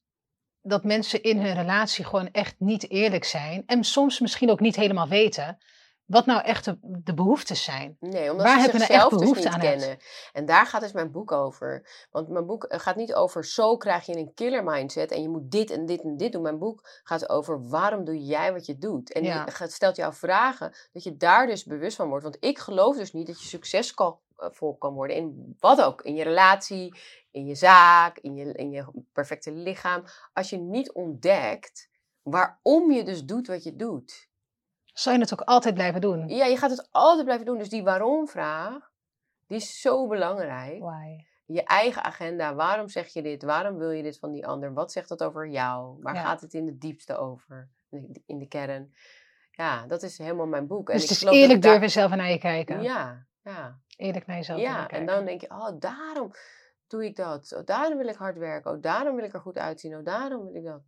dat 0.63 0.85
mensen 0.85 1.23
in 1.23 1.41
hun 1.41 1.55
relatie 1.55 2.05
gewoon 2.05 2.31
echt 2.31 2.55
niet 2.59 2.91
eerlijk 2.91 3.25
zijn. 3.25 3.63
En 3.67 3.85
soms 3.85 4.21
misschien 4.21 4.51
ook 4.51 4.61
niet 4.61 4.77
helemaal 4.77 5.09
weten 5.09 5.59
wat 6.07 6.27
nou 6.27 6.43
echt 6.43 6.65
de, 6.65 6.79
de 6.81 7.15
behoeftes 7.15 7.63
zijn. 7.63 7.97
Nee, 8.01 8.31
omdat 8.31 8.47
Waar 8.47 8.61
ze 8.61 8.77
nou 8.77 8.93
echt 8.93 9.11
dus 9.11 9.19
behoefte 9.19 9.45
niet 9.45 9.55
aan 9.55 9.61
kennen. 9.61 9.99
En 10.33 10.47
daar 10.47 10.67
gaat 10.67 10.81
dus 10.81 10.93
mijn 10.93 11.11
boek 11.11 11.33
over. 11.33 11.89
Want 12.11 12.29
mijn 12.29 12.47
boek 12.47 12.65
eh, 12.65 12.79
gaat 12.79 12.97
niet 12.97 13.15
over 13.15 13.45
zo 13.45 13.77
krijg 13.77 14.07
je 14.07 14.17
een 14.17 14.35
killer 14.35 14.65
mindset 14.65 15.11
en 15.11 15.23
je 15.23 15.29
moet 15.29 15.51
dit 15.51 15.71
en 15.71 15.87
dit 15.87 16.03
en 16.03 16.17
dit 16.17 16.33
doen. 16.33 16.43
Mijn 16.43 16.59
boek 16.59 17.01
gaat 17.03 17.29
over 17.29 17.69
waarom 17.69 18.05
doe 18.05 18.25
jij 18.25 18.53
wat 18.53 18.67
je 18.67 18.79
doet. 18.79 19.13
En 19.13 19.23
Ja. 19.25 19.45
die 19.45 19.55
gaat, 19.55 19.73
stelt 19.73 19.97
jou 19.97 20.15
vragen 20.15 20.73
dat 20.93 21.03
je 21.03 21.17
daar 21.17 21.47
dus 21.47 21.65
bewust 21.65 21.97
van 21.97 22.09
wordt. 22.09 22.25
Want 22.25 22.37
ik 22.41 22.59
geloof 22.59 22.97
dus 22.97 23.13
niet 23.13 23.27
dat 23.27 23.41
je 23.41 23.47
succesvol 23.49 24.77
kan 24.79 24.95
worden 24.95 25.17
in 25.17 25.57
wat 25.59 25.83
ook. 25.83 26.03
In 26.03 26.15
je 26.15 26.23
relatie, 26.25 26.97
in 27.31 27.47
je 27.47 27.55
zaak, 27.55 28.19
in 28.19 28.35
je, 28.35 28.53
in 28.53 28.71
je 28.71 28.85
perfecte 29.13 29.53
lichaam. 29.53 30.05
Als 30.33 30.51
je 30.51 30.57
niet 30.57 30.93
ontdekt 30.93 31.89
waarom 32.23 32.93
je 32.93 33.05
dus 33.05 33.25
doet 33.25 33.47
wat 33.47 33.63
je 33.63 33.77
doet. 33.77 34.33
Zou 34.95 35.15
je 35.17 35.21
het 35.23 35.33
ook 35.33 35.41
altijd 35.41 35.75
blijven 35.75 36.01
doen? 36.01 36.29
Ja, 36.29 36.45
je 36.45 36.57
gaat 36.57 36.71
het 36.71 36.89
altijd 36.91 37.25
blijven 37.25 37.47
doen. 37.47 37.59
Dus 37.59 37.69
die 37.69 37.83
waarom-vraag, 37.83 38.91
die 39.47 39.57
is 39.57 39.81
zo 39.81 40.07
belangrijk. 40.09 40.79
Why? 40.83 41.25
Je 41.47 41.63
eigen 41.65 42.03
agenda. 42.05 42.55
Waarom 42.55 42.89
zeg 42.89 43.09
je 43.13 43.23
dit? 43.23 43.43
Waarom 43.43 43.77
wil 43.79 43.91
je 43.91 44.03
dit 44.03 44.19
van 44.19 44.33
die 44.33 44.47
ander? 44.47 44.73
Wat 44.73 44.93
zegt 44.93 45.09
dat 45.09 45.23
over 45.23 45.49
jou? 45.49 45.97
Waar 46.01 46.15
Ja. 46.15 46.23
gaat 46.23 46.41
het 46.41 46.55
in 46.55 46.67
het 46.67 46.81
diepste 46.81 47.17
over? 47.17 47.69
In 47.91 48.07
de- 48.27 48.39
de 48.39 48.47
kern. 48.47 48.95
Ja, 49.51 49.87
dat 49.87 50.03
is 50.03 50.19
helemaal 50.19 50.47
mijn 50.47 50.67
boek. 50.67 50.89
En 50.89 50.95
Dus 50.99 51.11
ik 51.23 51.29
het 51.29 51.37
eerlijk 51.37 51.63
daar- 51.63 51.71
durven 51.73 51.91
zelf 51.91 52.15
naar 52.15 52.31
je 52.31 52.39
kijken. 52.39 52.83
Ja, 52.83 53.27
ja. 53.43 53.79
Eerlijk 53.97 54.27
naar 54.27 54.37
jezelf 54.37 54.61
ja. 54.61 54.65
durven 54.67 54.83
En 54.83 54.89
kijken. 54.89 55.07
dan 55.17 55.25
denk 55.25 55.41
je, 55.41 55.51
oh, 55.51 55.71
daarom 55.79 56.31
doe 56.89 57.05
ik 57.05 57.17
dat. 57.17 57.53
Oh, 57.57 57.65
daarom 57.65 57.99
wil 57.99 58.07
ik 58.09 58.17
hard 58.17 58.39
werken. 58.39 58.71
Oh, 58.71 58.83
daarom 58.83 59.17
wil 59.17 59.25
ik 59.25 59.33
er 59.35 59.41
goed 59.41 59.59
uitzien. 59.59 59.97
Oh, 59.97 60.05
daarom 60.05 60.45
wil 60.45 60.55
ik 60.55 60.65
dat. 60.65 60.83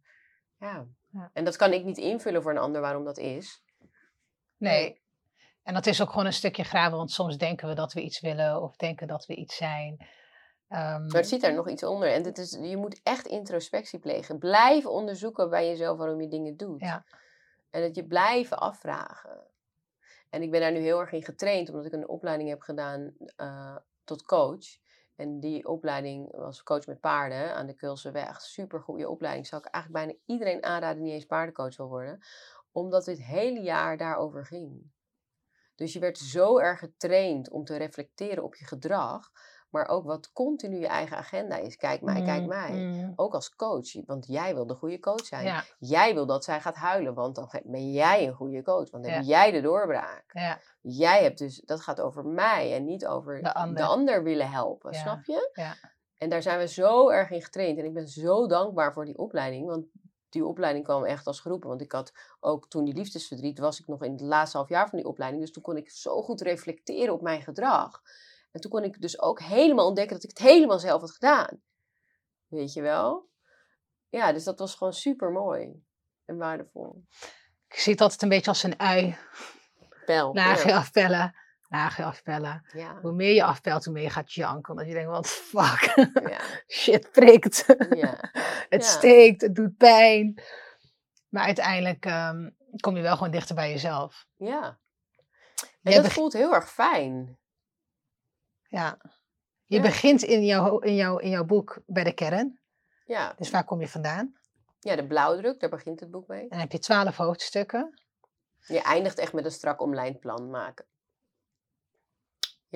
Ja. 0.58 0.86
Ja. 1.10 1.30
En 1.32 1.44
dat 1.44 1.56
kan 1.56 1.72
ik 1.72 1.84
niet 1.84 1.98
invullen 1.98 2.42
voor 2.42 2.50
een 2.50 2.58
ander 2.58 2.80
waarom 2.80 3.04
dat 3.04 3.18
is. 3.18 3.64
Nee. 4.56 5.00
En 5.62 5.74
dat 5.74 5.86
is 5.86 6.02
ook 6.02 6.10
gewoon 6.10 6.26
een 6.26 6.32
stukje 6.32 6.64
graven, 6.64 6.96
want 6.96 7.10
soms 7.10 7.36
denken 7.36 7.68
we 7.68 7.74
dat 7.74 7.92
we 7.92 8.00
iets 8.00 8.20
willen 8.20 8.62
of 8.62 8.76
denken 8.76 9.06
dat 9.06 9.26
we 9.26 9.34
iets 9.34 9.56
zijn. 9.56 10.06
Ehm, 10.68 11.06
Maar 11.06 11.20
er 11.20 11.24
zit 11.24 11.40
daar 11.40 11.54
nog 11.54 11.68
iets 11.68 11.84
onder. 11.84 12.12
En 12.12 12.22
dit 12.22 12.38
is, 12.38 12.58
je 12.60 12.76
moet 12.76 13.00
echt 13.02 13.26
introspectie 13.26 13.98
plegen. 13.98 14.38
Blijven 14.38 14.90
onderzoeken 14.90 15.50
bij 15.50 15.66
jezelf 15.68 15.98
waarom 15.98 16.20
je 16.20 16.28
dingen 16.28 16.56
doet. 16.56 16.80
Ja. 16.80 17.04
En 17.70 17.82
dat 17.82 17.94
je 17.94 18.06
blijven 18.06 18.58
afvragen. 18.58 19.40
En 20.30 20.42
ik 20.42 20.50
ben 20.50 20.60
daar 20.60 20.72
nu 20.72 20.78
heel 20.78 21.00
erg 21.00 21.12
in 21.12 21.24
getraind, 21.24 21.68
omdat 21.68 21.84
ik 21.86 21.92
een 21.92 22.08
opleiding 22.08 22.48
heb 22.48 22.60
gedaan 22.60 23.14
eh, 23.36 23.76
tot 24.04 24.22
coach. 24.22 24.78
En 25.16 25.40
die 25.40 25.68
opleiding 25.68 26.36
was 26.36 26.62
coach 26.62 26.86
met 26.86 27.00
paarden 27.00 27.54
aan 27.54 27.66
de 27.66 27.74
Keulse 27.74 28.10
Weg. 28.10 28.40
Super 28.40 28.80
goede 28.80 29.08
opleiding. 29.08 29.46
Zou 29.46 29.62
ik 29.64 29.72
eigenlijk 29.72 30.04
bijna 30.04 30.20
iedereen 30.26 30.64
aanraden 30.64 30.96
die 30.96 31.04
niet 31.04 31.14
eens 31.14 31.26
paardencoach 31.26 31.76
wil 31.76 31.88
worden. 31.88 32.20
Omdat 32.76 33.04
dit 33.04 33.22
hele 33.22 33.60
jaar 33.60 33.96
daarover 33.96 34.46
ging. 34.46 34.92
Dus 35.74 35.92
je 35.92 35.98
werd 35.98 36.18
zo 36.18 36.58
erg 36.58 36.78
getraind 36.78 37.50
om 37.50 37.64
te 37.64 37.76
reflecteren 37.76 38.42
op 38.44 38.54
je 38.54 38.64
gedrag. 38.64 39.30
Maar 39.70 39.88
ook 39.88 40.04
wat 40.04 40.32
continu 40.32 40.78
je 40.78 40.86
eigen 40.86 41.16
agenda 41.16 41.56
is. 41.56 41.76
Kijk 41.76 42.00
mij, 42.02 42.22
kijk 42.22 42.40
mm, 42.42 42.48
mij. 42.48 42.70
mm. 42.70 43.12
Ook 43.16 43.34
als 43.34 43.54
coach. 43.54 44.04
Want 44.06 44.26
jij 44.26 44.54
wil 44.54 44.66
de 44.66 44.74
goede 44.74 44.98
coach 44.98 45.26
zijn. 45.26 45.44
Ja, 45.44 45.64
Jij 45.78 46.14
wil 46.14 46.26
dat 46.26 46.44
zij 46.44 46.60
gaat 46.60 46.74
huilen, 46.74 47.14
want 47.14 47.34
dan 47.34 47.50
ben 47.64 47.92
jij 47.92 48.26
een 48.26 48.34
goede 48.34 48.62
coach. 48.62 48.90
Want 48.90 49.04
dan 49.04 49.12
heb 49.12 49.22
jij 49.22 49.50
de 49.50 49.60
doorbraak. 49.60 50.30
ja, 50.32 50.60
Jij 50.80 51.22
hebt 51.22 51.38
dus, 51.38 51.60
dat 51.60 51.80
gaat 51.80 52.00
over 52.00 52.24
mij 52.26 52.74
en 52.74 52.84
niet 52.84 53.06
over 53.06 53.42
De 53.42 53.54
ander. 53.54 54.22
willen 54.22 54.50
helpen, 54.50 54.94
snap 54.94 55.24
je? 55.24 55.50
ja. 55.52 55.74
En 56.18 56.28
daar 56.28 56.42
zijn 56.42 56.58
we 56.58 56.68
zo 56.68 57.10
erg 57.10 57.30
in 57.30 57.42
getraind. 57.42 57.78
En 57.78 57.84
ik 57.84 57.92
ben 57.94 58.08
zo 58.08 58.46
dankbaar 58.46 58.92
voor 58.92 59.04
die 59.04 59.18
opleiding, 59.18 59.66
want 59.66 59.86
die 60.36 60.46
opleiding 60.46 60.84
kwam 60.84 61.04
echt 61.04 61.26
als 61.26 61.40
geroepen. 61.40 61.68
Want 61.68 61.80
ik 61.80 61.92
had 61.92 62.12
ook 62.40 62.68
toen 62.68 62.84
die 62.84 62.94
liefdesverdriet, 62.94 63.58
was 63.58 63.80
ik 63.80 63.86
nog 63.86 64.04
in 64.04 64.12
het 64.12 64.20
laatste 64.20 64.56
half 64.56 64.68
jaar 64.68 64.88
van 64.88 64.98
die 64.98 65.08
opleiding. 65.08 65.42
Dus 65.42 65.52
toen 65.52 65.62
kon 65.62 65.76
ik 65.76 65.90
zo 65.90 66.22
goed 66.22 66.40
reflecteren 66.40 67.14
op 67.14 67.22
mijn 67.22 67.42
gedrag. 67.42 68.02
En 68.52 68.60
toen 68.60 68.70
kon 68.70 68.84
ik 68.84 69.00
dus 69.00 69.20
ook 69.20 69.40
helemaal 69.40 69.86
ontdekken 69.86 70.14
dat 70.14 70.24
ik 70.24 70.38
het 70.38 70.48
helemaal 70.48 70.78
zelf 70.78 71.00
had 71.00 71.10
gedaan. 71.10 71.60
Weet 72.46 72.72
je 72.72 72.82
wel? 72.82 73.28
Ja, 74.08 74.32
dus 74.32 74.44
dat 74.44 74.58
was 74.58 74.74
gewoon 74.74 74.92
super 74.92 75.30
mooi 75.30 75.84
en 76.24 76.36
waardevol. 76.36 77.04
Ik 77.68 77.78
zie 77.78 77.92
het 77.92 78.00
altijd 78.00 78.22
een 78.22 78.28
beetje 78.28 78.50
als 78.50 78.62
een 78.62 78.78
ui. 78.78 79.16
Ja. 80.06 80.76
afpellen, 80.76 81.34
nagel 81.68 82.04
afpellen. 82.04 82.64
Ja, 82.72 82.98
Hoe 83.00 83.12
meer 83.12 83.34
je 83.34 83.44
afpelt, 83.44 83.84
hoe 83.84 83.94
meer 83.94 84.02
je 84.02 84.10
gaat 84.10 84.32
janken. 84.32 84.70
Omdat 84.72 84.86
je 84.86 84.92
denkt, 84.92 85.10
wat 85.10 85.26
fuck. 85.26 86.08
ja, 86.28 86.40
Shit 86.78 87.10
prikt. 87.10 87.64
ja. 87.96 88.30
het 88.68 88.84
steekt, 88.84 89.40
het 89.40 89.54
doet 89.54 89.76
pijn. 89.76 90.42
Maar 91.28 91.44
uiteindelijk 91.44 92.04
ehm, 92.04 92.50
kom 92.80 92.96
je 92.96 93.02
wel 93.02 93.16
gewoon 93.16 93.32
dichter 93.32 93.54
bij 93.54 93.70
jezelf. 93.70 94.26
ja. 94.36 94.78
En 95.82 96.02
dat 96.02 96.12
voelt 96.12 96.32
heel 96.32 96.54
erg 96.54 96.72
fijn. 96.72 97.38
Ja. 98.68 98.98
Je 99.64 99.80
begint 99.80 100.22
in 100.22 100.44
jouw, 100.44 100.78
in, 100.78 100.94
jouw, 100.94 101.18
in 101.18 101.30
jouw 101.30 101.44
boek 101.44 101.78
bij 101.86 102.04
de 102.04 102.12
kern. 102.12 102.60
Ja. 103.04 103.34
Dus 103.36 103.50
waar 103.50 103.64
kom 103.64 103.80
je 103.80 103.88
vandaan? 103.88 104.34
ja, 104.80 104.96
de 104.96 105.06
blauwdruk, 105.06 105.60
daar 105.60 105.70
begint 105.70 106.00
het 106.00 106.10
boek 106.10 106.26
mee. 106.26 106.48
Dan 106.48 106.58
heb 106.58 106.72
je 106.72 106.78
twaalf 106.78 107.16
hoofdstukken. 107.16 108.00
Je 108.66 108.82
eindigt 108.82 109.18
echt 109.18 109.32
met 109.32 109.44
een 109.44 109.50
strak 109.50 109.80
omlijnd 109.80 110.20
plan 110.20 110.50
maken. 110.50 110.84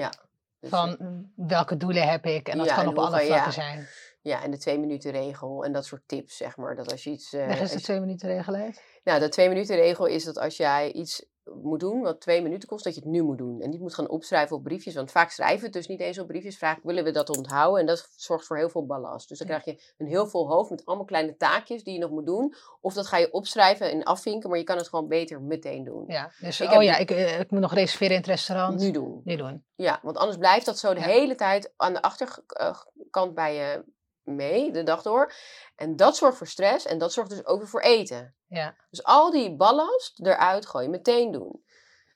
Ja. 0.00 0.12
Dus, 0.60 0.70
Van 0.70 0.96
welke 1.36 1.76
doelen 1.76 2.08
heb 2.08 2.24
ik? 2.24 2.48
En 2.48 2.58
dat 2.58 2.66
Ja, 2.66 2.74
kan 2.74 2.86
op 2.86 2.98
alle 2.98 3.08
vlakken 3.08 3.26
ja. 3.34 3.50
zijn. 3.50 3.88
Ja, 4.22 4.42
en 4.42 4.50
de 4.50 4.58
twee 4.58 4.78
minuten 4.78 5.10
regel 5.10 5.64
en 5.64 5.72
dat 5.72 5.86
soort 5.86 6.02
tips, 6.06 6.36
zeg 6.36 6.56
maar. 6.56 6.76
Dat 6.76 6.92
als 6.92 7.04
je 7.04 7.10
iets... 7.10 7.30
Leg 7.32 7.60
eens 7.60 7.72
de 7.72 7.80
twee 7.80 8.00
minuten 8.00 8.28
regel 8.28 8.54
uit. 8.54 8.82
Nou, 9.04 9.20
de 9.20 9.28
twee 9.28 9.48
minuten 9.48 9.76
regel 9.76 10.06
is 10.06 10.24
dat 10.24 10.38
als 10.38 10.56
jij 10.56 10.92
iets 10.92 11.26
moet 11.62 11.80
doen 11.80 12.00
wat 12.00 12.20
twee 12.20 12.42
minuten 12.42 12.68
kost, 12.68 12.84
dat 12.84 12.94
je 12.94 13.00
het 13.00 13.08
nu 13.08 13.22
moet 13.22 13.38
doen. 13.38 13.60
En 13.60 13.70
niet 13.70 13.80
moet 13.80 13.94
gaan 13.94 14.08
opschrijven 14.08 14.56
op 14.56 14.62
briefjes, 14.62 14.94
want 14.94 15.10
vaak 15.10 15.30
schrijven 15.30 15.58
we 15.58 15.64
het 15.64 15.72
dus 15.72 15.86
niet 15.86 16.00
eens 16.00 16.18
op 16.18 16.26
briefjes. 16.26 16.58
Vaak 16.58 16.78
willen 16.82 17.04
we 17.04 17.10
dat 17.10 17.36
onthouden 17.36 17.80
en 17.80 17.86
dat 17.86 18.08
zorgt 18.16 18.46
voor 18.46 18.56
heel 18.56 18.68
veel 18.68 18.86
ballast. 18.86 19.28
Dus 19.28 19.38
dan 19.38 19.46
krijg 19.46 19.64
je 19.64 19.92
een 19.98 20.06
heel 20.06 20.26
vol 20.26 20.48
hoofd 20.48 20.70
met 20.70 20.84
allemaal 20.86 21.04
kleine 21.04 21.36
taakjes 21.36 21.84
die 21.84 21.92
je 21.94 21.98
nog 22.00 22.10
moet 22.10 22.26
doen. 22.26 22.54
Of 22.80 22.94
dat 22.94 23.06
ga 23.06 23.16
je 23.16 23.32
opschrijven 23.32 23.90
en 23.90 24.02
afvinken, 24.02 24.48
maar 24.50 24.58
je 24.58 24.64
kan 24.64 24.76
het 24.76 24.88
gewoon 24.88 25.08
beter 25.08 25.42
meteen 25.42 25.84
doen. 25.84 26.04
Ja, 26.06 26.30
dus 26.40 26.60
Ik 26.60 26.66
oh 26.68 26.72
heb- 26.72 26.82
ja, 26.82 26.96
ik, 26.96 27.10
eh, 27.10 27.40
ik 27.40 27.50
moet 27.50 27.60
nog 27.60 27.74
reserveren 27.74 28.12
in 28.14 28.20
het 28.20 28.30
restaurant. 28.30 28.80
Nu 28.80 28.90
doen. 28.90 29.20
Nu 29.24 29.36
doen. 29.36 29.64
Ja, 29.74 30.00
want 30.02 30.16
anders 30.16 30.38
blijft 30.38 30.66
dat 30.66 30.78
zo 30.78 30.94
de 30.94 31.00
Ja. 31.00 31.06
hele 31.06 31.34
tijd 31.34 31.72
aan 31.76 31.92
de 31.92 32.02
achterkant 32.02 33.34
bij 33.34 33.54
je 33.54 33.84
mee, 34.30 34.72
de 34.72 34.82
dag 34.82 35.02
door. 35.02 35.32
En 35.76 35.96
dat 35.96 36.16
zorgt 36.16 36.36
voor 36.38 36.46
stress 36.46 36.86
en 36.86 36.98
dat 36.98 37.12
zorgt 37.12 37.30
dus 37.30 37.46
ook 37.46 37.58
weer 37.58 37.68
voor 37.68 37.80
eten. 37.80 38.34
Ja. 38.46 38.74
Dus 38.90 39.04
al 39.04 39.30
die 39.30 39.56
ballast 39.56 40.20
eruit 40.20 40.66
gooien, 40.66 40.90
meteen 40.90 41.30
doen. 41.32 41.64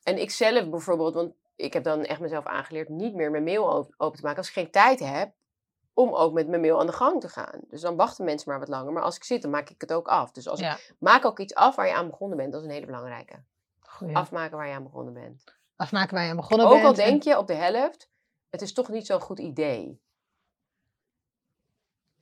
En 0.03 0.19
ik 0.19 0.31
zelf 0.31 0.69
bijvoorbeeld, 0.71 1.15
want 1.15 1.33
ik 1.57 1.73
heb 1.73 1.85
dan 1.85 2.05
echt 2.05 2.21
mezelf 2.21 2.47
aangeleerd 2.47 2.89
niet 2.89 3.15
meer 3.15 3.31
mijn 3.31 3.45
mail 3.45 3.65
op- 3.65 3.95
open 3.97 4.17
te 4.17 4.23
maken 4.23 4.39
als 4.39 4.49
ik 4.49 4.55
geen 4.55 4.71
tijd 4.71 4.99
heb 5.01 5.33
om 5.93 6.15
ook 6.15 6.33
met 6.33 6.49
mijn 6.49 6.61
mail 6.61 6.81
aan 6.81 6.87
de 6.87 6.93
gang 6.93 7.21
te 7.21 7.29
gaan. 7.29 7.61
Dus 7.69 7.81
dan 7.81 7.97
wachten 7.97 8.25
mensen 8.25 8.51
maar 8.51 8.59
wat 8.59 8.69
langer. 8.69 8.93
Maar 8.93 9.03
als 9.03 9.17
ik 9.17 9.25
zit, 9.25 9.43
dan 9.43 9.51
maak 9.51 9.71
ik 9.71 9.81
het 9.81 9.93
ook 9.93 10.09
af. 10.09 10.31
Dus 10.31 10.49
als 10.49 10.61
Ja. 10.61 10.73
ik, 10.75 10.95
maak 10.99 11.25
ook 11.25 11.39
iets 11.39 11.55
af 11.55 11.75
waar 11.77 11.87
je 11.87 11.95
aan 11.95 12.11
begonnen 12.11 12.37
bent. 12.37 12.53
Dat 12.53 12.61
is 12.61 12.67
een 12.67 12.73
hele 12.73 12.87
belangrijke. 12.87 13.43
Goeie. 13.81 14.17
Afmaken 14.17 14.57
waar 14.57 14.67
je 14.69 14.75
aan 14.75 14.83
begonnen 14.83 15.13
bent. 15.15 15.45
Afmaken 15.77 16.15
waar 16.15 16.25
je 16.25 16.31
aan 16.31 16.37
begonnen 16.37 16.67
Ook 16.67 16.73
bent. 16.73 16.85
al 16.85 16.91
en- 17.05 17.11
denk 17.11 17.23
je 17.23 17.39
op 17.39 17.47
de 17.47 17.55
helft, 17.55 18.09
het 18.51 18.63
is 18.63 18.73
toch 18.73 18.89
niet 18.89 19.07
zo'n 19.07 19.21
goed 19.21 19.39
idee. 19.39 20.03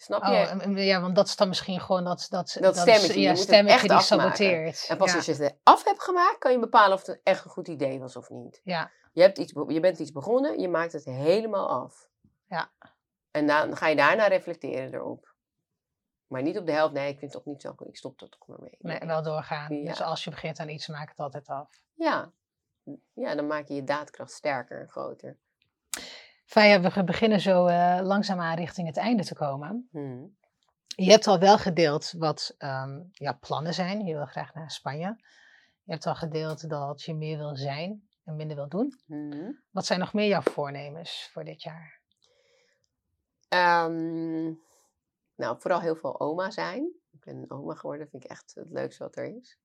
Snap 0.03 0.25
je? 0.25 0.31
Oh, 0.31 0.51
en- 0.51 0.61
en- 0.61 0.77
ja, 0.77 1.01
want 1.01 1.15
dat 1.15 1.27
is 1.27 1.37
dan 1.37 1.49
misschien 1.49 1.81
gewoon 1.81 2.05
dat, 2.05 2.27
dat, 2.31 2.57
Dat 2.61 2.77
stemmetje, 2.77 3.21
je 3.21 3.21
ja, 3.21 3.35
stemmetje 3.35 3.73
echt 3.73 3.83
die 3.83 3.93
afmaken. 3.93 4.37
saboteert. 4.37 4.87
En 4.89 4.97
pas 4.97 5.11
ja. 5.11 5.17
als 5.17 5.27
je 5.27 5.35
het 5.35 5.57
af 5.63 5.85
hebt 5.85 6.03
gemaakt, 6.03 6.39
kan 6.39 6.53
je 6.53 6.59
bepalen 6.59 6.97
of 6.97 7.07
het 7.07 7.21
echt 7.23 7.45
een 7.45 7.51
goed 7.51 7.69
idee 7.69 8.01
was 8.01 8.17
of 8.17 8.31
niet. 8.31 8.61
Ja. 8.65 8.91
Je, 9.13 9.23
hebt 9.23 9.39
iets, 9.39 9.53
je 9.69 9.81
bent 9.81 9.99
iets 9.99 10.13
begonnen, 10.13 10.61
je 10.61 10.69
maakt 10.69 10.93
het 10.93 11.05
helemaal 11.05 11.69
af. 11.69 12.09
Ja. 12.47 12.71
En 13.31 13.47
dan 13.47 13.77
ga 13.77 13.87
je 13.87 13.97
daarna 13.97 14.27
reflecteren 14.27 14.95
erop. 14.95 15.35
Maar 16.27 16.43
niet 16.43 16.59
op 16.59 16.67
de 16.67 16.73
helft, 16.73 16.95
nee, 16.95 17.09
ik 17.09 17.19
vind 17.19 17.33
het 17.33 17.43
toch 17.43 17.53
niet 17.53 17.63
zo 17.63 17.73
goed, 17.77 17.89
ik 17.89 17.97
stop 17.97 18.21
er 18.21 18.29
toch 18.29 18.47
maar 18.47 18.59
mee. 18.61 18.77
Nee, 18.79 18.99
wel 19.07 19.23
doorgaan. 19.23 19.75
Ja. 19.75 19.89
Dus 19.89 20.01
als 20.03 20.25
je 20.25 20.31
begint 20.31 20.59
aan 20.59 20.69
iets, 20.69 20.89
maak 20.89 21.09
het 21.09 21.19
altijd 21.19 21.49
af. 21.49 21.81
Ja. 21.95 22.33
ja, 23.13 23.35
dan 23.35 23.47
maak 23.47 23.69
je 23.69 23.75
je 23.75 23.85
daadkracht 23.85 24.31
sterker 24.31 24.81
en 24.81 24.89
groter. 24.89 25.39
Faya, 26.53 26.81
we 26.81 27.05
beginnen 27.05 27.41
zo 27.41 27.67
eh, 27.67 28.01
langzaamaan 28.03 28.57
richting 28.57 28.87
het 28.87 28.97
einde 28.97 29.25
te 29.25 29.35
komen. 29.35 29.89
Hm. 29.91 30.27
Je 30.87 31.11
hebt 31.11 31.27
al 31.27 31.39
wel 31.39 31.59
gedeeld 31.59 32.15
wat 32.19 32.55
ehm 32.59 33.01
ja, 33.13 33.33
plannen 33.33 33.75
zijn. 33.75 34.05
Je 34.05 34.15
wil 34.15 34.27
graag 34.27 34.55
naar 34.55 34.71
Spanje. 34.71 35.17
Je 35.83 35.93
hebt 35.93 36.07
al 36.07 36.15
gedeeld 36.15 36.69
dat 36.69 37.03
je 37.03 37.15
meer 37.15 37.39
wil 37.39 37.57
zijn 37.57 38.09
en 38.25 38.37
minder 38.37 38.57
wil 38.57 38.69
doen. 38.69 39.01
Hm. 39.07 39.53
Wat 39.71 39.87
zijn 39.87 39.99
nog 39.99 40.13
meer 40.13 40.29
jouw 40.29 40.41
voornemens 40.41 41.29
voor 41.33 41.45
dit 41.45 41.63
jaar? 41.63 42.01
Ehm, 43.49 44.45
nou, 45.35 45.57
vooral 45.59 45.81
heel 45.81 45.97
veel 45.97 46.21
oma 46.21 46.51
zijn. 46.51 46.93
Ik 47.11 47.25
ben 47.25 47.37
een 47.37 47.51
oma 47.51 47.75
geworden, 47.75 48.09
vind 48.09 48.25
ik 48.25 48.31
echt 48.31 48.55
het 48.55 48.71
leukste 48.71 49.03
wat 49.03 49.17
er 49.17 49.37
is. 49.37 49.59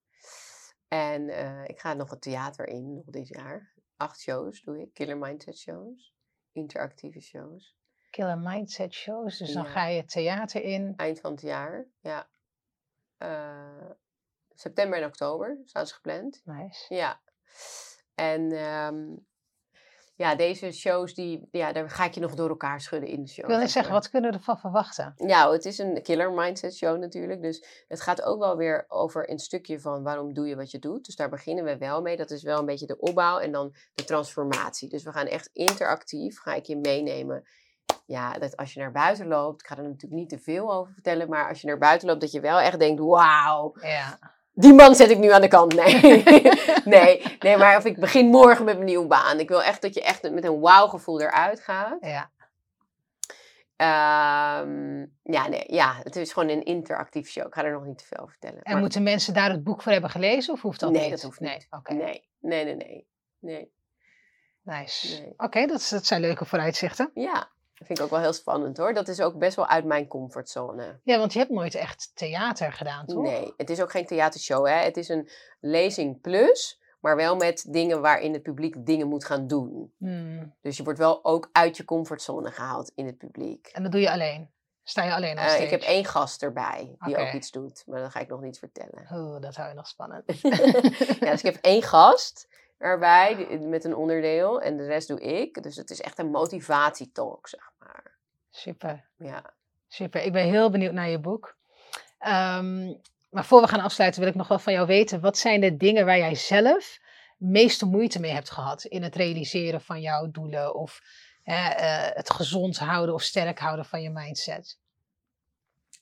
En 0.87 1.29
eh, 1.29 1.63
ik 1.67 1.79
ga 1.79 1.93
nog 1.93 2.09
het 2.09 2.21
theater 2.21 2.67
in, 2.67 2.93
nog 2.93 3.05
dit 3.05 3.27
jaar. 3.27 3.73
Acht 3.97 4.19
shows 4.19 4.61
doe 4.61 4.81
ik, 4.81 4.93
killer 4.93 5.17
mindset 5.17 5.57
shows, 5.57 6.15
interactieve 6.57 7.19
shows. 7.19 7.75
Killer 8.09 8.37
Mindset 8.37 8.93
Shows. 8.93 9.37
Dus 9.37 9.53
dan 9.53 9.65
ga 9.65 9.87
je 9.87 10.05
theater 10.05 10.63
in. 10.63 10.93
Eind 10.95 11.19
van 11.19 11.31
het 11.31 11.41
jaar, 11.41 11.85
ja. 11.99 12.29
Eh, 13.17 13.91
september 14.53 15.01
en 15.01 15.07
oktober 15.07 15.59
staan 15.63 15.87
ze 15.87 15.93
gepland. 15.93 16.41
Nice. 16.45 16.93
Ja. 16.93 17.21
En 18.15 18.51
ehm, 18.51 19.15
ja, 20.17 20.35
deze 20.35 20.71
shows, 20.71 21.13
die, 21.13 21.47
ja, 21.51 21.71
daar 21.71 21.89
ga 21.89 22.05
ik 22.05 22.13
je 22.13 22.19
nog 22.19 22.35
door 22.35 22.49
elkaar 22.49 22.81
schudden 22.81 23.09
in 23.09 23.23
de 23.23 23.29
show. 23.29 23.43
Ik 23.43 23.49
wil 23.49 23.57
net 23.57 23.71
zeg 23.71 23.71
zeggen, 23.71 23.93
wat 23.93 24.09
kunnen 24.09 24.31
we 24.31 24.37
ervan 24.37 24.59
verwachten? 24.59 25.13
Ja, 25.15 25.51
het 25.51 25.65
is 25.65 25.77
een 25.77 26.01
killer 26.01 26.31
mindset 26.31 26.75
show 26.75 26.99
natuurlijk. 26.99 27.41
Dus 27.41 27.85
het 27.87 28.01
gaat 28.01 28.21
ook 28.21 28.39
wel 28.39 28.57
weer 28.57 28.85
over 28.87 29.29
een 29.29 29.39
stukje 29.39 29.79
van 29.79 30.03
waarom 30.03 30.33
doe 30.33 30.47
je 30.47 30.55
wat 30.55 30.71
je 30.71 30.79
doet. 30.79 31.05
Dus 31.05 31.15
daar 31.15 31.29
beginnen 31.29 31.63
we 31.63 31.77
wel 31.77 32.01
mee. 32.01 32.17
Dat 32.17 32.31
is 32.31 32.43
wel 32.43 32.59
een 32.59 32.65
beetje 32.65 32.85
de 32.85 32.99
opbouw 32.99 33.39
en 33.39 33.51
dan 33.51 33.75
de 33.93 34.03
transformatie. 34.03 34.89
Dus 34.89 35.03
we 35.03 35.11
gaan 35.11 35.27
echt 35.27 35.49
interactief, 35.53 36.39
ga 36.39 36.53
ik 36.53 36.65
je 36.65 36.77
meenemen. 36.77 37.47
Ja, 38.05 38.33
dat 38.33 38.57
als 38.57 38.73
je 38.73 38.79
naar 38.79 38.91
buiten 38.91 39.27
loopt, 39.27 39.61
ik 39.61 39.67
ga 39.67 39.77
er 39.77 39.83
natuurlijk 39.83 40.13
niet 40.13 40.29
te 40.29 40.39
veel 40.39 40.73
over 40.73 40.93
vertellen, 40.93 41.29
maar 41.29 41.49
als 41.49 41.61
je 41.61 41.67
naar 41.67 41.77
buiten 41.77 42.07
loopt, 42.07 42.21
dat 42.21 42.31
je 42.31 42.39
wel 42.39 42.59
echt 42.59 42.79
denkt, 42.79 43.01
wauw, 43.01 43.73
Ja. 43.81 44.35
Die 44.59 44.73
man 44.73 44.95
zet 44.95 45.09
ik 45.09 45.17
nu 45.17 45.31
aan 45.31 45.41
de 45.41 45.47
kant. 45.47 45.73
Nee. 45.75 46.23
nee, 46.85 47.23
nee, 47.39 47.57
maar 47.57 47.77
of 47.77 47.85
ik 47.85 47.99
begin 47.99 48.25
morgen 48.27 48.65
met 48.65 48.73
mijn 48.75 48.85
nieuwe 48.87 49.07
baan. 49.07 49.39
Ik 49.39 49.47
wil 49.49 49.63
echt 49.63 49.81
dat 49.81 49.93
je 49.93 50.01
echt 50.03 50.31
met 50.31 50.43
een 50.43 50.59
wauw 50.59 50.87
gevoel 50.87 51.21
eruit 51.21 51.59
gaat. 51.59 51.97
ja. 52.01 52.29
Ehm, 53.75 54.99
ja, 55.23 55.47
nee, 55.47 55.63
ja, 55.67 55.99
het 56.03 56.15
is 56.15 56.33
gewoon 56.33 56.49
een 56.49 56.63
interactief 56.63 57.29
show. 57.29 57.47
Ik 57.47 57.53
ga 57.53 57.63
er 57.63 57.71
nog 57.71 57.85
niet 57.85 57.97
te 57.97 58.03
veel 58.05 58.17
over 58.17 58.31
vertellen. 58.31 58.61
En 58.63 58.71
Maar- 58.71 58.81
moeten 58.81 59.03
mensen 59.03 59.33
daar 59.33 59.49
het 59.49 59.63
boek 59.63 59.81
voor 59.81 59.91
hebben 59.91 60.09
gelezen 60.09 60.53
of 60.53 60.61
hoeft 60.61 60.79
dat 60.79 60.91
Nee, 60.91 61.01
niet? 61.01 61.09
dat 61.11 61.21
hoeft 61.21 61.39
Nee, 61.39 61.53
niet. 61.53 61.67
Nee, 61.99 62.23
nee, 62.39 62.65
nee, 62.65 62.75
nee. 62.75 63.07
nee. 63.39 63.71
Nice. 64.61 65.21
Nee. 65.21 65.33
Oké, 65.37 65.65
dat, 65.65 65.87
dat 65.91 66.05
zijn 66.05 66.21
leuke 66.21 66.45
vooruitzichten. 66.45 67.11
Ja, 67.13 67.47
dat 67.77 67.87
vind 67.87 67.99
ik 67.99 68.05
ook 68.05 68.11
wel 68.11 68.19
heel 68.19 68.33
spannend 68.33 68.77
hoor. 68.77 68.93
Dat 68.93 69.07
is 69.07 69.21
ook 69.21 69.37
best 69.37 69.55
wel 69.55 69.67
uit 69.67 69.85
mijn 69.85 70.07
comfortzone. 70.07 70.99
Ja, 71.03 71.17
want 71.17 71.33
je 71.33 71.39
hebt 71.39 71.51
nooit 71.51 71.75
echt 71.75 72.11
theater 72.15 72.73
gedaan, 72.73 73.05
toch? 73.05 73.23
Nee, 73.23 73.53
het 73.57 73.69
is 73.69 73.81
ook 73.81 73.91
geen 73.91 74.05
theatershow. 74.05 74.65
Hè? 74.67 74.73
Het 74.73 74.97
is 74.97 75.09
een 75.09 75.29
lezing 75.59 76.21
plus, 76.21 76.81
maar 76.99 77.15
wel 77.15 77.35
met 77.35 77.65
dingen 77.67 78.01
waarin 78.01 78.33
het 78.33 78.43
publiek 78.43 78.85
dingen 78.85 79.07
moet 79.07 79.25
gaan 79.25 79.47
doen. 79.47 79.93
Hmm. 79.97 80.55
Dus 80.61 80.77
je 80.77 80.83
wordt 80.83 80.99
wel 80.99 81.25
ook 81.25 81.49
uit 81.51 81.77
je 81.77 81.85
comfortzone 81.85 82.51
gehaald 82.51 82.91
in 82.95 83.05
het 83.05 83.17
publiek. 83.17 83.67
En 83.73 83.83
dat 83.83 83.91
doe 83.91 84.01
je 84.01 84.11
alleen? 84.11 84.49
Sta 84.83 85.03
je 85.03 85.13
alleen 85.13 85.31
op 85.31 85.37
Eh, 85.37 85.45
stage? 85.47 85.63
ik 85.63 85.69
heb 85.69 85.81
één 85.81 86.05
gast 86.05 86.43
erbij 86.43 86.95
die 86.99 87.17
ook 87.17 87.31
iets 87.33 87.51
doet, 87.51 87.83
maar 87.85 88.01
dat 88.01 88.11
ga 88.11 88.19
ik 88.19 88.27
nog 88.29 88.41
niet 88.41 88.59
vertellen. 88.59 89.07
Oeh, 89.13 89.41
dat 89.41 89.55
hou 89.55 89.69
je 89.69 89.75
nog 89.75 89.87
spannend. 89.87 90.23
ja, 91.19 91.31
dus 91.31 91.43
ik 91.43 91.53
heb 91.53 91.57
één 91.61 91.83
gast 91.83 92.47
erbij 92.77 93.35
die- 93.35 93.59
met 93.59 93.83
een 93.83 93.95
onderdeel 93.95 94.61
en 94.61 94.77
de 94.77 94.85
rest 94.85 95.07
doe 95.07 95.21
ik. 95.21 95.63
Dus 95.63 95.75
het 95.75 95.89
is 95.89 96.01
echt 96.01 96.19
een 96.19 96.29
motivatietalk, 96.31 97.47
zeg 97.47 97.71
maar. 97.79 98.17
Super, 98.49 99.09
Ja. 99.15 99.53
super. 99.87 100.23
Ik 100.23 100.31
ben 100.31 100.43
heel 100.45 100.69
benieuwd 100.69 100.93
naar 100.93 101.09
je 101.09 101.19
boek. 101.19 101.57
Ehm, 102.17 102.93
maar 103.29 103.45
voor 103.45 103.61
we 103.61 103.67
gaan 103.67 103.79
afsluiten 103.79 104.19
wil 104.21 104.29
ik 104.29 104.35
nog 104.35 104.47
wel 104.47 104.59
van 104.59 104.73
jou 104.73 104.87
weten. 104.87 105.21
Wat 105.21 105.37
zijn 105.37 105.61
de 105.61 105.77
dingen 105.77 106.05
waar 106.05 106.17
jij 106.17 106.35
zelf 106.35 106.99
meeste 107.37 107.85
moeite 107.85 108.19
mee 108.19 108.31
hebt 108.31 108.49
gehad 108.49 108.83
in 108.83 109.03
het 109.03 109.15
realiseren 109.15 109.81
van 109.81 110.01
jouw 110.01 110.31
doelen 110.31 110.75
of 110.75 111.01
hè, 111.43 111.69
eh, 111.69 112.15
het 112.15 112.29
gezond 112.29 112.77
houden 112.77 113.15
of 113.15 113.21
sterk 113.21 113.59
houden 113.59 113.85
van 113.85 114.01
je 114.01 114.09
mindset? 114.09 114.79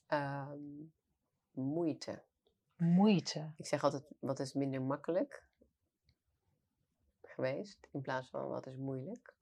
Ehm, 0.06 0.58
moeite. 1.50 2.22
Moeite. 2.76 3.52
Ik 3.56 3.66
zeg 3.66 3.84
altijd, 3.84 4.02
wat 4.20 4.38
is 4.38 4.52
minder 4.52 4.82
makkelijk 4.82 5.44
geweest, 7.36 7.88
in 7.92 8.00
plaats 8.00 8.30
van 8.30 8.48
wat 8.48 8.66
is 8.66 8.76
moeilijk. 8.76 9.34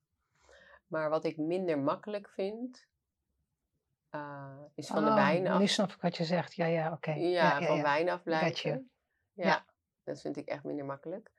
Maar 0.86 1.10
wat 1.10 1.24
ik 1.24 1.36
minder 1.36 1.78
makkelijk 1.78 2.28
vind, 2.28 2.86
eh, 4.10 4.60
is 4.74 4.86
van 4.86 5.04
de 5.04 5.10
Oh, 5.10 5.14
wijn 5.14 5.48
af. 5.48 5.58
Nu 5.58 5.66
snap 5.66 5.90
ik 5.92 6.00
wat 6.00 6.16
je 6.16 6.24
zegt. 6.24 6.54
Ja, 6.54 6.66
ja, 6.66 6.92
oké. 6.92 7.12
Ja, 7.12 7.62
van 7.62 7.82
wijn 7.82 8.06
Got 8.08 8.16
afblijven. 8.16 8.70
you. 8.70 8.88
Ja, 9.32 9.46
Ja. 9.46 9.64
dat 10.04 10.20
vind 10.20 10.36
ik 10.36 10.48
echt 10.48 10.64
minder 10.64 10.84
makkelijk. 10.84 11.30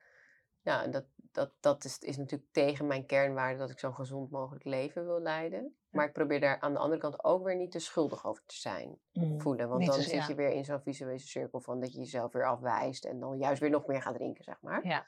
Ja, 0.60 0.82
en 0.82 0.90
dat, 0.90 1.04
dat, 1.16 1.52
dat 1.60 1.84
is, 1.84 1.98
is 1.98 2.16
natuurlijk 2.16 2.52
tegen 2.52 2.86
mijn 2.86 3.06
kernwaarde 3.06 3.58
dat 3.58 3.70
ik 3.70 3.78
zo'n 3.78 3.94
gezond 3.94 4.30
mogelijk 4.30 4.64
leven 4.64 5.06
wil 5.06 5.20
leiden. 5.20 5.76
Maar 5.90 6.06
ik 6.06 6.12
probeer 6.12 6.40
daar 6.40 6.60
aan 6.60 6.72
de 6.72 6.78
andere 6.78 7.00
kant 7.00 7.24
ook 7.24 7.44
weer 7.44 7.56
niet 7.56 7.70
te 7.70 7.78
schuldig 7.78 8.26
over 8.26 8.42
te 8.46 8.54
zijn. 8.54 8.98
Mm. 9.12 9.40
Voelen. 9.40 9.68
Want 9.68 9.86
dan 9.86 10.00
zit 10.00 10.10
ja. 10.10 10.26
je 10.28 10.34
weer 10.34 10.50
in 10.50 10.64
zo'n 10.64 10.80
visuele 10.80 11.18
cirkel 11.18 11.60
van 11.60 11.80
dat 11.80 11.92
je 11.92 11.98
jezelf 11.98 12.32
weer 12.32 12.46
afwijst. 12.46 13.04
En 13.04 13.20
dan 13.20 13.38
juist 13.38 13.60
weer 13.60 13.70
nog 13.70 13.86
meer 13.86 14.02
gaat 14.02 14.14
drinken, 14.14 14.44
zeg 14.44 14.60
maar. 14.60 14.86
Ja. 14.86 15.06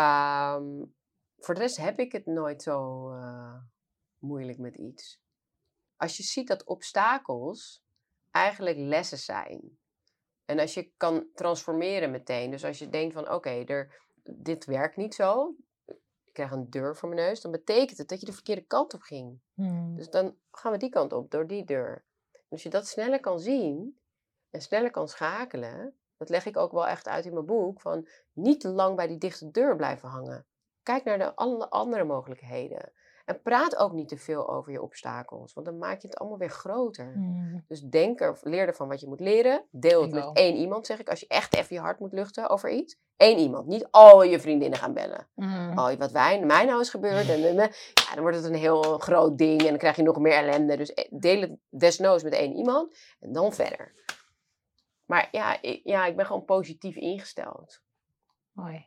Ehm, 0.00 0.84
voor 1.38 1.54
de 1.54 1.60
rest 1.60 1.76
heb 1.76 1.98
ik 1.98 2.12
het 2.12 2.26
nooit 2.26 2.62
zo 2.62 3.10
eh, 3.10 3.54
moeilijk 4.18 4.58
met 4.58 4.76
iets. 4.76 5.20
Als 5.96 6.16
je 6.16 6.22
ziet 6.22 6.48
dat 6.48 6.64
obstakels 6.64 7.84
eigenlijk 8.30 8.78
lessen 8.78 9.18
zijn. 9.18 9.78
En 10.44 10.58
als 10.58 10.74
je 10.74 10.92
kan 10.96 11.26
transformeren 11.34 12.10
meteen. 12.10 12.50
Dus 12.50 12.64
als 12.64 12.78
je 12.78 12.88
denkt 12.88 13.14
van 13.14 13.30
oké, 13.30 13.50
er 13.50 14.02
dit 14.22 14.64
werkt 14.64 14.96
niet 14.96 15.14
zo. 15.14 15.54
Ik 16.24 16.32
krijg 16.32 16.50
een 16.50 16.70
deur 16.70 16.96
voor 16.96 17.08
mijn 17.08 17.20
neus. 17.20 17.40
Dan 17.40 17.50
betekent 17.50 17.98
het 17.98 18.08
dat 18.08 18.20
je 18.20 18.26
de 18.26 18.32
verkeerde 18.32 18.66
kant 18.66 18.94
op 18.94 19.00
ging. 19.02 19.40
Mm. 19.54 19.96
Dus 19.96 20.10
dan 20.10 20.36
gaan 20.50 20.72
we 20.72 20.78
die 20.78 20.88
kant 20.88 21.12
op, 21.12 21.30
door 21.30 21.46
die 21.46 21.64
deur. 21.64 22.04
En 22.32 22.40
als 22.48 22.62
je 22.62 22.68
dat 22.68 22.86
sneller 22.86 23.20
kan 23.20 23.40
zien 23.40 24.00
en 24.50 24.60
sneller 24.60 24.90
kan 24.90 25.08
schakelen, 25.08 25.99
dat 26.20 26.28
leg 26.28 26.46
ik 26.46 26.56
ook 26.56 26.72
wel 26.72 26.86
echt 26.86 27.08
uit 27.08 27.24
in 27.24 27.32
mijn 27.32 27.46
boek, 27.46 27.80
van 27.80 28.08
niet 28.32 28.60
te 28.60 28.68
lang 28.68 28.96
bij 28.96 29.06
die 29.06 29.18
dichte 29.18 29.50
deur 29.50 29.76
blijven 29.76 30.08
hangen. 30.08 30.46
Kijk 30.82 31.04
naar 31.04 31.18
de 31.18 31.34
alle 31.34 31.70
andere 31.70 32.04
mogelijkheden. 32.04 32.92
En 33.24 33.42
praat 33.42 33.76
ook 33.76 33.92
niet 33.92 34.08
te 34.08 34.16
veel 34.16 34.50
over 34.50 34.72
je 34.72 34.82
obstakels, 34.82 35.52
want 35.52 35.66
dan 35.66 35.78
maak 35.78 36.00
je 36.00 36.08
het 36.08 36.18
allemaal 36.18 36.38
weer 36.38 36.50
groter. 36.50 37.12
Mm. 37.16 37.64
Dus 37.68 37.80
denk 37.80 38.20
er, 38.20 38.38
leer 38.42 38.66
ervan 38.66 38.88
wat 38.88 39.00
je 39.00 39.06
moet 39.06 39.20
leren. 39.20 39.64
Deel 39.70 40.02
het 40.02 40.12
met 40.12 40.30
één 40.32 40.56
iemand, 40.56 40.86
zeg 40.86 40.98
ik. 40.98 41.08
Als 41.08 41.20
je 41.20 41.26
echt 41.28 41.54
even 41.54 41.76
je 41.76 41.80
hart 41.80 42.00
moet 42.00 42.12
luchten 42.12 42.48
over 42.48 42.70
iets. 42.70 42.98
Eén 43.16 43.38
iemand. 43.38 43.66
Niet 43.66 43.88
al 43.90 44.22
je 44.22 44.40
vriendinnen 44.40 44.78
gaan 44.78 44.94
bellen. 44.94 45.28
Mm. 45.34 45.78
Oh, 45.78 45.92
wat 45.92 46.12
wij, 46.12 46.40
mij 46.40 46.64
nou 46.64 46.80
is 46.80 46.90
gebeurd. 46.90 47.28
En, 47.28 47.44
en, 47.44 47.58
en. 47.58 47.70
ja, 47.94 48.14
dan 48.14 48.20
wordt 48.20 48.36
het 48.36 48.46
een 48.46 48.54
heel 48.54 48.98
groot 48.98 49.38
ding. 49.38 49.60
En 49.60 49.68
dan 49.68 49.78
krijg 49.78 49.96
je 49.96 50.02
nog 50.02 50.18
meer 50.18 50.32
ellende. 50.32 50.76
Dus 50.76 50.94
eh, 50.94 51.04
deel 51.10 51.40
het 51.40 51.56
desnoods 51.68 52.22
met 52.22 52.32
één 52.32 52.52
iemand. 52.52 52.96
En 53.20 53.32
dan 53.32 53.52
verder. 53.52 53.94
Maar 55.10 55.28
ja, 55.32 55.62
ik, 55.62 55.80
ja, 55.84 56.06
ik 56.06 56.16
ben 56.16 56.26
gewoon 56.26 56.44
positief 56.44 56.96
ingesteld. 56.96 57.80
Mooi. 58.52 58.86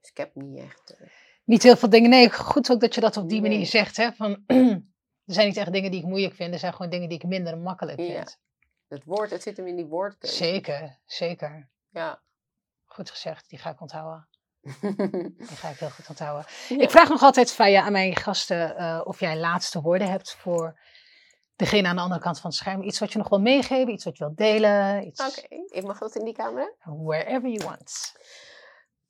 Dus 0.00 0.10
ik 0.10 0.16
heb 0.16 0.34
niet 0.34 0.58
echt... 0.58 0.96
eh, 1.00 1.08
Niet 1.44 1.62
heel 1.62 1.76
veel 1.76 1.88
dingen. 1.88 2.10
Nee, 2.10 2.30
goed 2.32 2.70
ook 2.70 2.80
dat 2.80 2.94
je 2.94 3.00
dat 3.00 3.16
op 3.16 3.28
die 3.28 3.40
Nee. 3.40 3.50
manier 3.50 3.66
zegt. 3.66 3.96
Hè? 3.96 4.12
Van, 4.12 4.44
er 5.26 5.34
zijn 5.34 5.46
niet 5.46 5.56
echt 5.56 5.72
dingen 5.72 5.90
die 5.90 6.00
ik 6.00 6.06
moeilijk 6.06 6.34
vind. 6.34 6.52
Er 6.52 6.58
zijn 6.58 6.72
gewoon 6.74 6.90
dingen 6.90 7.08
die 7.08 7.18
ik 7.18 7.24
minder 7.28 7.58
makkelijk 7.58 7.98
Ja. 8.00 8.06
vind. 8.06 8.38
het 8.88 9.04
woord, 9.04 9.30
het 9.30 9.42
zit 9.42 9.56
hem 9.56 9.66
in 9.66 9.76
die 9.76 9.86
woordkeuze. 9.86 10.36
Zeker, 10.36 10.98
zeker. 11.04 11.68
Ja. 11.90 12.22
Goed 12.84 13.10
gezegd, 13.10 13.48
die 13.48 13.58
ga 13.58 13.70
ik 13.70 13.80
onthouden. 13.80 14.28
Die 15.36 15.46
ga 15.56 15.68
ik 15.68 15.78
heel 15.78 15.90
goed 15.90 16.08
onthouden. 16.08 16.46
Ja. 16.68 16.80
Ik 16.80 16.90
vraag 16.90 17.08
nog 17.08 17.22
altijd 17.22 17.52
Faya 17.52 17.82
aan 17.82 17.92
mijn 17.92 18.16
gasten 18.16 18.76
eh, 18.76 19.00
of 19.04 19.20
jij 19.20 19.36
laatste 19.38 19.80
woorden 19.80 20.10
hebt 20.10 20.34
voor 20.34 20.80
degene 21.56 21.88
aan 21.88 21.96
de 21.96 22.02
andere 22.02 22.20
kant 22.20 22.40
van 22.40 22.50
het 22.50 22.58
scherm. 22.58 22.82
Iets 22.82 22.98
wat 22.98 23.12
je 23.12 23.18
nog 23.18 23.28
wil 23.28 23.40
meegeven, 23.40 23.92
iets 23.92 24.04
wat 24.04 24.18
je 24.18 24.24
wilt 24.24 24.36
delen. 24.36 25.06
Iets, 25.06 25.26
Oké, 25.26 25.46
ik 25.66 25.82
mag 25.82 25.98
dat 25.98 26.14
in 26.14 26.24
die 26.24 26.34
camera? 26.34 26.72
Wherever 26.84 27.48
you 27.48 27.64
want. 27.68 28.12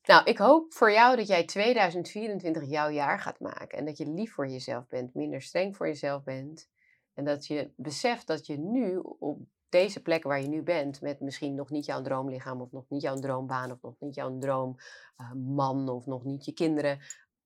Nou, 0.03 0.24
ik 0.24 0.38
hoop 0.38 0.72
voor 0.72 0.93
jou 0.93 1.16
dat 1.16 1.26
jij 1.26 1.45
2024 1.45 2.68
jouw 2.68 2.88
jaar 2.88 3.20
gaat 3.20 3.40
maken. 3.40 3.78
En 3.78 3.84
dat 3.84 3.99
je 3.99 4.07
lief 4.07 4.32
voor 4.32 4.49
jezelf 4.49 4.88
bent, 4.88 5.14
minder 5.14 5.43
streng 5.43 5.76
voor 5.76 5.86
jezelf 5.86 6.22
bent. 6.22 6.68
En 7.14 7.24
dat 7.24 7.47
je 7.47 7.72
beseft 7.76 8.26
dat 8.26 8.47
je 8.47 8.59
nu 8.59 8.97
op 8.99 9.40
deze 9.68 10.03
plek 10.03 10.22
waar 10.22 10.40
je 10.40 10.49
nu 10.49 10.62
bent, 10.62 11.01
met 11.01 11.20
misschien 11.20 11.55
nog 11.55 11.70
niet 11.70 11.84
jouw 11.84 12.03
droomlichaam, 12.03 12.61
of 12.61 12.72
nog 12.72 12.84
niet 12.88 13.03
jouw 13.03 13.14
droombaan, 13.14 13.70
of 13.70 13.82
nog 13.82 13.95
niet 13.99 14.14
jouw 14.14 14.38
droomman, 14.38 15.88
of 15.88 16.07
nog 16.07 16.24
niet 16.24 16.45
je 16.45 16.53
kinderen, 16.53 17.01